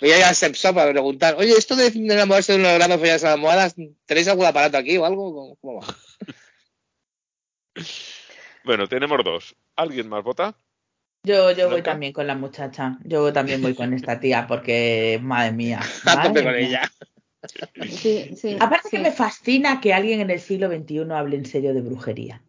Voy 0.00 0.12
a 0.12 0.18
ir 0.18 0.24
a 0.24 0.32
Sepsop 0.32 0.76
para 0.76 0.92
preguntar, 0.92 1.34
oye, 1.38 1.58
esto 1.58 1.74
de 1.74 1.88
enamorarse 1.88 2.52
de 2.52 2.60
un 2.60 2.66
holograma 2.66 2.94
y 2.94 2.98
follarse 2.98 3.26
las 3.26 3.34
almohadas, 3.34 3.74
¿tenéis 4.06 4.28
algún 4.28 4.46
aparato 4.46 4.78
aquí 4.78 4.96
o 4.96 5.04
algo? 5.04 5.56
¿Cómo 5.60 5.80
va? 5.80 5.86
Bueno, 8.64 8.86
tenemos 8.86 9.24
dos. 9.24 9.56
¿Alguien 9.76 10.10
más 10.10 10.22
vota? 10.22 10.54
Yo, 11.22 11.50
yo 11.52 11.68
voy 11.68 11.82
también 11.82 12.12
con 12.12 12.26
la 12.26 12.34
muchacha. 12.34 12.98
Yo 13.04 13.32
también 13.32 13.60
voy 13.60 13.74
con 13.74 13.92
esta 13.92 14.20
tía 14.20 14.46
porque, 14.46 15.18
madre 15.22 15.52
mía. 15.52 15.80
Madre 16.04 16.42
con 16.44 16.52
mía. 16.52 16.66
ella. 16.66 16.92
Sí, 17.88 18.34
sí, 18.36 18.56
Aparte 18.58 18.88
sí. 18.88 18.96
que 18.96 19.02
me 19.02 19.12
fascina 19.12 19.80
que 19.80 19.92
alguien 19.94 20.20
en 20.20 20.30
el 20.30 20.40
siglo 20.40 20.68
XXI 20.68 21.10
hable 21.12 21.36
en 21.36 21.46
serio 21.46 21.74
de 21.74 21.82
brujería. 21.82 22.42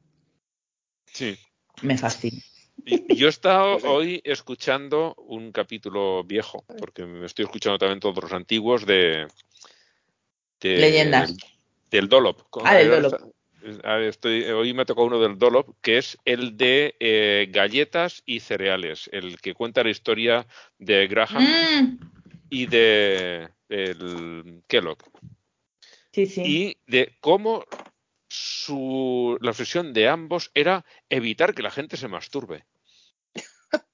Sí. 1.06 1.38
Me 1.82 1.98
fascina. 1.98 2.42
Y 2.86 3.16
yo 3.16 3.28
he 3.28 3.30
estado 3.30 3.78
hoy 3.84 4.22
escuchando 4.24 5.16
un 5.18 5.52
capítulo 5.52 6.24
viejo, 6.24 6.66
porque 6.78 7.06
me 7.06 7.26
estoy 7.26 7.46
escuchando 7.46 7.78
también 7.78 8.00
todos 8.00 8.24
los 8.24 8.34
antiguos 8.34 8.86
de. 8.86 9.28
de 10.60 10.78
Leyendas. 10.78 11.36
Del 11.92 12.08
Dolop. 12.08 12.42
Ah, 12.64 12.76
del 12.76 12.90
Dolop. 12.90 13.34
Estoy, 13.62 14.44
hoy 14.46 14.74
me 14.74 14.86
tocó 14.86 15.04
uno 15.04 15.20
del 15.20 15.38
Dolop, 15.38 15.76
que 15.82 15.98
es 15.98 16.18
el 16.24 16.56
de 16.56 16.96
eh, 17.00 17.48
galletas 17.52 18.24
y 18.26 18.40
cereales, 18.40 19.10
el 19.12 19.40
que 19.42 19.54
cuenta 19.54 19.84
la 19.84 19.90
historia 19.90 20.48
de 20.78 21.08
Graham 21.08 21.44
Mm, 21.44 21.98
y 22.50 22.66
de 22.68 23.50
el 23.68 24.64
Kellogg. 24.68 25.00
sí, 26.12 26.26
sí. 26.26 26.42
Y 26.46 26.78
de 26.88 27.16
cómo 27.20 27.66
su, 28.30 29.38
la 29.42 29.52
obsesión 29.52 29.94
de 29.94 30.08
ambos 30.08 30.52
era 30.54 30.86
evitar 31.10 31.54
que 31.54 31.64
la 31.64 31.72
gente 31.72 31.98
se 31.98 32.08
masturbe. 32.08 32.66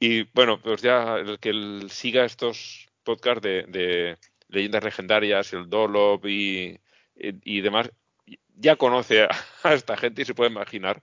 y 0.00 0.22
bueno, 0.34 0.60
pues 0.62 0.82
ya 0.82 1.16
el 1.16 1.38
que 1.40 1.50
el 1.50 1.90
siga 1.90 2.24
estos 2.24 2.88
podcasts 3.02 3.42
de, 3.42 3.64
de 3.64 4.18
leyendas 4.48 4.84
legendarias, 4.84 5.52
el 5.52 5.68
Dolop 5.68 6.24
y, 6.26 6.78
y, 7.18 7.58
y, 7.58 7.60
demás, 7.60 7.90
ya 8.56 8.76
conoce 8.76 9.22
a, 9.62 9.74
esta 9.74 9.96
gente 9.96 10.22
y 10.22 10.24
se 10.24 10.34
puede 10.34 10.50
imaginar 10.50 11.02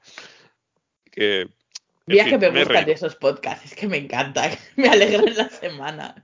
que... 1.12 1.50
Mira 2.08 2.26
que 2.26 2.38
me, 2.38 2.52
me 2.52 2.64
gustan 2.64 2.90
esos 2.90 3.16
podcasts, 3.16 3.66
es 3.66 3.76
que 3.76 3.88
me 3.88 3.98
encanta, 3.98 4.52
me 4.76 4.90
alegran 4.90 5.36
la 5.36 5.50
semana. 5.50 6.24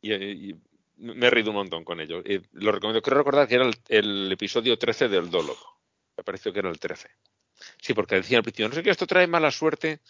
Y, 0.00 0.14
y, 0.14 0.56
me 0.96 1.26
he 1.26 1.30
reído 1.30 1.50
un 1.50 1.56
montón 1.56 1.84
con 1.84 2.00
ello. 2.00 2.22
Y 2.24 2.40
lo 2.52 2.72
recomiendo. 2.72 3.02
Quiero 3.02 3.18
recordar 3.18 3.48
que 3.48 3.56
era 3.56 3.64
el, 3.64 3.74
el 3.88 4.32
episodio 4.32 4.78
13 4.78 5.08
del 5.08 5.30
Dolo. 5.30 5.56
Me 6.16 6.24
pareció 6.24 6.52
que 6.52 6.60
era 6.60 6.70
el 6.70 6.78
13. 6.78 7.08
Sí, 7.80 7.94
porque 7.94 8.16
decía 8.16 8.38
al 8.38 8.44
principio, 8.44 8.68
no 8.68 8.74
sé 8.74 8.82
qué, 8.82 8.90
esto 8.90 9.06
trae 9.06 9.26
mala 9.26 9.50
suerte. 9.50 10.00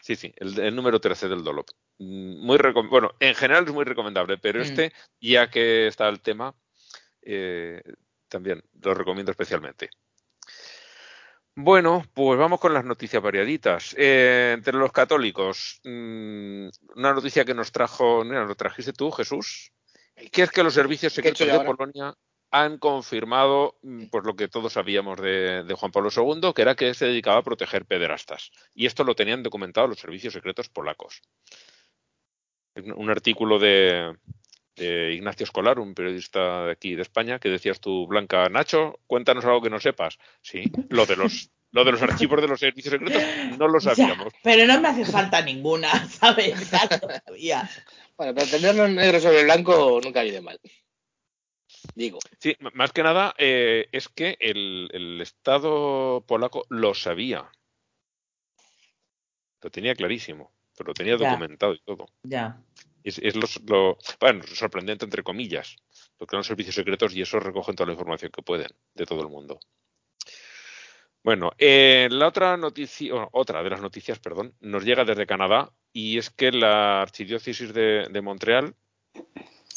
Sí, 0.00 0.16
sí, 0.16 0.34
el, 0.36 0.58
el 0.60 0.76
número 0.76 1.00
13 1.00 1.28
del 1.28 1.42
Dolop. 1.42 1.68
Muy 1.98 2.58
bueno, 2.90 3.12
en 3.20 3.34
general 3.34 3.64
es 3.66 3.72
muy 3.72 3.84
recomendable, 3.84 4.36
pero 4.36 4.58
mm. 4.58 4.62
este, 4.62 4.92
ya 5.20 5.48
que 5.48 5.86
está 5.86 6.08
el 6.08 6.20
tema, 6.20 6.54
eh, 7.24 7.82
también 8.28 8.62
lo 8.82 8.94
recomiendo 8.94 9.30
especialmente. 9.30 9.90
Bueno, 11.56 12.04
pues 12.14 12.36
vamos 12.38 12.58
con 12.58 12.74
las 12.74 12.84
noticias 12.84 13.22
variaditas. 13.22 13.94
Eh, 13.96 14.52
entre 14.54 14.76
los 14.76 14.90
católicos, 14.90 15.80
mmm, 15.84 16.66
una 16.96 17.12
noticia 17.12 17.44
que 17.44 17.54
nos 17.54 17.70
trajo, 17.70 18.24
mira, 18.24 18.44
lo 18.44 18.56
trajiste 18.56 18.92
tú, 18.92 19.12
Jesús, 19.12 19.72
que 20.32 20.42
es 20.42 20.50
que 20.50 20.64
los 20.64 20.74
servicios 20.74 21.12
secretos 21.12 21.46
de? 21.46 21.60
Polonia 21.60 22.14
han 22.50 22.78
confirmado 22.78 23.78
pues 24.10 24.24
lo 24.24 24.36
que 24.36 24.48
todos 24.48 24.72
sabíamos 24.72 25.20
de, 25.20 25.64
de, 25.64 25.74
Juan 25.74 25.90
Pablo 25.90 26.10
II, 26.14 26.52
que 26.54 26.62
era 26.62 26.76
que 26.76 26.94
se 26.94 27.06
dedicaba 27.06 27.38
a 27.38 27.42
proteger 27.42 27.84
pederastas. 27.84 28.50
Y 28.74 28.86
esto 28.86 29.02
lo 29.02 29.14
tenían 29.14 29.42
documentado 29.42 29.88
los 29.88 29.98
servicios 29.98 30.34
secretos 30.34 30.68
polacos. 30.68 31.22
Un 32.76 33.10
artículo 33.10 33.58
de, 33.58 34.16
de 34.76 35.12
Ignacio 35.14 35.44
Escolar, 35.44 35.78
un 35.78 35.94
periodista 35.94 36.66
de 36.66 36.72
aquí 36.72 36.94
de 36.94 37.02
España, 37.02 37.38
que 37.38 37.48
decías 37.48 37.80
tú, 37.80 38.06
Blanca, 38.06 38.48
Nacho, 38.48 38.98
cuéntanos 39.06 39.44
algo 39.44 39.62
que 39.62 39.70
no 39.70 39.78
sepas. 39.80 40.18
Sí, 40.42 40.64
lo 40.88 41.06
de 41.06 41.16
los 41.16 41.50
lo 41.70 41.84
de 41.84 41.90
los 41.90 42.02
archivos 42.02 42.40
de 42.40 42.46
los 42.46 42.60
servicios 42.60 42.92
secretos 42.92 43.22
no 43.58 43.66
lo 43.66 43.80
sabíamos. 43.80 44.32
pero 44.44 44.64
no 44.66 44.80
me 44.80 44.88
hace 44.88 45.04
falta 45.04 45.40
ninguna, 45.42 45.88
¿sabes? 46.08 46.70
Ya 46.70 46.84
lo 46.84 47.08
sabía. 47.26 47.70
Bueno, 48.16 48.32
pero 48.34 48.46
tenerlo 48.48 48.86
en 48.86 48.94
negro 48.94 49.18
sobre 49.18 49.42
blanco 49.42 50.00
nunca 50.02 50.22
viene 50.22 50.40
mal. 50.40 50.60
Digo. 51.96 52.18
Sí, 52.38 52.56
más 52.74 52.92
que 52.92 53.02
nada 53.02 53.34
eh, 53.38 53.88
es 53.92 54.08
que 54.08 54.36
el, 54.40 54.88
el 54.92 55.20
Estado 55.20 56.24
polaco 56.26 56.64
lo 56.70 56.94
sabía. 56.94 57.44
Lo 59.62 59.70
tenía 59.70 59.94
clarísimo, 59.94 60.52
pero 60.76 60.88
lo 60.88 60.94
tenía 60.94 61.16
Ya. 61.16 61.28
documentado 61.30 61.74
y 61.74 61.80
todo. 61.80 62.06
Ya. 62.22 62.56
Es, 63.04 63.18
es 63.18 63.36
lo, 63.36 63.98
bueno, 64.18 64.42
sorprendente 64.44 65.04
entre 65.04 65.22
comillas, 65.22 65.76
porque 66.16 66.36
son 66.36 66.42
servicios 66.42 66.74
secretos 66.74 67.14
y 67.14 67.22
eso 67.22 67.38
recogen 67.38 67.76
toda 67.76 67.86
la 67.88 67.92
información 67.92 68.32
que 68.32 68.42
pueden 68.42 68.68
de 68.94 69.06
todo 69.06 69.20
el 69.20 69.28
mundo. 69.28 69.60
Bueno, 71.22 71.52
eh, 71.58 72.08
la 72.10 72.28
otra 72.28 72.56
noticia, 72.56 73.28
otra 73.32 73.62
de 73.62 73.70
las 73.70 73.80
noticias, 73.80 74.18
perdón, 74.18 74.54
nos 74.60 74.84
llega 74.84 75.04
desde 75.04 75.26
Canadá 75.26 75.70
y 75.92 76.18
es 76.18 76.30
que 76.30 76.50
la 76.50 77.02
archidiócesis 77.02 77.72
de, 77.72 78.08
de 78.10 78.20
Montreal 78.20 78.74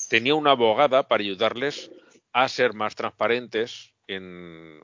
tenía 0.10 0.36
una 0.36 0.52
abogada 0.52 1.08
para 1.08 1.24
ayudarles 1.24 1.92
a 2.34 2.48
ser 2.50 2.74
más 2.74 2.96
transparentes 2.96 3.94
en 4.08 4.80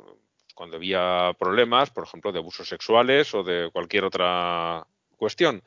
cuando 0.54 0.78
había 0.78 1.36
problemas, 1.38 1.90
por 1.90 2.06
ejemplo, 2.06 2.32
de 2.32 2.40
abusos 2.40 2.68
sexuales 2.68 3.34
o 3.34 3.44
de 3.44 3.70
cualquier 3.72 4.06
otra 4.06 4.86
cuestión. 5.18 5.64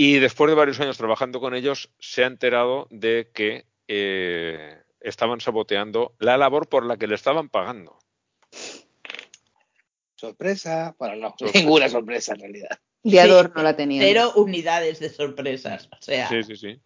Y 0.00 0.20
después 0.20 0.48
de 0.48 0.54
varios 0.54 0.78
años 0.78 0.96
trabajando 0.96 1.40
con 1.40 1.56
ellos, 1.56 1.90
se 1.98 2.22
ha 2.22 2.28
enterado 2.28 2.86
de 2.88 3.32
que 3.34 3.66
eh, 3.88 4.80
estaban 5.00 5.40
saboteando 5.40 6.14
la 6.20 6.36
labor 6.36 6.68
por 6.68 6.86
la 6.86 6.96
que 6.96 7.08
le 7.08 7.16
estaban 7.16 7.48
pagando. 7.48 7.98
Sorpresa. 10.14 10.94
Bueno, 11.00 11.16
no, 11.16 11.28
Sorpresa. 11.36 11.58
ninguna 11.58 11.88
sorpresa 11.88 12.34
en 12.34 12.40
realidad. 12.40 12.78
De 13.02 13.20
adorno 13.20 13.60
la 13.60 13.74
tenía. 13.74 14.00
Cero 14.00 14.34
unidades 14.36 15.00
de 15.00 15.08
sorpresas. 15.08 15.88
O 15.90 16.00
sea, 16.00 16.28
Sí, 16.28 16.44
sí, 16.44 16.56
sí. 16.56 16.80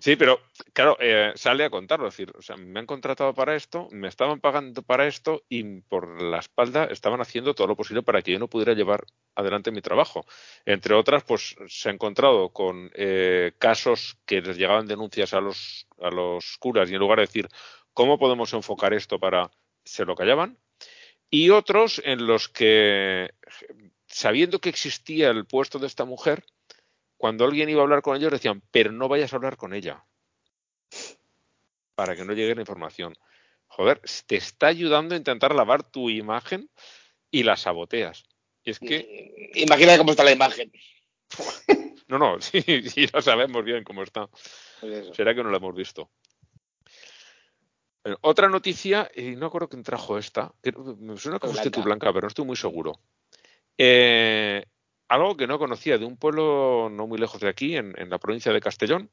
Sí, 0.00 0.14
pero 0.14 0.40
claro, 0.72 0.96
eh, 1.00 1.32
sale 1.34 1.64
a 1.64 1.70
contarlo, 1.70 2.06
es 2.06 2.14
decir, 2.16 2.32
o 2.38 2.40
sea, 2.40 2.56
me 2.56 2.78
han 2.78 2.86
contratado 2.86 3.34
para 3.34 3.56
esto, 3.56 3.88
me 3.90 4.06
estaban 4.06 4.40
pagando 4.40 4.82
para 4.82 5.08
esto 5.08 5.42
y 5.48 5.80
por 5.80 6.22
la 6.22 6.38
espalda 6.38 6.84
estaban 6.84 7.20
haciendo 7.20 7.52
todo 7.54 7.66
lo 7.66 7.74
posible 7.76 8.04
para 8.04 8.22
que 8.22 8.30
yo 8.30 8.38
no 8.38 8.46
pudiera 8.48 8.74
llevar 8.74 9.04
adelante 9.34 9.72
mi 9.72 9.80
trabajo. 9.80 10.24
Entre 10.64 10.94
otras, 10.94 11.24
pues 11.24 11.56
se 11.66 11.88
ha 11.88 11.92
encontrado 11.92 12.50
con 12.50 12.92
eh, 12.94 13.52
casos 13.58 14.18
que 14.24 14.40
les 14.40 14.56
llegaban 14.56 14.86
denuncias 14.86 15.34
a 15.34 15.40
los, 15.40 15.88
a 16.00 16.10
los 16.10 16.58
curas 16.58 16.88
y 16.90 16.94
en 16.94 17.00
lugar 17.00 17.18
de 17.18 17.26
decir 17.26 17.48
cómo 17.92 18.18
podemos 18.18 18.52
enfocar 18.52 18.94
esto 18.94 19.18
para 19.18 19.50
se 19.84 20.04
lo 20.04 20.14
callaban 20.14 20.58
y 21.30 21.50
otros 21.50 22.00
en 22.04 22.26
los 22.26 22.48
que 22.48 23.30
sabiendo 24.06 24.60
que 24.60 24.68
existía 24.68 25.30
el 25.30 25.44
puesto 25.44 25.78
de 25.78 25.86
esta 25.86 26.04
mujer 26.04 26.44
cuando 27.18 27.44
alguien 27.44 27.68
iba 27.68 27.80
a 27.80 27.82
hablar 27.82 28.00
con 28.00 28.16
ellos 28.16 28.30
decían, 28.30 28.62
pero 28.70 28.92
no 28.92 29.08
vayas 29.08 29.32
a 29.32 29.36
hablar 29.36 29.56
con 29.56 29.74
ella. 29.74 30.04
Para 31.94 32.14
que 32.14 32.24
no 32.24 32.32
llegue 32.32 32.54
la 32.54 32.62
información. 32.62 33.14
Joder, 33.66 34.00
te 34.26 34.36
está 34.36 34.68
ayudando 34.68 35.14
a 35.14 35.18
intentar 35.18 35.54
lavar 35.54 35.82
tu 35.82 36.08
imagen 36.08 36.70
y 37.30 37.42
la 37.42 37.56
saboteas. 37.56 38.24
Y 38.62 38.70
es 38.70 38.78
que, 38.78 39.50
Imagina 39.54 39.98
cómo 39.98 40.12
está 40.12 40.22
la 40.24 40.32
imagen. 40.32 40.72
no, 42.08 42.18
no, 42.18 42.40
sí, 42.40 42.62
sí, 42.62 43.06
lo 43.12 43.20
sabemos 43.20 43.64
bien 43.64 43.82
cómo 43.82 44.04
está. 44.04 44.30
Pues. 44.80 45.08
Será 45.14 45.34
que 45.34 45.42
no 45.42 45.50
la 45.50 45.58
hemos 45.58 45.74
visto. 45.74 46.10
Bueno, 48.04 48.18
otra 48.22 48.48
noticia, 48.48 49.10
y 49.14 49.34
no 49.34 49.46
acuerdo 49.46 49.68
quién 49.68 49.82
trajo 49.82 50.18
esta. 50.18 50.54
Me 50.98 51.16
suena 51.16 51.40
que 51.40 51.48
fuiste 51.48 51.70
tú, 51.70 51.82
Blanca. 51.82 52.06
Blanca, 52.06 52.12
pero 52.12 52.22
no 52.22 52.28
estoy 52.28 52.44
muy 52.44 52.56
seguro. 52.56 53.00
Eh, 53.76 54.64
algo 55.08 55.36
que 55.36 55.46
no 55.46 55.58
conocía 55.58 55.98
de 55.98 56.04
un 56.04 56.16
pueblo 56.16 56.88
no 56.90 57.06
muy 57.06 57.18
lejos 57.18 57.40
de 57.40 57.48
aquí, 57.48 57.76
en, 57.76 57.94
en 57.98 58.10
la 58.10 58.18
provincia 58.18 58.52
de 58.52 58.60
Castellón, 58.60 59.10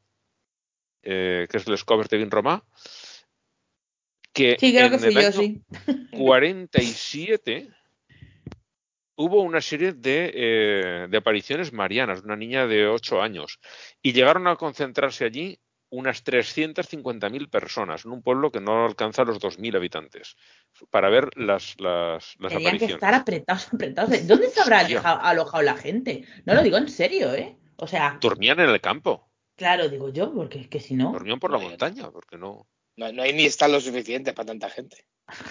eh, 1.03 1.47
que 1.49 1.57
es 1.57 1.67
el 1.67 1.77
Scovers 1.77 2.09
de 2.09 2.17
Vinromá, 2.17 2.63
que 4.33 4.57
sí, 4.59 4.73
creo 4.73 4.87
en 4.87 4.91
que 4.91 4.97
fui 4.99 5.07
el 5.07 5.13
yo, 5.13 5.19
año 5.19 5.31
sí. 5.31 5.61
47 6.11 7.69
hubo 9.17 9.41
una 9.41 9.61
serie 9.61 9.93
de, 9.93 10.31
eh, 10.33 11.07
de 11.09 11.17
apariciones 11.17 11.71
marianas, 11.71 12.21
de 12.21 12.25
una 12.25 12.35
niña 12.35 12.67
de 12.67 12.87
8 12.87 13.21
años, 13.21 13.59
y 14.01 14.11
llegaron 14.11 14.47
a 14.47 14.57
concentrarse 14.57 15.23
allí 15.23 15.59
unas 15.89 16.23
350.000 16.25 17.49
personas, 17.49 18.05
en 18.05 18.11
un 18.11 18.21
pueblo 18.21 18.51
que 18.51 18.59
no 18.59 18.85
alcanza 18.85 19.23
los 19.23 19.39
2.000 19.39 19.75
habitantes, 19.77 20.35
para 20.89 21.09
ver 21.09 21.29
las, 21.37 21.75
las, 21.79 22.35
las 22.39 22.51
Tenían 22.51 22.77
que 22.77 22.85
apariciones. 22.85 22.93
estar 22.95 23.13
apretados, 23.13 23.67
apretados. 23.73 24.27
¿Dónde 24.27 24.49
se 24.49 24.61
habrá 24.61 24.79
alojado 24.79 25.63
la 25.63 25.75
gente? 25.77 26.25
No 26.45 26.53
lo 26.53 26.63
digo 26.63 26.77
en 26.77 26.89
serio, 26.89 27.33
¿eh? 27.33 27.57
O 27.77 27.87
sea, 27.87 28.17
Dormían 28.21 28.59
en 28.59 28.69
el 28.69 28.81
campo, 28.81 29.29
claro, 29.55 29.89
digo 29.89 30.09
yo, 30.09 30.33
porque 30.33 30.59
es 30.61 30.67
que 30.67 30.79
si 30.79 30.95
no. 30.95 31.11
dormían 31.11 31.39
por 31.39 31.51
la 31.51 31.57
montaña, 31.59 32.09
porque 32.11 32.37
no. 32.37 32.67
No, 32.97 33.11
no 33.11 33.23
hay 33.23 33.33
ni 33.33 33.45
estallos 33.45 33.83
suficientes 33.83 34.33
para 34.33 34.47
tanta 34.47 34.69
gente. 34.69 35.05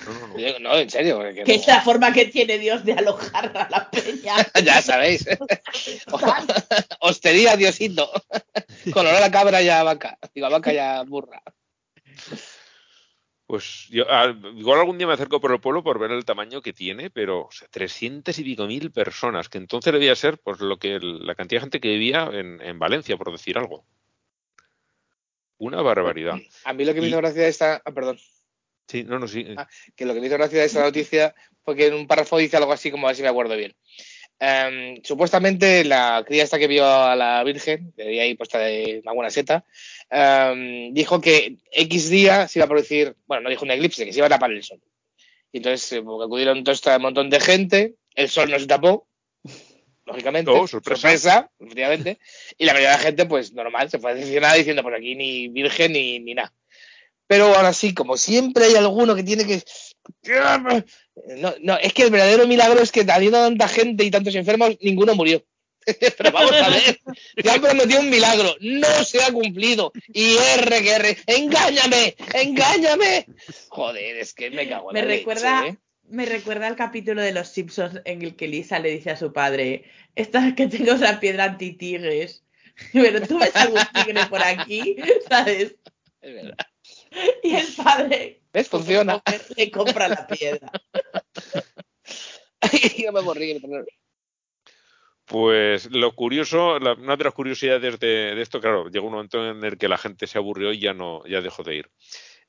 No, 0.06 0.38
no, 0.52 0.58
no. 0.60 0.78
En 0.78 0.88
serio. 0.90 1.18
Que 1.34 1.44
no. 1.44 1.52
es 1.52 1.66
la 1.66 1.80
forma 1.80 2.12
que 2.12 2.26
tiene 2.26 2.58
Dios 2.58 2.84
de 2.84 2.92
alojar 2.92 3.56
a 3.56 3.68
la 3.68 3.90
peña. 3.90 4.34
ya 4.64 4.80
sabéis. 4.80 5.26
Hostería, 7.00 7.56
Diosito. 7.56 8.10
Con 8.92 9.06
olor 9.06 9.22
a 9.22 9.30
cabra 9.30 9.62
y 9.62 9.68
a 9.68 9.82
vaca. 9.82 10.18
Digo, 10.34 10.46
a 10.46 10.50
vaca 10.50 10.72
y 10.72 10.78
a 10.78 11.02
burra. 11.02 11.42
Pues 13.46 13.88
yo, 13.90 14.04
ah, 14.08 14.34
igual 14.56 14.80
algún 14.80 14.96
día 14.96 15.06
me 15.06 15.12
acerco 15.12 15.38
por 15.40 15.52
el 15.52 15.60
pueblo 15.60 15.82
por 15.82 15.98
ver 15.98 16.12
el 16.12 16.24
tamaño 16.24 16.62
que 16.62 16.72
tiene, 16.72 17.10
pero 17.10 17.42
o 17.42 17.50
sea, 17.52 17.68
300 17.68 18.38
y 18.38 18.42
pico 18.44 18.66
mil 18.66 18.90
personas, 18.90 19.50
que 19.50 19.58
entonces 19.58 19.92
debía 19.92 20.16
ser 20.16 20.38
pues 20.38 20.60
lo 20.60 20.78
que 20.78 20.94
el- 20.94 21.26
la 21.26 21.34
cantidad 21.34 21.58
de 21.60 21.64
gente 21.64 21.80
que 21.80 21.88
vivía 21.90 22.30
en, 22.32 22.60
en 22.62 22.78
Valencia, 22.78 23.18
por 23.18 23.30
decir 23.30 23.58
algo. 23.58 23.84
Una 25.58 25.82
barbaridad. 25.82 26.38
A 26.64 26.72
mí 26.72 26.84
lo 26.84 26.94
que 26.94 27.00
me 27.00 27.06
Y- 27.06 27.10
hizo 27.10 27.18
gracia 27.18 27.46
esta. 27.46 27.82
Ah, 27.84 27.92
perdón. 27.92 28.18
Sí, 28.88 29.04
no, 29.04 29.18
no, 29.18 29.26
sí. 29.26 29.46
Ah, 29.56 29.68
que 29.96 30.04
lo 30.04 30.14
que 30.14 30.20
me 30.20 30.26
hizo 30.26 30.36
gracia 30.36 30.60
de 30.60 30.66
esta 30.66 30.82
noticia 30.82 31.34
fue 31.64 31.76
que 31.76 31.86
en 31.86 31.94
un 31.94 32.06
párrafo 32.06 32.38
dice 32.38 32.56
algo 32.56 32.72
así 32.72 32.90
como 32.90 33.06
a 33.06 33.10
ver 33.10 33.16
si 33.16 33.22
me 33.22 33.28
acuerdo 33.28 33.56
bien. 33.56 33.74
Em, 34.38 35.00
supuestamente 35.02 35.84
la 35.84 36.22
cría 36.26 36.42
esta 36.42 36.58
que 36.58 36.66
vio 36.66 36.84
a 36.86 37.14
la 37.16 37.42
Virgen, 37.44 37.94
había 37.98 38.24
ahí 38.24 38.34
puesta 38.34 38.58
de 38.58 39.00
una 39.02 39.12
buena 39.12 39.30
seta, 39.30 39.64
em, 40.10 40.92
dijo 40.92 41.20
que 41.20 41.56
X 41.72 42.10
día 42.10 42.48
se 42.48 42.58
iba 42.58 42.66
a 42.66 42.68
producir, 42.68 43.16
bueno, 43.26 43.44
no 43.44 43.50
dijo 43.50 43.64
un 43.64 43.70
eclipse, 43.70 44.04
que 44.04 44.12
se 44.12 44.18
iba 44.18 44.26
a 44.26 44.30
tapar 44.30 44.50
el 44.50 44.62
sol. 44.62 44.80
Y 45.52 45.58
entonces 45.58 45.92
eh, 45.92 46.02
porque 46.02 46.24
acudieron 46.26 46.64
todo 46.64 46.74
este 46.74 46.98
montón 46.98 47.30
de 47.30 47.40
gente, 47.40 47.94
el 48.16 48.28
sol 48.28 48.50
no 48.50 48.58
se 48.58 48.66
tapó, 48.66 49.06
lógicamente, 50.04 50.50
Oh, 50.50 50.66
sorpresa. 50.66 51.50
efectivamente, 51.60 52.18
y 52.58 52.64
la 52.64 52.72
mayoría 52.72 52.90
de 52.90 52.96
la 52.96 53.02
gente, 53.02 53.26
pues 53.26 53.52
normal, 53.52 53.88
se 53.88 53.98
fue 53.98 54.14
decepcionada 54.14 54.54
diciendo, 54.54 54.82
pues 54.82 54.96
aquí 54.96 55.14
ni 55.14 55.48
Virgen 55.48 55.92
ni, 55.92 56.18
ni 56.18 56.34
nada. 56.34 56.52
Pero 57.26 57.54
ahora 57.54 57.72
sí, 57.72 57.94
como 57.94 58.16
siempre 58.16 58.66
hay 58.66 58.74
alguno 58.74 59.14
que 59.14 59.22
tiene 59.22 59.46
que... 59.46 59.62
No, 61.36 61.54
no, 61.60 61.78
es 61.78 61.92
que 61.92 62.02
el 62.02 62.10
verdadero 62.10 62.46
milagro 62.46 62.80
es 62.80 62.92
que 62.92 63.06
habiendo 63.10 63.38
tanta 63.38 63.68
gente 63.68 64.04
y 64.04 64.10
tantos 64.10 64.34
enfermos, 64.34 64.76
ninguno 64.80 65.14
murió. 65.14 65.44
Pero 66.16 66.32
vamos 66.32 66.52
a 66.52 66.70
ver, 66.70 66.98
te 67.36 67.50
han 67.50 67.60
prometido 67.60 68.00
un 68.00 68.10
milagro, 68.10 68.54
no 68.60 69.04
se 69.04 69.22
ha 69.22 69.32
cumplido. 69.32 69.92
Y 70.08 70.36
R 70.36 70.82
que 70.82 70.92
R, 70.92 71.18
engáñame, 71.26 72.16
engáñame. 72.32 73.26
Joder, 73.68 74.16
es 74.16 74.34
que 74.34 74.50
me 74.50 74.68
cago 74.68 74.90
en 74.90 74.94
Me 74.94 75.02
la 75.02 75.06
recuerda, 75.06 75.60
leche, 75.60 75.74
¿eh? 75.74 75.78
me 76.08 76.26
recuerda 76.26 76.66
al 76.66 76.76
capítulo 76.76 77.22
de 77.22 77.32
Los 77.32 77.48
Simpsons 77.48 78.00
en 78.04 78.22
el 78.22 78.34
que 78.36 78.48
Lisa 78.48 78.78
le 78.78 78.90
dice 78.90 79.10
a 79.10 79.16
su 79.16 79.32
padre, 79.32 79.84
esta 80.14 80.46
es 80.48 80.54
que 80.54 80.68
tengo 80.68 80.94
la 80.94 81.20
piedra 81.20 81.44
anti-tigres. 81.44 82.44
Pero 82.92 83.26
tú 83.26 83.38
ves 83.38 83.54
algún 83.54 83.82
tigre 83.92 84.26
por 84.26 84.42
aquí, 84.42 84.96
¿sabes? 85.28 85.76
Es 86.20 86.34
verdad. 86.34 86.56
Y 87.42 87.54
el 87.54 87.66
padre 87.76 88.40
¿Ves? 88.52 88.68
Funciona. 88.68 89.22
le 89.56 89.70
compra 89.70 90.08
la 90.08 90.26
piedra. 90.26 90.70
no 93.06 93.12
me 93.12 93.60
pero- 93.60 93.84
Pues 95.26 95.90
lo 95.90 96.14
curioso, 96.14 96.78
la- 96.78 96.92
una 96.92 97.16
de 97.16 97.24
las 97.24 97.34
curiosidades 97.34 97.98
de, 97.98 98.34
de 98.34 98.42
esto, 98.42 98.60
claro, 98.60 98.88
llegó 98.88 99.06
un 99.06 99.14
momento 99.14 99.50
en 99.50 99.64
el 99.64 99.76
que 99.76 99.88
la 99.88 99.98
gente 99.98 100.26
se 100.26 100.38
aburrió 100.38 100.72
y 100.72 100.78
ya 100.78 100.94
no, 100.94 101.26
ya 101.26 101.40
dejó 101.40 101.62
de 101.64 101.76
ir. 101.76 101.90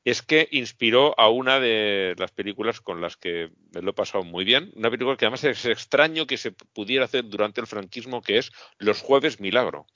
Es 0.04 0.22
que 0.22 0.48
inspiró 0.52 1.20
a 1.20 1.30
una 1.30 1.60
de 1.60 2.14
las 2.20 2.32
películas 2.32 2.80
con 2.80 3.02
las 3.02 3.18
que 3.18 3.50
me 3.74 3.82
lo 3.82 3.90
he 3.90 3.94
pasado 3.94 4.24
muy 4.24 4.46
bien. 4.46 4.72
Una 4.76 4.92
película 4.92 5.18
que 5.18 5.26
además 5.26 5.44
es 5.46 5.66
extraño 5.66 6.28
que 6.28 6.38
se 6.38 6.52
pudiera 6.52 7.06
hacer 7.06 7.26
durante 7.28 7.60
el 7.60 7.66
franquismo, 7.66 8.22
que 8.22 8.38
es 8.38 8.52
Los 8.78 9.02
Jueves 9.02 9.40
Milagro. 9.40 9.88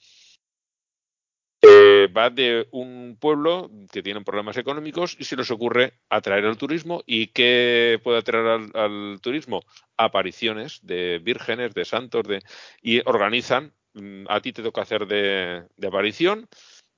Eh, 1.62 2.08
va 2.16 2.30
de 2.30 2.66
un 2.70 3.18
pueblo 3.20 3.70
que 3.92 4.02
tiene 4.02 4.22
problemas 4.22 4.56
económicos 4.56 5.14
y 5.18 5.24
se 5.24 5.36
les 5.36 5.50
ocurre 5.50 5.92
atraer 6.08 6.46
al 6.46 6.56
turismo. 6.56 7.02
¿Y 7.06 7.28
qué 7.28 8.00
puede 8.02 8.18
atraer 8.18 8.70
al, 8.74 9.20
turismo? 9.20 9.62
Apariciones 9.96 10.80
de 10.82 11.18
vírgenes, 11.18 11.74
de 11.74 11.84
santos, 11.84 12.26
de 12.26 12.40
y 12.82 13.00
organizan. 13.06 13.74
mm, 13.94 14.24
A 14.28 14.40
ti 14.40 14.52
te 14.52 14.62
toca 14.62 14.82
hacer 14.82 15.06
de, 15.06 15.66
de 15.76 15.86
aparición 15.88 16.48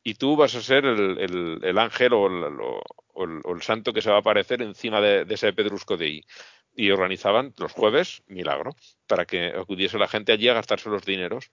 y 0.04 0.14
tú 0.14 0.36
vas 0.36 0.54
a 0.54 0.62
ser 0.62 0.84
el, 0.84 1.18
el, 1.18 1.60
el 1.62 1.78
ángel 1.78 2.12
o 2.12 2.26
el, 2.26 2.60
o, 2.60 3.24
el, 3.24 3.40
o 3.44 3.54
el, 3.54 3.62
santo 3.62 3.92
que 3.92 4.02
se 4.02 4.10
va 4.10 4.16
a 4.16 4.20
aparecer 4.20 4.62
encima 4.62 5.00
de, 5.00 5.24
de 5.24 5.34
ese 5.34 5.52
pedrusco 5.52 5.96
de 5.96 6.06
ahí. 6.06 6.20
Y 6.74 6.90
organizaban 6.90 7.52
los 7.58 7.72
jueves, 7.72 8.22
milagro, 8.28 8.74
para 9.06 9.26
que 9.26 9.46
acudiese 9.48 9.98
la 9.98 10.08
gente 10.08 10.32
allí 10.32 10.48
a 10.48 10.54
gastarse 10.54 10.88
los 10.90 11.04
dineros. 11.04 11.50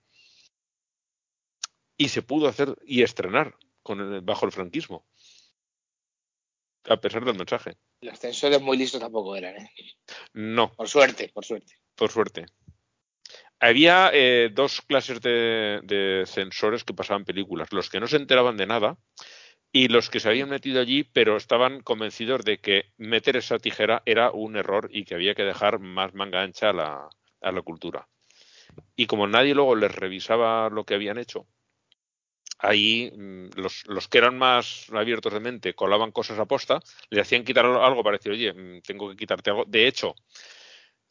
Y 2.00 2.08
se 2.08 2.22
pudo 2.22 2.48
hacer 2.48 2.78
y 2.86 3.02
estrenar 3.02 3.54
con 3.82 4.00
el, 4.00 4.22
bajo 4.22 4.46
el 4.46 4.52
franquismo. 4.52 5.04
A 6.88 6.96
pesar 6.96 7.26
del 7.26 7.36
mensaje. 7.36 7.76
Los 8.00 8.18
censores 8.18 8.58
muy 8.62 8.78
listos 8.78 9.02
tampoco 9.02 9.36
eran, 9.36 9.58
¿eh? 9.58 9.70
No. 10.32 10.72
Por 10.72 10.88
suerte, 10.88 11.28
por 11.28 11.44
suerte. 11.44 11.74
Por 11.94 12.10
suerte. 12.10 12.46
Había 13.58 14.10
eh, 14.14 14.48
dos 14.50 14.80
clases 14.80 15.20
de, 15.20 15.80
de, 15.82 16.24
censores 16.26 16.84
que 16.84 16.94
pasaban 16.94 17.26
películas, 17.26 17.70
los 17.70 17.90
que 17.90 18.00
no 18.00 18.06
se 18.06 18.16
enteraban 18.16 18.56
de 18.56 18.66
nada 18.66 18.96
y 19.70 19.88
los 19.88 20.08
que 20.08 20.20
se 20.20 20.30
habían 20.30 20.48
metido 20.48 20.80
allí, 20.80 21.04
pero 21.04 21.36
estaban 21.36 21.82
convencidos 21.82 22.46
de 22.46 22.60
que 22.60 22.94
meter 22.96 23.36
esa 23.36 23.58
tijera 23.58 24.02
era 24.06 24.30
un 24.30 24.56
error 24.56 24.88
y 24.90 25.04
que 25.04 25.16
había 25.16 25.34
que 25.34 25.44
dejar 25.44 25.80
más 25.80 26.14
manga 26.14 26.40
ancha 26.40 26.70
a 26.70 26.72
la, 26.72 27.10
a 27.42 27.52
la 27.52 27.60
cultura. 27.60 28.08
Y 28.96 29.04
como 29.04 29.26
nadie 29.26 29.54
luego 29.54 29.76
les 29.76 29.94
revisaba 29.94 30.70
lo 30.70 30.84
que 30.84 30.94
habían 30.94 31.18
hecho, 31.18 31.46
ahí 32.60 33.12
los, 33.56 33.86
los, 33.86 34.08
que 34.08 34.18
eran 34.18 34.38
más 34.38 34.86
abiertos 34.92 35.32
de 35.32 35.40
mente 35.40 35.74
colaban 35.74 36.12
cosas 36.12 36.38
a 36.38 36.44
posta, 36.44 36.80
le 37.08 37.20
hacían 37.20 37.44
quitar 37.44 37.64
algo 37.64 38.02
para 38.02 38.18
decir, 38.18 38.32
oye, 38.32 38.52
mm, 38.52 38.82
tengo 38.82 39.10
que 39.10 39.16
quitarte 39.16 39.50
algo. 39.50 39.64
De 39.66 39.86
hecho, 39.86 40.14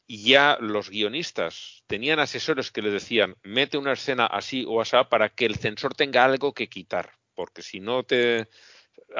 ya 0.06 0.58
los 0.60 0.90
guionistas 0.90 1.84
tenían 1.86 2.18
asesores 2.18 2.70
que 2.70 2.82
les 2.82 2.92
decían, 2.92 3.36
mete 3.42 3.78
una 3.78 3.92
escena 3.92 4.26
así 4.26 4.64
o 4.66 4.80
así 4.80 4.96
para 5.08 5.28
que 5.28 5.46
el 5.46 5.56
censor 5.56 5.94
tenga 5.94 6.24
algo 6.24 6.52
que 6.52 6.68
quitar, 6.68 7.12
porque 7.34 7.62
si 7.62 7.80
no 7.80 8.02
te... 8.02 8.48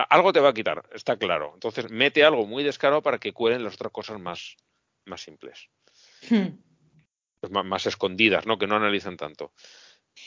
Algo 0.08 0.32
te 0.32 0.40
va 0.40 0.50
a 0.50 0.54
quitar, 0.54 0.88
está 0.92 1.16
claro. 1.16 1.52
Entonces, 1.54 1.90
mete 1.90 2.22
algo 2.22 2.46
muy 2.46 2.62
descarado 2.62 3.02
para 3.02 3.18
que 3.18 3.32
cuelen 3.32 3.64
las 3.64 3.74
otras 3.74 3.92
cosas 3.92 4.20
más, 4.20 4.56
más 5.04 5.22
simples. 5.22 5.68
Hmm. 6.28 6.58
Más, 7.50 7.64
más, 7.64 7.86
escondidas, 7.86 8.46
¿no? 8.46 8.58
Que 8.58 8.66
no 8.66 8.76
analizan 8.76 9.16
tanto. 9.16 9.52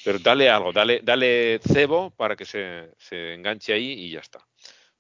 Pero 0.03 0.19
dale 0.19 0.49
algo, 0.49 0.71
dale, 0.71 1.01
dale 1.03 1.59
cebo 1.59 2.11
para 2.11 2.35
que 2.35 2.45
se, 2.45 2.91
se 2.97 3.33
enganche 3.33 3.73
ahí 3.73 3.91
y 3.91 4.11
ya 4.11 4.19
está. 4.19 4.39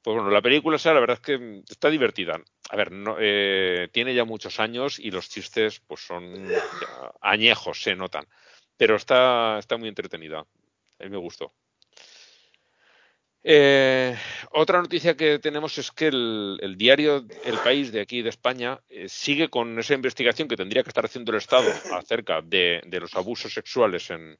Pues 0.03 0.15
bueno, 0.15 0.29
la 0.31 0.41
película, 0.41 0.77
sea, 0.77 0.93
la 0.93 0.99
verdad 0.99 1.15
es 1.15 1.21
que 1.21 1.63
está 1.69 1.89
divertida. 1.89 2.41
A 2.69 2.75
ver, 2.75 2.91
no, 2.91 3.15
eh, 3.19 3.87
tiene 3.93 4.13
ya 4.13 4.25
muchos 4.25 4.59
años 4.59 4.99
y 4.99 5.11
los 5.11 5.29
chistes 5.29 5.79
pues 5.79 6.01
son 6.01 6.45
añejos, 7.21 7.81
se 7.81 7.95
notan. 7.95 8.27
Pero 8.75 8.97
está, 8.97 9.57
está 9.59 9.77
muy 9.77 9.87
entretenida. 9.87 10.39
A 10.39 11.03
mí 11.03 11.09
me 11.09 11.17
gustó. 11.17 11.53
Eh, 13.45 14.13
otra 14.51 14.81
noticia 14.81 15.15
que 15.15 15.39
tenemos 15.39 15.77
es 15.77 15.91
que 15.91 16.07
el, 16.07 16.59
el, 16.61 16.77
diario 16.77 17.25
El 17.43 17.57
País 17.59 17.91
de 17.93 18.01
aquí 18.01 18.21
de 18.21 18.29
España 18.29 18.81
eh, 18.89 19.07
sigue 19.07 19.49
con 19.49 19.79
esa 19.79 19.93
investigación 19.93 20.49
que 20.49 20.57
tendría 20.57 20.83
que 20.83 20.89
estar 20.89 21.05
haciendo 21.05 21.31
el 21.31 21.37
Estado 21.37 21.69
acerca 21.93 22.41
de, 22.41 22.81
de 22.85 22.99
los 22.99 23.15
abusos 23.15 23.53
sexuales 23.53 24.09
en, 24.11 24.37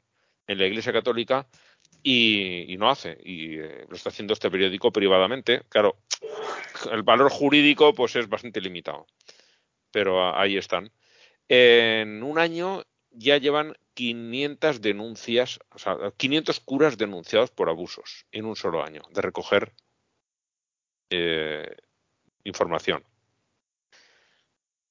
en 0.48 0.58
la 0.58 0.66
Iglesia 0.66 0.94
Católica 0.94 1.48
y, 2.02 2.76
no 2.78 2.90
hace. 2.90 3.18
Y 3.24 3.60
eh, 3.60 3.86
lo 3.88 3.96
está 3.96 4.10
haciendo 4.10 4.34
este 4.34 4.52
periódico 4.52 4.92
privadamente. 4.92 5.64
Claro, 5.70 5.98
el 6.92 7.04
valor 7.04 7.30
jurídico 7.32 7.94
pues 7.94 8.16
es 8.16 8.28
bastante 8.28 8.62
limitado. 8.62 9.08
Pero 9.92 10.36
ahí 10.36 10.58
están. 10.58 10.92
En 11.48 12.24
un 12.24 12.40
año 12.40 12.84
ya 13.12 13.38
llevan 13.38 13.76
500 13.94 14.82
denuncias, 14.82 15.60
o 15.72 15.78
sea, 15.78 15.98
500 16.18 16.60
curas 16.62 16.98
denunciados 16.98 17.52
por 17.52 17.70
abusos 17.70 18.26
en 18.32 18.46
un 18.46 18.56
solo 18.56 18.84
año 18.84 19.04
de 19.12 19.22
recoger 19.22 19.74
eh, 21.10 21.76
información. 22.44 23.04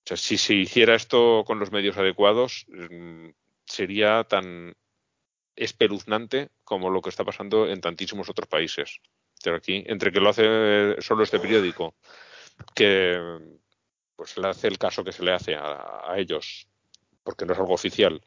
O 0.05 0.07
sea, 0.07 0.17
si 0.17 0.39
se 0.39 0.55
hiciera 0.55 0.95
esto 0.95 1.45
con 1.47 1.59
los 1.59 1.73
medios 1.73 1.97
adecuados, 1.97 2.67
mm, 2.69 3.31
sería 3.65 4.25
tan 4.25 4.75
espeluznante 5.57 6.51
como 6.65 6.91
lo 6.91 7.01
que 7.01 7.11
está 7.11 7.25
pasando 7.25 7.69
en 7.69 7.81
tantísimos 7.81 8.29
otros 8.29 8.49
países. 8.49 9.01
Pero 9.43 9.57
aquí, 9.57 9.83
entre 9.87 10.13
que 10.13 10.21
lo 10.21 10.31
hace 10.31 11.01
solo 11.01 11.25
este 11.25 11.41
periódico, 11.41 11.95
que 12.75 13.19
pues 14.17 14.37
le 14.37 14.49
hace 14.49 14.69
el 14.69 14.79
caso 14.79 15.03
que 15.03 15.13
se 15.13 15.25
le 15.25 15.33
hace 15.33 15.55
a, 15.55 16.13
a 16.13 16.19
ellos, 16.19 16.69
porque 17.23 17.45
no 17.45 17.53
es 17.53 17.59
algo 17.59 17.75
oficial, 17.75 18.23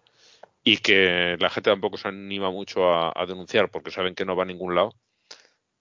y 0.63 0.77
que 0.77 1.37
la 1.39 1.49
gente 1.49 1.69
tampoco 1.69 1.97
se 1.97 2.07
anima 2.07 2.51
mucho 2.51 2.91
a, 2.91 3.13
a, 3.15 3.25
denunciar 3.25 3.69
porque 3.69 3.91
saben 3.91 4.15
que 4.15 4.25
no 4.25 4.35
va 4.35 4.43
a 4.43 4.47
ningún 4.47 4.75
lado, 4.75 4.95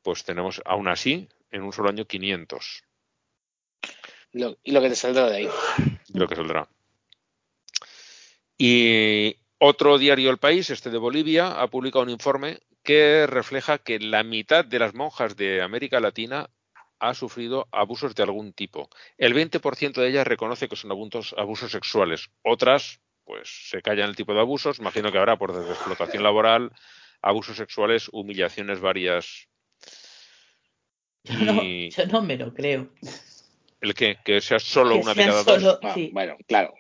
pues 0.03 0.25
tenemos 0.25 0.63
aún 0.65 0.89
así 0.89 1.29
en 1.51 1.63
un 1.63 1.73
solo 1.73 1.89
año 1.89 2.05
500. 2.05 2.85
Lo, 4.33 4.59
y 4.63 4.73
lo 4.73 4.81
que 4.81 4.89
te 4.89 4.97
saldrá 4.97 5.31
de 5.31 5.37
ahí. 5.37 5.49
Lo 6.13 6.27
que 6.29 6.37
saldrá. 6.37 6.69
Y, 8.59 9.37
otro 9.67 9.97
diario 9.97 10.31
El 10.31 10.37
País, 10.37 10.69
este 10.69 10.91
de 10.91 10.99
Bolivia, 10.99 11.61
ha 11.61 11.69
publicado 11.69 12.05
un 12.05 12.11
informe 12.11 12.59
que 12.83 13.27
refleja 13.27 13.79
que 13.79 13.99
la 13.99 14.23
mitad 14.23 14.63
de 14.63 14.79
las 14.79 14.93
monjas 14.93 15.37
de 15.37 15.63
América 15.63 16.01
Latina 16.01 16.51
ha 16.99 17.15
sufrido 17.15 17.67
abusos 17.73 18.15
de 18.15 18.25
algún 18.25 18.53
tipo. 18.53 18.91
El 19.17 19.35
20% 19.35 19.95
de 19.95 20.09
ellas 20.09 20.27
reconoce 20.27 20.69
que 20.69 20.77
son 20.77 20.91
abusos, 20.91 21.35
abusos 21.39 21.73
sexuales. 21.73 22.29
Otras, 22.43 23.01
pues, 23.25 23.71
se 23.71 23.81
callan 23.81 24.11
el 24.11 24.17
tipo 24.17 24.35
de 24.35 24.41
abusos. 24.41 24.81
Imagino 24.81 25.11
que 25.11 25.17
habrá 25.17 25.39
por 25.39 25.51
explotación 25.51 26.23
laboral, 26.23 26.71
abusos 27.23 27.57
sexuales, 27.57 28.11
humillaciones 28.13 28.81
varias. 28.81 29.49
Yo 31.25 31.39
no, 31.39 31.63
yo 31.63 32.07
no 32.13 32.21
me 32.21 32.37
lo 32.37 32.53
creo. 32.53 32.91
¿El 33.81 33.95
qué? 33.95 34.19
Que 34.23 34.43
sea 34.43 34.59
solo 34.59 34.97
Que 34.97 35.01
una 35.01 35.15
cada 35.15 35.43
solo-. 35.43 35.79
Ah, 35.83 35.95
sí. 35.95 36.11
Bueno, 36.13 36.37
claro. 36.47 36.75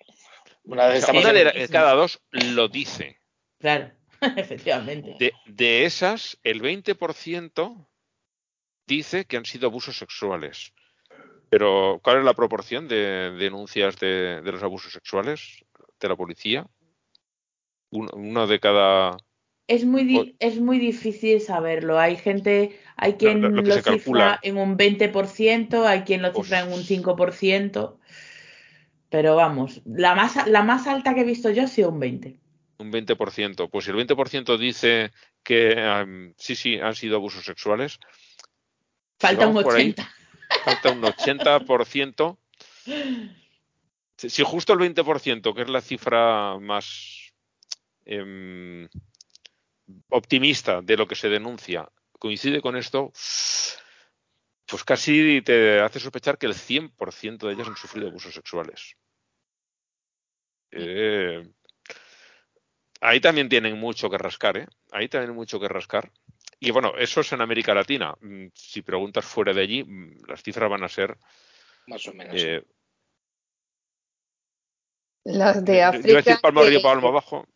Una 0.65 0.87
O 0.87 1.01
sea, 1.01 1.33
de 1.33 1.69
cada 1.71 1.93
dos 1.95 2.21
lo 2.31 2.69
dice. 2.69 3.21
Claro, 3.59 3.91
efectivamente. 4.37 5.15
De, 5.19 5.33
de 5.47 5.85
esas, 5.85 6.39
el 6.43 6.63
20% 6.63 7.87
dice 8.87 9.25
que 9.27 9.37
han 9.37 9.45
sido 9.45 9.69
abusos 9.69 9.97
sexuales. 9.99 10.73
Pero, 11.51 12.01
¿cuál 12.03 12.19
es 12.19 12.25
la 12.25 12.35
proporción 12.35 12.89
de 12.89 13.31
denuncias 13.39 13.99
de, 13.99 14.41
de 14.43 14.53
los 14.53 14.63
abusos 14.63 14.93
sexuales 14.93 15.65
de 16.01 16.09
la 16.09 16.17
policía? 16.17 16.67
Un- 17.91 18.11
Uno 18.13 18.47
de 18.47 18.59
cada. 18.59 19.17
Es 19.67 19.85
muy, 19.85 20.05
di- 20.05 20.37
es 20.41 20.59
muy 20.61 20.79
difícil 20.79 21.41
saberlo. 21.41 21.99
Hay 21.99 22.17
gente, 22.17 22.79
hay 22.97 23.15
quien 23.15 23.41
lo- 23.41 23.63
cifra 23.63 23.83
calcula. 23.83 24.39
en 24.43 24.59
un 24.59 24.77
20%, 24.77 25.87
hay 25.87 26.01
quien 26.03 26.23
lo 26.23 26.33
Pues- 26.33 26.47
cifra 26.49 26.61
en 26.61 26.73
un 26.73 26.83
5%. 26.83 27.99
Pero 29.11 29.37
vamos, 29.37 29.81
la 29.85 30.15
más, 30.15 30.47
la 30.47 30.63
más 30.63 30.87
alta 30.87 31.15
que 31.15 31.21
he 31.21 31.25
visto 31.25 31.51
yo 31.51 31.65
ha 31.65 31.67
sido 31.67 31.91
un 31.91 32.01
20%. 32.01 32.39
Un 32.79 32.91
20%. 32.91 33.71
Pues 33.71 33.85
si 33.85 33.91
el 33.93 33.97
20% 33.97 34.59
dice 34.59 35.13
que 35.43 36.33
sí, 36.37 36.57
sí, 36.57 36.79
han 36.81 36.95
sido 36.95 37.17
abusos 37.17 37.45
sexuales, 37.45 38.01
Falta 39.19 39.47
un 39.47 39.55
vamos 39.55 39.65
por 39.65 39.77
ahí, 39.77 39.95
80%. 39.95 40.07
falta 40.65 40.91
un 40.91 41.03
80%. 41.03 42.39
Si 44.17 44.31
si 44.31 44.43
justo 44.43 44.73
el 44.73 44.81
20%, 44.81 45.55
que 45.55 45.63
es 45.63 45.69
la 45.69 45.81
cifra 45.81 46.59
más 46.59 47.33
em, 48.05 48.89
optimista 50.09 50.83
de 50.83 50.97
lo 50.97 51.07
que 51.07 51.15
se 51.15 51.29
denuncia, 51.29 51.89
coincide 52.19 52.61
con 52.61 52.77
esto, 52.77 53.13
pues 54.67 54.85
casi 54.85 55.43
te 55.43 55.81
hace 55.81 56.01
sospechar 56.01 56.39
que 56.39 56.47
el 56.47 56.55
100% 56.55 57.47
de 57.47 57.53
ellas 57.55 57.69
han 57.69 57.77
sufrido 57.77 58.09
abusos 58.09 58.35
sexuales. 58.35 58.97
Eh, 60.71 61.47
ahí 63.01 63.21
también 63.21 63.49
tienen 63.49 63.79
mucho 63.79 64.11
que 64.11 64.19
rascar, 64.19 64.57
¿eh? 64.57 64.67
Ahí 64.93 65.09
también 65.09 65.31
hay 65.31 65.37
mucho 65.37 65.61
que 65.61 65.69
rascar. 65.69 66.11
Y 66.59 66.71
bueno, 66.71 66.95
eso 66.97 67.21
es 67.21 67.33
en 67.33 67.41
América 67.43 67.75
Latina. 67.75 68.15
Mm, 68.21 68.47
Si 68.55 68.83
preguntas 68.83 69.25
fuera 69.25 69.53
de 69.53 69.61
allí, 69.61 69.85
mm, 69.85 70.25
las 70.29 70.43
cifras 70.43 70.71
van 70.71 70.83
a 70.85 70.89
ser 70.89 71.17
Más 71.87 72.07
o 72.09 72.15
menos. 72.15 72.35
eh, 72.37 72.65
Las 75.25 75.65
de 75.65 75.73
Yo 75.73 75.79
iba 75.79 75.89
a 75.89 75.93
decir 75.93 76.17
África. 76.17 76.39
palmo 76.41 76.61
arriba, 76.61 76.83
palmo 76.83 77.09
abajo. 77.09 77.47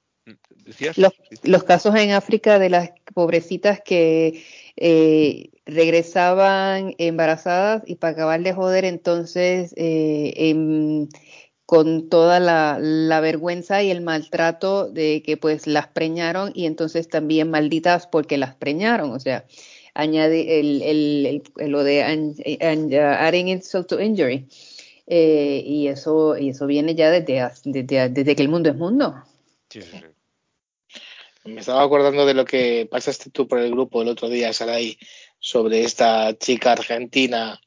¿Decías? 0.50 0.98
Los, 0.98 1.12
Sí. 1.30 1.48
los 1.50 1.64
casos 1.64 1.94
en 1.96 2.12
África 2.12 2.58
de 2.58 2.68
las 2.70 2.90
pobrecitas 3.14 3.80
que 3.82 4.44
eh, 4.80 5.50
regresaban 5.66 6.94
embarazadas 6.98 7.82
y 7.86 7.96
para 7.96 8.12
acabar 8.12 8.42
de 8.42 8.52
joder, 8.52 8.84
entonces 8.84 9.74
eh, 9.76 10.32
em, 10.36 11.08
con 11.66 12.08
toda 12.08 12.40
la, 12.40 12.78
vergüenza 13.20 13.82
y 13.82 13.90
el 13.90 14.00
maltrato 14.00 14.88
de 14.88 15.22
que 15.22 15.36
pues 15.36 15.66
las 15.66 15.88
preñaron 15.88 16.52
y 16.54 16.66
entonces 16.66 17.08
también 17.08 17.50
malditas 17.50 18.06
porque 18.06 18.38
las 18.38 18.54
preñaron, 18.54 19.10
o 19.10 19.20
sea, 19.20 19.44
añade 19.94 20.60
el, 20.60 20.80
el, 20.82 21.42
el- 21.58 21.70
lo 21.70 21.84
de 21.84 22.02
an- 22.02 22.34
adding 22.94 23.48
insult 23.48 23.88
to 23.88 24.00
injury. 24.00 24.46
Eh, 25.10 25.62
y 25.64 25.88
eso 25.88 26.36
y 26.36 26.50
eso 26.50 26.66
viene 26.66 26.94
ya 26.94 27.10
desde, 27.10 27.50
desde, 27.64 28.10
desde 28.10 28.36
que 28.36 28.42
el 28.42 28.48
mundo 28.50 28.68
es 28.68 28.76
mundo. 28.76 29.14
Me 31.48 31.60
estaba 31.60 31.82
acordando 31.82 32.26
de 32.26 32.34
lo 32.34 32.44
que 32.44 32.86
pasaste 32.90 33.30
tú 33.30 33.48
por 33.48 33.58
el 33.58 33.70
grupo 33.70 34.02
el 34.02 34.08
otro 34.08 34.28
día, 34.28 34.52
Saray, 34.52 34.98
sobre 35.38 35.82
esta 35.82 36.36
chica 36.36 36.72
argentina 36.72 37.60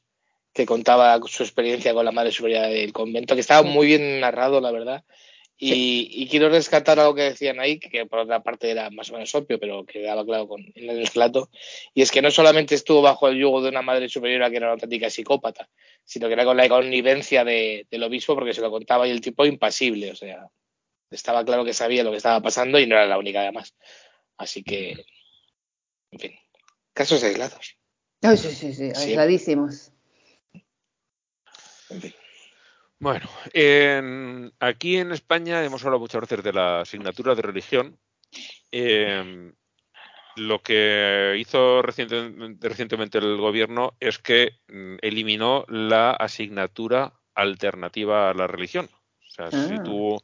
que 0.52 0.66
contaba 0.66 1.18
su 1.26 1.42
experiencia 1.42 1.92
con 1.92 2.04
la 2.04 2.12
madre 2.12 2.30
superiora 2.30 2.68
del 2.68 2.92
convento, 2.92 3.34
que 3.34 3.40
estaba 3.40 3.62
muy 3.62 3.86
bien 3.86 4.20
narrado, 4.20 4.60
la 4.60 4.70
verdad. 4.70 5.04
Y, 5.58 6.08
y, 6.10 6.26
quiero 6.28 6.48
rescatar 6.48 6.98
algo 6.98 7.14
que 7.14 7.22
decían 7.22 7.60
ahí, 7.60 7.78
que 7.78 8.04
por 8.06 8.20
otra 8.20 8.42
parte 8.42 8.70
era 8.70 8.90
más 8.90 9.10
o 9.10 9.12
menos 9.12 9.32
obvio, 9.34 9.60
pero 9.60 9.84
que 9.84 10.00
quedaba 10.00 10.24
claro 10.24 10.48
con, 10.48 10.60
en 10.74 10.90
el 10.90 11.06
relato, 11.06 11.50
y 11.94 12.02
es 12.02 12.10
que 12.10 12.20
no 12.20 12.32
solamente 12.32 12.74
estuvo 12.74 13.00
bajo 13.00 13.28
el 13.28 13.38
yugo 13.38 13.62
de 13.62 13.68
una 13.68 13.80
madre 13.80 14.08
superiora 14.08 14.50
que 14.50 14.56
era 14.56 14.66
una 14.66 14.72
auténtica 14.74 15.08
psicópata, 15.08 15.68
sino 16.04 16.26
que 16.26 16.32
era 16.32 16.44
con 16.44 16.56
la 16.56 16.68
connivencia 16.68 17.44
de, 17.44 17.86
del 17.90 18.02
obispo 18.02 18.34
porque 18.34 18.54
se 18.54 18.60
lo 18.60 18.72
contaba 18.72 19.06
y 19.06 19.12
el 19.12 19.20
tipo 19.20 19.46
impasible, 19.46 20.10
o 20.10 20.16
sea, 20.16 20.48
estaba 21.12 21.44
claro 21.44 21.64
que 21.64 21.74
sabía 21.74 22.04
lo 22.04 22.10
que 22.10 22.16
estaba 22.16 22.40
pasando 22.40 22.78
y 22.78 22.86
no 22.86 22.96
era 22.96 23.06
la 23.06 23.18
única 23.18 23.40
además. 23.40 23.74
Así 24.36 24.62
que, 24.62 25.04
en 26.10 26.18
fin, 26.18 26.32
casos 26.92 27.22
aislados. 27.22 27.76
Oh, 28.22 28.36
sí, 28.36 28.50
sí, 28.52 28.74
sí, 28.74 28.92
aisladísimos. 28.94 29.92
En 31.90 32.00
fin. 32.00 32.14
Bueno, 32.98 33.28
en, 33.52 34.52
aquí 34.60 34.96
en 34.96 35.10
España 35.10 35.64
hemos 35.64 35.84
hablado 35.84 36.00
muchas 36.00 36.20
veces 36.20 36.44
de 36.44 36.52
la 36.52 36.82
asignatura 36.82 37.34
de 37.34 37.42
religión. 37.42 37.98
Eh, 38.70 39.52
lo 40.36 40.62
que 40.62 41.34
hizo 41.38 41.82
recientemente, 41.82 42.68
recientemente, 42.68 43.18
el 43.18 43.36
gobierno 43.36 43.96
es 44.00 44.18
que 44.18 44.60
mm, 44.68 44.96
eliminó 45.02 45.64
la 45.68 46.12
asignatura 46.12 47.12
alternativa 47.34 48.30
a 48.30 48.34
la 48.34 48.46
religión. 48.46 48.88
O 48.88 49.30
sea, 49.30 49.46
ah. 49.46 49.68
si 49.68 49.82
tú 49.82 50.22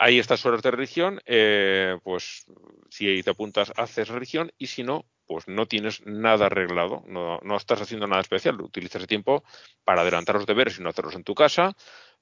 estas 0.00 0.44
horas 0.44 0.62
de 0.62 0.70
religión, 0.70 1.20
eh, 1.24 1.98
pues 2.02 2.46
si 2.90 3.22
te 3.22 3.30
apuntas 3.30 3.72
haces 3.76 4.08
religión 4.08 4.52
y 4.58 4.66
si 4.66 4.82
no, 4.82 5.06
pues 5.26 5.48
no 5.48 5.66
tienes 5.66 6.04
nada 6.04 6.46
arreglado, 6.46 7.02
no, 7.06 7.56
estás 7.56 7.80
haciendo 7.80 8.06
nada 8.06 8.20
especial. 8.20 8.60
Utilizas 8.60 9.02
el 9.02 9.08
tiempo 9.08 9.44
para 9.84 10.02
adelantar 10.02 10.36
los 10.36 10.46
deberes 10.46 10.78
y 10.78 10.82
no 10.82 10.90
hacerlos 10.90 11.14
en 11.14 11.24
tu 11.24 11.34
casa, 11.34 11.76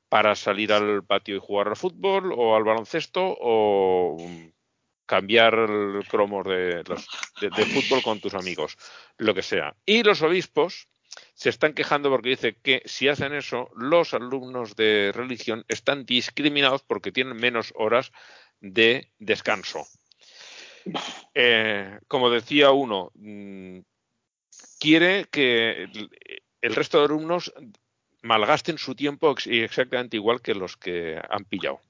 para 0.08 0.34
salir 0.34 0.72
al 0.72 1.04
patio 1.04 1.36
y 1.36 1.40
jugar 1.40 1.68
al 1.68 1.76
fútbol 1.76 2.32
o 2.36 2.54
al 2.54 2.64
baloncesto 2.64 3.20
o 3.22 4.16
cambiar 5.06 5.54
el 5.54 6.02
de, 6.44 6.84
de, 7.40 7.66
fútbol 7.66 8.02
con 8.02 8.20
tus 8.20 8.34
amigos, 8.34 8.76
lo 9.16 9.34
que 9.34 9.42
sea. 9.42 9.74
Y 9.84 10.02
los 10.02 10.22
obispos 10.22 10.88
se 11.34 11.48
están 11.48 11.74
quejando 11.74 12.10
porque 12.10 12.30
dice 12.30 12.56
que 12.62 12.82
si 12.84 13.08
hacen 13.08 13.34
eso, 13.34 13.70
los 13.74 14.14
alumnos 14.14 14.76
de 14.76 15.12
religión 15.14 15.64
están 15.68 16.04
discriminados 16.04 16.82
porque 16.82 17.12
tienen 17.12 17.36
menos 17.36 17.72
horas 17.76 18.12
de 18.60 19.10
descanso. 19.18 19.86
Eh, 21.34 21.98
como 22.08 22.30
decía 22.30 22.70
uno, 22.72 23.12
mmm, 23.14 23.78
quiere 24.78 25.26
que 25.30 25.84
el, 25.84 26.10
el 26.60 26.74
resto 26.74 26.98
de 26.98 27.04
alumnos 27.04 27.52
malgasten 28.22 28.78
su 28.78 28.94
tiempo 28.94 29.34
exactamente 29.46 30.16
igual 30.16 30.40
que 30.40 30.54
los 30.54 30.76
que 30.76 31.20
han 31.28 31.44
pillado. 31.44 31.80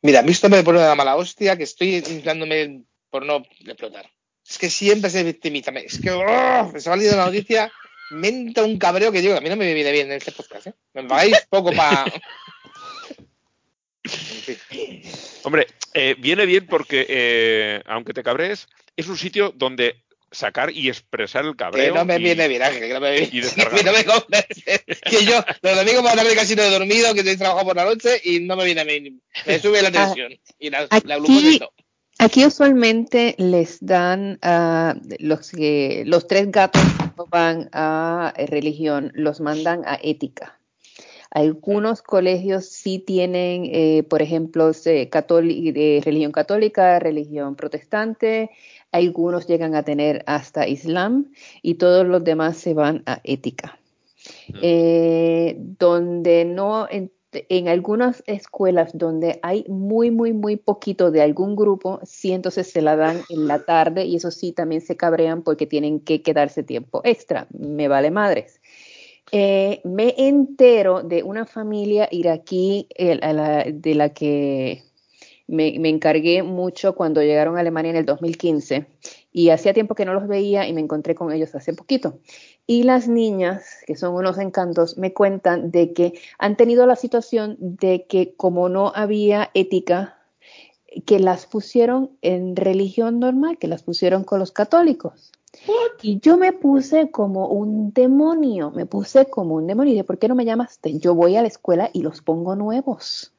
Mira, 0.00 0.20
a 0.20 0.22
mí 0.22 0.32
esto 0.32 0.48
me 0.48 0.64
pone 0.64 0.78
una 0.78 0.94
mala 0.94 1.16
hostia 1.16 1.56
que 1.56 1.62
estoy 1.62 1.96
inflándome 1.96 2.84
por 3.08 3.24
no 3.24 3.42
explotar. 3.60 4.10
Es 4.44 4.58
que 4.58 4.68
siempre 4.68 5.10
se 5.10 5.22
victimiza. 5.22 5.70
Es 5.72 6.00
que 6.00 6.10
oh, 6.10 6.24
me 6.72 6.78
ha 6.78 6.80
salido 6.80 7.16
la 7.16 7.26
noticia, 7.26 7.72
me 8.12 8.28
entra 8.28 8.64
un 8.64 8.78
cabreo 8.78 9.10
que 9.10 9.20
digo, 9.20 9.36
a 9.36 9.40
mí 9.40 9.48
no 9.48 9.56
me 9.56 9.72
viene 9.74 9.90
bien 9.92 10.06
en 10.06 10.18
este 10.18 10.32
podcast. 10.32 10.68
¿eh? 10.68 10.74
Me 10.94 11.04
pagáis 11.04 11.36
poco 11.48 11.72
para... 11.72 12.04
Hombre, 15.44 15.66
eh, 15.94 16.14
viene 16.18 16.46
bien 16.46 16.66
porque, 16.66 17.06
eh, 17.08 17.82
aunque 17.86 18.12
te 18.12 18.22
cabrees, 18.22 18.68
es 18.96 19.08
un 19.08 19.16
sitio 19.16 19.52
donde 19.56 19.96
sacar 20.30 20.70
y 20.72 20.88
expresar 20.88 21.44
el 21.44 21.56
cabreo. 21.56 21.92
Que 21.92 21.98
no 21.98 22.04
me 22.04 22.16
y, 22.16 22.22
viene 22.22 22.48
bien, 22.48 22.62
Ángel, 22.62 22.80
que 22.80 22.94
no 22.94 23.00
me 23.00 23.12
viene 23.12 23.28
bien. 23.30 23.44
Que 23.76 23.82
no 23.84 23.92
me 23.92 24.04
convence. 24.04 24.84
Que 25.04 25.24
yo, 25.24 25.44
los 25.62 25.76
domingos 25.76 26.02
por 26.02 26.10
la 26.10 26.22
tarde 26.22 26.34
casi 26.34 26.56
no 26.56 26.62
he 26.62 26.70
dormido, 26.70 27.12
que 27.14 27.20
estoy 27.20 27.36
trabajando 27.36 27.68
por 27.68 27.76
la 27.76 27.84
noche 27.84 28.20
y 28.24 28.40
no 28.40 28.56
me 28.56 28.64
viene 28.64 28.84
bien. 28.84 29.22
Me 29.46 29.58
sube 29.58 29.82
la 29.82 29.90
tensión 29.90 30.32
y 30.58 30.70
la, 30.70 30.88
la 31.04 31.16
glucosa 31.16 31.48
y 31.48 31.58
todo. 31.58 31.72
Aquí 32.18 32.44
usualmente 32.46 33.34
les 33.38 33.84
dan 33.84 34.38
uh, 34.44 34.94
los, 35.18 35.50
que 35.50 36.04
los 36.06 36.26
tres 36.28 36.50
gatos 36.50 36.82
van 37.30 37.68
a 37.72 38.34
religión, 38.36 39.12
los 39.14 39.40
mandan 39.40 39.82
a 39.86 39.98
ética. 40.02 40.58
Algunos 41.30 42.02
colegios 42.02 42.66
sí 42.66 42.98
tienen, 42.98 43.64
eh, 43.64 44.02
por 44.02 44.20
ejemplo, 44.20 44.70
de 44.72 46.02
religión 46.04 46.32
católica, 46.32 46.98
religión 46.98 47.56
protestante, 47.56 48.50
algunos 48.92 49.46
llegan 49.46 49.74
a 49.74 49.82
tener 49.82 50.22
hasta 50.26 50.68
Islam 50.68 51.32
y 51.62 51.74
todos 51.74 52.06
los 52.06 52.22
demás 52.22 52.58
se 52.58 52.74
van 52.74 53.02
a 53.06 53.20
ética. 53.24 53.78
Eh, 54.60 55.56
donde 55.58 56.44
no, 56.44 56.86
en, 56.88 57.10
en, 57.32 57.68
algunas 57.68 58.22
escuelas 58.26 58.96
donde 58.96 59.40
hay 59.42 59.64
muy, 59.68 60.10
muy, 60.10 60.32
muy 60.32 60.56
poquito 60.56 61.10
de 61.10 61.22
algún 61.22 61.56
grupo, 61.56 62.00
sí 62.04 62.32
entonces 62.32 62.70
se 62.70 62.82
la 62.82 62.96
dan 62.96 63.22
en 63.28 63.46
la 63.46 63.64
tarde 63.64 64.04
y 64.04 64.16
eso 64.16 64.30
sí 64.30 64.52
también 64.52 64.80
se 64.80 64.96
cabrean 64.96 65.42
porque 65.42 65.66
tienen 65.66 66.00
que 66.00 66.22
quedarse 66.22 66.62
tiempo 66.62 67.00
extra. 67.04 67.46
Me 67.50 67.88
vale 67.88 68.10
madres. 68.10 68.60
Eh, 69.30 69.80
me 69.84 70.14
entero 70.18 71.02
de 71.02 71.22
una 71.22 71.46
familia 71.46 72.08
iraquí 72.10 72.88
de 72.98 73.94
la 73.94 74.08
que 74.10 74.82
me, 75.52 75.88
encargué 75.88 76.42
mucho 76.42 76.94
cuando 76.94 77.22
llegaron 77.22 77.56
a 77.56 77.60
Alemania 77.60 77.90
en 77.90 77.96
el 77.96 78.06
2015 78.06 78.86
y 79.32 79.50
hacía 79.50 79.74
tiempo 79.74 79.94
que 79.94 80.04
no 80.04 80.14
los 80.14 80.26
veía 80.26 80.66
y 80.66 80.72
me 80.72 80.80
encontré 80.80 81.14
con 81.14 81.32
ellos 81.32 81.54
hace 81.54 81.74
poquito. 81.74 82.18
Y 82.66 82.84
las 82.84 83.08
niñas, 83.08 83.64
que 83.86 83.96
son 83.96 84.14
unos 84.14 84.38
encantos, 84.38 84.96
me 84.96 85.12
cuentan 85.12 85.70
de 85.70 85.92
que 85.92 86.14
han 86.38 86.56
tenido 86.56 86.86
la 86.86 86.96
situación 86.96 87.56
de 87.58 88.06
que 88.06 88.34
como 88.34 88.68
no 88.68 88.92
había 88.94 89.50
ética, 89.54 90.18
que 91.06 91.18
las 91.18 91.46
pusieron 91.46 92.10
en 92.22 92.54
religión 92.54 93.18
normal, 93.18 93.58
que 93.58 93.68
las 93.68 93.82
pusieron 93.82 94.24
con 94.24 94.38
los 94.38 94.52
católicos. 94.52 95.32
Y 96.00 96.18
yo 96.20 96.36
me 96.38 96.52
puse 96.52 97.10
como 97.10 97.48
un 97.48 97.92
demonio, 97.92 98.70
me 98.70 98.86
puse 98.86 99.26
como 99.26 99.54
un 99.56 99.66
demonio. 99.66 99.90
Y 99.90 99.94
dije, 99.94 100.04
¿por 100.04 100.18
qué 100.18 100.28
no 100.28 100.34
me 100.34 100.44
llamaste? 100.44 100.98
Yo 100.98 101.14
voy 101.14 101.36
a 101.36 101.42
la 101.42 101.48
escuela 101.48 101.90
y 101.92 102.02
los 102.02 102.22
pongo 102.22 102.56
nuevos. 102.56 103.31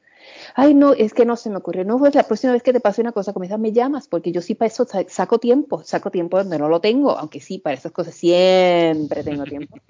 Ay, 0.54 0.74
no, 0.74 0.92
es 0.92 1.14
que 1.14 1.24
no 1.24 1.36
se 1.36 1.50
me 1.50 1.56
ocurrió. 1.56 1.84
No, 1.84 1.98
pues 1.98 2.14
la 2.14 2.22
próxima 2.22 2.52
vez 2.52 2.62
que 2.62 2.72
te 2.72 2.80
pase 2.80 3.00
una 3.00 3.12
cosa 3.12 3.32
como 3.32 3.44
esa, 3.44 3.58
me 3.58 3.72
llamas, 3.72 4.06
porque 4.08 4.30
yo 4.30 4.40
sí 4.40 4.54
para 4.54 4.68
eso 4.68 4.86
saco 5.08 5.38
tiempo, 5.38 5.82
saco 5.82 6.10
tiempo 6.10 6.38
donde 6.38 6.58
no 6.58 6.68
lo 6.68 6.80
tengo, 6.80 7.18
aunque 7.18 7.40
sí, 7.40 7.58
para 7.58 7.74
esas 7.74 7.92
cosas 7.92 8.14
siempre 8.14 9.24
tengo 9.24 9.44
tiempo. 9.44 9.76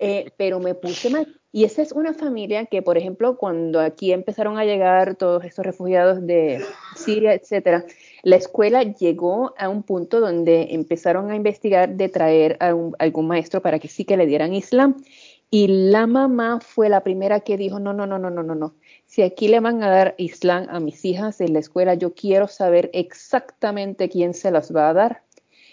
Eh, 0.00 0.30
pero 0.36 0.60
me 0.60 0.76
puse 0.76 1.10
mal. 1.10 1.26
Y 1.50 1.64
esa 1.64 1.82
es 1.82 1.90
una 1.90 2.14
familia 2.14 2.66
que, 2.66 2.82
por 2.82 2.96
ejemplo, 2.96 3.36
cuando 3.36 3.80
aquí 3.80 4.12
empezaron 4.12 4.56
a 4.56 4.64
llegar 4.64 5.16
todos 5.16 5.44
estos 5.44 5.66
refugiados 5.66 6.24
de 6.24 6.64
Siria, 6.94 7.34
etcétera, 7.34 7.84
la 8.22 8.36
escuela 8.36 8.84
llegó 8.84 9.54
a 9.58 9.68
un 9.68 9.82
punto 9.82 10.20
donde 10.20 10.68
empezaron 10.70 11.32
a 11.32 11.36
investigar 11.36 11.96
de 11.96 12.08
traer 12.08 12.56
a 12.60 12.74
un, 12.74 12.94
algún 13.00 13.26
maestro 13.26 13.60
para 13.60 13.80
que 13.80 13.88
sí 13.88 14.04
que 14.04 14.16
le 14.16 14.26
dieran 14.26 14.54
Islam. 14.54 15.02
Y 15.50 15.66
la 15.66 16.06
mamá 16.06 16.60
fue 16.60 16.88
la 16.88 17.02
primera 17.02 17.40
que 17.40 17.56
dijo, 17.56 17.80
no, 17.80 17.92
no, 17.92 18.06
no, 18.06 18.18
no, 18.18 18.30
no, 18.30 18.42
no, 18.44 18.54
no 18.54 18.74
si 19.08 19.22
aquí 19.22 19.48
le 19.48 19.58
van 19.60 19.82
a 19.82 19.88
dar 19.88 20.14
Islam 20.18 20.66
a 20.68 20.80
mis 20.80 21.02
hijas 21.06 21.40
en 21.40 21.54
la 21.54 21.60
escuela, 21.60 21.94
yo 21.94 22.14
quiero 22.14 22.46
saber 22.46 22.90
exactamente 22.92 24.10
quién 24.10 24.34
se 24.34 24.50
las 24.50 24.70
va 24.74 24.90
a 24.90 24.92
dar. 24.92 25.22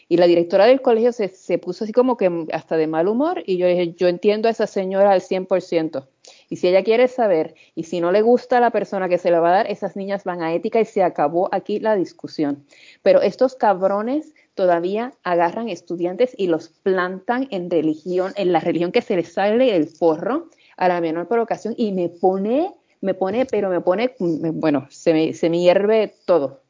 Y 0.07 0.15
la 0.17 0.25
directora 0.25 0.65
del 0.65 0.81
colegio 0.81 1.11
se, 1.11 1.27
se 1.27 1.57
puso 1.57 1.83
así 1.83 1.91
como 1.91 2.15
que 2.15 2.45
hasta 2.53 2.77
de 2.77 2.87
mal 2.87 3.09
humor 3.09 3.43
y 3.45 3.57
yo 3.57 3.67
dije, 3.67 3.93
yo 3.93 4.07
entiendo 4.07 4.47
a 4.47 4.51
esa 4.51 4.67
señora 4.67 5.11
al 5.11 5.19
100%. 5.19 6.07
Y 6.49 6.55
si 6.55 6.69
ella 6.69 6.83
quiere 6.83 7.09
saber 7.09 7.55
y 7.75 7.83
si 7.83 7.99
no 7.99 8.13
le 8.13 8.21
gusta 8.21 8.57
a 8.57 8.61
la 8.61 8.71
persona 8.71 9.09
que 9.09 9.17
se 9.17 9.31
la 9.31 9.41
va 9.41 9.49
a 9.49 9.57
dar, 9.57 9.69
esas 9.69 9.97
niñas 9.97 10.23
van 10.23 10.41
a 10.41 10.53
ética 10.53 10.79
y 10.79 10.85
se 10.85 11.03
acabó 11.03 11.49
aquí 11.51 11.79
la 11.79 11.97
discusión. 11.97 12.63
Pero 13.01 13.21
estos 13.21 13.55
cabrones 13.55 14.33
todavía 14.53 15.13
agarran 15.23 15.67
estudiantes 15.67 16.33
y 16.37 16.47
los 16.47 16.69
plantan 16.69 17.49
en 17.51 17.69
religión, 17.69 18.31
en 18.37 18.53
la 18.53 18.61
religión 18.61 18.93
que 18.93 19.01
se 19.01 19.17
les 19.17 19.33
sale 19.33 19.73
del 19.73 19.87
forro 19.87 20.49
a 20.77 20.87
la 20.87 21.01
menor 21.01 21.27
provocación 21.27 21.73
y 21.77 21.91
me 21.91 22.07
pone 22.07 22.73
me 23.01 23.13
pone, 23.13 23.45
pero 23.45 23.69
me 23.69 23.81
pone, 23.81 24.15
bueno, 24.19 24.87
se 24.89 25.13
me, 25.13 25.33
se 25.33 25.49
me 25.49 25.59
hierve 25.59 26.15
todo. 26.25 26.63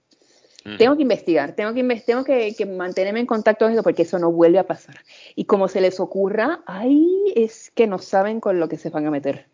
Mm. 0.64 0.78
Tengo 0.78 0.96
que 0.96 1.02
investigar, 1.04 1.56
tengo, 1.56 1.74
que, 1.74 1.84
tengo 2.06 2.24
que, 2.24 2.56
que, 2.56 2.66
mantenerme 2.66 3.20
en 3.20 3.26
contacto 3.26 3.66
con 3.66 3.74
eso 3.74 3.84
porque 3.84 4.02
eso 4.02 4.18
no 4.20 4.32
vuelve 4.32 4.60
a 4.60 4.68
pasar. 4.68 4.96
Y 5.36 5.46
como 5.46 5.68
se 5.68 5.82
les 5.82 6.00
ocurra, 6.00 6.62
ahí 6.66 7.34
es 7.36 7.72
que 7.72 7.88
no 7.88 8.00
saben 8.00 8.40
con 8.40 8.60
lo 8.60 8.68
que 8.68 8.78
se 8.78 8.90
van 8.90 9.06
a 9.06 9.12
meter. 9.12 9.48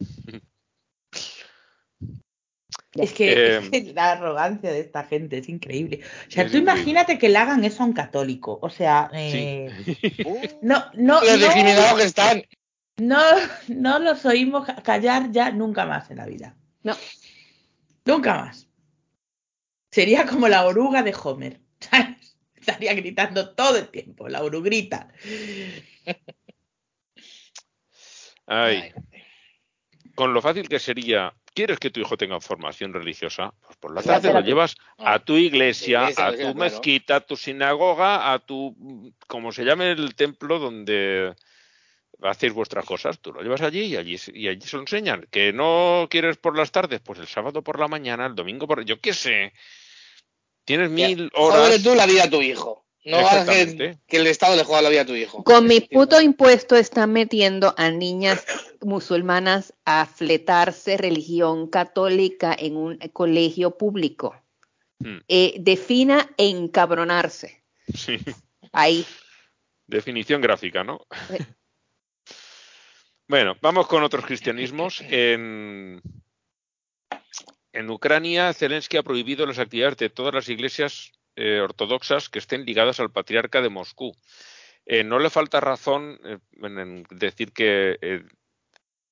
Es 2.96 3.12
que, 3.12 3.32
eh, 3.32 3.58
es 3.58 3.70
que, 3.70 3.92
la 3.92 4.12
arrogancia 4.12 4.70
de 4.72 4.80
esta 4.80 5.04
gente 5.04 5.38
es 5.38 5.48
increíble. 5.48 6.00
O 6.28 6.30
sea, 6.30 6.46
tú 6.48 6.56
imagínate 6.56 7.18
que 7.18 7.28
le 7.28 7.38
hagan 7.38 7.64
eso 7.64 7.82
a 7.82 7.86
un 7.86 7.92
católico. 7.92 8.58
O 8.62 8.70
sea, 8.70 9.10
eh, 9.12 9.70
sí. 9.84 10.24
no, 10.62 10.84
no, 10.94 11.20
Los 11.20 11.30
no, 11.30 11.36
discriminados 11.38 12.00
que 12.00 12.06
están. 12.06 12.42
No, 12.96 13.20
no 13.68 13.98
los 13.98 14.24
oímos 14.24 14.66
callar 14.82 15.30
ya 15.30 15.50
nunca 15.50 15.86
más 15.86 16.10
en 16.10 16.18
la 16.18 16.26
vida. 16.26 16.56
No. 16.82 16.96
Nunca 18.04 18.34
más. 18.34 18.68
sería 19.90 20.26
como 20.26 20.48
la 20.48 20.64
oruga 20.64 21.02
de 21.02 21.14
Homer. 21.14 21.60
¿sabes? 21.80 22.36
Estaría 22.54 22.94
gritando 22.94 23.54
todo 23.54 23.76
el 23.76 23.88
tiempo, 23.88 24.28
la 24.28 24.42
orugrita. 24.42 25.08
Ay. 28.46 28.92
Con 30.14 30.32
lo 30.32 30.40
fácil 30.40 30.68
que 30.68 30.78
sería, 30.78 31.34
¿quieres 31.52 31.78
que 31.78 31.90
tu 31.90 32.00
hijo 32.00 32.16
tenga 32.16 32.40
formación 32.40 32.94
religiosa? 32.94 33.52
Pues 33.60 33.76
por 33.76 33.94
la 33.94 34.02
tarde 34.02 34.32
lo 34.32 34.40
llevas 34.40 34.74
a 34.98 35.18
tu 35.18 35.34
iglesia, 35.34 36.10
Iglesia, 36.10 36.26
a 36.26 36.32
tu 36.32 36.54
mezquita, 36.54 37.16
a 37.16 37.20
tu 37.20 37.36
sinagoga, 37.36 38.32
a 38.32 38.38
tu, 38.38 39.12
como 39.26 39.52
se 39.52 39.64
llame 39.64 39.90
el 39.90 40.14
templo 40.14 40.58
donde 40.58 41.34
hacéis 42.22 42.52
vuestras 42.52 42.84
cosas. 42.84 43.18
Tú 43.20 43.32
lo 43.32 43.42
llevas 43.42 43.62
allí 43.62 43.82
y 43.82 43.96
allí, 43.96 44.16
y 44.32 44.48
allí 44.48 44.60
se 44.60 44.76
lo 44.76 44.82
enseñan. 44.82 45.26
Que 45.30 45.52
no 45.52 46.06
quieres 46.10 46.36
por 46.36 46.56
las 46.56 46.72
tardes, 46.72 47.00
pues 47.00 47.18
el 47.18 47.26
sábado 47.26 47.62
por 47.62 47.78
la 47.78 47.88
mañana, 47.88 48.26
el 48.26 48.34
domingo 48.34 48.66
por... 48.66 48.84
Yo 48.84 49.00
qué 49.00 49.14
sé. 49.14 49.52
Tienes 50.64 50.90
mil 50.90 51.30
horas... 51.34 51.60
Jódele 51.60 51.82
tú 51.82 51.94
la 51.94 52.06
vida 52.06 52.24
a 52.24 52.30
tu 52.30 52.42
hijo. 52.42 52.84
No 53.04 53.18
hagas 53.18 53.48
que, 53.48 53.98
que 54.04 54.16
el 54.16 54.26
Estado 54.26 54.56
le 54.56 54.64
juegue 54.64 54.82
la 54.82 54.88
vida 54.88 55.02
a 55.02 55.06
tu 55.06 55.14
hijo. 55.14 55.44
Con 55.44 55.68
mi 55.68 55.80
puto 55.80 56.20
impuesto 56.20 56.74
están 56.74 57.12
metiendo 57.12 57.72
a 57.76 57.90
niñas 57.90 58.44
musulmanas 58.80 59.74
a 59.84 60.06
fletarse 60.06 60.96
religión 60.96 61.68
católica 61.68 62.56
en 62.58 62.76
un 62.76 62.98
colegio 63.12 63.78
público. 63.78 64.34
Hmm. 64.98 65.18
Eh, 65.28 65.54
defina 65.60 66.28
encabronarse. 66.36 67.62
Sí. 67.94 68.18
Ahí. 68.72 69.06
Definición 69.86 70.40
gráfica, 70.40 70.82
¿no? 70.82 71.06
Bueno, 73.28 73.56
vamos 73.60 73.88
con 73.88 74.02
otros 74.02 74.24
cristianismos. 74.24 75.02
En, 75.10 76.00
en 77.72 77.90
Ucrania, 77.90 78.52
Zelensky 78.52 78.96
ha 78.96 79.02
prohibido 79.02 79.44
las 79.46 79.58
actividades 79.58 79.98
de 79.98 80.10
todas 80.10 80.32
las 80.32 80.48
iglesias 80.48 81.12
eh, 81.34 81.60
ortodoxas 81.60 82.28
que 82.28 82.38
estén 82.38 82.64
ligadas 82.64 83.00
al 83.00 83.10
patriarca 83.10 83.60
de 83.60 83.68
Moscú. 83.68 84.16
Eh, 84.86 85.04
no 85.04 85.18
le 85.18 85.28
falta 85.28 85.60
razón 85.60 86.18
eh, 86.24 86.38
en, 86.62 86.78
en 86.78 87.06
decir 87.10 87.52
que 87.52 87.98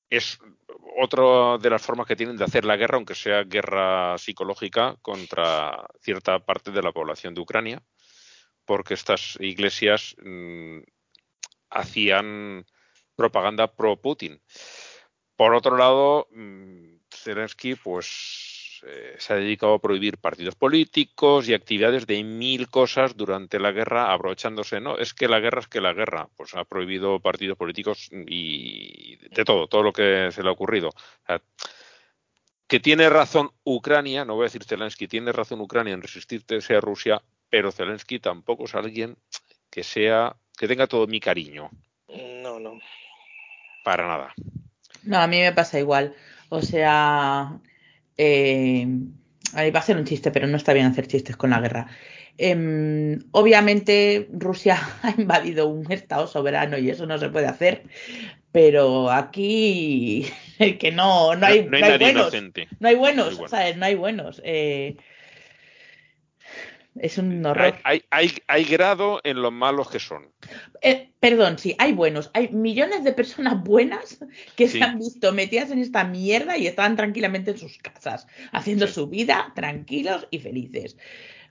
es 0.09 0.39
otra 0.97 1.59
de 1.59 1.71
las 1.71 1.83
formas 1.83 2.07
que 2.07 2.17
tienen 2.17 2.37
de 2.37 2.45
hacer 2.45 2.65
la 2.65 2.77
guerra, 2.77 2.97
aunque 2.97 3.15
sea 3.15 3.43
guerra 3.43 4.17
psicológica, 4.17 4.97
contra 5.03 5.87
cierta 6.01 6.39
parte 6.39 6.71
de 6.71 6.83
la 6.83 6.93
población 6.93 7.35
de 7.35 7.41
Ucrania, 7.41 7.83
porque 8.65 8.95
estas 8.95 9.37
iglesias 9.41 10.15
mm, 10.23 10.79
hacían 11.71 12.65
propaganda 13.17 13.69
pro 13.69 13.97
Putin. 13.97 14.41
Por 15.37 15.55
otro 15.55 15.77
lado, 15.77 16.29
mm, 16.31 16.99
Zelensky 17.11 17.75
pues 17.75 18.65
eh, 18.87 19.17
se 19.19 19.33
ha 19.33 19.37
dedicado 19.37 19.75
a 19.75 19.81
prohibir 19.81 20.19
partidos 20.19 20.55
políticos 20.57 21.49
y 21.49 21.55
actividades 21.55 22.07
de 22.07 22.23
mil 22.23 22.69
cosas 22.69 23.17
durante 23.17 23.59
la 23.59 23.73
guerra, 23.73 24.13
aprovechándose, 24.13 24.81
no, 24.81 24.99
es 24.99 25.15
que 25.15 25.27
la 25.27 25.41
guerra 25.41 25.61
es 25.61 25.69
que 25.69 25.81
la 25.81 25.95
guerra, 25.95 26.29
pues 26.37 26.55
ha 26.55 26.65
prohibido 26.65 27.19
partidos 27.21 27.57
políticos 27.57 28.11
y 28.13 29.17
de 29.17 29.45
todo, 29.45 29.69
todo 29.69 29.83
lo 29.83 29.93
que 29.93 30.29
se 30.33 30.43
le 30.43 30.49
ha 30.49 30.53
ocurrido. 30.53 30.91
Que 32.67 32.81
tiene 32.81 33.09
razón 33.09 33.53
Ucrania, 33.65 34.25
no 34.25 34.35
voy 34.35 34.43
a 34.43 34.51
decir 34.51 34.65
Zelensky, 34.65 35.09
tiene 35.09 35.33
razón 35.33 35.61
Ucrania 35.61 35.95
en 35.95 36.03
resistirse 36.03 36.77
a 36.77 36.81
Rusia, 36.81 37.23
pero 37.49 37.73
Zelensky 37.73 38.19
tampoco 38.19 38.65
es 38.65 38.75
alguien 38.75 39.17
que 39.71 39.83
sea, 39.83 40.37
que 40.59 40.69
tenga 40.69 40.87
todo 40.87 41.07
mi 41.07 41.21
cariño, 41.21 41.71
No, 42.09 42.61
no. 42.61 42.79
Para 43.85 44.09
nada. 44.09 44.35
No, 45.05 45.19
a 45.21 45.27
mí 45.29 45.39
me 45.41 45.53
pasa 45.53 45.79
igual. 45.79 46.15
O 46.49 46.63
sea, 46.63 47.61
eh, 48.17 48.87
ahí 49.55 49.71
va 49.71 49.81
a 49.81 49.83
ser 49.83 49.97
un 49.97 50.05
chiste, 50.05 50.31
pero 50.33 50.47
no 50.47 50.57
está 50.57 50.73
bien 50.73 50.87
hacer 50.87 51.07
chistes 51.07 51.37
con 51.37 51.51
la 51.51 51.61
guerra. 51.61 51.87
Em, 52.37 53.21
obviamente 53.31 54.29
Rusia 54.33 54.77
ha 55.03 55.11
invadido 55.17 55.69
un 55.69 55.91
estado 55.93 56.27
soberano 56.27 56.79
y 56.79 56.91
eso 56.91 57.07
no 57.07 57.17
se 57.19 57.29
puede 57.29 57.47
hacer, 57.47 57.85
pero 58.51 59.11
aquí 59.11 60.27
que 60.81 60.91
no, 60.93 61.37
no 61.37 61.47
hay, 61.47 61.65
no 61.67 61.77
hay 61.77 61.83
no 61.83 61.87
hay 61.87 61.93
nadie 61.93 61.99
buenos. 61.99 62.23
inocente. 62.23 62.69
No 62.81 62.89
hay 62.89 62.97
buenos, 62.97 63.27
No 63.27 63.31
hay 63.31 63.37
buenos. 63.37 63.51
¿sabes? 63.51 63.77
No 63.77 63.85
hay 63.87 63.95
buenos. 63.95 64.43
Eh, 64.45 64.97
es 66.97 67.19
un 67.19 67.45
horror. 67.45 67.65
Hay, 67.65 67.75
hay, 67.85 68.03
hay, 68.11 68.33
hay 68.47 68.65
grado 68.65 69.21
en 69.25 69.43
lo 69.43 69.51
malos 69.51 69.91
que 69.91 69.99
son. 69.99 70.31
Eh, 70.83 71.11
perdón, 71.21 71.59
sí, 71.59 71.75
hay 71.79 71.93
buenos. 71.93 72.31
Hay 72.35 72.49
millones 72.51 73.05
de 73.05 73.13
personas 73.13 73.63
buenas 73.63 74.19
que 74.57 74.69
Sí. 74.69 74.79
se 74.79 74.85
han 74.85 74.99
visto 74.99 75.33
metidas 75.33 75.71
en 75.71 75.79
esta 75.81 76.05
mierda 76.05 76.57
y 76.57 76.67
estaban 76.67 76.97
tranquilamente 76.97 77.51
en 77.53 77.59
sus 77.59 77.79
casas, 77.79 78.27
haciendo 78.53 78.87
Sí. 78.87 78.93
su 78.95 79.07
vida 79.09 79.53
tranquilos 79.55 80.27
y 80.31 80.39
felices. 80.39 80.97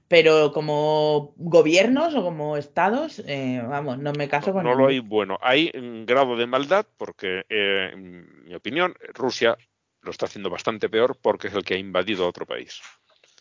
Pero 0.08 0.52
como 0.52 1.34
gobiernos 1.38 2.14
o 2.14 2.22
como 2.24 2.56
estados, 2.58 3.24
eh, 3.26 3.62
vamos, 3.68 3.98
no 3.98 4.12
me 4.14 4.28
caso 4.30 4.54
con 4.54 4.64
No 4.64 4.72
lo 4.76 4.88
ninguno. 4.88 4.90
hay 4.90 5.00
bueno. 5.00 5.40
Hay 5.42 5.72
un 5.74 6.06
grado 6.06 6.36
de 6.38 6.46
maldad 6.46 6.86
porque, 6.98 7.44
eh, 7.50 7.90
en 7.94 8.44
mi 8.46 8.54
opinión, 8.54 8.94
Rusia 9.14 9.58
lo 10.02 10.12
está 10.12 10.26
haciendo 10.26 10.50
bastante 10.50 10.90
peor 10.90 11.18
porque 11.22 11.48
es 11.48 11.54
el 11.54 11.64
que 11.64 11.76
ha 11.76 11.78
invadido 11.78 12.26
a 12.26 12.28
otro 12.28 12.46
país. 12.46 12.82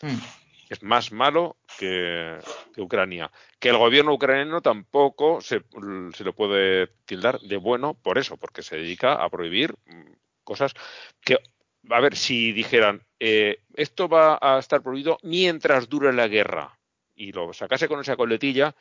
Mm. 0.00 0.16
Es 0.72 0.82
más 0.82 1.12
malo 1.12 1.58
que, 1.78 2.38
Ucrania. 2.78 3.30
Que 3.60 3.68
el 3.68 3.76
gobierno 3.76 4.14
ucraniano 4.14 4.62
tampoco 4.62 5.42
se, 5.42 5.60
lo 5.70 6.32
puede 6.32 6.86
tildar 7.04 7.38
de 7.40 7.58
bueno 7.58 7.92
por 7.92 8.16
eso, 8.16 8.38
porque 8.38 8.62
se 8.62 8.76
dedica 8.76 9.22
a 9.22 9.28
prohibir 9.28 9.74
mm, 9.84 10.12
cosas 10.44 10.72
que, 11.20 11.36
a 11.90 12.00
ver, 12.00 12.16
si 12.16 12.52
dijeran, 12.52 13.02
eh, 13.20 13.58
esto 13.74 14.08
va 14.08 14.38
a 14.40 14.58
estar 14.58 14.82
prohibido 14.82 15.18
mientras 15.22 15.90
dure 15.90 16.10
la 16.14 16.26
guerra, 16.26 16.78
y 17.14 17.32
lo 17.32 17.52
sacase 17.52 17.86
con 17.86 18.00
esa 18.00 18.16
coletilla, 18.16 18.74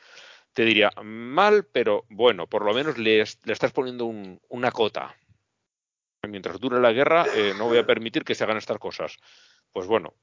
te 0.53 0.63
diría, 0.63 0.91
mal, 1.03 1.65
pero 1.73 2.05
bueno, 2.07 2.47
por 2.47 2.63
lo 2.63 2.73
menos 2.73 2.97
le 2.97 3.19
estás 3.19 3.73
poniendo 3.73 4.05
un- 4.05 4.39
una 4.47 4.71
cota. 4.71 5.13
Mientras 6.25 6.57
dure 6.57 6.79
la 6.79 6.93
guerra, 6.93 7.25
eh, 7.35 7.53
no 7.57 7.65
voy 7.65 7.79
a 7.79 7.85
permitir 7.85 8.23
que 8.23 8.33
se 8.33 8.45
hagan 8.45 8.55
estas 8.55 8.77
cosas. 8.77 9.17
Pues 9.73 9.87
bueno, 9.87 10.13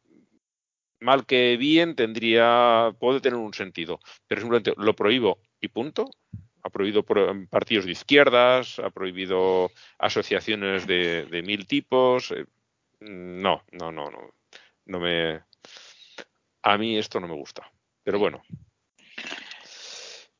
mal 1.00 1.26
que 1.26 1.56
bien 1.56 1.94
tendría, 1.94 2.94
puede 2.98 3.20
tener 3.20 3.38
un 3.38 3.54
sentido, 3.54 4.00
pero 4.26 4.40
simplemente 4.40 4.72
lo 4.76 4.94
prohíbo 4.94 5.38
y 5.60 5.68
punto. 5.68 6.10
Ha 6.62 6.70
prohibido 6.70 7.02
pro- 7.04 7.32
partidos 7.48 7.84
de 7.86 7.92
izquierdas, 7.92 8.78
ha 8.80 8.90
prohibido 8.90 9.70
asociaciones 9.98 10.86
de, 10.86 11.24
de 11.26 11.42
mil 11.42 11.66
tipos. 11.66 12.32
eh, 12.32 12.44
no, 13.00 13.62
no, 13.72 13.92
no, 13.92 14.10
no, 14.10 14.34
no 14.86 15.00
me. 15.00 15.40
A 16.62 16.76
mí 16.76 16.98
esto 16.98 17.20
no 17.20 17.28
me 17.28 17.34
gusta, 17.34 17.70
pero 18.02 18.18
bueno. 18.18 18.42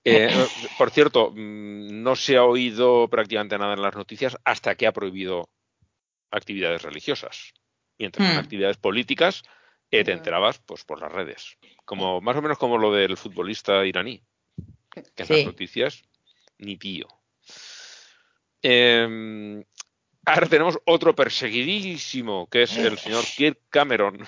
Eh, 0.04 0.28
por 0.76 0.90
cierto, 0.90 1.30
mm, 1.30 2.02
no 2.02 2.16
se 2.16 2.36
ha 2.36 2.44
oído 2.44 3.08
prácticamente 3.08 3.58
nada 3.58 3.74
en 3.74 3.82
las 3.82 3.94
noticias 3.94 4.36
hasta 4.44 4.74
que 4.74 4.86
ha 4.86 4.92
prohibido 4.92 5.48
actividades 6.30 6.82
religiosas. 6.82 7.52
Mientras 7.98 8.28
en 8.28 8.36
Hmm. 8.36 8.40
actividades 8.40 8.76
políticas 8.76 9.42
eh, 9.90 10.04
te 10.04 10.12
enterabas 10.12 10.58
pues 10.58 10.84
por 10.84 11.00
las 11.00 11.10
redes. 11.12 11.56
Como, 11.84 12.20
más 12.20 12.36
o 12.36 12.42
menos 12.42 12.58
como 12.58 12.78
lo 12.78 12.92
del 12.92 13.16
futbolista 13.16 13.84
iraní. 13.86 14.22
Que 14.90 15.00
en 15.16 15.26
Sí. 15.26 15.36
las 15.36 15.46
noticias, 15.46 16.02
ni 16.58 16.76
pío. 16.76 17.06
Eh, 18.62 19.64
ahora 20.26 20.46
tenemos 20.46 20.78
otro 20.84 21.14
perseguidísimo, 21.14 22.48
que 22.48 22.62
es 22.62 22.76
el 22.76 22.98
señor 22.98 23.24
Kirk 23.36 23.58
Cameron. 23.70 24.18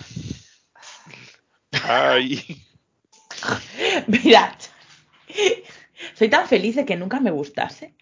Ay. 1.83 2.65
Mirad, 4.07 4.55
soy 6.15 6.29
tan 6.29 6.49
feliz 6.49 6.77
de 6.77 6.85
que 6.85 6.97
nunca 6.97 7.21
me 7.21 7.31
gustase. 7.31 7.95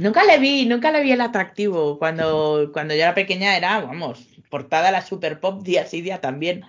Nunca 0.00 0.24
le 0.24 0.38
vi, 0.38 0.66
nunca 0.66 0.90
le 0.90 1.02
vi 1.02 1.12
el 1.12 1.20
atractivo. 1.20 1.98
Cuando, 1.98 2.70
cuando 2.72 2.94
yo 2.94 3.02
era 3.02 3.14
pequeña 3.14 3.56
era, 3.56 3.80
vamos, 3.80 4.26
portada 4.50 4.88
a 4.88 4.92
la 4.92 5.02
Super 5.04 5.40
Pop 5.40 5.62
día 5.62 5.86
sí 5.86 6.02
día 6.02 6.20
también. 6.20 6.62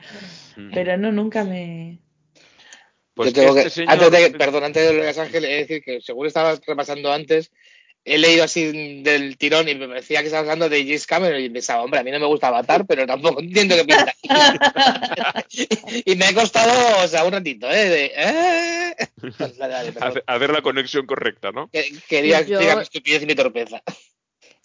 Pero 0.74 0.98
no, 0.98 1.12
nunca 1.12 1.44
me. 1.44 2.00
Pues 3.14 3.34
Yo 3.34 3.42
tengo 3.42 3.58
este 3.58 3.64
que, 3.64 3.70
señor- 3.70 3.92
antes 3.92 4.12
de, 4.12 4.38
perdón, 4.38 4.64
antes 4.64 4.86
de 4.88 4.94
lo 4.94 5.02
de 5.02 5.08
Los 5.08 5.18
Ángeles, 5.18 5.50
he 5.50 5.54
de 5.54 5.60
decir 5.60 5.84
que 5.84 6.02
según 6.02 6.28
estaba 6.28 6.56
repasando 6.66 7.12
antes, 7.12 7.52
he 8.10 8.18
leído 8.18 8.44
así 8.46 9.02
del 9.04 9.38
tirón 9.38 9.68
y 9.68 9.76
me 9.76 9.88
decía 9.88 10.22
que 10.22 10.28
estaba 10.28 10.42
hablando 10.42 10.70
de 10.70 10.82
James 10.84 11.06
Cameron 11.06 11.42
y 11.42 11.50
pensaba, 11.50 11.84
hombre, 11.84 12.00
a 12.00 12.04
mí 12.04 12.12
no 12.12 12.20
me 12.20 12.26
gusta 12.26 12.48
Avatar, 12.48 12.86
pero 12.88 13.06
tampoco 13.06 13.42
entiendo 13.42 13.76
qué 13.76 13.84
pinta. 13.86 14.14
y 16.06 16.16
me 16.16 16.26
ha 16.26 16.34
costado, 16.34 17.04
o 17.04 17.08
sea, 17.08 17.26
un 17.26 17.34
ratito, 17.34 17.70
¿eh? 17.70 17.90
De, 17.90 18.12
¿eh? 18.16 18.96
Dale, 19.58 19.74
dale, 19.74 19.94
hacer 20.26 20.50
la 20.52 20.62
conexión 20.62 21.06
correcta, 21.06 21.52
¿no? 21.52 21.70
Que- 21.72 21.94
Quería 22.08 22.42
Yo- 22.42 22.56
explicar 22.56 22.78
mi 22.78 22.84
estupidez 22.84 23.24
y 23.24 23.26
mi 23.26 23.36
torpeza. 23.36 23.82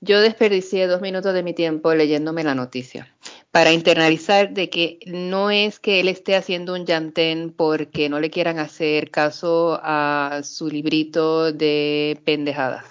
Yo 0.00 0.20
desperdicié 0.20 0.86
dos 0.86 1.00
minutos 1.00 1.32
de 1.34 1.42
mi 1.42 1.52
tiempo 1.54 1.94
leyéndome 1.94 2.42
la 2.44 2.54
noticia. 2.54 3.14
Para 3.52 3.74
internalizar 3.74 4.54
de 4.54 4.70
que 4.70 4.98
no 5.04 5.50
es 5.50 5.78
que 5.78 6.00
él 6.00 6.08
esté 6.08 6.36
haciendo 6.36 6.72
un 6.72 6.86
llantén 6.86 7.52
porque 7.52 8.08
no 8.08 8.18
le 8.18 8.30
quieran 8.30 8.58
hacer 8.58 9.10
caso 9.10 9.78
a 9.82 10.40
su 10.42 10.68
librito 10.70 11.52
de 11.52 12.18
pendejadas. 12.24 12.86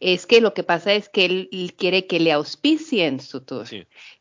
Es 0.00 0.26
que 0.26 0.40
lo 0.40 0.54
que 0.54 0.62
pasa 0.62 0.94
es 0.94 1.10
que 1.10 1.26
él 1.26 1.74
quiere 1.76 2.06
que 2.06 2.18
le 2.18 2.32
auspicien 2.32 3.20
su 3.20 3.42
tour. 3.42 3.66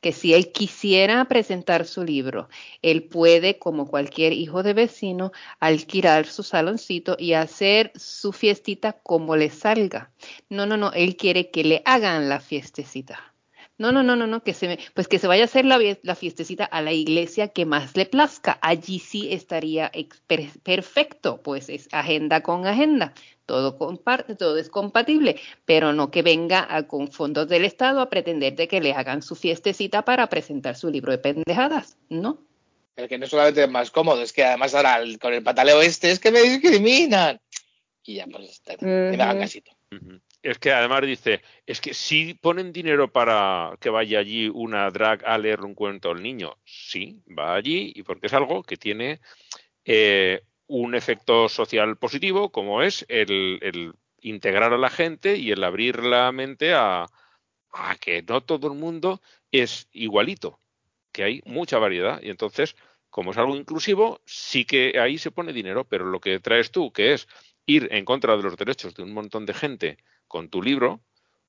Que 0.01 0.11
si 0.11 0.33
él 0.33 0.51
quisiera 0.51 1.23
presentar 1.25 1.85
su 1.85 2.03
libro, 2.03 2.49
él 2.81 3.03
puede, 3.03 3.57
como 3.57 3.87
cualquier 3.87 4.33
hijo 4.33 4.63
de 4.63 4.73
vecino, 4.73 5.31
alquilar 5.61 6.25
su 6.25 6.43
saloncito 6.43 7.15
y 7.17 7.33
hacer 7.33 7.93
su 7.95 8.33
fiestita 8.33 8.93
como 9.01 9.37
le 9.37 9.49
salga. 9.49 10.11
No, 10.49 10.65
no, 10.65 10.75
no, 10.75 10.91
él 10.91 11.15
quiere 11.15 11.51
que 11.51 11.63
le 11.63 11.81
hagan 11.85 12.27
la 12.27 12.41
fiestecita. 12.41 13.34
No, 13.77 13.91
no, 13.91 14.03
no, 14.03 14.15
no, 14.15 14.25
no, 14.25 14.41
que 14.41 14.53
se 14.53 14.79
pues 14.93 15.09
que 15.09 15.19
se 15.19 15.27
vaya 15.27 15.43
a 15.43 15.45
hacer 15.45 15.65
la, 15.65 15.77
la, 16.01 16.15
fiestecita 16.15 16.63
a 16.63 16.81
la 16.81 16.93
iglesia 16.93 17.49
que 17.49 17.65
más 17.65 17.95
le 17.97 18.05
plazca. 18.05 18.57
Allí 18.61 18.99
sí 18.99 19.33
estaría 19.33 19.91
perfecto, 20.63 21.41
pues 21.41 21.67
es 21.67 21.89
agenda 21.91 22.41
con 22.41 22.67
agenda. 22.67 23.13
Todo 23.45 23.77
comparte, 23.77 24.35
todo 24.35 24.57
es 24.57 24.69
compatible, 24.69 25.39
pero 25.65 25.91
no 25.91 26.09
que 26.09 26.21
venga 26.21 26.87
con 26.87 27.11
fondos 27.11 27.49
del 27.49 27.65
Estado 27.65 27.99
a 27.99 28.09
pretender 28.09 28.55
de 28.55 28.69
que 28.69 28.79
le 28.79 28.93
hagan 28.93 29.21
su 29.21 29.35
fiestecita 29.35 30.03
para 30.03 30.27
presentar 30.27 30.77
su 30.77 30.89
libro 30.89 31.11
de 31.11 31.17
pendejadas, 31.17 31.97
¿no? 32.09 32.39
El 32.95 33.09
que 33.09 33.17
no 33.17 33.27
solamente 33.27 33.61
es 33.61 33.69
más 33.69 33.91
cómodo, 33.91 34.21
es 34.21 34.31
que 34.31 34.45
además 34.45 34.73
ahora 34.73 35.01
con 35.19 35.33
el 35.33 35.43
pataleo 35.43 35.81
este 35.81 36.11
es 36.11 36.19
que 36.19 36.31
me 36.31 36.41
discriminan. 36.41 37.41
Y 38.03 38.15
ya, 38.15 38.25
pues, 38.25 38.51
está, 38.51 38.75
me 38.79 39.15
hagan 39.15 39.39
casito 39.39 39.71
es 40.45 40.59
que 40.59 40.71
además 40.71 41.01
dice, 41.01 41.41
es 41.65 41.81
que 41.81 41.93
si 41.95 42.35
ponen 42.35 42.71
dinero 42.71 43.11
para 43.11 43.75
que 43.79 43.89
vaya 43.89 44.19
allí 44.19 44.47
una 44.47 44.91
drag 44.91 45.25
a 45.25 45.37
leer 45.39 45.61
un 45.61 45.73
cuento 45.73 46.11
al 46.11 46.21
niño, 46.21 46.57
sí, 46.63 47.23
va 47.27 47.55
allí 47.55 47.91
y 47.95 48.03
porque 48.03 48.27
es 48.27 48.33
algo 48.33 48.61
que 48.61 48.77
tiene 48.77 49.21
eh, 49.85 50.43
un 50.67 50.93
efecto 50.93 51.49
social 51.49 51.97
positivo, 51.97 52.51
como 52.51 52.83
es 52.83 53.05
el, 53.09 53.93
integrar 54.21 54.71
a 54.73 54.77
la 54.77 54.91
gente 54.91 55.35
y 55.35 55.51
el 55.51 55.63
abrir 55.63 56.03
la 56.03 56.31
mente 56.31 56.73
a, 56.73 57.07
a 57.71 57.95
que 57.99 58.21
no 58.21 58.41
todo 58.41 58.67
el 58.67 58.77
mundo 58.77 59.21
es 59.51 59.89
igualito, 59.93 60.59
que 61.11 61.23
hay 61.23 61.41
mucha 61.45 61.79
variedad. 61.79 62.21
Y 62.21 62.29
entonces 62.29 62.75
como 63.09 63.31
es 63.31 63.37
algo 63.37 63.55
inclusivo, 63.55 64.19
sí 64.25 64.65
que 64.65 64.99
ahí 64.99 65.17
se 65.17 65.31
pone 65.31 65.53
dinero, 65.53 65.85
pero 65.85 66.03
lo 66.05 66.19
que 66.19 66.41
traes 66.41 66.69
tú, 66.69 66.91
que 66.91 67.13
es 67.13 67.29
ir 67.65 67.87
en 67.91 68.05
contra 68.05 68.35
de 68.37 68.43
los 68.43 68.57
derechos 68.57 68.93
de 68.95 69.03
un 69.03 69.13
montón 69.13 69.45
de 69.45 69.53
gente 69.53 69.97
con 70.27 70.49
tu 70.49 70.61
libro, 70.61 71.01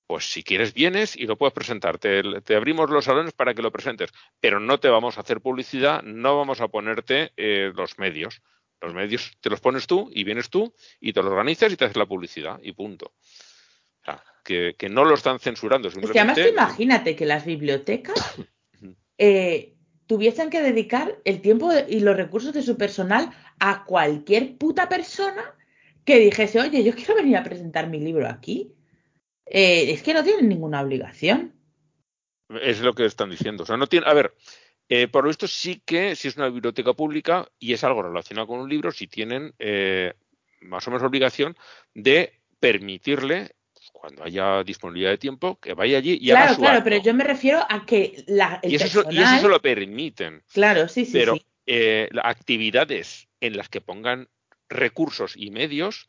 pues 0.07 0.31
si 0.31 0.43
quieres 0.43 0.73
vienes 0.73 1.17
y 1.17 1.27
lo 1.27 1.37
puedes 1.37 1.53
presentar. 1.53 1.99
Te, 1.99 2.23
abrimos 2.55 2.91
los 2.91 3.05
salones 3.05 3.33
para 3.33 3.55
que 3.55 3.63
lo 3.63 3.73
presentes, 3.73 4.11
pero 4.41 4.61
no 4.61 4.79
te 4.79 4.89
vamos 4.89 5.19
a 5.19 5.23
hacer 5.23 5.41
publicidad, 5.41 6.03
no 6.03 6.37
vamos 6.37 6.61
a 6.61 6.69
ponerte 6.69 7.33
eh, 7.37 7.73
los 7.75 7.99
medios. 7.99 8.43
Los 8.81 8.95
medios 8.95 9.33
te 9.41 9.51
los 9.51 9.61
pones 9.61 9.87
tú 9.87 10.11
y 10.13 10.23
vienes 10.25 10.51
tú 10.51 10.75
y 11.01 11.13
te 11.13 11.23
lo 11.23 11.31
organizas 11.31 11.73
y 11.73 11.77
te 11.77 11.87
haces 11.87 11.97
la 11.97 12.07
publicidad 12.07 12.61
y 12.63 12.73
punto. 12.73 13.07
O 13.07 14.05
sea, 14.05 14.23
que, 14.45 14.77
no 14.89 15.05
lo 15.05 15.15
están 15.15 15.41
censurando. 15.41 15.89
Es 15.89 15.95
que 15.95 16.21
además 16.21 16.39
imagínate 16.39 17.17
que 17.17 17.27
las 17.27 17.45
bibliotecas 17.45 18.37
eh, 19.19 19.75
tuviesen 20.07 20.51
que 20.51 20.63
dedicar 20.63 21.19
el 21.25 21.41
tiempo 21.41 21.73
y 21.89 22.01
los 22.01 22.17
recursos 22.17 22.53
de 22.53 22.63
su 22.63 22.77
personal 22.77 23.31
a 23.59 23.85
cualquier 23.85 24.57
puta 24.57 24.89
persona 24.89 25.55
que 26.07 26.21
dijese, 26.21 26.61
oye, 26.61 26.85
yo 26.85 26.95
quiero 26.95 27.17
venir 27.17 27.37
a 27.37 27.43
presentar 27.43 27.91
mi 27.91 27.99
libro 27.99 28.29
aquí. 28.29 28.73
Eh, 29.45 29.91
es 29.91 30.03
que 30.03 30.15
no 30.15 30.23
tienen 30.23 30.49
ninguna 30.49 30.81
obligación. 30.81 31.53
Es 32.63 32.81
lo 32.81 32.95
que 32.95 33.05
están 33.05 33.29
diciendo. 33.29 33.65
O 33.65 33.67
sea, 33.67 33.77
no 33.77 33.89
tiene. 33.89 34.07
A 34.09 34.15
ver, 34.15 34.33
eh, 34.89 35.09
por 35.09 35.25
lo 35.25 35.29
visto 35.29 35.49
sí 35.49 35.83
que 35.85 36.15
si 36.15 36.29
es 36.29 36.37
una 36.37 36.49
biblioteca 36.49 36.93
pública 36.93 37.49
y 37.59 37.73
es 37.73 37.83
algo 37.83 38.03
relacionado 38.03 38.47
con 38.47 38.61
un 38.61 38.69
libro, 38.69 38.93
sí 38.93 39.09
tienen 39.09 39.53
eh, 39.59 40.15
más 40.61 40.87
o 40.87 40.93
menos 40.93 41.03
obligación 41.03 41.57
de 41.93 42.41
permitirle 42.61 43.57
cuando 43.93 44.23
haya 44.23 44.63
disponibilidad 44.63 45.11
de 45.11 45.19
tiempo, 45.19 45.59
que 45.59 45.75
vaya 45.75 45.99
allí 45.99 46.19
y 46.21 46.29
claro, 46.29 46.45
haga 46.45 46.55
su 46.55 46.61
Claro, 46.61 46.85
pero 46.85 47.03
yo 47.03 47.15
me 47.15 47.25
refiero 47.25 47.65
a 47.69 47.85
que 47.85 48.25
la, 48.29 48.61
y, 48.63 48.77
eso, 48.77 49.05
y, 49.11 49.19
eso, 49.19 49.39
se 49.41 49.49
lo 49.49 49.61
permiten. 49.61 50.43
Claro, 50.53 50.87
sí, 50.87 51.05
sí. 51.05 51.13
Pero 51.13 51.37
sí. 51.37 52.09
actividades 52.23 53.29
en 53.41 53.57
las 53.57 53.69
que 53.69 53.81
pongan 53.81 54.29
recursos 54.69 55.35
y 55.37 55.51
medios, 55.51 56.07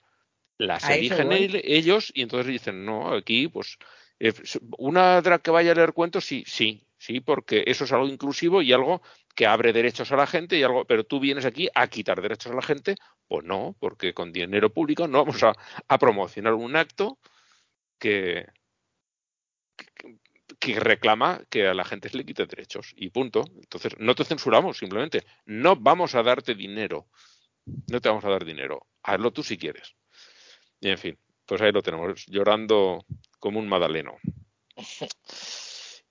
las 0.58 0.90
eligen 0.90 1.30
ellos 1.32 2.12
y 2.14 2.24
entonces 2.24 2.48
dicen, 2.48 2.86
no, 2.86 3.14
aquí 3.14 3.48
pues 3.48 3.78
eh, 4.20 4.34
una 4.78 5.22
drag 5.22 5.42
que 5.42 5.52
vaya 5.52 5.72
a 5.72 5.76
leer 5.76 5.94
cuentos, 5.94 6.26
sí, 6.26 6.44
sí, 6.48 6.88
sí, 6.98 7.20
porque 7.20 7.64
eso 7.68 7.84
es 7.84 7.92
algo 7.92 8.08
inclusivo 8.08 8.62
y 8.62 8.74
algo 8.74 9.02
que 9.36 9.46
abre 9.46 9.74
derechos 9.74 10.12
a 10.12 10.16
la 10.16 10.26
gente 10.26 10.58
y 10.58 10.64
algo, 10.64 10.86
pero 10.86 11.04
tú 11.04 11.20
vienes 11.20 11.46
aquí 11.46 11.70
a 11.76 11.88
quitar 11.88 12.22
derechos 12.22 12.52
a 12.52 12.56
la 12.56 12.64
gente, 12.64 12.96
pues 13.28 13.46
no, 13.46 13.76
porque 13.80 14.14
con 14.14 14.34
dinero 14.34 14.74
público 14.74 15.08
no 15.08 15.24
vamos 15.24 15.44
a, 15.44 15.98
promocionar 16.00 16.56
un 16.56 16.76
acto 16.76 17.20
que, 18.00 18.48
que 20.60 20.80
reclama 20.80 21.42
que 21.50 21.68
a 21.68 21.76
la 21.76 21.86
gente 21.86 22.10
se 22.10 22.18
le 22.18 22.26
quite 22.26 22.48
derechos 22.48 22.94
y 22.96 23.10
punto. 23.10 23.46
Entonces, 23.56 23.94
no 24.00 24.16
te 24.16 24.26
censuramos, 24.26 24.78
simplemente. 24.78 25.24
No 25.46 25.76
vamos 25.76 26.16
a 26.16 26.24
darte 26.24 26.56
dinero 26.56 27.08
no 27.92 28.02
te 28.02 28.10
vamos 28.10 28.26
a 28.26 28.30
dar 28.30 28.46
dinero, 28.46 28.88
hazlo 29.04 29.32
tú 29.32 29.44
si 29.44 29.58
quieres. 29.58 29.96
Y 30.80 30.90
en 30.90 30.98
fin, 30.98 31.18
pues 31.46 31.62
ahí 31.62 31.72
lo 31.72 31.82
tenemos, 31.82 32.26
llorando 32.28 33.06
como 33.40 33.60
un 33.60 33.68
madaleno. 33.68 34.18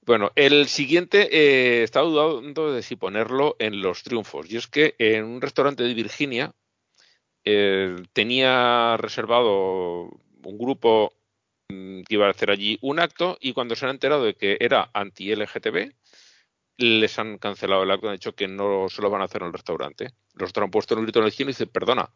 Bueno, 0.07 0.31
el 0.37 0.69
siguiente 0.69 1.29
eh, 1.33 1.83
estaba 1.83 2.07
dudando 2.07 2.73
de 2.73 2.85
si 2.85 2.95
ponerlo 2.95 3.57
en 3.59 3.83
los 3.83 4.05
triunfos. 4.05 4.49
Y 4.49 4.57
es 4.57 4.69
que 4.69 4.95
en 4.99 5.25
un 5.25 5.41
restaurante 5.41 5.83
de 5.83 5.95
Virginia 5.95 6.55
eh, 7.45 7.97
tenía 8.13 8.97
reservado 8.99 10.03
un 10.45 10.59
grupo 10.59 11.13
mm, 11.69 12.03
que 12.03 12.15
iba 12.15 12.29
a 12.29 12.31
hacer 12.31 12.53
allí 12.53 12.79
un 12.83 13.01
acto 13.01 13.37
y 13.41 13.53
cuando 13.53 13.75
se 13.75 13.85
han 13.85 13.91
enterado 13.91 14.23
de 14.23 14.35
que 14.35 14.57
era 14.61 14.91
anti-LGTB, 14.95 15.93
les 16.79 17.19
han 17.19 17.39
cancelado 17.39 17.83
el 17.83 17.91
acto, 17.91 18.09
han 18.09 18.15
dicho 18.15 18.35
que 18.35 18.49
no 18.49 18.89
se 18.89 19.03
lo 19.03 19.11
van 19.11 19.23
a 19.23 19.25
hacer 19.25 19.43
en 19.43 19.49
el 19.49 19.53
restaurante. 19.53 20.11
Los 20.35 20.51
otros 20.51 20.65
han 20.65 20.71
puesto 20.71 20.95
un 20.95 21.03
grito 21.03 21.21
en 21.21 21.27
el 21.27 21.33
cielo 21.33 21.51
y 21.51 21.53
dicen, 21.53 21.69
perdona, 21.69 22.11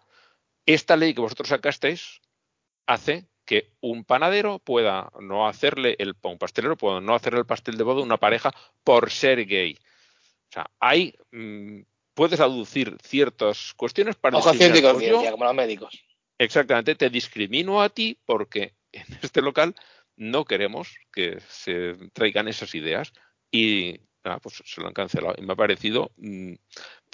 esta 0.67 0.97
ley 0.97 1.15
que 1.15 1.21
vosotros 1.21 1.49
sacasteis 1.49 2.21
hace 2.87 3.27
que 3.45 3.73
un 3.81 4.05
panadero 4.05 4.59
pueda 4.59 5.11
no 5.21 5.49
hacerle 5.49 5.97
el 5.99 6.15
un 6.23 6.39
pastelero 6.39 6.77
pueda 6.77 7.01
no 7.01 7.15
hacerle 7.15 7.41
el 7.41 7.47
pastel 7.47 7.77
de 7.77 7.85
boda 7.85 8.01
a 8.01 8.05
una 8.05 8.19
pareja 8.19 8.53
por 8.85 9.11
ser 9.11 9.45
gay. 9.47 9.77
O 10.51 10.53
sea, 10.53 10.71
hay 10.79 11.15
mm, 11.33 11.81
puedes 12.15 12.41
aducir 12.41 12.97
ciertas 13.03 13.73
cuestiones 13.75 14.17
para 14.17 14.39
Ojo 14.39 14.53
científico, 14.53 14.93
como 15.31 15.45
los 15.45 15.55
médicos. 15.55 16.05
Exactamente, 16.39 16.95
te 16.95 17.11
discrimino 17.11 17.83
a 17.83 17.89
ti 17.89 18.19
porque 18.25 18.75
en 18.93 19.07
este 19.23 19.43
local 19.43 19.75
no 20.17 20.45
queremos 20.45 20.97
que 21.13 21.41
se 21.49 21.95
traigan 22.13 22.49
esas 22.49 22.75
ideas 22.75 23.13
y 23.51 24.01
Ah, 24.25 24.39
pues 24.43 24.63
se 24.65 24.81
lo 24.81 24.89
han 24.89 24.93
cancelado. 24.93 25.35
Y 25.39 25.43
me 25.43 25.55
ha 25.55 25.57
parecido 25.57 26.11
mm, 26.19 26.53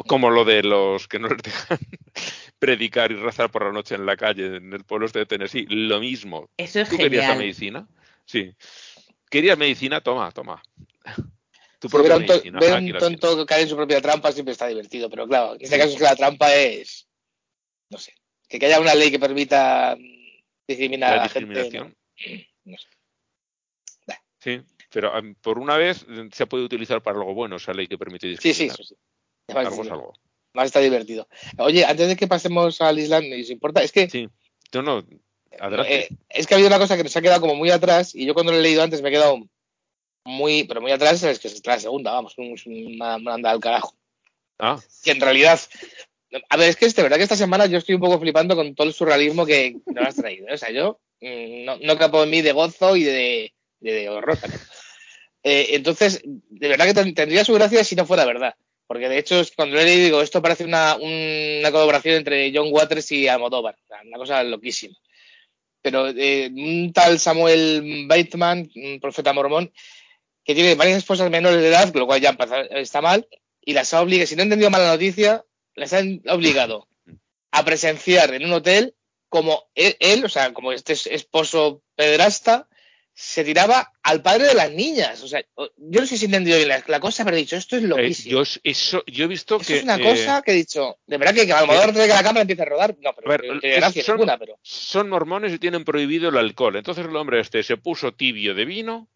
como 0.08 0.30
lo 0.30 0.44
de 0.44 0.62
los 0.62 1.06
que 1.06 1.18
no 1.18 1.28
les 1.28 1.42
dejan 1.42 1.78
predicar 2.58 3.12
y 3.12 3.14
rezar 3.14 3.50
por 3.50 3.64
la 3.64 3.72
noche 3.72 3.94
en 3.94 4.06
la 4.06 4.16
calle 4.16 4.56
en 4.56 4.72
el 4.72 4.84
pueblo 4.84 5.06
este 5.06 5.20
de 5.20 5.26
Tennessee. 5.26 5.66
Lo 5.68 6.00
mismo. 6.00 6.50
Eso 6.56 6.80
es 6.80 6.88
¿Tú 6.88 6.96
genial. 6.96 7.10
querías 7.10 7.28
la 7.28 7.34
medicina? 7.36 7.88
Sí. 8.24 8.52
¿Querías 9.30 9.56
medicina? 9.56 10.00
Toma, 10.00 10.30
toma. 10.32 10.62
Tu 11.78 11.90
propia 11.90 12.16
ver 12.16 12.42
un, 12.42 12.58
ver 12.58 12.82
un 12.82 12.98
tonto 12.98 13.44
caer 13.44 13.64
en 13.64 13.68
su 13.68 13.76
propia 13.76 14.00
trampa 14.00 14.32
siempre 14.32 14.52
está 14.52 14.66
divertido, 14.66 15.10
pero 15.10 15.26
claro, 15.28 15.56
en 15.56 15.62
este 15.62 15.76
caso 15.76 15.90
es 15.90 15.98
que 15.98 16.04
la 16.04 16.16
trampa 16.16 16.54
es, 16.54 17.06
no 17.90 17.98
sé, 17.98 18.14
que 18.48 18.64
haya 18.64 18.80
una 18.80 18.94
ley 18.94 19.10
que 19.10 19.18
permita 19.18 19.94
discriminar 20.66 21.12
a 21.12 21.16
la 21.16 21.28
gente. 21.28 21.70
No, 21.70 21.92
sé. 22.78 22.88
Sí, 24.40 24.62
pero 24.96 25.12
por 25.42 25.58
una 25.58 25.76
vez 25.76 26.06
se 26.32 26.46
puede 26.46 26.64
utilizar 26.64 27.02
para 27.02 27.18
algo 27.18 27.34
bueno 27.34 27.56
esa 27.56 27.74
ley 27.74 27.86
que 27.86 27.98
permite 27.98 28.28
discriminar. 28.28 28.74
Sí, 28.78 28.82
sí, 28.82 28.94
sí. 28.94 29.54
Algo 29.54 29.82
es 29.82 29.90
algo. 29.90 30.14
Más 30.54 30.64
está 30.64 30.80
divertido. 30.80 31.28
Oye, 31.58 31.84
antes 31.84 32.08
de 32.08 32.16
que 32.16 32.26
pasemos 32.26 32.80
al 32.80 32.98
Islam, 32.98 33.24
¿os 33.38 33.50
importa? 33.50 33.82
Es 33.82 33.92
que... 33.92 34.08
Sí, 34.08 34.26
no, 34.72 34.80
no. 34.80 35.06
Eh, 35.84 36.08
es 36.30 36.46
que 36.46 36.54
ha 36.54 36.56
habido 36.56 36.68
una 36.68 36.78
cosa 36.78 36.96
que 36.96 37.02
nos 37.02 37.14
ha 37.14 37.20
quedado 37.20 37.42
como 37.42 37.54
muy 37.56 37.68
atrás 37.68 38.14
y 38.14 38.24
yo 38.24 38.32
cuando 38.32 38.52
lo 38.52 38.58
he 38.58 38.62
leído 38.62 38.82
antes 38.82 39.02
me 39.02 39.10
he 39.10 39.12
quedado 39.12 39.38
muy, 40.24 40.64
pero 40.64 40.80
muy 40.80 40.92
atrás, 40.92 41.22
es 41.22 41.40
que 41.40 41.48
es 41.48 41.66
la 41.66 41.78
segunda, 41.78 42.12
vamos, 42.12 42.34
una 42.38 43.18
manda 43.18 43.50
al 43.50 43.60
carajo. 43.60 43.94
Ah. 44.58 44.80
Que 45.04 45.10
en 45.10 45.20
realidad 45.20 45.60
a 46.48 46.56
ver, 46.56 46.70
es 46.70 46.76
que 46.76 46.86
es 46.86 46.96
de 46.96 47.02
verdad 47.02 47.18
que 47.18 47.22
esta 47.24 47.36
semana 47.36 47.66
yo 47.66 47.76
estoy 47.76 47.94
un 47.94 48.00
poco 48.00 48.18
flipando 48.18 48.56
con 48.56 48.74
todo 48.74 48.86
el 48.86 48.94
surrealismo 48.94 49.44
que 49.44 49.76
nos 49.84 50.06
has 50.06 50.16
traído. 50.16 50.48
¿eh? 50.48 50.54
O 50.54 50.56
sea, 50.56 50.70
yo 50.70 51.00
mm, 51.20 51.64
no, 51.66 51.76
no 51.76 51.98
capo 51.98 52.22
en 52.22 52.30
mí 52.30 52.40
de 52.40 52.52
gozo 52.52 52.96
y 52.96 53.04
de, 53.04 53.54
de, 53.80 54.08
horror. 54.08 54.38
Eh, 55.42 55.68
entonces, 55.74 56.22
de 56.24 56.68
verdad 56.68 56.86
que 56.86 57.12
tendría 57.12 57.44
su 57.44 57.54
gracia 57.54 57.84
si 57.84 57.94
no 57.96 58.06
fuera 58.06 58.24
verdad. 58.24 58.54
Porque 58.86 59.08
de 59.08 59.18
hecho, 59.18 59.42
cuando 59.56 59.76
leído, 59.76 60.04
digo, 60.04 60.22
esto 60.22 60.40
parece 60.42 60.64
una, 60.64 60.96
una 60.96 61.72
colaboración 61.72 62.16
entre 62.16 62.52
John 62.54 62.68
Waters 62.70 63.10
y 63.12 63.26
Almodóvar. 63.28 63.76
Una 64.06 64.18
cosa 64.18 64.42
loquísima. 64.44 64.94
Pero 65.82 66.08
eh, 66.08 66.50
un 66.52 66.92
tal 66.92 67.18
Samuel 67.18 68.06
Bateman, 68.08 68.70
un 68.74 69.00
profeta 69.00 69.32
mormón, 69.32 69.72
que 70.44 70.54
tiene 70.54 70.74
varias 70.76 70.98
esposas 70.98 71.30
menores 71.30 71.60
de 71.60 71.68
edad, 71.68 71.92
lo 71.94 72.06
cual 72.06 72.20
ya 72.20 72.36
está 72.70 73.00
mal, 73.00 73.28
y 73.60 73.72
las 73.72 73.92
ha 73.94 74.00
obligado, 74.00 74.26
si 74.28 74.36
no 74.36 74.42
he 74.42 74.44
entendido 74.44 74.70
mal 74.70 74.82
la 74.82 74.92
noticia, 74.92 75.44
las 75.74 75.92
han 75.92 76.22
obligado 76.28 76.88
a 77.50 77.64
presenciar 77.64 78.32
en 78.34 78.44
un 78.44 78.52
hotel 78.52 78.94
como 79.28 79.64
él, 79.74 79.96
él, 79.98 80.24
o 80.24 80.28
sea, 80.28 80.52
como 80.52 80.72
este 80.72 80.92
es- 80.92 81.06
esposo 81.06 81.82
pederasta, 81.96 82.68
se 83.18 83.44
tiraba 83.44 83.92
al 84.02 84.20
padre 84.20 84.44
de 84.48 84.52
las 84.54 84.70
niñas. 84.70 85.22
O 85.22 85.26
sea, 85.28 85.40
yo 85.56 86.00
no 86.00 86.06
sé 86.06 86.18
si 86.18 86.26
he 86.26 86.28
entendido 86.28 86.58
bien 86.58 86.68
la, 86.68 86.84
la 86.86 87.00
cosa, 87.00 87.24
pero 87.24 87.34
he 87.34 87.40
dicho, 87.40 87.56
esto 87.56 87.76
es 87.76 87.82
Eh, 87.82 87.86
loquísimo. 87.86 88.30
yo, 88.30 88.42
es- 88.42 88.60
eso, 88.62 89.02
yo 89.06 89.24
he 89.24 89.26
visto 89.26 89.56
Eso 89.56 89.64
que. 89.66 89.78
es 89.78 89.84
una 89.84 89.96
eh, 89.96 90.02
cosa 90.02 90.42
que 90.42 90.50
he 90.50 90.54
dicho, 90.54 90.98
de 91.06 91.16
verdad 91.16 91.34
que, 91.34 91.46
que 91.46 91.52
a 91.54 91.62
lo 91.62 91.66
mejor 91.68 91.84
antes 91.84 92.02
de 92.02 92.08
que 92.08 92.14
la 92.14 92.22
cámara 92.22 92.42
empiece 92.42 92.60
a 92.62 92.66
rodar, 92.66 92.94
no, 93.00 93.14
pero 93.14 93.26
A 93.32 93.36
ver, 93.38 93.44
es- 93.62 94.04
son- 94.04 94.16
ninguna, 94.16 94.36
pero 94.38 94.58
son 94.60 95.08
mormones 95.08 95.50
y 95.54 95.58
tienen 95.58 95.84
prohibido 95.86 96.28
el 96.28 96.36
alcohol. 96.36 96.76
Entonces 96.76 97.06
el 97.06 97.16
hombre 97.16 97.40
este 97.40 97.62
se 97.62 97.78
puso 97.78 98.12
tibio 98.12 98.54
de 98.54 98.66
vino 98.66 99.08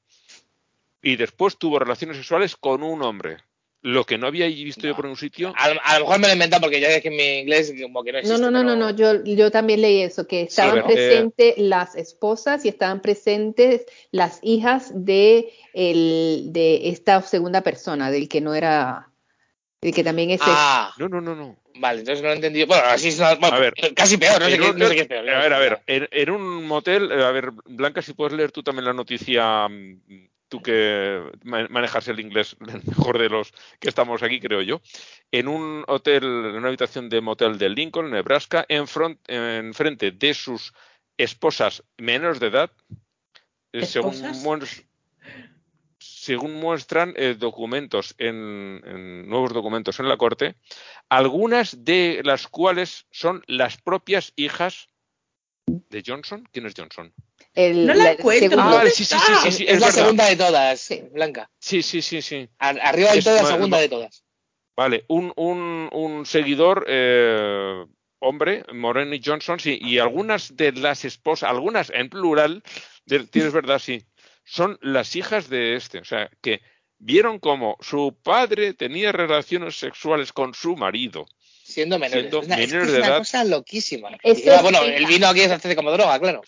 y 1.02 1.16
después 1.16 1.59
tuvo 1.59 1.78
relaciones 1.78 2.16
sexuales 2.16 2.56
con 2.56 2.82
un 2.82 3.02
hombre. 3.02 3.36
Lo 3.82 4.05
que 4.05 4.19
no 4.19 4.27
había 4.27 4.47
visto 4.47 4.86
yo 4.86 4.94
por 4.94 5.07
un 5.07 5.16
sitio. 5.16 5.55
a, 5.57 5.70
lo- 5.73 5.81
a 5.82 5.98
lo 5.98 6.05
mejor 6.05 6.19
me 6.20 6.27
lo 6.27 6.31
he 6.31 6.32
inventado 6.35 6.61
porque 6.61 6.81
ya 6.81 6.89
es 6.89 7.01
que 7.01 7.09
en 7.09 7.16
mi 7.16 7.39
inglés 7.40 7.73
como 7.81 8.05
que 8.05 8.12
no 8.12 8.19
No, 8.19 8.20
existe. 8.20 8.43
no, 8.43 8.51
no, 8.51 8.62
no, 8.62 8.74
pero- 8.93 9.12
no, 9.15 9.23
yo, 9.23 9.24
yo 9.24 9.51
también 9.51 9.81
leí 9.81 10.02
eso, 10.02 10.27
que 10.27 10.43
estaban 10.43 10.78
eh, 10.81 10.82
presentes 10.85 11.55
las 11.57 11.94
esposas 11.94 12.65
y 12.66 12.69
estaban 12.69 13.01
presentes 13.01 13.86
las 14.11 14.39
hijas 14.43 14.93
de, 14.94 15.51
el, 15.73 16.48
de 16.52 16.90
esta 16.90 17.23
segunda 17.23 17.62
persona, 17.62 18.11
del 18.11 18.28
que 18.28 18.43
no 18.43 18.55
era, 18.55 19.09
del 19.81 19.94
que 19.94 20.05
también 20.05 20.28
es 20.31 20.40
Ah, 20.44 20.93
No, 20.98 21.09
no, 21.09 21.23
no, 21.23 21.35
no. 21.35 21.57
vale, 21.77 22.01
entonces 22.01 22.20
no 22.23 22.28
lo 22.28 22.35
he 22.35 22.36
entendido. 22.36 22.66
Bueno, 22.66 22.82
así 22.86 23.09
es 23.09 23.19
una- 23.19 23.36
bueno, 23.36 23.57
A 23.57 23.61
ver, 23.61 23.73
casi 23.97 24.19
peor, 24.19 24.40
no 24.43 24.47
sé, 24.51 24.59
qué, 24.59 24.69
un 24.69 24.78
no 24.78 24.85
sé 24.89 24.93
hotel- 24.93 24.94
qué 24.94 25.01
es 25.02 25.09
peor. 25.09 25.31
A 25.31 25.40
ver, 25.40 25.52
a 25.55 25.59
ver, 25.59 25.81
en, 25.86 26.09
en 26.11 26.31
un 26.31 26.66
motel, 26.66 27.11
eh, 27.11 27.24
a 27.24 27.31
ver, 27.31 27.51
Blanca, 27.65 28.02
si 28.02 28.12
puedes 28.12 28.35
leer 28.35 28.52
tú 28.52 28.62
también 28.62 28.85
la 28.85 28.93
noticia, 28.93 29.66
mm, 29.69 30.28
tú 30.51 30.60
que 30.60 31.22
ma- 31.44 31.66
manejas 31.70 32.09
el 32.09 32.20
inglés 32.20 32.56
mejor 32.60 33.18
de 33.18 33.31
los 33.31 33.52
que 33.78 33.89
estamos 33.89 34.22
aquí, 34.22 34.39
creo 34.40 34.60
yo. 34.60 34.82
En 35.31 35.48
un 35.48 35.85
hotel, 35.89 36.24
en 36.24 36.56
una 36.56 36.68
habitación 36.68 37.09
de 37.09 37.22
motel 37.22 37.56
de 37.56 37.70
Lincoln, 37.70 38.10
Nebraska, 38.10 38.66
en, 38.68 38.86
front, 38.86 39.18
en 39.28 39.72
frente 39.72 40.10
de 40.10 40.35
sus 40.35 40.74
esposas 41.16 41.82
menores 41.97 42.40
de 42.40 42.48
edad, 42.48 42.70
eh, 43.72 43.86
según, 43.86 44.12
según 45.98 46.55
muestran 46.55 47.12
eh, 47.16 47.36
documentos 47.39 48.14
en, 48.18 48.81
en 48.85 49.28
nuevos 49.28 49.52
documentos 49.52 50.01
en 50.01 50.09
la 50.09 50.16
corte, 50.16 50.56
algunas 51.09 51.85
de 51.85 52.22
las 52.24 52.48
cuales 52.48 53.06
son 53.10 53.43
las 53.47 53.77
propias 53.81 54.32
hijas 54.36 54.89
de 55.66 56.02
Johnson. 56.05 56.48
¿Quién 56.52 56.66
es 56.66 56.74
Johnson? 56.77 57.12
El, 57.55 57.86
No 57.86 57.94
la 57.94 58.12
encuentro. 58.12 58.60
Ah, 58.60 58.70
¿Dónde 58.74 58.90
sí, 58.90 59.05
sí, 59.05 59.14
está? 59.14 59.27
sí, 59.27 59.32
sí, 59.43 59.48
es, 59.48 59.55
sí, 59.56 59.64
es 59.66 59.74
es 59.74 59.81
la 59.81 59.90
segunda 59.93 60.27
de 60.27 60.36
todas, 60.36 60.81
Sí. 60.81 61.02
Blanca. 61.12 61.51
Sí, 61.59 61.82
sí, 61.82 62.01
sí, 62.02 62.22
sí. 62.22 62.48
Ar- 62.59 62.81
arriba 62.82 63.12
del 63.12 63.24
todo, 63.24 63.35
la 63.36 63.44
segunda 63.48 63.78
de 63.78 63.89
todas. 63.89 64.24
Vale, 64.77 65.05
un, 65.09 65.32
un, 65.36 65.89
un 65.93 66.24
seguidor 66.27 66.86
eh, 66.89 67.85
hombre, 68.20 68.64
Moreni 68.72 69.20
Johnson, 69.24 69.59
sí, 69.60 69.78
y 69.81 69.98
algunas 69.98 70.56
de 70.56 70.72
las 70.72 71.05
esposas, 71.05 71.51
algunas 71.51 71.90
en 71.90 72.09
plural, 72.09 72.62
de- 73.05 73.27
tienes 73.27 73.52
verdad, 73.52 73.78
sí, 73.78 74.05
son 74.44 74.78
las 74.81 75.16
hijas 75.16 75.48
de 75.51 75.74
este. 75.77 75.98
O 75.98 76.05
sea, 76.05 76.31
que 76.40 76.60
vieron 76.98 77.39
como 77.39 77.77
su 77.81 78.16
padre 78.22 78.74
tenía 78.74 79.10
relaciones 79.12 79.77
sexuales 79.78 80.32
con 80.32 80.55
su 80.55 80.77
marido. 80.77 81.27
Siendo 81.64 81.98
menores. 81.98 82.22
Siendo 82.31 82.40
es 82.40 82.47
una, 82.47 82.55
es 82.56 82.60
que 82.60 82.66
menores 82.68 82.89
es 82.89 82.93
de 82.94 82.98
una 83.01 83.09
edad. 83.09 83.18
cosa 83.18 83.44
loquísima. 83.44 84.10
Y, 84.24 84.48
ah, 84.48 84.60
bueno, 84.62 84.82
el 84.82 85.06
vino 85.06 85.28
aquí 85.28 85.40
se 85.40 85.52
hace 85.52 85.77
como 85.77 85.93
droga, 85.93 86.18
claro. 86.18 86.43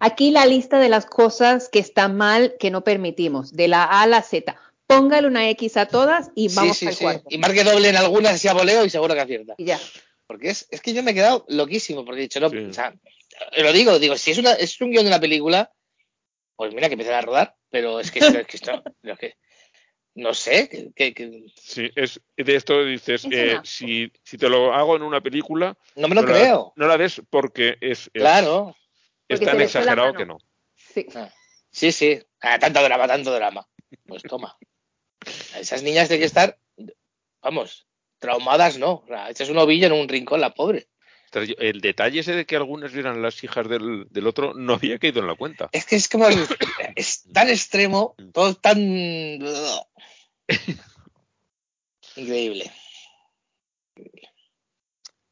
Aquí 0.00 0.30
la 0.30 0.46
lista 0.46 0.78
de 0.78 0.88
las 0.88 1.06
cosas 1.06 1.68
que 1.68 1.78
están 1.78 2.16
mal 2.16 2.56
que 2.58 2.70
no 2.70 2.84
permitimos, 2.84 3.52
de 3.52 3.68
la 3.68 3.84
A 3.84 4.02
a 4.02 4.06
la 4.06 4.22
Z. 4.22 4.56
Póngale 4.86 5.26
una 5.28 5.48
X 5.50 5.76
a 5.76 5.86
todas 5.86 6.30
y 6.34 6.54
vamos 6.54 6.76
sí, 6.76 6.80
sí, 6.84 6.86
al 6.88 6.94
sí. 6.94 7.04
cuarto. 7.04 7.26
Y 7.30 7.38
marque 7.38 7.64
doble 7.64 7.88
en 7.88 7.96
algunas, 7.96 8.44
a 8.44 8.52
voleo 8.52 8.84
y 8.84 8.90
seguro 8.90 9.14
que 9.14 9.20
acierta. 9.20 9.54
Y 9.56 9.64
ya. 9.64 9.80
Porque 10.26 10.50
es, 10.50 10.66
es 10.70 10.80
que 10.80 10.92
yo 10.92 11.02
me 11.02 11.12
he 11.12 11.14
quedado 11.14 11.44
loquísimo, 11.48 12.04
porque 12.04 12.20
he 12.20 12.22
dicho, 12.24 12.40
no, 12.40 12.50
Sí. 12.50 12.58
o 12.58 12.72
sea, 12.72 12.94
lo 13.58 13.72
digo, 13.72 13.98
digo, 13.98 14.16
si 14.16 14.30
es, 14.32 14.38
una, 14.38 14.52
es 14.52 14.78
un 14.80 14.90
guion 14.90 15.04
de 15.04 15.10
una 15.10 15.20
película, 15.20 15.70
pues 16.56 16.74
mira 16.74 16.88
que 16.88 16.94
empiezan 16.94 17.16
a 17.16 17.20
rodar, 17.22 17.56
pero 17.70 17.98
es 18.00 18.10
que, 18.10 18.20
es 18.20 18.46
que 18.46 18.56
esto, 18.56 18.82
es 19.02 19.18
que- 19.18 19.36
no 20.16 20.32
sé, 20.32 20.68
que, 20.68 20.92
que- 20.94 21.12
que- 21.12 21.46
Sí, 21.56 21.90
es, 21.96 22.20
de 22.36 22.54
esto 22.54 22.84
dices, 22.84 23.24
Es 23.24 23.32
eh, 23.32 23.60
si, 23.64 24.12
si 24.22 24.38
te 24.38 24.48
lo 24.48 24.72
hago 24.72 24.94
en 24.96 25.02
una 25.02 25.20
película, 25.20 25.76
no 25.96 26.08
me 26.08 26.14
lo 26.14 26.22
no 26.22 26.28
creo. 26.28 26.72
La, 26.76 26.84
no 26.84 26.88
la 26.92 26.98
des 26.98 27.20
porque 27.30 27.76
es, 27.80 28.10
es- 28.14 28.22
Claro, 28.22 28.76
es 29.28 29.40
tan 29.40 29.60
exagerado 29.60 30.14
que 30.14 30.26
no. 30.26 30.38
Sí. 30.76 31.06
sí, 31.70 31.92
sí, 31.92 32.20
Ah, 32.40 32.58
tanto 32.58 32.82
drama, 32.82 33.06
tanto 33.08 33.32
drama. 33.32 33.66
Pues 34.06 34.22
toma. 34.22 34.58
Esas 35.58 35.82
niñas 35.82 36.08
tienen 36.08 36.20
que 36.20 36.26
estar, 36.26 36.58
vamos, 37.40 37.86
traumadas 38.18 38.76
no, 38.76 38.96
o 38.96 39.06
sea, 39.06 39.30
echas 39.30 39.48
un 39.48 39.56
ovillo 39.56 39.86
en 39.86 39.94
un 39.94 40.08
rincón, 40.08 40.42
la 40.42 40.52
pobre. 40.54 40.88
El 41.32 41.80
detalle 41.80 42.20
ese 42.20 42.32
de 42.32 42.44
que 42.46 42.56
algunas 42.56 42.92
vieran 42.92 43.22
las 43.22 43.42
hijas 43.42 43.66
del, 43.68 44.06
del 44.10 44.26
otro 44.26 44.52
no 44.54 44.74
había 44.74 44.98
caído 44.98 45.20
en 45.20 45.26
la 45.26 45.34
cuenta. 45.34 45.68
Es 45.72 45.86
que 45.86 45.96
es 45.96 46.08
como, 46.08 46.26
es 46.96 47.24
tan 47.32 47.48
extremo, 47.48 48.14
todo 48.32 48.54
tan... 48.54 48.78
Increíble. 52.16 52.70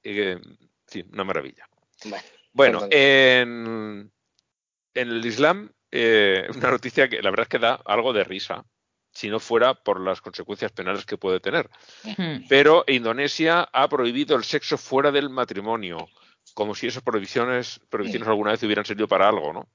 Eh, 0.03 0.39
sí, 0.87 1.05
una 1.13 1.25
maravilla. 1.25 1.69
Bueno, 2.05 2.25
Bueno, 2.53 2.87
en, 2.91 4.13
en 4.95 5.09
el 5.09 5.25
Islam, 5.25 5.73
eh, 5.91 6.47
una 6.55 6.71
noticia 6.71 7.09
que 7.09 7.23
la 7.23 7.31
verdad 7.31 7.45
es 7.45 7.49
que 7.49 7.59
da 7.59 7.81
algo 7.85 8.13
de 8.13 8.25
risa, 8.25 8.65
si 9.13 9.29
no 9.29 9.41
fuera 9.41 9.75
por 9.75 10.01
las 10.01 10.21
consecuencias 10.21 10.73
penales 10.73 11.05
que 11.05 11.19
puede 11.19 11.41
tener. 11.41 11.69
Pero 12.49 12.85
Indonesia 12.87 13.69
ha 13.73 13.89
prohibido 13.89 14.37
el 14.37 14.45
sexo 14.45 14.79
fuera 14.79 15.13
del 15.13 15.31
matrimonio, 15.31 16.09
como 16.55 16.75
si 16.75 16.87
esas 16.87 17.03
prohibiciones, 17.03 17.81
prohibiciones 17.91 18.29
alguna 18.29 18.53
vez 18.53 18.63
hubieran 18.63 18.85
servido 18.85 19.09
para 19.09 19.29
algo, 19.29 19.53
¿no? 19.53 19.69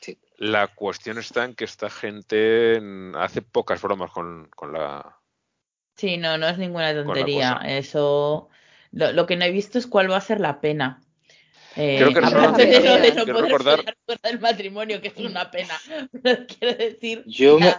sí. 0.00 0.18
La 0.36 0.66
cuestión 0.66 1.18
está 1.18 1.44
en 1.44 1.54
que 1.54 1.64
esta 1.64 1.88
gente 1.88 2.82
hace 3.14 3.40
pocas 3.40 3.80
bromas 3.80 4.10
con, 4.10 4.48
con 4.56 4.72
la... 4.72 5.20
Sí, 5.96 6.16
no, 6.16 6.36
no 6.36 6.48
es 6.48 6.58
ninguna 6.58 6.92
tontería. 6.92 7.60
Eso. 7.64 8.48
Lo, 8.90 9.12
lo 9.12 9.26
que 9.26 9.36
no 9.36 9.44
he 9.44 9.52
visto 9.52 9.78
es 9.78 9.86
cuál 9.86 10.10
va 10.10 10.16
a 10.16 10.20
ser 10.20 10.40
la 10.40 10.60
pena. 10.60 11.03
Eh, 11.76 11.96
Creo 11.98 12.08
que 12.14 12.20
de 12.20 12.80
lo 12.80 12.98
de 12.98 13.12
no 13.14 13.24
poder 13.26 13.44
recordar- 13.46 13.96
fuera 14.06 14.20
del 14.22 14.40
matrimonio, 14.40 15.00
que 15.00 15.08
es 15.08 15.16
una 15.16 15.50
pena. 15.50 15.78
Pero 16.22 16.46
quiero 16.46 16.74
decir. 16.76 17.22
Yo 17.26 17.58
me, 17.58 17.74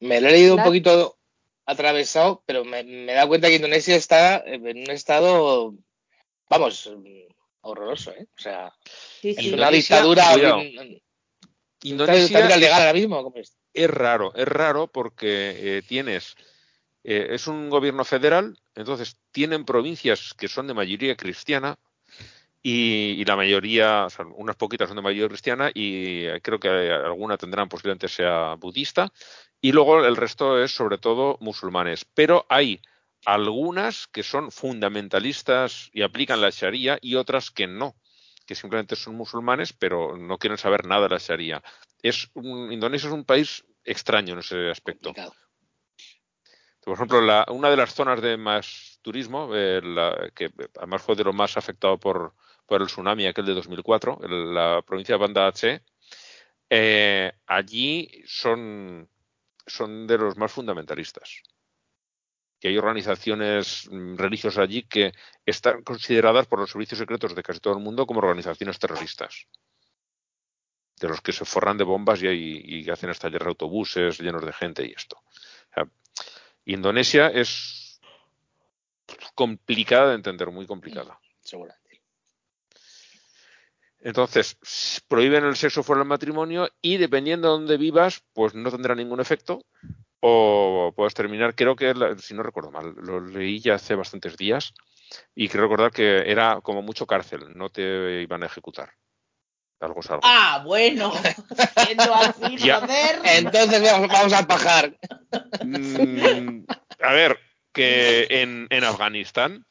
me 0.00 0.20
lo 0.20 0.28
he 0.28 0.32
leído 0.32 0.56
un 0.56 0.62
poquito 0.64 1.18
atravesado, 1.66 2.42
pero 2.46 2.64
me, 2.64 2.82
me 2.82 3.12
he 3.12 3.14
dado 3.14 3.28
cuenta 3.28 3.48
que 3.48 3.56
Indonesia 3.56 3.94
está 3.94 4.38
en 4.44 4.66
un 4.66 4.90
estado, 4.90 5.74
vamos, 6.48 6.90
horroroso, 7.60 8.10
¿eh? 8.12 8.26
O 8.36 8.40
sea, 8.40 8.72
sí, 9.20 9.30
es 9.30 9.36
sí. 9.36 9.48
una 9.52 9.70
Indonesia, 9.70 9.96
dictadura, 10.02 10.56
un- 10.56 10.66
una 10.78 10.98
Indonesia 11.82 12.22
dictadura 12.24 12.56
legal 12.56 12.80
ahora 12.80 12.92
mismo. 12.94 13.22
¿cómo 13.22 13.36
es? 13.36 13.56
es 13.72 13.88
raro, 13.90 14.34
es 14.34 14.48
raro 14.48 14.88
porque 14.88 15.76
eh, 15.78 15.82
tienes, 15.86 16.34
eh, 17.04 17.28
es 17.30 17.46
un 17.46 17.70
gobierno 17.70 18.04
federal, 18.04 18.58
entonces 18.74 19.16
tienen 19.30 19.64
provincias 19.64 20.34
que 20.34 20.48
son 20.48 20.66
de 20.66 20.74
mayoría 20.74 21.14
cristiana 21.16 21.78
y, 22.62 23.12
y 23.20 23.24
la 23.24 23.36
mayoría, 23.36 24.06
o 24.06 24.10
sea, 24.10 24.26
unas 24.26 24.56
poquitas 24.56 24.88
son 24.88 24.96
de 24.96 25.02
mayoría 25.02 25.28
cristiana 25.28 25.70
y 25.72 26.24
eh, 26.26 26.40
creo 26.42 26.60
que 26.60 26.68
alguna 26.68 27.36
tendrán 27.36 27.68
posiblemente 27.68 28.08
sea 28.08 28.54
budista 28.56 29.10
y 29.60 29.72
luego 29.72 30.04
el 30.04 30.16
resto 30.16 30.62
es 30.62 30.72
sobre 30.72 30.98
todo 30.98 31.38
musulmanes, 31.40 32.04
pero 32.04 32.46
hay 32.48 32.80
algunas 33.24 34.06
que 34.06 34.22
son 34.22 34.50
fundamentalistas 34.50 35.90
y 35.92 36.02
aplican 36.02 36.40
la 36.40 36.50
Sharia 36.50 36.98
y 37.00 37.14
otras 37.16 37.50
que 37.50 37.66
no 37.66 37.94
que 38.46 38.56
simplemente 38.56 38.96
son 38.96 39.14
musulmanes, 39.14 39.72
pero 39.72 40.16
no 40.16 40.36
quieren 40.36 40.58
saber 40.58 40.84
nada 40.84 41.02
de 41.02 41.10
la 41.10 41.18
Sharia. 41.18 41.62
Es 42.02 42.30
un, 42.34 42.72
Indonesia 42.72 43.06
es 43.06 43.12
un 43.12 43.24
país 43.24 43.64
extraño 43.84 44.32
en 44.32 44.40
ese 44.40 44.68
aspecto. 44.70 45.12
Por 46.82 46.94
ejemplo, 46.94 47.20
la- 47.20 47.46
una 47.50 47.70
de 47.70 47.76
las 47.76 47.94
zonas 47.94 48.20
de 48.20 48.36
más 48.36 48.98
turismo, 49.02 49.54
eh, 49.54 49.80
la- 49.84 50.30
que 50.34 50.50
además 50.78 51.02
fue 51.02 51.14
de 51.14 51.22
lo 51.22 51.32
más 51.32 51.56
afectado 51.56 51.98
por, 52.00 52.34
por 52.70 52.80
el 52.82 52.86
tsunami 52.86 53.26
aquel 53.26 53.46
de 53.46 53.54
2004, 53.54 54.20
el- 54.22 54.54
la 54.54 54.80
provincia 54.86 55.16
de 55.16 55.18
Banda 55.18 55.48
Aceh, 55.48 55.82
eh, 56.70 57.32
allí 57.46 58.22
son, 58.26 59.08
son 59.66 60.06
de 60.06 60.16
los 60.16 60.36
más 60.36 60.52
fundamentalistas. 60.52 61.42
Que 62.60 62.68
hay 62.68 62.78
organizaciones 62.78 63.88
mm, 63.90 64.14
religiosas 64.16 64.62
allí 64.62 64.84
que 64.84 65.12
están 65.44 65.82
consideradas 65.82 66.46
por 66.46 66.60
los 66.60 66.70
servicios 66.70 66.98
secretos 67.00 67.34
de 67.34 67.42
casi 67.42 67.58
todo 67.58 67.74
el 67.74 67.80
mundo 67.82 68.06
como 68.06 68.20
organizaciones 68.20 68.78
terroristas. 68.78 69.46
De 71.00 71.08
los 71.08 71.20
que 71.22 71.32
se 71.32 71.44
forran 71.44 71.76
de 71.76 71.82
bombas 71.84 72.22
y, 72.22 72.28
y 72.28 72.88
hacen 72.88 73.10
estallar 73.10 73.48
autobuses 73.48 74.20
llenos 74.20 74.46
de 74.46 74.52
gente 74.52 74.86
y 74.86 74.92
esto. 74.92 75.16
Indonesia 76.66 77.28
es 77.28 78.00
complicada 79.34 80.10
de 80.10 80.14
entender, 80.16 80.52
muy 80.52 80.66
complicada. 80.68 81.18
Seguramente. 81.40 81.79
Entonces, 84.02 84.56
prohíben 85.08 85.44
el 85.44 85.56
sexo 85.56 85.82
fuera 85.82 86.00
del 86.00 86.08
matrimonio 86.08 86.68
y 86.80 86.96
dependiendo 86.96 87.48
de 87.48 87.52
dónde 87.52 87.76
vivas, 87.76 88.24
pues 88.32 88.54
no 88.54 88.70
tendrá 88.70 88.94
ningún 88.94 89.20
efecto 89.20 89.62
o 90.20 90.92
puedes 90.96 91.14
terminar, 91.14 91.54
creo 91.54 91.76
que, 91.76 91.94
si 92.18 92.34
no 92.34 92.42
recuerdo 92.42 92.70
mal, 92.70 92.94
lo 92.96 93.20
leí 93.20 93.60
ya 93.60 93.74
hace 93.74 93.94
bastantes 93.94 94.36
días 94.36 94.74
y 95.34 95.48
quiero 95.48 95.64
recordar 95.64 95.90
que 95.92 96.30
era 96.30 96.60
como 96.62 96.82
mucho 96.82 97.06
cárcel, 97.06 97.56
no 97.56 97.70
te 97.70 98.22
iban 98.22 98.42
a 98.42 98.46
ejecutar. 98.46 98.92
Algo 99.80 100.00
es 100.00 100.10
algo. 100.10 100.20
Ah, 100.24 100.62
bueno. 100.64 101.10
Siendo 101.86 102.14
así, 102.14 102.56
Ya. 102.58 102.80
joder. 102.80 103.20
Entonces 103.24 103.82
vamos, 103.82 104.08
vamos 104.08 104.32
a 104.34 104.46
pajar. 104.46 104.98
Mm, 105.64 106.64
a 107.00 107.12
ver, 107.14 107.38
que 107.72 108.26
en, 108.28 108.66
en 108.68 108.84
Afganistán, 108.84 109.64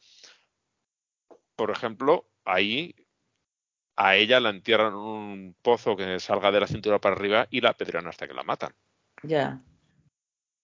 por 1.56 1.70
ejemplo, 1.70 2.28
ahí 2.44 2.96
a 4.02 4.16
ella 4.16 4.40
la 4.40 4.50
entierran 4.50 4.94
en 4.94 5.00
un 5.00 5.56
pozo 5.62 5.98
que 5.98 6.22
salga 6.22 6.52
de 6.52 6.62
la 6.62 6.68
cintura 6.68 7.00
para 7.00 7.18
arriba 7.18 7.48
y 7.52 7.60
la 7.60 7.72
apedrean 7.72 8.08
hasta 8.08 8.30
que 8.30 8.34
la 8.34 8.44
matan. 8.44 8.74
Ya. 9.24 9.62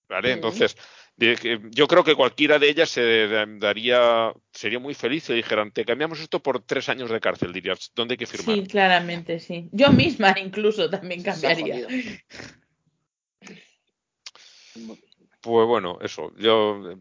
¿Vale? 0.08 0.32
Entonces, 0.32 0.78
yo 1.18 1.88
creo 1.88 2.06
que 2.06 2.16
cualquiera 2.16 2.60
de 2.60 2.70
ellas 2.70 2.90
se 2.90 3.28
daría, 3.60 4.32
sería 4.54 4.80
muy 4.80 4.94
feliz 4.94 5.26
si 5.26 5.34
dijeran, 5.34 5.72
te 5.72 5.84
cambiamos 5.84 6.22
esto 6.22 6.42
por 6.42 6.62
tres 6.62 6.88
años 6.88 7.10
de 7.10 7.20
cárcel, 7.20 7.52
dirías, 7.52 7.92
¿dónde 7.94 8.14
hay 8.14 8.18
que 8.18 8.26
firmar? 8.26 8.56
Sí, 8.56 8.64
claramente, 8.68 9.40
sí. 9.42 9.68
Yo 9.74 9.92
misma 9.92 10.34
incluso 10.40 10.90
también 10.90 11.22
cambiaría. 11.22 11.88
Pues 15.42 15.68
bueno, 15.68 16.00
eso. 16.02 16.32
Yo 16.38 16.98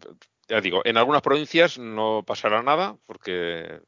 ya 0.49 0.61
digo, 0.61 0.83
en 0.85 0.97
algunas 0.97 1.23
provincias 1.23 1.79
no 1.79 2.25
pasará 2.27 2.61
nada 2.61 2.97
porque 3.07 3.81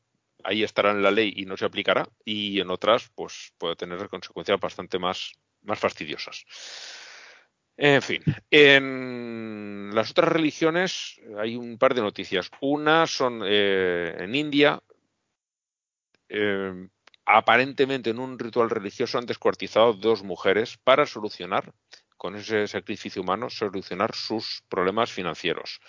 ahí 0.47 0.63
estará 0.63 0.93
en 0.93 1.03
la 1.03 1.11
ley 1.11 1.33
y 1.37 1.45
no 1.45 1.57
se 1.57 1.65
aplicará 1.65 2.09
y 2.25 2.61
en 2.61 2.71
otras 2.71 3.11
pues 3.15 3.53
puede 3.59 3.77
tener 3.77 4.09
consecuencias 4.09 4.61
bastante 4.61 4.99
más, 4.99 5.33
más 5.63 5.79
fastidiosas. 5.79 6.45
En 7.77 8.01
fin, 8.01 8.23
en 8.51 9.91
las 9.93 10.11
otras 10.11 10.31
religiones 10.31 11.21
hay 11.37 11.57
un 11.57 11.77
par 11.77 11.95
de 11.95 12.01
noticias. 12.01 12.51
Una 12.61 13.07
son 13.07 13.43
eh, 13.45 14.17
en 14.19 14.35
India, 14.35 14.81
eh, 16.29 16.89
aparentemente 17.27 18.11
en 18.11 18.19
un 18.19 18.39
ritual 18.39 18.71
religioso 18.71 19.19
han 19.19 19.27
descuartizado 19.27 19.93
dos 19.93 20.23
mujeres 20.23 20.79
para 20.79 21.05
solucionar 21.05 21.75
con 22.17 22.37
ese 22.37 22.67
sacrificio 22.67 23.23
humano 23.23 23.51
solucionar 23.51 24.15
sus 24.15 24.63
problemas 24.69 25.13
financieros. 25.13 25.81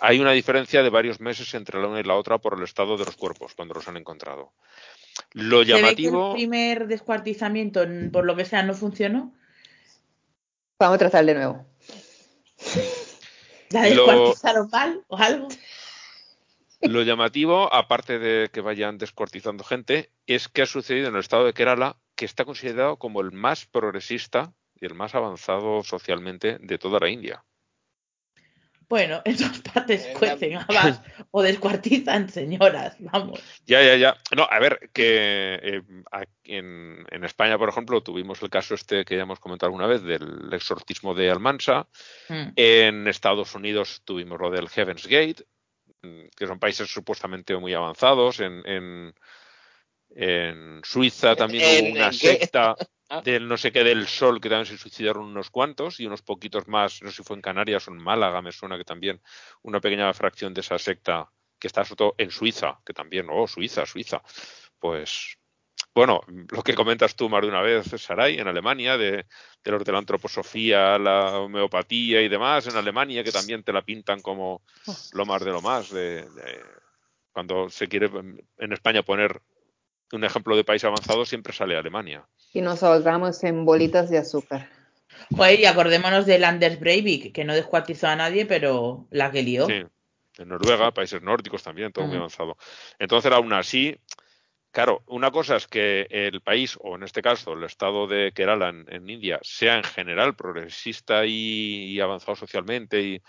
Hay 0.00 0.20
una 0.20 0.32
diferencia 0.32 0.82
de 0.82 0.90
varios 0.90 1.20
meses 1.20 1.52
entre 1.54 1.80
la 1.80 1.88
una 1.88 2.00
y 2.00 2.04
la 2.04 2.16
otra 2.16 2.38
por 2.38 2.56
el 2.58 2.64
estado 2.64 2.96
de 2.96 3.04
los 3.04 3.16
cuerpos 3.16 3.54
cuando 3.54 3.74
los 3.74 3.88
han 3.88 3.96
encontrado. 3.96 4.52
Lo 5.32 5.58
¿Se 5.64 5.64
ve 5.64 5.64
que 5.66 5.72
el 5.72 5.82
llamativo, 5.82 6.32
primer 6.34 6.86
descuartizamiento, 6.86 7.84
por 8.12 8.24
lo 8.24 8.36
que 8.36 8.44
sea, 8.44 8.62
no 8.62 8.74
funcionó? 8.74 9.34
Vamos 10.78 10.94
a 10.96 10.98
tratar 10.98 11.24
de 11.24 11.34
nuevo. 11.34 11.66
¿La 13.70 13.88
Lo- 13.88 14.06
descuartizaron 14.06 14.68
mal 14.70 15.04
o 15.08 15.16
algo? 15.18 15.48
lo 16.82 17.02
llamativo, 17.02 17.72
aparte 17.74 18.18
de 18.18 18.48
que 18.50 18.62
vayan 18.62 18.96
descuartizando 18.96 19.64
gente, 19.64 20.10
es 20.26 20.48
que 20.48 20.62
ha 20.62 20.66
sucedido 20.66 21.08
en 21.08 21.14
el 21.14 21.20
estado 21.20 21.44
de 21.44 21.52
Kerala, 21.52 21.98
que 22.16 22.24
está 22.24 22.46
considerado 22.46 22.96
como 22.96 23.20
el 23.20 23.32
más 23.32 23.66
progresista 23.66 24.54
y 24.80 24.86
el 24.86 24.94
más 24.94 25.14
avanzado 25.14 25.82
socialmente 25.82 26.58
de 26.60 26.78
toda 26.78 26.98
la 27.00 27.08
India. 27.08 27.44
Bueno, 28.88 29.22
en 29.24 29.36
todas 29.36 29.60
partes 29.60 30.08
cuecen 30.18 30.56
habas 30.56 31.00
o 31.30 31.42
descuartizan 31.42 32.28
señoras, 32.28 32.96
vamos. 32.98 33.40
Ya, 33.64 33.84
ya, 33.84 33.94
ya. 33.94 34.16
No, 34.34 34.48
a 34.50 34.58
ver, 34.58 34.90
que 34.92 35.60
eh, 35.62 35.82
aquí 36.10 36.56
en, 36.56 37.06
en 37.08 37.22
España, 37.22 37.56
por 37.56 37.68
ejemplo, 37.68 38.02
tuvimos 38.02 38.42
el 38.42 38.50
caso 38.50 38.74
este 38.74 39.04
que 39.04 39.14
ya 39.14 39.22
hemos 39.22 39.38
comentado 39.38 39.68
alguna 39.68 39.86
vez 39.86 40.02
del 40.02 40.52
exorcismo 40.52 41.14
de 41.14 41.30
Almansa. 41.30 41.86
Mm. 42.28 42.48
En 42.56 43.06
Estados 43.06 43.54
Unidos 43.54 44.02
tuvimos 44.04 44.40
lo 44.40 44.50
del 44.50 44.68
Heaven's 44.68 45.06
Gate, 45.06 45.44
mm, 46.02 46.22
que 46.36 46.48
son 46.48 46.58
países 46.58 46.92
supuestamente 46.92 47.56
muy 47.56 47.72
avanzados. 47.72 48.40
En, 48.40 48.60
en, 48.66 49.14
en 50.16 50.80
Suiza 50.82 51.36
también 51.36 51.62
¿En- 51.62 51.84
hubo 51.84 51.92
una 51.92 52.12
secta 52.12 52.74
Ah. 53.12 53.22
del 53.22 53.48
no 53.48 53.56
sé 53.56 53.72
qué 53.72 53.82
del 53.82 54.06
sol 54.06 54.40
que 54.40 54.48
también 54.48 54.66
se 54.66 54.78
suicidaron 54.78 55.24
unos 55.24 55.50
cuantos 55.50 55.98
y 55.98 56.06
unos 56.06 56.22
poquitos 56.22 56.68
más, 56.68 57.02
no 57.02 57.10
sé 57.10 57.16
si 57.16 57.22
fue 57.24 57.34
en 57.34 57.42
Canarias 57.42 57.88
o 57.88 57.90
en 57.90 57.98
Málaga, 57.98 58.40
me 58.40 58.52
suena 58.52 58.78
que 58.78 58.84
también 58.84 59.20
una 59.62 59.80
pequeña 59.80 60.14
fracción 60.14 60.54
de 60.54 60.60
esa 60.60 60.78
secta 60.78 61.28
que 61.58 61.66
está 61.66 61.84
sobre 61.84 61.96
todo 61.96 62.14
en 62.18 62.30
Suiza, 62.30 62.80
que 62.86 62.92
también, 62.92 63.26
oh, 63.28 63.48
Suiza, 63.48 63.84
Suiza. 63.84 64.22
Pues, 64.78 65.36
bueno, 65.92 66.20
lo 66.50 66.62
que 66.62 66.74
comentas 66.74 67.16
tú 67.16 67.28
más 67.28 67.42
de 67.42 67.48
una 67.48 67.60
vez, 67.62 67.86
Saray, 68.00 68.38
en 68.38 68.46
Alemania, 68.46 68.96
de, 68.96 69.26
de 69.64 69.70
los 69.72 69.84
de 69.84 69.90
la 69.92 69.98
antroposofía, 69.98 70.96
la 70.98 71.40
homeopatía 71.40 72.22
y 72.22 72.28
demás, 72.28 72.68
en 72.68 72.76
Alemania, 72.76 73.24
que 73.24 73.32
también 73.32 73.64
te 73.64 73.72
la 73.72 73.82
pintan 73.82 74.20
como 74.22 74.62
lo 75.12 75.26
más 75.26 75.44
de 75.44 75.50
lo 75.50 75.60
más. 75.60 75.90
De, 75.90 76.22
de- 76.30 76.64
cuando 77.32 77.68
se 77.70 77.88
quiere 77.88 78.08
en 78.58 78.72
España 78.72 79.02
poner 79.02 79.42
un 80.12 80.24
ejemplo 80.24 80.56
de 80.56 80.64
país 80.64 80.84
avanzado, 80.84 81.24
siempre 81.24 81.52
sale 81.52 81.76
Alemania. 81.76 82.26
Y 82.52 82.60
nos 82.60 82.82
ahogamos 82.82 83.42
en 83.44 83.64
bolitas 83.64 84.10
de 84.10 84.18
azúcar. 84.18 84.68
Joder, 85.36 85.60
y 85.60 85.66
acordémonos 85.66 86.26
del 86.26 86.44
Anders 86.44 86.80
Breivik, 86.80 87.32
que 87.32 87.44
no 87.44 87.54
descuartizó 87.54 88.08
a 88.08 88.16
nadie, 88.16 88.46
pero 88.46 89.06
la 89.10 89.30
que 89.30 89.42
lió. 89.42 89.66
Sí, 89.66 89.84
en 90.38 90.48
Noruega, 90.48 90.92
países 90.92 91.22
nórdicos 91.22 91.62
también, 91.62 91.92
todo 91.92 92.06
muy 92.06 92.16
Mm. 92.16 92.20
avanzado. 92.20 92.56
Entonces, 92.98 93.30
aún 93.30 93.52
así, 93.52 93.96
claro, 94.72 95.02
una 95.06 95.30
cosa 95.30 95.56
es 95.56 95.66
que 95.66 96.06
el 96.10 96.40
país, 96.40 96.76
o 96.80 96.96
en 96.96 97.02
este 97.02 97.22
caso 97.22 97.52
el 97.52 97.64
estado 97.64 98.06
de 98.06 98.32
Kerala 98.32 98.70
en, 98.70 98.86
en 98.88 99.08
India, 99.08 99.38
sea 99.42 99.76
en 99.76 99.84
general 99.84 100.34
progresista 100.34 101.26
y, 101.26 101.92
y 101.92 102.00
avanzado 102.00 102.34
socialmente, 102.36 103.00
y, 103.00 103.22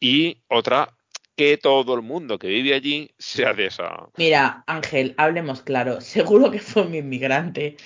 y 0.00 0.42
otra, 0.48 0.94
que 1.38 1.56
todo 1.56 1.94
el 1.94 2.02
mundo 2.02 2.36
que 2.36 2.48
vive 2.48 2.74
allí 2.74 3.14
sea 3.16 3.54
de 3.54 3.66
esa. 3.66 4.08
Mira, 4.16 4.64
Ángel, 4.66 5.14
hablemos 5.16 5.62
claro. 5.62 6.00
Seguro 6.00 6.50
que 6.50 6.58
fue 6.58 6.82
un 6.82 6.96
inmigrante. 6.96 7.76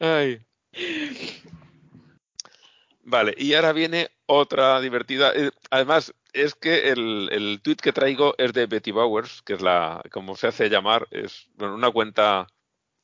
Ay. 0.00 0.40
Vale, 3.04 3.34
y 3.38 3.54
ahora 3.54 3.72
viene 3.72 4.10
otra 4.26 4.80
divertida. 4.80 5.32
Eh, 5.32 5.52
Además, 5.70 6.12
es 6.32 6.56
que 6.56 6.88
el, 6.90 7.28
el 7.30 7.60
tweet 7.62 7.76
que 7.76 7.92
traigo 7.92 8.34
es 8.36 8.52
de 8.52 8.66
Betty 8.66 8.90
Bowers, 8.90 9.42
que 9.42 9.52
es 9.52 9.62
la, 9.62 10.02
como 10.10 10.34
se 10.34 10.48
hace 10.48 10.68
llamar, 10.68 11.06
es 11.12 11.46
bueno, 11.54 11.76
una 11.76 11.92
cuenta, 11.92 12.48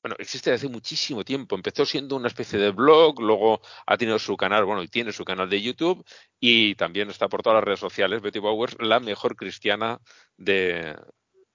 bueno, 0.02 0.16
existe 0.18 0.50
desde 0.50 0.66
hace 0.66 0.72
muchísimo 0.72 1.24
tiempo. 1.24 1.54
Empezó 1.54 1.86
siendo 1.86 2.16
una 2.16 2.26
especie 2.26 2.58
de 2.58 2.70
blog, 2.70 3.20
luego 3.20 3.60
ha 3.86 3.96
tenido 3.96 4.18
su 4.18 4.36
canal, 4.36 4.64
bueno, 4.64 4.82
y 4.82 4.88
tiene 4.88 5.12
su 5.12 5.24
canal 5.24 5.48
de 5.48 5.62
YouTube, 5.62 6.04
y 6.40 6.74
también 6.74 7.08
está 7.08 7.28
por 7.28 7.42
todas 7.42 7.56
las 7.58 7.64
redes 7.64 7.80
sociales. 7.80 8.20
Betty 8.20 8.40
Bowers, 8.40 8.76
la 8.80 8.98
mejor 8.98 9.36
cristiana 9.36 10.00
de, 10.36 10.96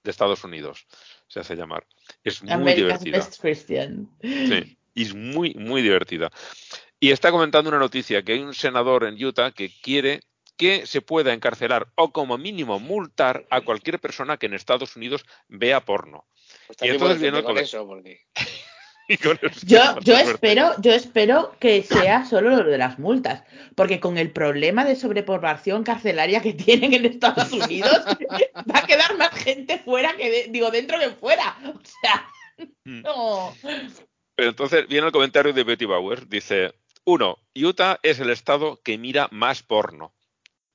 de 0.02 0.10
Estados 0.10 0.44
Unidos, 0.44 0.86
se 1.26 1.40
hace 1.40 1.56
llamar. 1.56 1.86
Es 2.24 2.42
muy 2.42 2.52
America's 2.52 3.04
divertida. 3.04 3.18
Best 3.18 3.40
Christian. 3.40 4.10
Sí, 4.22 4.78
y 4.94 5.02
es 5.02 5.14
muy, 5.14 5.54
muy 5.54 5.82
divertida. 5.82 6.30
Y 6.98 7.10
está 7.10 7.30
comentando 7.30 7.68
una 7.68 7.78
noticia 7.78 8.22
que 8.22 8.32
hay 8.32 8.40
un 8.40 8.54
senador 8.54 9.04
en 9.04 9.22
Utah 9.22 9.52
que 9.52 9.70
quiere 9.82 10.22
que 10.56 10.86
se 10.86 11.00
pueda 11.00 11.32
encarcelar 11.32 11.92
o 11.94 12.12
como 12.12 12.36
mínimo 12.36 12.80
multar 12.80 13.46
a 13.48 13.60
cualquier 13.60 14.00
persona 14.00 14.38
que 14.38 14.46
en 14.46 14.54
Estados 14.54 14.96
Unidos 14.96 15.24
vea 15.46 15.84
porno. 15.84 16.26
Pues 16.68 16.76
Y 16.82 16.84
entonces 16.92 16.98
puedes 16.98 17.20
viene 17.20 17.42
con 17.42 17.54
con- 17.54 17.64
eso, 17.64 17.86
porque 17.86 18.20
Y 19.10 19.16
con 19.16 19.38
eso 19.42 19.60
Yo, 19.66 19.98
yo 20.00 20.18
espero, 20.18 20.74
yo 20.82 20.92
espero 20.92 21.56
que 21.58 21.82
sea 21.82 22.26
solo 22.26 22.50
lo 22.50 22.62
de 22.64 22.76
las 22.76 22.98
multas, 22.98 23.42
porque 23.74 24.00
con 24.00 24.18
el 24.18 24.30
problema 24.32 24.84
de 24.84 24.96
sobrepoblación 24.96 25.82
carcelaria 25.82 26.42
que 26.42 26.52
tienen 26.52 26.92
en 26.92 27.06
Estados 27.06 27.50
Unidos, 27.52 28.04
va 28.06 28.78
a 28.80 28.86
quedar 28.86 29.16
más 29.16 29.30
gente 29.30 29.78
fuera 29.78 30.14
que 30.16 30.30
de- 30.30 30.46
digo 30.50 30.70
dentro 30.70 30.98
que 31.00 31.08
fuera. 31.10 31.56
O 31.64 31.80
sea, 32.02 32.28
Mm. 32.84 33.02
no. 33.02 33.54
Pero 34.34 34.48
entonces 34.50 34.86
viene 34.88 35.06
el 35.06 35.12
comentario 35.12 35.52
de 35.52 35.62
Betty 35.62 35.84
Bauer. 35.84 36.26
Dice, 36.28 36.74
uno, 37.04 37.38
Utah 37.54 37.98
es 38.02 38.18
el 38.20 38.30
estado 38.30 38.80
que 38.82 38.98
mira 38.98 39.28
más 39.30 39.62
porno. 39.62 40.12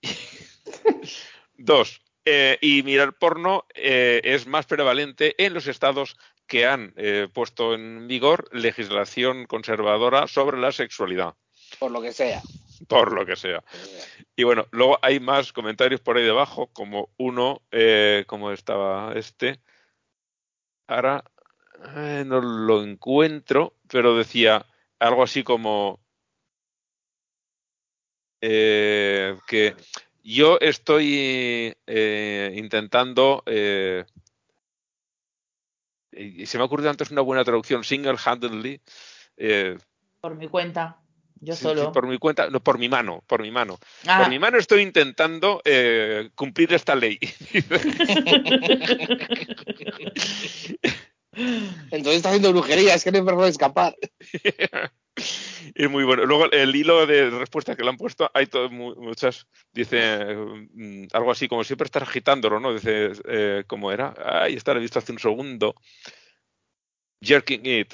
Dos, 1.58 2.02
eh, 2.26 2.58
y 2.62 2.84
mirar 2.84 3.14
porno 3.14 3.66
eh, 3.76 4.22
es 4.24 4.48
más 4.48 4.66
prevalente 4.66 5.36
en 5.44 5.54
los 5.54 5.68
estados 5.68 6.16
que 6.48 6.66
han 6.66 6.94
eh, 6.96 7.28
puesto 7.34 7.74
en 7.74 8.08
vigor 8.08 8.48
legislación 8.54 9.46
conservadora 9.46 10.28
sobre 10.28 10.58
la 10.58 10.72
sexualidad, 10.72 11.36
por 11.80 11.92
lo 11.92 12.02
que 12.02 12.14
sea. 12.14 12.42
por 12.88 13.12
lo 13.12 13.26
que 13.26 13.36
sea. 13.36 13.62
Y 14.38 14.44
bueno, 14.44 14.68
luego 14.72 15.00
hay 15.02 15.20
más 15.20 15.52
comentarios 15.52 16.00
por 16.00 16.16
ahí 16.16 16.24
debajo, 16.24 16.68
como 16.68 17.10
uno, 17.18 17.62
eh, 17.72 18.24
como 18.26 18.52
estaba 18.52 19.14
este. 19.16 19.60
Ahora 20.88 21.24
no 22.26 22.40
lo 22.40 22.84
encuentro, 22.84 23.76
pero 23.90 24.16
decía 24.16 24.66
algo 25.00 25.24
así 25.24 25.44
como 25.44 26.00
que 28.40 29.76
Yo 30.24 30.58
estoy 30.62 31.76
eh, 31.86 32.54
intentando. 32.56 33.44
Eh, 33.46 34.06
y 36.14 36.46
se 36.46 36.58
me 36.58 36.64
ha 36.64 36.66
ocurrido 36.66 36.90
antes 36.90 37.12
una 37.12 37.22
buena 37.22 37.44
traducción, 37.44 37.84
single-handedly. 37.84 38.80
Eh, 39.38 39.78
Por 40.22 40.36
mi 40.36 40.48
cuenta. 40.48 41.00
Yo 41.42 41.56
sí, 41.56 41.64
solo. 41.64 41.82
sí, 41.82 41.90
por 41.94 42.08
mi 42.08 42.18
cuenta, 42.20 42.50
no, 42.50 42.62
por 42.62 42.80
mi 42.80 42.88
mano, 42.88 43.22
por 43.28 43.42
mi 43.42 43.52
mano. 43.52 43.78
Ah. 44.08 44.20
Por 44.20 44.30
mi 44.30 44.40
mano 44.40 44.58
estoy 44.58 44.82
intentando 44.82 45.62
eh, 45.66 46.30
cumplir 46.36 46.74
esta 46.74 46.96
ley. 46.96 47.20
Entonces 51.92 52.16
está 52.16 52.30
haciendo 52.30 52.54
brujería, 52.54 52.94
es 52.94 53.04
que 53.04 53.12
no 53.12 53.18
hay 53.18 53.26
forma 53.26 53.44
de 53.44 53.50
escapar. 53.50 53.94
es 55.76 55.90
muy 55.90 56.04
bueno. 56.04 56.26
Luego 56.26 56.52
el 56.52 56.76
hilo 56.76 57.06
de 57.06 57.30
respuestas 57.30 57.76
que 57.76 57.84
le 57.84 57.90
han 57.90 57.98
puesto, 57.98 58.30
hay 58.34 58.48
to- 58.48 58.70
mu- 58.70 58.96
muchas. 58.96 59.48
Dice 59.72 60.36
mm, 60.36 61.08
algo 61.14 61.32
así 61.32 61.48
como 61.48 61.64
siempre 61.64 61.86
estás 61.86 62.04
agitándolo, 62.04 62.60
¿no? 62.60 62.74
Dice, 62.74 63.12
eh, 63.28 63.64
¿cómo 63.68 63.92
era? 63.92 64.14
Ahí 64.18 64.56
está, 64.56 64.74
lo 64.74 64.80
he 64.80 64.82
visto 64.82 65.00
hace 65.00 65.12
un 65.12 65.20
segundo. 65.20 65.76
Jerking 67.22 67.66
it. 67.66 67.94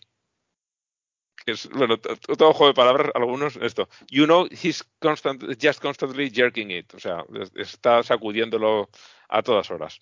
Es, 1.46 1.68
bueno, 1.70 1.98
todo 2.00 2.54
juego 2.54 2.68
de 2.68 2.74
palabras, 2.76 3.12
algunos, 3.16 3.56
esto. 3.56 3.88
You 4.12 4.26
know, 4.26 4.48
he's 4.52 4.84
constant, 5.00 5.42
just 5.60 5.82
constantly 5.82 6.30
jerking 6.30 6.70
it. 6.70 6.94
O 6.94 7.00
sea, 7.00 7.24
es- 7.42 7.52
está 7.56 8.04
sacudiéndolo 8.04 8.90
a 9.30 9.42
todas 9.42 9.72
horas. 9.72 9.98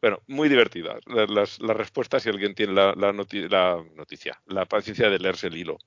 Bueno, 0.00 0.22
muy 0.26 0.48
divertidas 0.48 1.00
las, 1.06 1.58
las- 1.60 1.76
respuestas 1.76 2.22
si 2.22 2.30
alguien 2.30 2.54
tiene 2.54 2.72
la 2.72 3.12
noticia, 3.12 4.40
la 4.46 4.64
paciencia 4.66 5.10
de 5.10 5.18
leerse 5.18 5.48
el 5.48 5.56
hilo. 5.56 5.78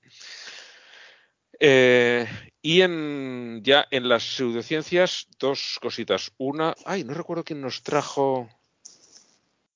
Eh, 1.63 2.27
y 2.63 2.81
en, 2.81 3.61
ya 3.63 3.85
en 3.91 4.09
las 4.09 4.23
pseudociencias, 4.23 5.27
dos 5.37 5.77
cositas. 5.79 6.31
Una, 6.37 6.73
ay, 6.85 7.03
no 7.03 7.13
recuerdo 7.13 7.43
quién 7.43 7.61
nos 7.61 7.83
trajo 7.83 8.49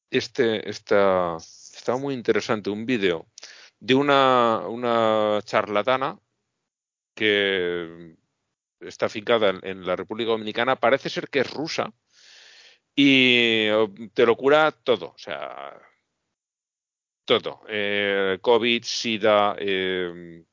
este, 0.10 0.68
esta, 0.68 1.38
estaba 1.38 2.00
muy 2.00 2.16
interesante, 2.16 2.72
un 2.72 2.88
vídeo 2.88 3.28
de 3.80 3.94
una, 3.94 4.64
una 4.68 5.42
charlatana 5.44 6.18
que 7.14 8.16
está 8.80 9.06
afincada 9.06 9.54
en, 9.62 9.86
la 9.86 9.96
República 9.96 10.32
Dominicana, 10.32 10.78
parece 10.78 11.12
ser 11.12 11.30
que 11.30 11.42
es 11.42 11.54
rusa 11.54 11.94
y 12.96 13.68
te 14.16 14.26
lo 14.26 14.36
cura 14.36 14.72
todo, 14.72 15.10
o 15.10 15.18
sea, 15.18 15.80
todo. 17.26 17.62
Eh, 17.68 18.40
COVID, 18.42 18.84
SIDA, 18.84 19.56
eh, 19.60 20.44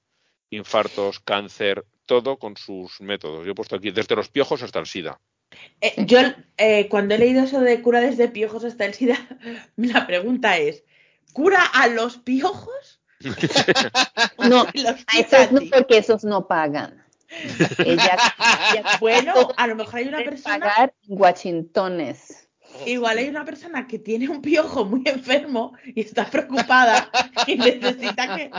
infartos, 0.52 1.20
cáncer, 1.20 1.84
todo 2.06 2.38
con 2.38 2.56
sus 2.56 3.00
métodos. 3.00 3.44
Yo 3.44 3.52
he 3.52 3.54
puesto 3.54 3.76
aquí 3.76 3.90
desde 3.90 4.14
los 4.14 4.28
piojos 4.28 4.62
hasta 4.62 4.78
el 4.78 4.86
SIDA. 4.86 5.18
Eh, 5.80 5.94
yo, 6.06 6.18
eh, 6.56 6.88
cuando 6.88 7.14
he 7.14 7.18
leído 7.18 7.42
eso 7.42 7.60
de 7.60 7.82
cura 7.82 8.00
desde 8.00 8.28
piojos 8.28 8.64
hasta 8.64 8.84
el 8.84 8.94
SIDA, 8.94 9.18
la 9.76 10.06
pregunta 10.06 10.56
es: 10.58 10.84
¿cura 11.32 11.64
a 11.64 11.88
los 11.88 12.18
piojos? 12.18 13.00
No, 14.38 14.66
Los 14.74 15.04
a 15.06 15.20
esos 15.20 15.52
no, 15.52 15.60
porque 15.70 15.98
esos 15.98 16.24
no 16.24 16.48
pagan. 16.48 17.02
Ella, 17.78 18.18
ella 18.72 18.98
Bueno, 19.00 19.32
a 19.56 19.66
lo 19.66 19.76
mejor 19.76 20.00
hay 20.00 20.08
una 20.08 20.18
persona, 20.18 20.58
pagar 20.58 20.94
en 21.08 21.20
Washingtones. 21.20 22.41
Igual 22.86 23.18
hay 23.18 23.28
una 23.28 23.44
persona 23.44 23.86
que 23.86 23.98
tiene 23.98 24.28
un 24.28 24.42
piojo 24.42 24.84
muy 24.84 25.02
enfermo 25.06 25.74
y 25.84 26.00
está 26.00 26.26
preocupada 26.26 27.10
y 27.46 27.56
necesita 27.56 28.36
que, 28.36 28.50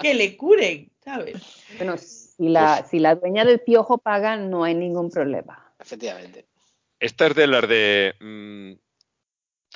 que 0.00 0.14
le 0.14 0.36
curen, 0.36 0.90
¿sabes? 1.04 1.42
Bueno, 1.76 1.96
si 1.98 2.48
la, 2.48 2.86
si 2.88 2.98
la 2.98 3.14
dueña 3.14 3.44
del 3.44 3.60
piojo 3.60 3.98
paga, 3.98 4.36
no 4.36 4.64
hay 4.64 4.74
ningún 4.74 5.10
problema. 5.10 5.72
Efectivamente. 5.78 6.46
Esta 6.98 7.26
es 7.26 7.34
de 7.34 7.46
las 7.46 7.68
de 7.68 8.14
mm, 8.20 8.72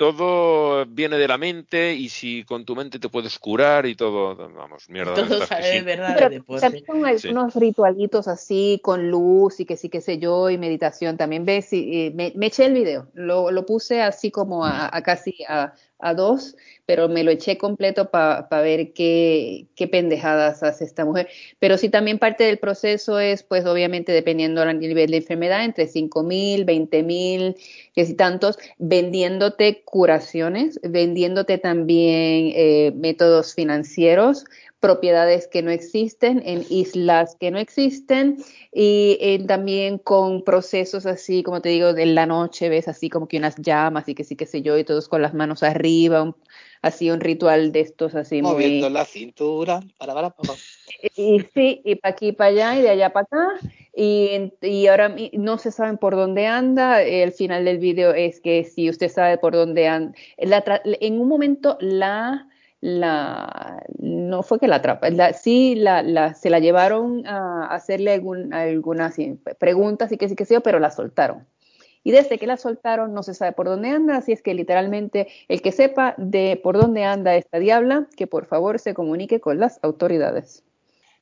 todo 0.01 0.83
viene 0.87 1.15
de 1.15 1.27
la 1.27 1.37
mente 1.37 1.93
y 1.93 2.09
si 2.09 2.43
con 2.43 2.65
tu 2.65 2.75
mente 2.75 2.97
te 2.97 3.07
puedes 3.07 3.37
curar 3.37 3.85
y 3.85 3.93
todo, 3.93 4.35
vamos, 4.35 4.89
mierda. 4.89 5.13
Todo 5.13 5.41
que 5.41 5.45
sale 5.45 5.67
de 5.67 5.79
sí. 5.79 5.85
verdad 5.85 6.13
Pero 6.15 6.29
de 6.29 6.35
deporte. 6.37 6.61
también 6.61 6.85
son 6.87 7.05
algunos 7.05 7.53
ritualitos 7.53 8.27
así 8.27 8.81
con 8.83 9.11
luz 9.11 9.59
y 9.59 9.65
que 9.65 9.77
sí, 9.77 9.89
qué 9.89 10.01
sé 10.01 10.17
yo, 10.17 10.49
y 10.49 10.57
meditación. 10.57 11.17
También 11.17 11.45
ves, 11.45 11.71
y, 11.71 12.07
y 12.07 12.11
me, 12.15 12.33
me 12.35 12.47
eché 12.47 12.65
el 12.65 12.73
video, 12.73 13.09
lo, 13.13 13.51
lo 13.51 13.63
puse 13.67 14.01
así 14.01 14.31
como 14.31 14.65
a, 14.65 14.89
a 14.91 15.03
casi 15.03 15.35
a, 15.47 15.73
a 16.01 16.13
dos, 16.13 16.55
pero 16.85 17.07
me 17.07 17.23
lo 17.23 17.31
eché 17.31 17.57
completo 17.57 18.09
para 18.09 18.47
ver 18.61 18.93
qué, 18.93 19.67
qué 19.75 19.87
pendejadas 19.87 20.61
hace 20.63 20.83
esta 20.83 21.05
mujer. 21.05 21.29
Pero 21.59 21.77
sí 21.77 21.89
también 21.89 22.19
parte 22.19 22.43
del 22.43 22.57
proceso 22.57 23.19
es, 23.19 23.43
pues 23.43 23.65
obviamente 23.65 24.11
dependiendo 24.11 24.61
del 24.61 24.79
nivel 24.79 25.11
de 25.11 25.17
enfermedad, 25.17 25.63
entre 25.63 25.87
5 25.87 26.23
mil, 26.23 26.65
20 26.65 27.03
mil, 27.03 27.55
que 27.93 28.05
si 28.05 28.15
tantos, 28.15 28.57
vendiéndote 28.77 29.83
curaciones, 29.85 30.79
vendiéndote 30.83 31.57
también 31.57 32.51
eh, 32.55 32.91
métodos 32.95 33.53
financieros, 33.53 34.45
propiedades 34.81 35.47
que 35.47 35.61
no 35.61 35.71
existen, 35.71 36.41
en 36.45 36.65
islas 36.69 37.37
que 37.39 37.51
no 37.51 37.59
existen 37.59 38.43
y 38.73 39.17
eh, 39.21 39.39
también 39.47 39.99
con 39.99 40.43
procesos 40.43 41.05
así, 41.05 41.43
como 41.43 41.61
te 41.61 41.69
digo, 41.69 41.93
de 41.93 42.07
la 42.07 42.25
noche, 42.25 42.67
ves 42.67 42.87
así 42.87 43.09
como 43.09 43.27
que 43.27 43.37
unas 43.37 43.55
llamas 43.57 44.09
y 44.09 44.15
que 44.15 44.23
sí, 44.23 44.35
qué 44.35 44.45
sé 44.47 44.63
yo, 44.63 44.77
y 44.77 44.83
todos 44.83 45.07
con 45.07 45.21
las 45.21 45.33
manos 45.33 45.61
arriba, 45.63 46.23
un- 46.23 46.35
así 46.81 47.11
un 47.11 47.19
ritual 47.21 47.71
de 47.71 47.81
estos 47.81 48.15
así 48.15 48.41
muy... 48.41 48.51
Moviendo 48.53 48.89
la 48.89 49.05
cintura. 49.05 49.81
Para, 49.97 50.13
para, 50.15 50.31
para. 50.31 50.53
Y 51.15 51.41
sí, 51.53 51.81
y 51.85 51.95
para 51.95 52.13
aquí 52.13 52.29
y 52.29 52.31
para 52.31 52.49
allá 52.49 52.79
y 52.79 52.81
de 52.81 52.89
allá 52.89 53.13
para 53.13 53.25
acá. 53.25 53.47
Y, 53.95 54.51
y 54.61 54.87
ahora 54.87 55.15
no 55.33 55.57
se 55.57 55.71
saben 55.71 55.97
por 55.97 56.15
dónde 56.15 56.47
anda. 56.47 57.03
El 57.03 57.33
final 57.33 57.65
del 57.65 57.77
video 57.77 58.13
es 58.13 58.41
que 58.41 58.63
si 58.63 58.89
usted 58.89 59.09
sabe 59.09 59.37
por 59.37 59.53
dónde 59.53 59.87
anda, 59.87 60.13
la 60.37 60.63
en 60.83 61.19
un 61.19 61.27
momento 61.27 61.77
la, 61.79 62.47
la, 62.81 63.83
no 63.99 64.43
fue 64.43 64.59
que 64.59 64.67
la 64.67 64.77
atrapa, 64.77 65.09
la, 65.11 65.33
sí 65.33 65.75
la, 65.75 66.01
la, 66.01 66.33
se 66.33 66.49
la 66.49 66.59
llevaron 66.59 67.25
a 67.27 67.67
hacerle 67.67 68.13
algún, 68.13 68.53
algunas 68.53 69.15
sí, 69.15 69.39
preguntas 69.59 70.11
y 70.11 70.17
que 70.17 70.27
sí 70.27 70.35
que 70.35 70.45
sí, 70.45 70.55
pero 70.63 70.79
la 70.79 70.91
soltaron. 70.91 71.47
Y 72.03 72.11
desde 72.11 72.39
que 72.39 72.47
la 72.47 72.57
soltaron 72.57 73.13
no 73.13 73.21
se 73.21 73.35
sabe 73.35 73.51
por 73.51 73.67
dónde 73.67 73.89
anda, 73.89 74.17
así 74.17 74.31
es 74.31 74.41
que 74.41 74.55
literalmente 74.55 75.27
el 75.47 75.61
que 75.61 75.71
sepa 75.71 76.15
de 76.17 76.59
por 76.61 76.75
dónde 76.75 77.03
anda 77.03 77.35
esta 77.35 77.59
diabla, 77.59 78.07
que 78.17 78.25
por 78.25 78.47
favor 78.47 78.79
se 78.79 78.95
comunique 78.95 79.39
con 79.39 79.59
las 79.59 79.79
autoridades. 79.83 80.63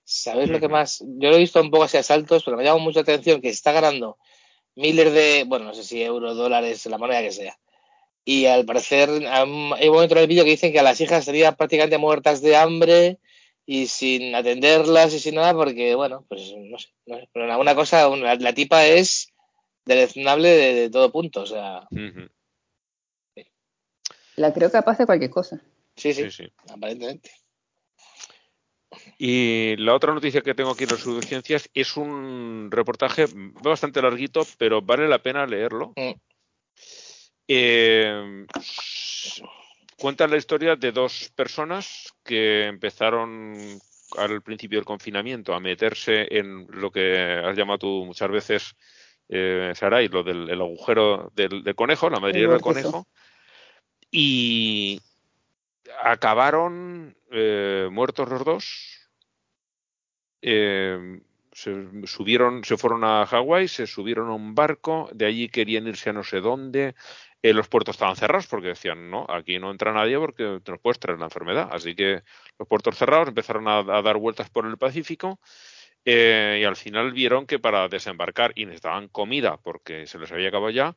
¿Sabes 0.05 0.49
lo 0.49 0.59
que 0.61 0.69
más? 0.69 1.03
Yo 1.05 1.29
lo 1.29 1.35
he 1.35 1.39
visto 1.39 1.61
un 1.61 1.69
poco 1.69 1.83
así 1.83 1.97
a 1.97 2.03
saltos, 2.03 2.43
pero 2.43 2.55
me 2.55 2.63
llama 2.63 2.79
mucha 2.79 3.01
atención 3.01 3.41
que 3.41 3.49
está 3.49 3.73
ganando 3.73 4.17
miles 4.75 5.13
de, 5.13 5.43
bueno, 5.45 5.65
no 5.65 5.73
sé 5.73 5.83
si 5.83 6.01
euros, 6.01 6.37
dólares, 6.37 6.85
la 6.85 6.97
moneda 6.97 7.21
que 7.21 7.31
sea. 7.31 7.59
Y 8.31 8.45
al 8.45 8.63
parecer 8.63 9.09
hay 9.27 9.43
un 9.49 9.93
momento 9.93 10.13
en 10.13 10.21
el 10.21 10.27
vídeo 10.27 10.43
que 10.43 10.51
dicen 10.51 10.71
que 10.71 10.79
a 10.79 10.83
las 10.83 11.01
hijas 11.01 11.21
estarían 11.21 11.55
prácticamente 11.55 11.97
muertas 11.97 12.43
de 12.43 12.55
hambre 12.55 13.17
y 13.65 13.87
sin 13.87 14.35
atenderlas 14.35 15.15
y 15.15 15.19
sin 15.19 15.33
nada, 15.35 15.53
porque, 15.55 15.95
bueno, 15.95 16.25
pues 16.29 16.53
no 16.55 16.77
sé. 16.77 16.89
No 17.07 17.17
sé. 17.17 17.27
Pero 17.33 17.51
alguna 17.51 17.73
cosa, 17.73 18.07
una- 18.07 18.35
la 18.35 18.53
tipa 18.53 18.85
es 18.85 19.33
deleznable 19.83 20.47
de, 20.49 20.73
de 20.75 20.89
todo 20.91 21.11
punto. 21.11 21.41
O 21.41 21.45
sea. 21.47 21.87
La 24.35 24.53
creo 24.53 24.69
capaz 24.71 24.99
de 24.99 25.07
cualquier 25.07 25.31
cosa. 25.31 25.59
sí, 25.95 26.13
sí, 26.13 26.29
Sí, 26.29 26.43
sí. 26.43 26.53
aparentemente. 26.71 27.31
Y 29.17 29.75
la 29.77 29.95
otra 29.95 30.13
noticia 30.13 30.41
que 30.41 30.53
tengo 30.53 30.71
aquí 30.71 30.83
en 30.83 30.91
las 30.91 30.99
pseudociencias 30.99 31.69
es 31.73 31.97
un 31.97 32.69
reportaje 32.71 33.25
bastante 33.63 34.01
larguito, 34.03 34.45
pero 34.59 34.81
vale 34.83 35.07
la 35.07 35.17
pena 35.21 35.45
leerlo. 35.47 35.93
Mm. 35.95 36.11
Eh, 37.51 38.45
cuenta 39.97 40.27
la 40.27 40.37
historia 40.37 40.75
de 40.75 40.91
dos 40.91 41.31
personas 41.35 42.13
que 42.23 42.67
empezaron 42.67 43.55
al 44.17 44.43
principio 44.43 44.77
del 44.77 44.85
confinamiento 44.85 45.55
a 45.55 45.59
meterse 45.59 46.27
en 46.29 46.67
lo 46.69 46.91
que 46.91 47.41
has 47.43 47.57
llamado 47.57 47.79
tú 47.79 48.05
muchas 48.05 48.29
veces, 48.29 48.75
eh, 49.29 49.71
Saray, 49.73 50.09
lo 50.09 50.21
del 50.21 50.47
el 50.47 50.61
agujero 50.61 51.31
del, 51.35 51.63
del 51.63 51.73
conejo, 51.73 52.11
la 52.11 52.19
madriguera 52.19 52.53
del 52.53 52.61
conejo, 52.61 53.07
y 54.11 55.01
acabaron 56.03 57.17
eh, 57.31 57.89
muertos 57.91 58.29
los 58.29 58.45
dos. 58.45 59.09
Eh, 60.43 61.19
se 61.51 61.73
subieron, 62.05 62.63
se 62.63 62.77
fueron 62.77 63.03
a 63.03 63.25
Hawái, 63.25 63.67
se 63.67 63.85
subieron 63.85 64.29
a 64.29 64.33
un 64.33 64.55
barco, 64.55 65.09
de 65.13 65.25
allí 65.25 65.49
querían 65.49 65.87
irse 65.87 66.11
a 66.11 66.13
no 66.13 66.23
sé 66.23 66.39
dónde. 66.39 66.95
Eh, 67.41 67.53
los 67.53 67.69
puertos 67.69 67.95
estaban 67.95 68.15
cerrados 68.15 68.47
porque 68.47 68.69
decían, 68.69 69.09
no, 69.09 69.25
aquí 69.29 69.59
no 69.59 69.71
entra 69.71 69.93
nadie 69.93 70.17
porque 70.17 70.59
te 70.63 70.71
nos 70.71 70.81
puedes 70.81 70.99
traer 70.99 71.19
la 71.19 71.25
enfermedad. 71.25 71.69
Así 71.71 71.95
que 71.95 72.23
los 72.57 72.67
puertos 72.67 72.97
cerrados 72.97 73.29
empezaron 73.29 73.67
a, 73.67 73.79
a 73.79 74.01
dar 74.01 74.17
vueltas 74.17 74.49
por 74.49 74.65
el 74.65 74.77
Pacífico 74.77 75.39
eh, 76.05 76.59
y 76.61 76.63
al 76.63 76.75
final 76.75 77.11
vieron 77.11 77.45
que 77.45 77.59
para 77.59 77.87
desembarcar 77.87 78.53
y 78.55 78.65
necesitaban 78.65 79.09
comida 79.09 79.57
porque 79.57 80.07
se 80.07 80.17
les 80.17 80.31
había 80.31 80.49
acabado 80.49 80.71
ya, 80.71 80.95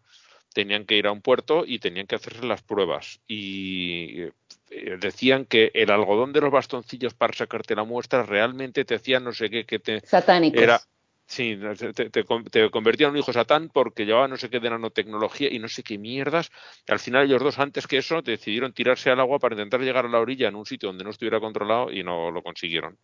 tenían 0.52 0.84
que 0.84 0.96
ir 0.96 1.06
a 1.06 1.12
un 1.12 1.22
puerto 1.22 1.64
y 1.66 1.78
tenían 1.78 2.06
que 2.06 2.14
hacerse 2.14 2.46
las 2.46 2.62
pruebas. 2.62 3.20
Y 3.26 4.22
eh, 4.70 4.96
decían 5.00 5.44
que 5.44 5.70
el 5.74 5.90
algodón 5.90 6.32
de 6.32 6.40
los 6.40 6.50
bastoncillos 6.50 7.14
para 7.14 7.34
sacarte 7.34 7.74
la 7.74 7.84
muestra 7.84 8.22
realmente 8.22 8.84
te 8.84 8.94
hacía 8.94 9.20
no 9.20 9.32
sé 9.32 9.50
qué, 9.50 9.64
que 9.66 9.78
te 9.78 10.00
Satánicos. 10.00 10.62
era 10.62 10.80
Sí, 11.32 11.58
te, 11.78 11.94
te, 11.94 12.10
te, 12.10 12.70
convertían 12.70 13.08
en 13.08 13.12
un 13.14 13.18
hijo 13.20 13.32
satán 13.32 13.70
porque 13.70 14.04
llevaba 14.04 14.28
no 14.28 14.36
sé 14.36 14.50
qué 14.50 14.60
de 14.60 14.68
nanotecnología 14.68 15.48
y 15.50 15.58
no 15.58 15.66
sé 15.66 15.82
qué 15.82 15.96
mierdas. 15.96 16.50
Al 16.86 16.98
final 16.98 17.24
ellos 17.24 17.42
dos, 17.42 17.58
antes 17.58 17.86
que 17.86 17.96
eso, 17.96 18.20
decidieron 18.20 18.74
tirarse 18.74 19.08
al 19.08 19.18
agua 19.18 19.38
para 19.38 19.54
intentar 19.54 19.80
llegar 19.80 20.04
a 20.04 20.10
la 20.10 20.20
orilla 20.20 20.48
en 20.48 20.56
un 20.56 20.66
sitio 20.66 20.90
donde 20.90 21.04
no 21.04 21.08
estuviera 21.08 21.40
controlado 21.40 21.90
y 21.90 22.04
no 22.04 22.30
lo 22.30 22.42
consiguieron. 22.42 22.98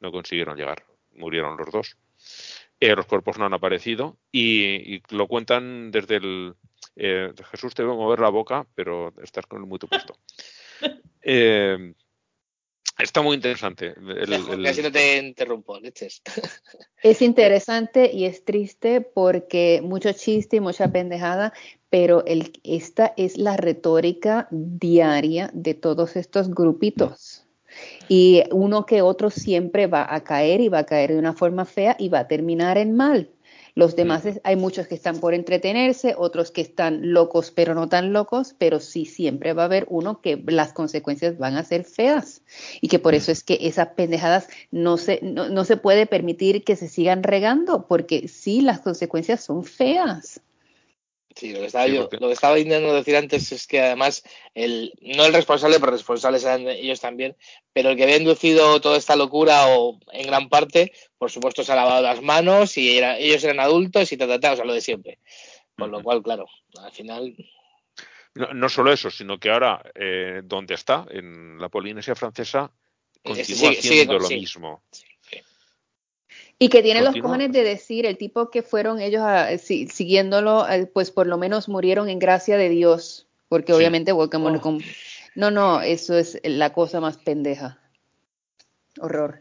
No 0.00 0.10
consiguieron 0.10 0.56
llegar. 0.56 0.86
Murieron 1.12 1.56
los 1.56 1.70
dos. 1.70 1.96
Eh, 2.80 2.96
los 2.96 3.06
cuerpos 3.06 3.38
no 3.38 3.46
han 3.46 3.54
aparecido 3.54 4.18
y, 4.32 4.96
y 4.96 5.02
lo 5.10 5.28
cuentan 5.28 5.92
desde 5.92 6.16
el... 6.16 6.56
Eh, 6.96 7.32
Jesús, 7.52 7.76
te 7.76 7.84
veo 7.84 7.94
mover 7.94 8.18
la 8.18 8.30
boca, 8.30 8.66
pero 8.74 9.14
estás 9.22 9.46
con 9.46 9.60
el 9.60 9.68
muy 9.68 9.78
puesto. 9.78 10.18
Eh, 11.30 11.92
Está 12.98 13.22
muy 13.22 13.36
interesante. 13.36 13.94
El, 13.96 14.32
el... 14.32 14.62
Casi 14.64 14.82
no 14.82 14.90
te 14.90 15.18
interrumpo, 15.18 15.78
leches. 15.78 16.20
Es 17.02 17.22
interesante 17.22 18.10
y 18.12 18.24
es 18.24 18.44
triste 18.44 19.00
porque 19.00 19.80
mucho 19.84 20.12
chiste 20.12 20.56
y 20.56 20.60
mucha 20.60 20.90
pendejada, 20.90 21.52
pero 21.90 22.24
el, 22.26 22.52
esta 22.64 23.14
es 23.16 23.38
la 23.38 23.56
retórica 23.56 24.48
diaria 24.50 25.48
de 25.54 25.74
todos 25.74 26.16
estos 26.16 26.50
grupitos. 26.50 27.46
Y 28.08 28.42
uno 28.50 28.84
que 28.84 29.02
otro 29.02 29.30
siempre 29.30 29.86
va 29.86 30.12
a 30.12 30.24
caer 30.24 30.60
y 30.60 30.68
va 30.68 30.80
a 30.80 30.86
caer 30.86 31.12
de 31.12 31.18
una 31.18 31.34
forma 31.34 31.64
fea 31.64 31.94
y 32.00 32.08
va 32.08 32.20
a 32.20 32.28
terminar 32.28 32.78
en 32.78 32.96
mal. 32.96 33.30
Los 33.74 33.96
demás, 33.96 34.24
hay 34.44 34.56
muchos 34.56 34.86
que 34.86 34.94
están 34.94 35.18
por 35.18 35.34
entretenerse, 35.34 36.14
otros 36.16 36.50
que 36.50 36.60
están 36.60 37.12
locos 37.12 37.50
pero 37.50 37.74
no 37.74 37.88
tan 37.88 38.12
locos, 38.12 38.54
pero 38.58 38.80
sí 38.80 39.04
siempre 39.04 39.52
va 39.52 39.62
a 39.62 39.66
haber 39.66 39.86
uno 39.88 40.20
que 40.20 40.42
las 40.46 40.72
consecuencias 40.72 41.38
van 41.38 41.56
a 41.56 41.64
ser 41.64 41.84
feas. 41.84 42.42
Y 42.80 42.88
que 42.88 42.98
por 42.98 43.14
eso 43.14 43.32
es 43.32 43.42
que 43.42 43.58
esas 43.62 43.88
pendejadas 43.88 44.48
no 44.70 44.96
se, 44.96 45.20
no, 45.22 45.48
no 45.48 45.64
se 45.64 45.76
puede 45.76 46.06
permitir 46.06 46.64
que 46.64 46.76
se 46.76 46.88
sigan 46.88 47.22
regando, 47.22 47.86
porque 47.86 48.28
sí, 48.28 48.60
las 48.60 48.80
consecuencias 48.80 49.42
son 49.42 49.64
feas. 49.64 50.40
Sí, 51.38 51.52
lo 51.52 51.60
que 51.60 51.66
estaba, 51.66 51.86
sí, 51.86 51.92
yo, 51.92 52.08
lo 52.10 52.26
que 52.26 52.32
estaba 52.32 52.58
intentando 52.58 52.92
decir 52.92 53.14
antes 53.14 53.52
es 53.52 53.68
que 53.68 53.80
además 53.80 54.24
el, 54.56 54.92
no 55.00 55.24
el 55.24 55.32
responsable, 55.32 55.78
pero 55.78 55.92
responsables 55.92 56.42
eran 56.42 56.66
ellos 56.66 57.00
también, 57.00 57.36
pero 57.72 57.90
el 57.90 57.96
que 57.96 58.02
había 58.02 58.16
inducido 58.16 58.80
toda 58.80 58.98
esta 58.98 59.14
locura 59.14 59.68
o 59.68 60.00
en 60.10 60.26
gran 60.26 60.48
parte, 60.48 60.92
por 61.16 61.30
supuesto 61.30 61.62
se 61.62 61.70
ha 61.70 61.76
lavado 61.76 62.02
las 62.02 62.22
manos 62.22 62.76
y 62.76 62.98
era, 62.98 63.18
ellos 63.18 63.44
eran 63.44 63.60
adultos 63.60 64.10
y 64.10 64.16
ta, 64.16 64.26
ta, 64.26 64.40
ta, 64.40 64.54
o 64.54 64.56
sea, 64.56 64.64
lo 64.64 64.74
de 64.74 64.80
siempre. 64.80 65.20
Con 65.76 65.92
lo 65.92 66.02
cual, 66.02 66.24
claro, 66.24 66.46
al 66.82 66.90
final... 66.90 67.36
No, 68.34 68.52
no 68.52 68.68
solo 68.68 68.92
eso, 68.92 69.08
sino 69.08 69.38
que 69.38 69.50
ahora, 69.50 69.80
eh, 69.94 70.40
donde 70.42 70.74
está, 70.74 71.06
en 71.08 71.56
la 71.60 71.68
Polinesia 71.68 72.16
francesa, 72.16 72.72
continúa 73.22 73.44
sigue, 73.44 73.78
haciendo 73.78 73.82
sigue, 73.82 74.22
lo 74.22 74.26
sí. 74.26 74.34
mismo. 74.34 74.82
Y 76.58 76.68
que 76.70 76.82
tiene 76.82 77.02
los 77.02 77.14
cojones 77.16 77.52
de 77.52 77.62
decir, 77.62 78.04
el 78.04 78.18
tipo 78.18 78.50
que 78.50 78.62
fueron 78.62 79.00
ellos 79.00 79.22
a, 79.22 79.56
si, 79.58 79.86
siguiéndolo, 79.86 80.66
pues 80.92 81.12
por 81.12 81.28
lo 81.28 81.38
menos 81.38 81.68
murieron 81.68 82.08
en 82.08 82.18
gracia 82.18 82.56
de 82.56 82.68
Dios, 82.68 83.28
porque 83.48 83.72
sí. 83.72 83.76
obviamente 83.76 84.10
oh. 84.12 84.28
con... 84.60 84.82
No, 85.36 85.52
no, 85.52 85.80
eso 85.82 86.18
es 86.18 86.40
la 86.42 86.72
cosa 86.72 87.00
más 87.00 87.16
pendeja. 87.16 87.78
Horror. 88.98 89.38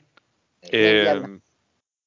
Eh, 0.62 1.40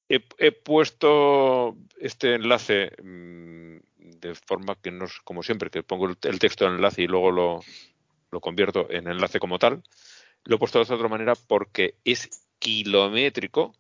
he, 0.09 0.23
he, 0.39 0.53
puesto 0.53 1.77
este 1.99 2.35
enlace 2.35 2.93
mmm, 3.03 3.79
de 3.97 4.35
forma 4.35 4.77
que 4.81 4.93
no 4.93 5.07
es 5.07 5.19
como 5.25 5.43
siempre, 5.43 5.71
que 5.71 5.83
pongo 5.83 6.07
el, 6.07 6.17
el 6.23 6.39
texto 6.39 6.67
en 6.67 6.75
enlace 6.75 7.03
y 7.03 7.07
luego 7.09 7.33
lo, 7.33 7.61
lo 8.31 8.41
convierto 8.41 8.87
en 8.91 9.09
enlace 9.09 9.41
como 9.41 9.59
tal. 9.59 9.83
Lo 10.45 10.57
he 10.57 10.59
puesto 10.59 10.85
de 10.85 10.95
otra 10.95 11.09
manera 11.09 11.35
porque 11.35 11.97
es 12.05 12.29
kilométrico 12.61 13.75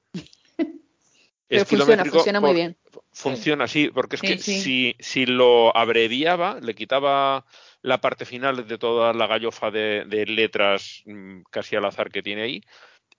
pero 1.51 1.65
funciona, 1.67 2.05
funciona 2.05 2.41
muy 2.41 2.55
bien. 2.55 2.77
Funciona, 3.13 3.67
sí, 3.67 3.91
porque 3.93 4.17
es 4.17 4.21
sí, 4.21 4.27
que 4.29 4.39
sí. 4.39 4.61
Si, 4.61 4.97
si 5.01 5.27
lo 5.27 5.77
abreviaba, 5.77 6.61
le 6.61 6.77
quitaba 6.77 7.45
la 7.83 8.01
parte 8.01 8.25
final 8.25 8.69
de 8.69 8.79
toda 8.79 9.13
la 9.13 9.27
gallofa 9.27 9.73
de, 9.73 10.05
de 10.07 10.27
letras 10.27 11.03
mmm, 11.07 11.43
casi 11.51 11.75
al 11.75 11.85
azar 11.87 12.11
que 12.11 12.23
tiene 12.23 12.43
ahí, 12.43 12.63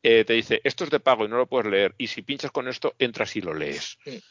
eh, 0.01 0.23
te 0.23 0.33
dice, 0.33 0.61
esto 0.63 0.85
es 0.85 0.89
de 0.89 1.01
pago 1.01 1.25
y 1.25 1.27
no 1.27 1.37
lo 1.37 1.47
puedes 1.47 1.69
leer, 1.69 1.93
y 1.97 2.07
si 2.07 2.21
pinchas 2.21 2.51
con 2.51 2.69
esto, 2.69 2.95
entras 2.97 3.35
y 3.35 3.41
lo 3.41 3.53
lees. 3.53 3.97
Sí. 4.03 4.23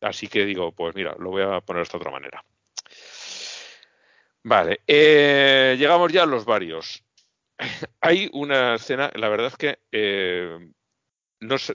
Así 0.00 0.26
que 0.26 0.44
digo, 0.44 0.72
pues 0.72 0.94
mira, 0.96 1.14
lo 1.18 1.30
voy 1.30 1.42
a 1.42 1.60
poner 1.60 1.80
de 1.80 1.84
esta 1.84 1.98
otra 1.98 2.10
manera. 2.10 2.44
Vale, 4.42 4.80
eh, 4.86 5.76
llegamos 5.78 6.12
ya 6.12 6.24
a 6.24 6.26
los 6.26 6.44
varios. 6.44 7.04
Hay 8.00 8.28
una 8.32 8.74
escena, 8.74 9.10
la 9.14 9.28
verdad 9.28 9.48
es 9.48 9.56
que 9.56 9.78
eh, 9.92 10.58
no 11.40 11.58
sé, 11.58 11.74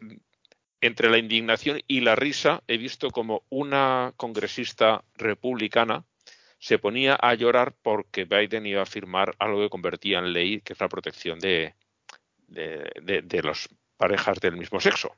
entre 0.83 1.09
la 1.09 1.17
indignación 1.17 1.81
y 1.87 2.01
la 2.01 2.13
risa 2.15 2.61
he 2.67 2.77
visto 2.77 3.09
como 3.09 3.43
una 3.47 4.13
congresista 4.17 5.05
republicana 5.15 6.03
se 6.59 6.77
ponía 6.77 7.15
a 7.15 7.33
llorar 7.35 7.73
porque 7.81 8.25
Biden 8.25 8.65
iba 8.65 8.81
a 8.81 8.85
firmar 8.85 9.33
algo 9.39 9.61
que 9.61 9.69
convertía 9.69 10.19
en 10.19 10.33
ley, 10.33 10.59
que 10.59 10.73
es 10.73 10.79
la 10.81 10.89
protección 10.89 11.39
de, 11.39 11.75
de, 12.47 12.91
de, 13.01 13.21
de 13.21 13.43
las 13.43 13.69
parejas 13.95 14.39
del 14.41 14.57
mismo 14.57 14.81
sexo. 14.81 15.15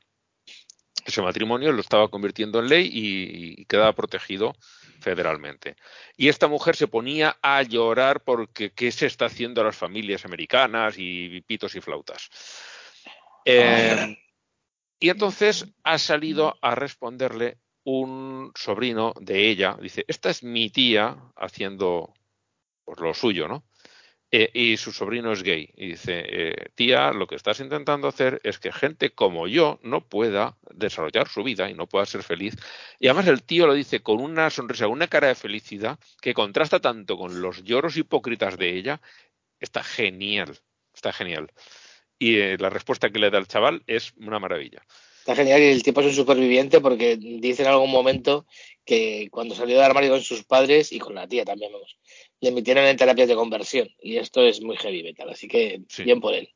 Ese 1.03 1.23
matrimonio 1.23 1.71
lo 1.71 1.81
estaba 1.81 2.09
convirtiendo 2.09 2.59
en 2.59 2.69
ley 2.69 2.87
y, 2.91 3.61
y, 3.61 3.65
quedaba 3.65 3.93
protegido 3.93 4.55
federalmente. 4.99 5.75
Y 6.15 6.29
esta 6.29 6.47
mujer 6.47 6.75
se 6.75 6.87
ponía 6.87 7.37
a 7.41 7.63
llorar 7.63 8.21
porque 8.23 8.71
qué 8.71 8.91
se 8.91 9.07
está 9.07 9.25
haciendo 9.25 9.61
a 9.61 9.65
las 9.65 9.75
familias 9.75 10.25
americanas 10.25 10.95
y 10.97 11.41
pitos 11.41 11.75
y 11.75 11.81
flautas. 11.81 12.29
Eh, 13.45 14.17
y 14.99 15.09
entonces 15.09 15.67
ha 15.83 15.97
salido 15.97 16.57
a 16.61 16.75
responderle 16.75 17.59
un 17.83 18.51
sobrino 18.55 19.13
de 19.19 19.49
ella. 19.49 19.77
Dice, 19.81 20.05
esta 20.07 20.29
es 20.29 20.43
mi 20.43 20.69
tía 20.69 21.17
haciendo 21.35 22.13
pues, 22.83 22.99
lo 22.99 23.13
suyo, 23.13 23.47
¿no? 23.47 23.63
Eh, 24.31 24.49
y 24.53 24.77
su 24.77 24.91
sobrino 24.91 25.31
es 25.31 25.43
gay. 25.43 25.69
Y 25.75 25.89
dice, 25.89 26.23
eh, 26.27 26.69
tía, 26.75 27.11
lo 27.11 27.27
que 27.27 27.35
estás 27.35 27.59
intentando 27.59 28.07
hacer 28.07 28.41
es 28.43 28.57
que 28.59 28.71
gente 28.71 29.11
como 29.11 29.47
yo 29.47 29.79
no 29.83 30.07
pueda 30.07 30.57
desarrollar 30.73 31.27
su 31.27 31.43
vida 31.43 31.69
y 31.69 31.73
no 31.75 31.87
pueda 31.87 32.05
ser 32.05 32.23
feliz. 32.23 32.55
Y 32.99 33.07
además 33.07 33.27
el 33.27 33.43
tío 33.43 33.67
lo 33.67 33.73
dice 33.73 34.01
con 34.01 34.19
una 34.19 34.49
sonrisa, 34.49 34.87
una 34.87 35.07
cara 35.07 35.27
de 35.27 35.35
felicidad 35.35 35.99
que 36.21 36.33
contrasta 36.33 36.79
tanto 36.79 37.17
con 37.17 37.41
los 37.41 37.63
lloros 37.63 37.97
hipócritas 37.97 38.57
de 38.57 38.75
ella. 38.75 39.01
Está 39.59 39.83
genial, 39.83 40.59
está 40.93 41.13
genial 41.13 41.51
y 42.19 42.37
eh, 42.37 42.57
la 42.59 42.69
respuesta 42.69 43.09
que 43.09 43.19
le 43.19 43.29
da 43.29 43.37
el 43.37 43.47
chaval 43.47 43.83
es 43.87 44.13
una 44.17 44.39
maravilla. 44.39 44.81
Está 45.19 45.35
genial 45.35 45.61
y 45.61 45.65
el 45.65 45.81
tipo 45.81 46.01
es 46.01 46.07
un 46.07 46.13
superviviente 46.13 46.81
porque 46.81 47.17
dice 47.17 47.63
en 47.63 47.69
algún 47.69 47.89
momento 47.89 48.45
que 48.85 49.27
cuando 49.31 49.55
salió 49.55 49.75
del 49.75 49.85
armario 49.85 50.11
con 50.11 50.21
sus 50.21 50.43
padres 50.43 50.91
y 50.91 50.99
con 50.99 51.15
la 51.15 51.27
tía 51.27 51.43
también, 51.43 51.71
vamos, 51.71 51.97
le 52.41 52.51
metieron 52.51 52.85
en 52.85 52.95
terapias 52.95 53.27
de 53.27 53.35
conversión 53.35 53.89
y 53.99 54.17
esto 54.17 54.43
es 54.43 54.61
muy 54.61 54.77
heavy 54.77 55.01
metal, 55.01 55.29
así 55.29 55.47
que 55.47 55.81
sí. 55.89 56.03
bien 56.03 56.21
por 56.21 56.35
él. 56.35 56.53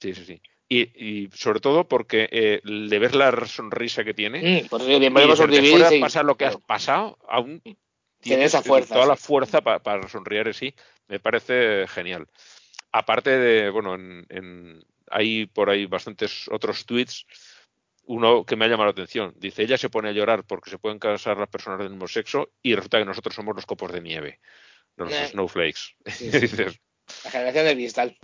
Sí, 0.00 0.14
sí, 0.14 0.24
sí. 0.24 0.40
Y, 0.68 1.24
y 1.24 1.28
sobre 1.32 1.60
todo 1.60 1.88
porque 1.88 2.28
eh, 2.30 2.60
de 2.64 2.98
ver 2.98 3.14
la 3.16 3.46
sonrisa 3.46 4.04
que 4.04 4.14
tiene, 4.14 4.62
mm, 4.62 4.68
por 4.68 4.80
eso 4.82 5.46
bien. 5.48 5.92
Y 5.92 6.00
pasar 6.00 6.24
lo 6.24 6.36
que 6.36 6.44
has 6.44 6.56
pasado, 6.58 7.18
aún 7.28 7.60
tiene 8.20 8.44
esa 8.44 8.62
fuerza. 8.62 8.94
Toda 8.94 9.06
sí. 9.06 9.10
la 9.10 9.16
fuerza 9.16 9.60
para, 9.62 9.80
para 9.80 10.08
sonreír, 10.08 10.54
sí, 10.54 10.74
me 11.08 11.18
parece 11.18 11.86
genial 11.88 12.28
aparte 12.98 13.30
de, 13.30 13.70
bueno, 13.70 13.94
en, 13.94 14.26
en, 14.28 14.84
hay 15.10 15.46
por 15.46 15.70
ahí 15.70 15.86
bastantes 15.86 16.48
otros 16.50 16.86
tweets. 16.86 17.26
Uno 18.08 18.44
que 18.44 18.54
me 18.54 18.64
ha 18.64 18.68
llamado 18.68 18.86
la 18.86 18.92
atención. 18.92 19.34
Dice, 19.36 19.64
ella 19.64 19.76
se 19.76 19.90
pone 19.90 20.08
a 20.08 20.12
llorar 20.12 20.44
porque 20.44 20.70
se 20.70 20.78
pueden 20.78 21.00
casar 21.00 21.38
las 21.38 21.48
personas 21.48 21.80
del 21.80 21.90
mismo 21.90 22.06
sexo 22.06 22.52
y 22.62 22.74
resulta 22.74 22.98
que 22.98 23.04
nosotros 23.04 23.34
somos 23.34 23.56
los 23.56 23.66
copos 23.66 23.92
de 23.92 24.00
nieve, 24.00 24.40
los 24.96 25.12
eh. 25.12 25.28
snowflakes. 25.28 25.96
Sí, 26.06 26.30
sí. 26.30 26.38
Dices, 26.38 26.80
la 27.24 27.30
generación 27.30 27.64
del 27.66 27.76
cristal. 27.76 28.18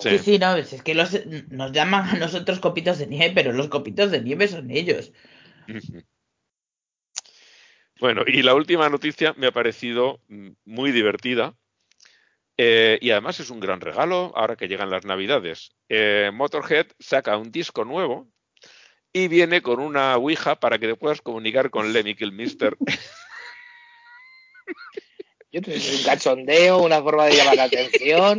Sí, 0.00 0.18
sí, 0.18 0.38
no, 0.38 0.56
es 0.56 0.82
que 0.82 0.94
los, 0.94 1.26
nos 1.50 1.72
llaman 1.72 2.08
a 2.08 2.18
nosotros 2.18 2.58
copitos 2.60 2.98
de 2.98 3.06
nieve, 3.06 3.32
pero 3.34 3.52
los 3.52 3.68
copitos 3.68 4.10
de 4.10 4.20
nieve 4.22 4.48
son 4.48 4.70
ellos. 4.70 5.12
Bueno, 8.00 8.22
y 8.26 8.42
la 8.42 8.54
última 8.54 8.88
noticia 8.88 9.34
me 9.36 9.48
ha 9.48 9.52
parecido 9.52 10.20
muy 10.64 10.92
divertida, 10.92 11.56
eh, 12.60 12.98
y 13.00 13.12
además 13.12 13.38
es 13.38 13.50
un 13.50 13.60
gran 13.60 13.80
regalo 13.80 14.32
ahora 14.34 14.56
que 14.56 14.66
llegan 14.66 14.90
las 14.90 15.04
navidades. 15.04 15.70
Eh, 15.88 16.32
Motorhead 16.34 16.88
saca 16.98 17.36
un 17.36 17.52
disco 17.52 17.84
nuevo 17.84 18.28
y 19.12 19.28
viene 19.28 19.62
con 19.62 19.78
una 19.78 20.16
Ouija 20.16 20.56
para 20.56 20.78
que 20.78 20.88
te 20.88 20.96
puedas 20.96 21.22
comunicar 21.22 21.70
con 21.70 21.92
Lemmy 21.92 22.16
Kilmister. 22.16 22.76
Yo 25.50 25.62
es 25.64 26.00
un 26.00 26.04
cachondeo, 26.04 26.82
una 26.82 27.02
forma 27.02 27.24
de 27.24 27.36
llamar 27.36 27.56
la 27.56 27.64
atención. 27.64 28.38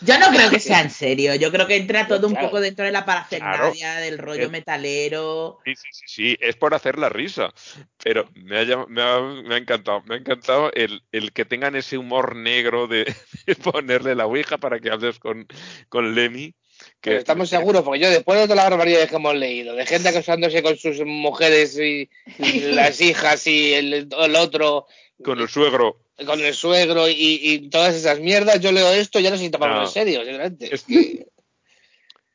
Yo 0.00 0.18
no 0.18 0.28
creo 0.30 0.50
que 0.50 0.58
sea 0.58 0.80
en 0.80 0.90
serio. 0.90 1.36
Yo 1.36 1.52
creo 1.52 1.68
que 1.68 1.76
entra 1.76 2.08
todo 2.08 2.26
un 2.26 2.34
poco 2.34 2.60
dentro 2.60 2.84
de 2.84 2.90
la 2.90 3.04
parafernalia 3.04 3.72
claro. 3.72 4.04
del 4.04 4.18
rollo 4.18 4.50
metalero. 4.50 5.58
Sí, 5.64 5.74
sí, 5.76 5.88
sí, 5.92 6.04
sí, 6.06 6.36
es 6.40 6.56
por 6.56 6.74
hacer 6.74 6.98
la 6.98 7.08
risa. 7.08 7.54
Pero 8.02 8.28
me 8.34 8.58
ha, 8.58 8.64
me 8.88 9.02
ha, 9.02 9.20
me 9.20 9.54
ha 9.54 9.58
encantado. 9.58 10.02
Me 10.02 10.16
ha 10.16 10.18
encantado 10.18 10.72
el, 10.72 11.04
el, 11.12 11.32
que 11.32 11.44
tengan 11.44 11.76
ese 11.76 11.96
humor 11.96 12.34
negro 12.34 12.88
de, 12.88 13.04
de, 13.46 13.54
ponerle 13.54 14.16
la 14.16 14.26
ouija 14.26 14.58
para 14.58 14.80
que 14.80 14.90
hables 14.90 15.20
con, 15.20 15.46
con 15.88 16.16
Lemmy 16.16 16.56
Pero 17.00 17.18
estamos 17.18 17.50
seguros, 17.50 17.84
porque 17.84 18.00
yo 18.00 18.10
después 18.10 18.40
de 18.40 18.46
todas 18.46 18.56
las 18.56 18.70
barbaridades 18.70 19.08
que 19.08 19.16
hemos 19.16 19.36
leído, 19.36 19.76
de 19.76 19.86
gente 19.86 20.08
acasándose 20.08 20.60
con 20.60 20.76
sus 20.76 21.04
mujeres 21.04 21.78
y, 21.78 22.10
y 22.40 22.60
las 22.72 23.00
hijas 23.00 23.46
y 23.46 23.74
el, 23.74 24.08
el 24.10 24.36
otro, 24.36 24.88
Con 25.22 25.38
el 25.38 25.48
suegro. 25.48 26.02
Con 26.24 26.40
el 26.40 26.54
suegro 26.54 27.08
y, 27.08 27.14
y 27.42 27.68
todas 27.70 27.94
esas 27.94 28.20
mierdas, 28.20 28.60
yo 28.60 28.72
leo 28.72 28.90
esto 28.92 29.18
y 29.20 29.22
ya 29.24 29.30
no 29.30 29.36
sé 29.36 29.44
si 29.44 29.50
tomarlo 29.50 29.76
No. 29.76 29.82
en 29.82 29.88
serio, 29.88 30.20
sinceramente. 30.20 30.74
Es 30.74 30.82
que- 30.84 31.26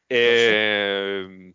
Eh, 0.10 1.54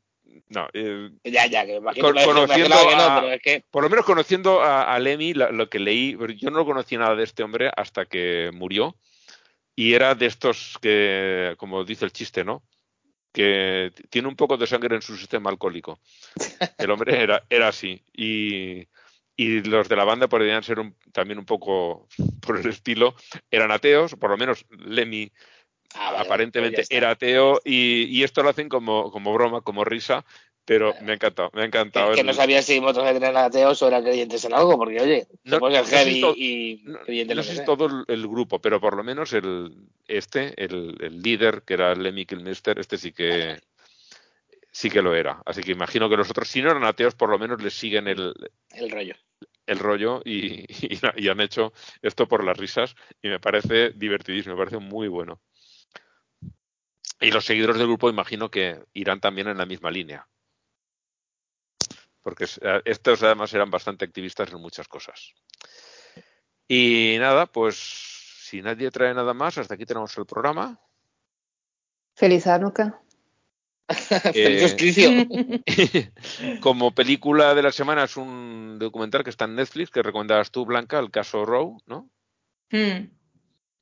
no, 0.49 0.69
eh, 0.75 1.11
Ya, 1.25 1.47
ya, 1.47 1.65
que 1.65 1.77
imagino, 1.77 2.07
Con- 2.13 2.23
conociendo 2.25 2.77
que 2.89 2.97
no, 2.97 3.03
a- 3.03 3.21
pero 3.21 3.33
es 3.33 3.41
que 3.43 3.65
por 3.71 3.83
lo 3.83 3.89
menos 3.91 4.05
conociendo 4.05 4.61
a, 4.63 4.95
a 4.95 4.99
Lemmy, 4.99 5.33
la- 5.35 5.51
lo 5.51 5.69
que 5.71 5.79
leí, 5.79 6.17
yo 6.37 6.51
no 6.51 6.65
conocía 6.65 6.99
nada 6.99 7.15
de 7.17 7.25
este 7.25 7.43
hombre 7.43 7.71
hasta 7.75 8.05
que 8.07 8.51
murió. 8.53 8.97
Y 9.75 9.95
era 9.95 10.15
de 10.15 10.27
estos 10.27 10.77
que, 10.83 11.55
como 11.57 11.83
dice 11.85 12.05
el 12.05 12.13
chiste, 12.13 12.45
¿no? 12.45 12.63
Que 13.33 13.91
tiene 14.11 14.29
un 14.29 14.37
poco 14.37 14.59
de 14.59 14.67
sangre 14.67 14.95
en 14.97 15.01
su 15.01 15.17
sistema 15.17 15.49
alcohólico. 15.49 15.99
El 16.77 16.91
hombre 16.91 17.23
era, 17.23 17.43
era 17.49 17.69
así. 17.69 18.03
Y, 18.13 18.87
y 19.37 19.63
los 19.63 19.89
de 19.89 19.97
la 19.97 20.05
banda 20.05 20.29
podrían 20.29 20.63
ser 20.63 20.79
un- 20.81 20.95
también 21.13 21.39
un 21.39 21.45
poco 21.47 22.09
por 22.47 22.59
el 22.59 22.69
estilo. 22.69 23.15
Eran 23.51 23.71
ateos, 23.71 24.15
por 24.17 24.31
lo 24.31 24.37
menos 24.37 24.65
Lemmy 24.71 25.31
Ah, 25.95 26.15
aparentemente 26.21 26.77
pues 26.77 26.85
está. 26.85 26.97
era 26.97 27.11
ateo. 27.11 27.61
Y, 27.65 28.05
y 28.05 28.23
esto 28.23 28.43
lo 28.43 28.49
hacen 28.49 28.69
como, 28.71 29.11
como 29.11 29.33
broma, 29.35 29.61
como 29.61 29.85
risa. 29.85 30.25
Pero 30.65 30.95
me 31.03 31.11
ha 31.11 31.15
encantado, 31.17 31.51
me 31.55 31.63
ha 31.63 31.65
encantado. 31.65 32.13
que, 32.13 32.19
que 32.19 32.25
no 32.25 32.33
sabía 32.33 32.63
si 32.63 32.81
Motorhead 32.81 33.17
eran 33.17 33.37
ateos 33.37 33.83
o 33.83 33.89
eran 33.89 34.05
creyentes 34.05 34.45
en 34.45 34.55
algo, 34.55 34.79
porque 34.79 35.01
oye, 35.01 35.27
No- 35.43 35.59
no 35.59 35.85
si 35.85 35.91
heavy 35.91 36.21
to- 36.21 36.35
y 36.37 36.83
No, 36.85 37.01
creyente 37.01 37.35
no 37.35 37.43
sé 37.43 37.57
si 37.57 37.65
todo 37.65 37.87
el, 37.87 38.05
el 38.07 38.29
grupo, 38.29 38.61
pero 38.61 38.81
por 38.81 38.97
lo 38.97 39.03
menos 39.03 39.33
el 39.33 39.75
este, 40.07 40.55
el, 40.63 40.97
el 41.01 41.21
líder, 41.21 41.63
que 41.67 41.75
era 41.75 41.95
Lemmy 41.97 42.25
Kilmister, 42.27 42.79
este 42.79 42.97
sí 42.97 43.13
que 43.13 43.59
sí 44.73 44.91
que 44.91 45.03
lo 45.03 45.15
era. 45.15 45.41
Así 45.47 45.63
que 45.63 45.71
imagino 45.73 46.09
que 46.09 46.17
los 46.17 46.29
otros, 46.31 46.49
si 46.49 46.61
no 46.63 46.71
eran 46.71 46.85
ateos, 46.85 47.15
por 47.15 47.29
lo 47.29 47.39
menos 47.39 47.63
les 47.63 47.75
siguen 47.75 48.09
el, 48.09 48.35
El 48.71 48.91
rollo. 48.91 49.15
el 49.67 49.79
rollo 49.79 50.23
y, 50.25 50.65
y- 50.65 50.99
y 51.17 51.29
han 51.29 51.41
hecho 51.41 51.73
esto 52.01 52.27
por 52.27 52.43
las 52.43 52.57
risas 52.57 52.97
y 53.23 53.29
me 53.29 53.39
parece 53.39 53.91
divertidísimo, 53.91 54.55
me 54.57 54.61
parece 54.65 54.79
muy 54.79 55.07
bueno. 55.09 55.41
Y 57.21 57.31
los 57.31 57.45
seguidores 57.45 57.77
del 57.77 57.87
grupo 57.87 58.11
imagino 58.11 58.51
que 58.51 58.83
irán 58.95 59.21
también 59.21 59.47
en 59.47 59.59
la 59.59 59.67
misma 59.67 59.91
línea. 59.93 60.27
Porque 62.23 62.45
eh, 62.45 62.83
estos 62.85 63.23
además 63.23 63.53
eran 63.55 63.71
bastante 63.71 64.05
activistas 64.05 64.51
en 64.53 64.61
muchas 64.61 64.89
cosas. 64.89 65.33
Y 66.67 67.17
nada, 67.21 67.47
pues 67.47 67.77
si 67.77 68.63
nadie 68.63 68.91
trae 68.91 69.13
nada 69.15 69.35
más, 69.35 69.59
hasta 69.59 69.75
aquí 69.75 69.85
tenemos 69.87 70.17
el 70.19 70.27
programa. 70.27 70.81
Feliz 72.15 72.47
Hanukkah. 72.47 73.01
Eh. 74.35 76.11
Como 76.61 76.95
película 76.95 77.55
de 77.55 77.63
la 77.63 77.73
semana 77.73 78.05
es 78.05 78.17
un 78.17 78.79
documental 78.79 79.25
que 79.25 79.31
está 79.31 79.45
en 79.47 79.57
Netflix, 79.57 79.91
que 79.91 80.03
recomendabas 80.03 80.51
tú, 80.51 80.65
Blanca, 80.65 80.99
el 80.99 81.11
caso 81.11 81.45
Rowe, 81.45 81.79
¿no? 81.87 82.09
Hmm. 82.71 83.09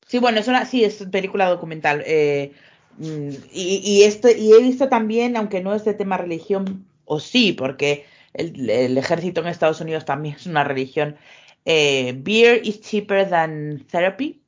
Sí, 0.06 0.18
bueno, 0.18 0.40
es 0.40 0.48
una, 0.48 0.64
sí, 0.66 0.82
es 0.84 1.04
película 1.10 1.48
documental. 1.48 2.02
eh, 2.06 2.52
mm, 2.98 3.30
y, 3.52 3.80
y, 3.84 4.02
este, 4.04 4.38
y 4.38 4.52
he 4.52 4.60
visto 4.60 4.88
también, 4.88 5.36
aunque 5.36 5.60
no 5.60 5.74
es 5.74 5.84
de 5.84 5.94
tema 5.94 6.16
religión, 6.16 6.86
o 7.04 7.20
sí, 7.20 7.52
porque 7.52 8.06
el, 8.34 8.68
el 8.70 8.98
ejército 8.98 9.40
en 9.40 9.48
Estados 9.48 9.80
Unidos 9.80 10.04
también 10.04 10.34
es 10.36 10.46
una 10.46 10.64
religión. 10.64 11.16
eh, 11.64 12.14
Beer 12.16 12.60
is 12.64 12.80
cheaper 12.80 13.28
than 13.28 13.84
therapy. 13.90 14.40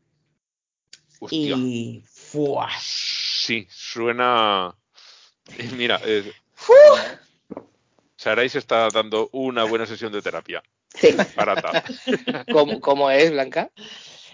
Hostia. 1.20 1.56
Y. 1.56 2.02
¡fua! 2.06 2.68
Sí, 2.80 3.66
suena. 3.70 4.74
Mira, 5.76 6.00
eh, 6.04 6.32
Sarai 8.16 8.48
se 8.48 8.58
está 8.58 8.88
dando 8.88 9.28
una 9.32 9.64
buena 9.64 9.86
sesión 9.86 10.12
de 10.12 10.22
terapia. 10.22 10.62
Sí. 10.94 11.08
Barata. 11.36 11.82
¿Cómo, 12.52 12.80
cómo 12.80 13.10
es, 13.10 13.30
Blanca? 13.30 13.70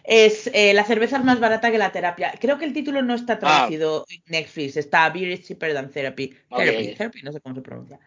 Es 0.05 0.51
eh, 0.53 0.73
la 0.75 0.85
cerveza 0.85 1.19
es 1.19 1.25
más 1.25 1.39
barata 1.39 1.71
que 1.71 1.79
la 1.79 1.93
terapia. 1.93 2.33
Creo 2.41 2.59
que 2.59 2.65
el 2.65 2.73
título 2.73 3.03
no 3.03 3.13
Ah. 3.13 3.17
está 3.17 3.39
traducido 3.39 4.07
en 4.09 4.23
Netflix, 4.27 4.77
está 4.77 5.09
Beer 5.11 5.31
is 5.33 5.47
cheaper 5.47 5.75
than 5.75 5.91
therapy. 5.91 6.35
Ok, 6.49 6.63
Therapy, 6.97 7.23
no 7.23 7.33
sé 7.33 7.41
cómo 7.41 7.55
se 7.55 7.61
pronuncia. 7.61 8.01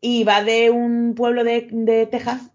Y 0.00 0.24
va 0.24 0.42
de 0.42 0.70
un 0.70 1.14
pueblo 1.14 1.44
de, 1.44 1.68
de 1.70 2.06
Texas 2.06 2.50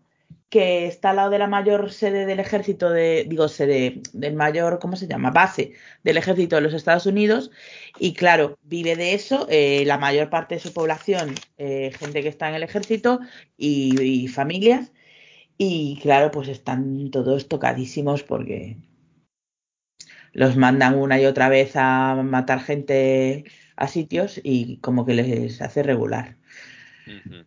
que 0.56 0.88
está 0.88 1.10
al 1.10 1.18
lado 1.18 1.32
de 1.32 1.38
la 1.38 1.48
mayor 1.48 1.92
sede 1.92 2.26
del 2.26 2.40
ejército 2.40 2.90
de, 2.90 3.26
digo, 3.28 3.50
sede 3.50 4.02
del 4.14 4.36
mayor, 4.36 4.80
¿cómo 4.80 4.96
se 4.96 5.06
llama? 5.06 5.30
Base 5.30 5.74
del 6.02 6.16
ejército 6.16 6.56
de 6.56 6.62
los 6.62 6.74
Estados 6.74 7.06
Unidos. 7.06 7.52
Y 8.00 8.14
claro, 8.14 8.58
vive 8.64 8.96
de 8.96 9.16
eso, 9.16 9.48
eh, 9.50 9.84
la 9.86 9.98
mayor 9.98 10.30
parte 10.30 10.56
de 10.56 10.62
su 10.62 10.72
población, 10.72 11.36
eh, 11.58 11.92
gente 12.00 12.22
que 12.22 12.30
está 12.30 12.48
en 12.48 12.56
el 12.56 12.64
ejército 12.64 13.20
y, 13.58 14.30
familias. 14.30 14.94
Y 15.58 16.00
claro, 16.02 16.32
pues 16.32 16.48
están 16.48 17.12
todos 17.12 17.50
tocadísimos 17.50 18.24
porque 18.24 18.78
los 20.32 20.56
mandan 20.56 20.96
una 20.96 21.20
y 21.20 21.26
otra 21.26 21.50
vez 21.50 21.74
a 21.76 22.16
matar 22.24 22.62
gente 22.62 23.44
a 23.76 23.90
sitios 23.90 24.40
y 24.42 24.78
como 24.78 25.06
que 25.06 25.16
les 25.16 25.62
hace 25.62 25.84
regular. 25.84 26.38
Ujú. 27.08 27.44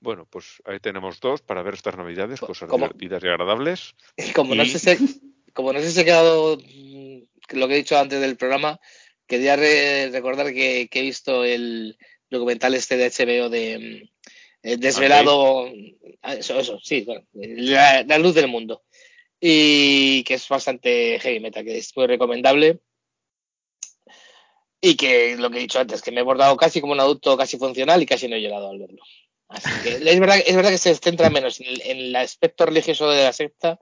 Bueno, 0.00 0.26
pues 0.30 0.62
ahí 0.64 0.78
tenemos 0.80 1.20
dos 1.20 1.42
para 1.42 1.62
ver 1.62 1.74
estas 1.74 1.96
navidades, 1.96 2.40
cosas 2.40 2.68
¿Cómo? 2.68 2.86
divertidas 2.86 3.24
y 3.24 3.28
agradables. 3.28 3.94
Como 4.34 4.54
no 4.54 4.64
sé 4.64 4.78
si, 4.78 5.22
como 5.52 5.72
no 5.72 5.80
sé 5.80 5.90
si 5.90 6.00
he 6.00 6.04
quedado 6.04 6.58
mm, 6.58 7.18
lo 7.56 7.66
que 7.68 7.74
he 7.74 7.78
dicho 7.78 7.98
antes 7.98 8.20
del 8.20 8.36
programa, 8.36 8.78
quería 9.26 9.56
re- 9.56 10.10
recordar 10.10 10.52
que, 10.52 10.88
que 10.90 10.98
he 11.00 11.02
visto 11.02 11.44
el 11.44 11.98
documental 12.30 12.74
este 12.74 12.96
de 12.96 13.06
HBO 13.10 13.48
de 13.48 13.78
mm, 13.78 14.08
eh, 14.64 14.76
Desvelado, 14.76 15.70
ah, 16.22 16.34
eso, 16.34 16.58
eso, 16.58 16.78
sí, 16.82 17.02
bueno, 17.06 17.24
la, 17.32 18.02
la 18.02 18.18
luz 18.18 18.34
del 18.34 18.48
mundo. 18.48 18.82
Y 19.40 20.24
que 20.24 20.34
es 20.34 20.48
bastante 20.48 21.18
heavy 21.20 21.40
metal, 21.40 21.64
que 21.64 21.78
es 21.78 21.96
muy 21.96 22.06
recomendable. 22.06 22.80
Y 24.80 24.96
que 24.96 25.36
lo 25.36 25.50
que 25.50 25.58
he 25.58 25.62
dicho 25.62 25.78
antes, 25.80 26.02
que 26.02 26.10
me 26.12 26.20
he 26.20 26.24
bordado 26.24 26.56
casi 26.56 26.80
como 26.80 26.92
un 26.92 27.00
adulto 27.00 27.36
casi 27.36 27.56
funcional 27.58 28.02
y 28.02 28.06
casi 28.06 28.28
no 28.28 28.36
he 28.36 28.42
llorado 28.42 28.70
al 28.70 28.78
verlo. 28.78 29.02
Así 29.48 29.70
que 29.82 30.10
es 30.10 30.20
verdad, 30.20 30.38
es 30.44 30.56
verdad 30.56 30.70
que 30.70 30.78
se 30.78 30.94
centra 30.96 31.30
menos 31.30 31.60
en 31.60 31.66
el, 31.66 31.82
en 31.82 31.98
el 31.98 32.16
aspecto 32.16 32.66
religioso 32.66 33.08
de 33.08 33.24
la 33.24 33.32
secta, 33.32 33.78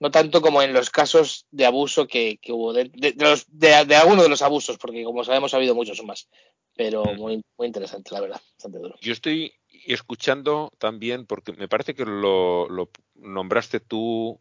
no 0.00 0.10
tanto 0.10 0.42
como 0.42 0.62
en 0.62 0.72
los 0.72 0.90
casos 0.90 1.46
de 1.50 1.64
abuso 1.64 2.06
que, 2.06 2.38
que 2.38 2.52
hubo, 2.52 2.72
de, 2.72 2.90
de, 2.92 3.12
de 3.12 3.24
los, 3.24 3.46
de, 3.48 3.74
algunos 3.74 4.24
de 4.24 4.28
los 4.28 4.42
abusos, 4.42 4.78
porque 4.78 5.04
como 5.04 5.24
sabemos 5.24 5.54
ha 5.54 5.58
habido 5.58 5.74
muchos 5.74 6.02
más. 6.04 6.28
Pero 6.74 7.04
muy, 7.04 7.42
muy 7.56 7.66
interesante, 7.66 8.10
la 8.12 8.20
verdad, 8.20 8.40
bastante 8.52 8.78
duro. 8.78 8.96
Yo 9.00 9.12
estoy 9.12 9.54
escuchando 9.86 10.70
también, 10.78 11.24
porque 11.24 11.52
me 11.52 11.68
parece 11.68 11.94
que 11.94 12.04
lo, 12.04 12.68
lo 12.68 12.90
nombraste 13.14 13.80
tú 13.80 14.38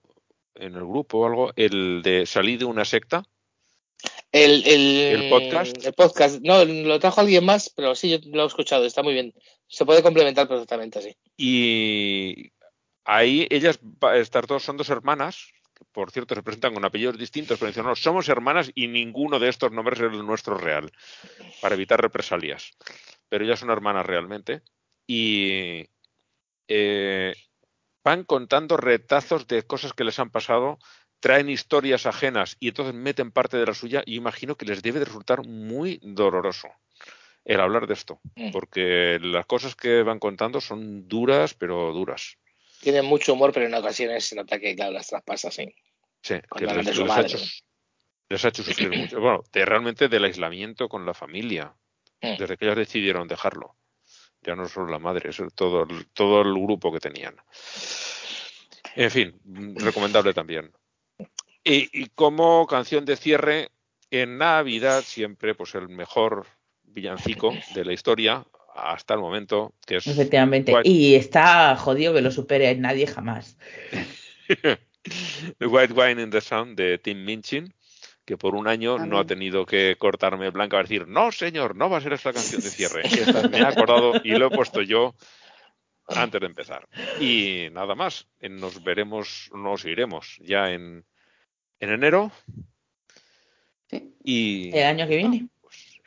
en 0.55 0.75
el 0.75 0.85
grupo 0.85 1.19
o 1.19 1.25
algo, 1.27 1.53
el 1.55 2.01
de 2.01 2.25
salir 2.25 2.59
de 2.59 2.65
una 2.65 2.83
secta. 2.83 3.23
El, 4.31 4.67
el, 4.67 4.97
¿El 5.21 5.29
podcast? 5.29 5.85
El 5.85 5.93
podcast, 5.93 6.41
no, 6.41 6.65
lo 6.65 6.99
trajo 6.99 7.21
alguien 7.21 7.45
más, 7.45 7.69
pero 7.69 7.95
sí, 7.95 8.09
yo 8.09 8.17
lo 8.31 8.43
he 8.43 8.47
escuchado, 8.47 8.83
está 8.83 9.01
muy 9.01 9.13
bien. 9.13 9.33
Se 9.67 9.85
puede 9.85 10.03
complementar 10.03 10.47
perfectamente 10.47 10.99
así. 10.99 11.15
Y 11.37 12.51
ahí 13.03 13.47
ellas, 13.49 13.79
estas 14.13 14.47
dos 14.47 14.63
son 14.63 14.77
dos 14.77 14.89
hermanas, 14.89 15.51
por 15.91 16.11
cierto 16.11 16.35
se 16.35 16.43
presentan 16.43 16.73
con 16.73 16.85
apellidos 16.85 17.17
distintos, 17.17 17.57
pero 17.57 17.69
dicen, 17.69 17.85
no, 17.85 17.95
somos 17.95 18.29
hermanas 18.29 18.71
y 18.75 18.87
ninguno 18.87 19.39
de 19.39 19.49
estos 19.49 19.71
nombres 19.71 19.99
es 19.99 20.11
el 20.11 20.25
nuestro 20.25 20.57
real, 20.57 20.91
para 21.61 21.75
evitar 21.75 22.01
represalias. 22.01 22.71
Pero 23.29 23.43
ellas 23.43 23.59
son 23.59 23.69
hermanas 23.69 24.05
realmente. 24.05 24.61
Y 25.07 25.85
eh, 26.67 27.33
van 28.03 28.23
contando 28.23 28.77
retazos 28.77 29.47
de 29.47 29.63
cosas 29.63 29.93
que 29.93 30.03
les 30.03 30.19
han 30.19 30.29
pasado, 30.29 30.79
traen 31.19 31.49
historias 31.49 32.05
ajenas 32.05 32.57
y 32.59 32.69
entonces 32.69 32.93
meten 32.93 33.31
parte 33.31 33.57
de 33.57 33.65
la 33.65 33.73
suya 33.73 34.03
y 34.05 34.15
imagino 34.15 34.55
que 34.55 34.65
les 34.65 34.81
debe 34.81 34.99
de 34.99 35.05
resultar 35.05 35.45
muy 35.45 35.99
doloroso 36.03 36.69
el 37.45 37.59
hablar 37.61 37.87
de 37.87 37.93
esto, 37.93 38.19
porque 38.51 39.19
las 39.21 39.45
cosas 39.45 39.75
que 39.75 40.03
van 40.03 40.19
contando 40.19 40.59
son 40.59 41.07
duras, 41.07 41.53
pero 41.53 41.93
duras. 41.93 42.37
Tienen 42.81 43.05
mucho 43.05 43.33
humor, 43.33 43.53
pero 43.53 43.67
en 43.67 43.73
ocasiones 43.75 44.25
se 44.25 44.35
nota 44.35 44.59
que, 44.59 44.75
claro, 44.75 44.91
las 44.91 45.07
traspasa, 45.07 45.49
sí. 45.51 45.73
Sí, 46.21 46.35
que 46.57 46.65
les, 46.65 46.85
de 46.85 46.93
su 46.93 47.03
les 47.03 47.11
ha 47.11 47.21
hecho, 47.21 47.37
les 48.29 48.45
ha 48.45 48.47
hecho 48.49 48.63
sufrir 48.63 48.89
mucho. 48.97 49.19
Bueno, 49.21 49.43
de, 49.53 49.63
realmente 49.63 50.07
del 50.09 50.25
aislamiento 50.25 50.89
con 50.89 51.05
la 51.05 51.13
familia, 51.13 51.73
Mm. 52.21 52.37
desde 52.37 52.57
que 52.57 52.65
ellas 52.65 52.77
decidieron 52.77 53.27
dejarlo. 53.27 53.75
Ya 54.41 54.55
no 54.55 54.67
solo 54.67 54.87
la 54.91 54.99
madre, 54.99 55.29
es 55.29 55.41
todo, 55.53 55.83
el- 55.83 56.07
todo 56.13 56.41
el 56.41 56.53
grupo 56.53 56.91
que 56.91 56.99
tenían. 56.99 57.35
En 58.95 59.11
fin, 59.11 59.39
recomendable 59.75 60.33
también. 60.33 60.71
Y, 61.63 61.89
y 61.91 62.07
como 62.15 62.65
canción 62.67 63.03
de 63.05 63.17
cierre, 63.17 63.69
en 64.11 64.37
Navidad 64.37 65.03
siempre, 65.03 65.55
pues 65.55 65.75
el 65.75 65.89
mejor 65.89 66.47
villancico 66.95 67.53
de 67.75 67.85
la 67.85 67.93
historia 67.93 68.45
hasta 68.75 69.13
el 69.13 69.19
momento, 69.19 69.73
que 69.85 69.97
es 69.97 70.07
Efectivamente. 70.07 70.73
White, 70.73 70.89
Y 70.89 71.15
está 71.15 71.75
jodido 71.75 72.13
que 72.13 72.21
lo 72.21 72.31
supere 72.31 72.75
nadie 72.75 73.05
jamás. 73.07 73.57
The 74.47 75.65
White 75.67 75.93
Wine 75.93 76.21
in 76.21 76.29
the 76.31 76.41
Sun 76.41 76.75
de 76.75 76.97
Tim 76.97 77.23
Minchin, 77.23 77.73
que 78.25 78.37
por 78.37 78.55
un 78.55 78.67
año 78.67 78.97
no 78.97 79.19
ha 79.19 79.25
tenido 79.25 79.65
que 79.65 79.95
cortarme 79.97 80.49
Blanca 80.49 80.77
a 80.77 80.81
decir, 80.81 81.07
no, 81.07 81.31
señor, 81.31 81.75
no 81.75 81.89
va 81.89 81.97
a 81.97 82.01
ser 82.01 82.13
esta 82.13 82.33
canción 82.33 82.61
de 82.61 82.69
cierre. 82.71 83.01
Esta 83.05 83.47
me 83.47 83.59
he 83.59 83.65
acordado 83.65 84.13
y 84.23 84.31
lo 84.31 84.47
he 84.47 84.49
puesto 84.49 84.81
yo 84.81 85.15
antes 86.07 86.41
de 86.41 86.47
empezar. 86.47 86.87
Y 87.19 87.67
nada 87.71 87.95
más, 87.95 88.27
nos 88.41 88.83
veremos, 88.83 89.49
nos 89.53 89.85
iremos 89.85 90.37
ya 90.41 90.71
en, 90.71 91.05
en 91.79 91.89
enero. 91.89 92.31
Sí. 93.89 94.15
Y 94.23 94.77
El 94.77 94.85
año 94.85 95.07
que 95.07 95.17
viene. 95.17 95.47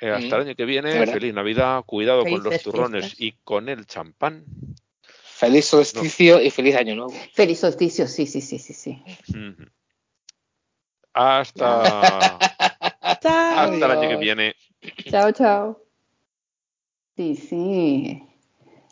Eh, 0.01 0.11
hasta 0.11 0.37
el 0.37 0.43
Mm, 0.45 0.47
año 0.49 0.55
que 0.57 0.65
viene, 0.65 1.07
feliz 1.07 1.35
Navidad, 1.35 1.83
cuidado 1.85 2.25
con 2.25 2.43
los 2.43 2.63
turrones 2.63 3.01
fiestas. 3.05 3.21
y 3.21 3.33
con 3.45 3.69
el 3.69 3.87
champán. 3.87 4.45
Feliz 5.03 5.67
solsticio 5.67 6.41
y 6.41 6.51
feliz 6.51 6.75
año 6.77 6.95
nuevo. 6.97 7.13
Feliz 7.35 7.61
solsticio, 7.61 8.07
sí, 8.09 8.27
sí, 8.27 8.41
sí, 8.41 8.59
sí, 8.59 8.75
sí. 8.75 9.03
Ujú. 9.31 9.65
Hasta, 11.13 12.37
hasta 13.23 13.67
el 13.73 13.83
año 13.91 14.09
que 14.09 14.17
viene. 14.17 14.55
Chao, 15.11 15.33
chao. 15.33 15.83
Sí, 17.17 17.37
sí. 17.37 18.23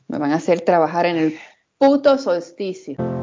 Me 0.08 0.18
van 0.18 0.32
a 0.32 0.36
hacer 0.36 0.60
trabajar 0.60 1.06
en 1.06 1.16
el 1.16 1.38
puto 1.78 2.18
solsticio. 2.18 3.15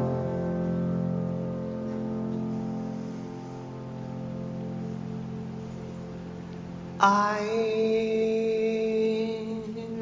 I 7.06 7.38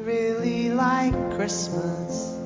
really 0.05 0.69
like 0.69 1.13
Christmas. 1.35 2.39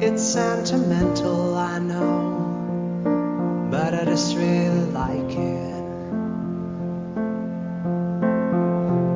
It's 0.00 0.22
sentimental, 0.22 1.56
I 1.56 1.80
know, 1.80 3.68
but 3.72 3.92
I 3.92 4.04
just 4.04 4.36
really 4.36 4.84
like 4.92 5.32
it. 5.32 5.82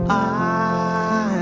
I 0.08 1.38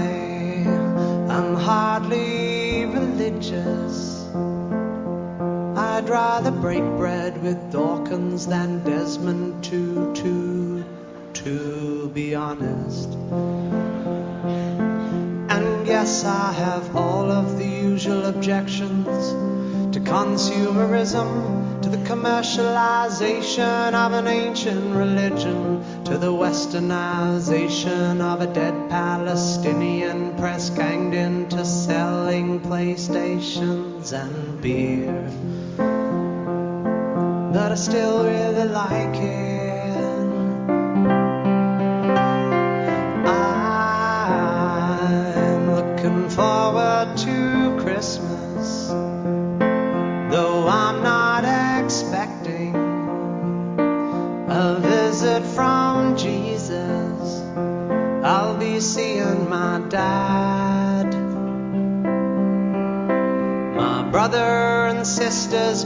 am 1.30 1.54
hardly 1.54 2.84
religious. 2.84 4.26
I'd 5.78 6.06
rather 6.10 6.50
break 6.50 6.84
bread 6.98 7.42
with 7.42 7.72
Dawkins 7.72 8.46
than 8.46 8.84
Desmond 8.84 9.64
Tutu, 9.64 10.47
to 11.44 12.10
be 12.14 12.34
honest. 12.34 13.08
And 15.54 15.86
yes, 15.86 16.24
I 16.24 16.52
have 16.52 16.96
all 16.96 17.30
of 17.30 17.58
the 17.58 17.64
usual 17.64 18.26
objections 18.26 19.06
to 19.94 20.00
consumerism, 20.00 21.80
to 21.82 21.88
the 21.88 21.98
commercialization 21.98 23.94
of 23.94 24.12
an 24.12 24.26
ancient 24.26 24.94
religion, 24.96 25.82
to 26.04 26.18
the 26.18 26.32
westernization 26.32 28.20
of 28.20 28.40
a 28.40 28.52
dead 28.52 28.90
Palestinian 28.90 30.36
press 30.36 30.70
ganged 30.70 31.14
into 31.14 31.64
selling 31.64 32.60
PlayStations 32.60 34.12
and 34.12 34.60
beer. 34.60 35.30
But 37.52 37.72
I 37.72 37.76
still 37.76 38.24
really 38.24 38.68
like 38.68 39.16
it. 39.16 39.47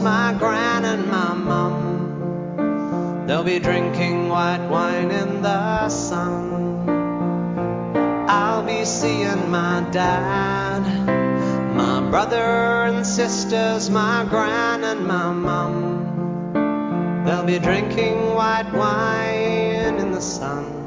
My 0.03 0.35
gran 0.37 0.85
and 0.85 1.07
my 1.09 1.33
mum. 1.33 3.25
They'll 3.27 3.45
be 3.45 3.61
drinking 3.61 4.29
white 4.29 4.67
wine 4.69 5.13
in 5.13 5.43
the 5.43 5.89
sun. 5.89 6.89
I'll 8.29 8.65
be 8.65 8.85
seeing 8.85 9.49
my 9.49 9.87
dad, 9.93 10.81
my 11.77 12.01
brother 12.11 12.85
and 12.89 13.07
sisters, 13.07 13.91
my 13.91 14.27
gran 14.29 14.83
and 14.83 15.07
my 15.07 15.31
mum. 15.31 17.25
They'll 17.25 17.45
be 17.45 17.61
drinking 17.61 18.35
white 18.35 18.73
wine 18.73 20.01
in 20.01 20.11
the 20.11 20.21
sun. 20.21 20.82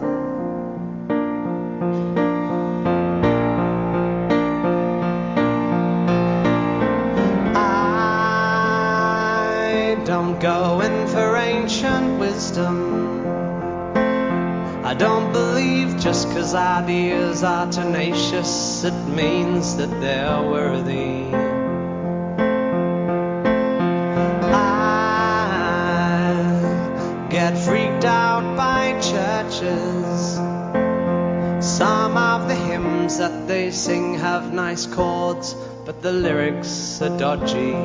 Don't 14.97 15.31
believe 15.33 15.99
just 15.99 16.29
'cause 16.31 16.53
ideas 16.55 17.43
are 17.43 17.67
tenacious, 17.67 18.83
it 18.83 18.93
means 19.07 19.75
that 19.77 19.89
they're 20.01 20.41
worthy. 20.41 21.25
I 24.53 25.35
get 27.29 27.57
freaked 27.57 28.05
out 28.05 28.55
by 28.55 28.93
churches. 29.01 30.39
Some 31.59 32.17
of 32.17 32.47
the 32.47 32.55
hymns 32.55 33.17
that 33.17 33.47
they 33.47 33.71
sing 33.71 34.19
have 34.19 34.53
nice 34.53 34.85
chords, 34.85 35.55
but 35.85 36.01
the 36.01 36.11
lyrics 36.11 37.01
are 37.01 37.17
dodgy. 37.17 37.75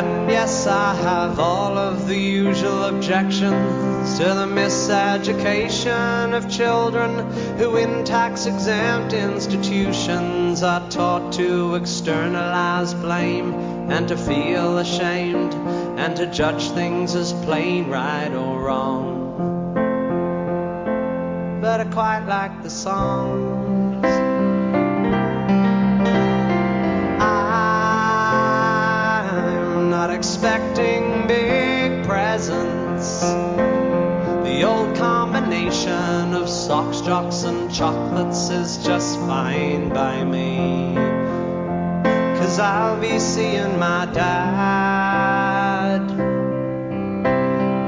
And 0.00 0.30
yes, 0.30 0.66
I 0.66 0.94
have 0.94 1.38
all 1.38 1.76
of 1.76 2.08
the 2.08 2.16
usual 2.16 2.84
objections 2.84 4.16
to 4.16 4.24
the 4.24 4.46
miseducation 4.46 6.32
of 6.32 6.48
children 6.48 7.30
who, 7.58 7.76
in 7.76 8.02
tax 8.06 8.46
exempt 8.46 9.12
institutions, 9.12 10.62
are 10.62 10.88
taught 10.88 11.34
to 11.34 11.74
externalize 11.74 12.94
blame 12.94 13.52
and 13.90 14.08
to 14.08 14.16
feel 14.16 14.78
ashamed 14.78 15.52
and 15.98 16.16
to 16.16 16.24
judge 16.28 16.70
things 16.70 17.14
as 17.14 17.34
plain 17.44 17.90
right 17.90 18.32
or 18.32 18.62
wrong. 18.62 19.04
But 21.60 21.82
I 21.82 21.84
quite 21.84 22.24
like 22.24 22.62
the 22.62 22.70
songs. 22.70 23.79
Of 35.88 36.48
socks, 36.48 37.00
jocks, 37.00 37.44
and 37.44 37.72
chocolates 37.72 38.50
is 38.50 38.84
just 38.84 39.18
fine 39.20 39.88
by 39.88 40.22
me. 40.24 40.94
Cause 42.38 42.58
I'll 42.58 43.00
be 43.00 43.18
seeing 43.18 43.78
my 43.78 44.06
dad, 44.12 46.00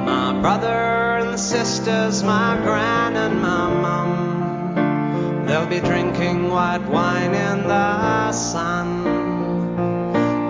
my 0.06 0.40
brother 0.40 0.68
and 0.68 1.38
sisters, 1.38 2.22
my 2.22 2.58
gran 2.62 3.16
and 3.16 3.42
my 3.42 3.68
mum. 3.84 5.46
They'll 5.46 5.66
be 5.66 5.80
drinking 5.80 6.50
white 6.50 6.86
wine 6.88 7.34
in 7.34 7.68
the 7.68 8.32
sun. 8.32 9.06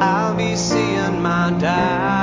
I'll 0.01 0.36
be 0.36 0.55
seeing 0.55 1.20
my 1.20 1.51
dad, 1.59 2.21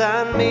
I 0.00 0.24
made. 0.24 0.49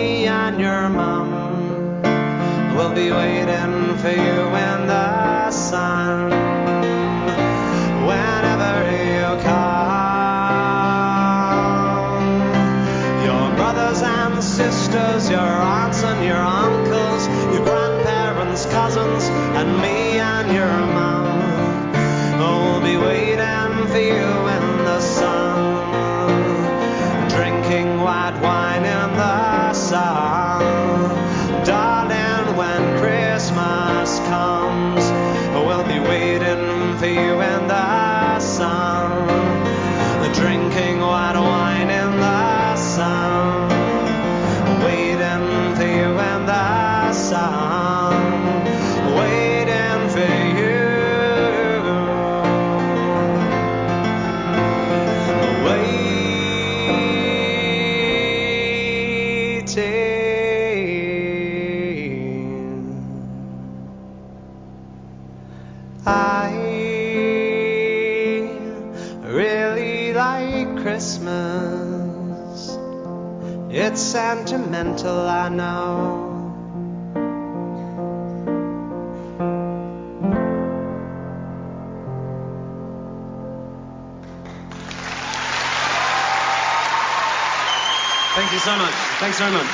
sermon. 89.40 89.69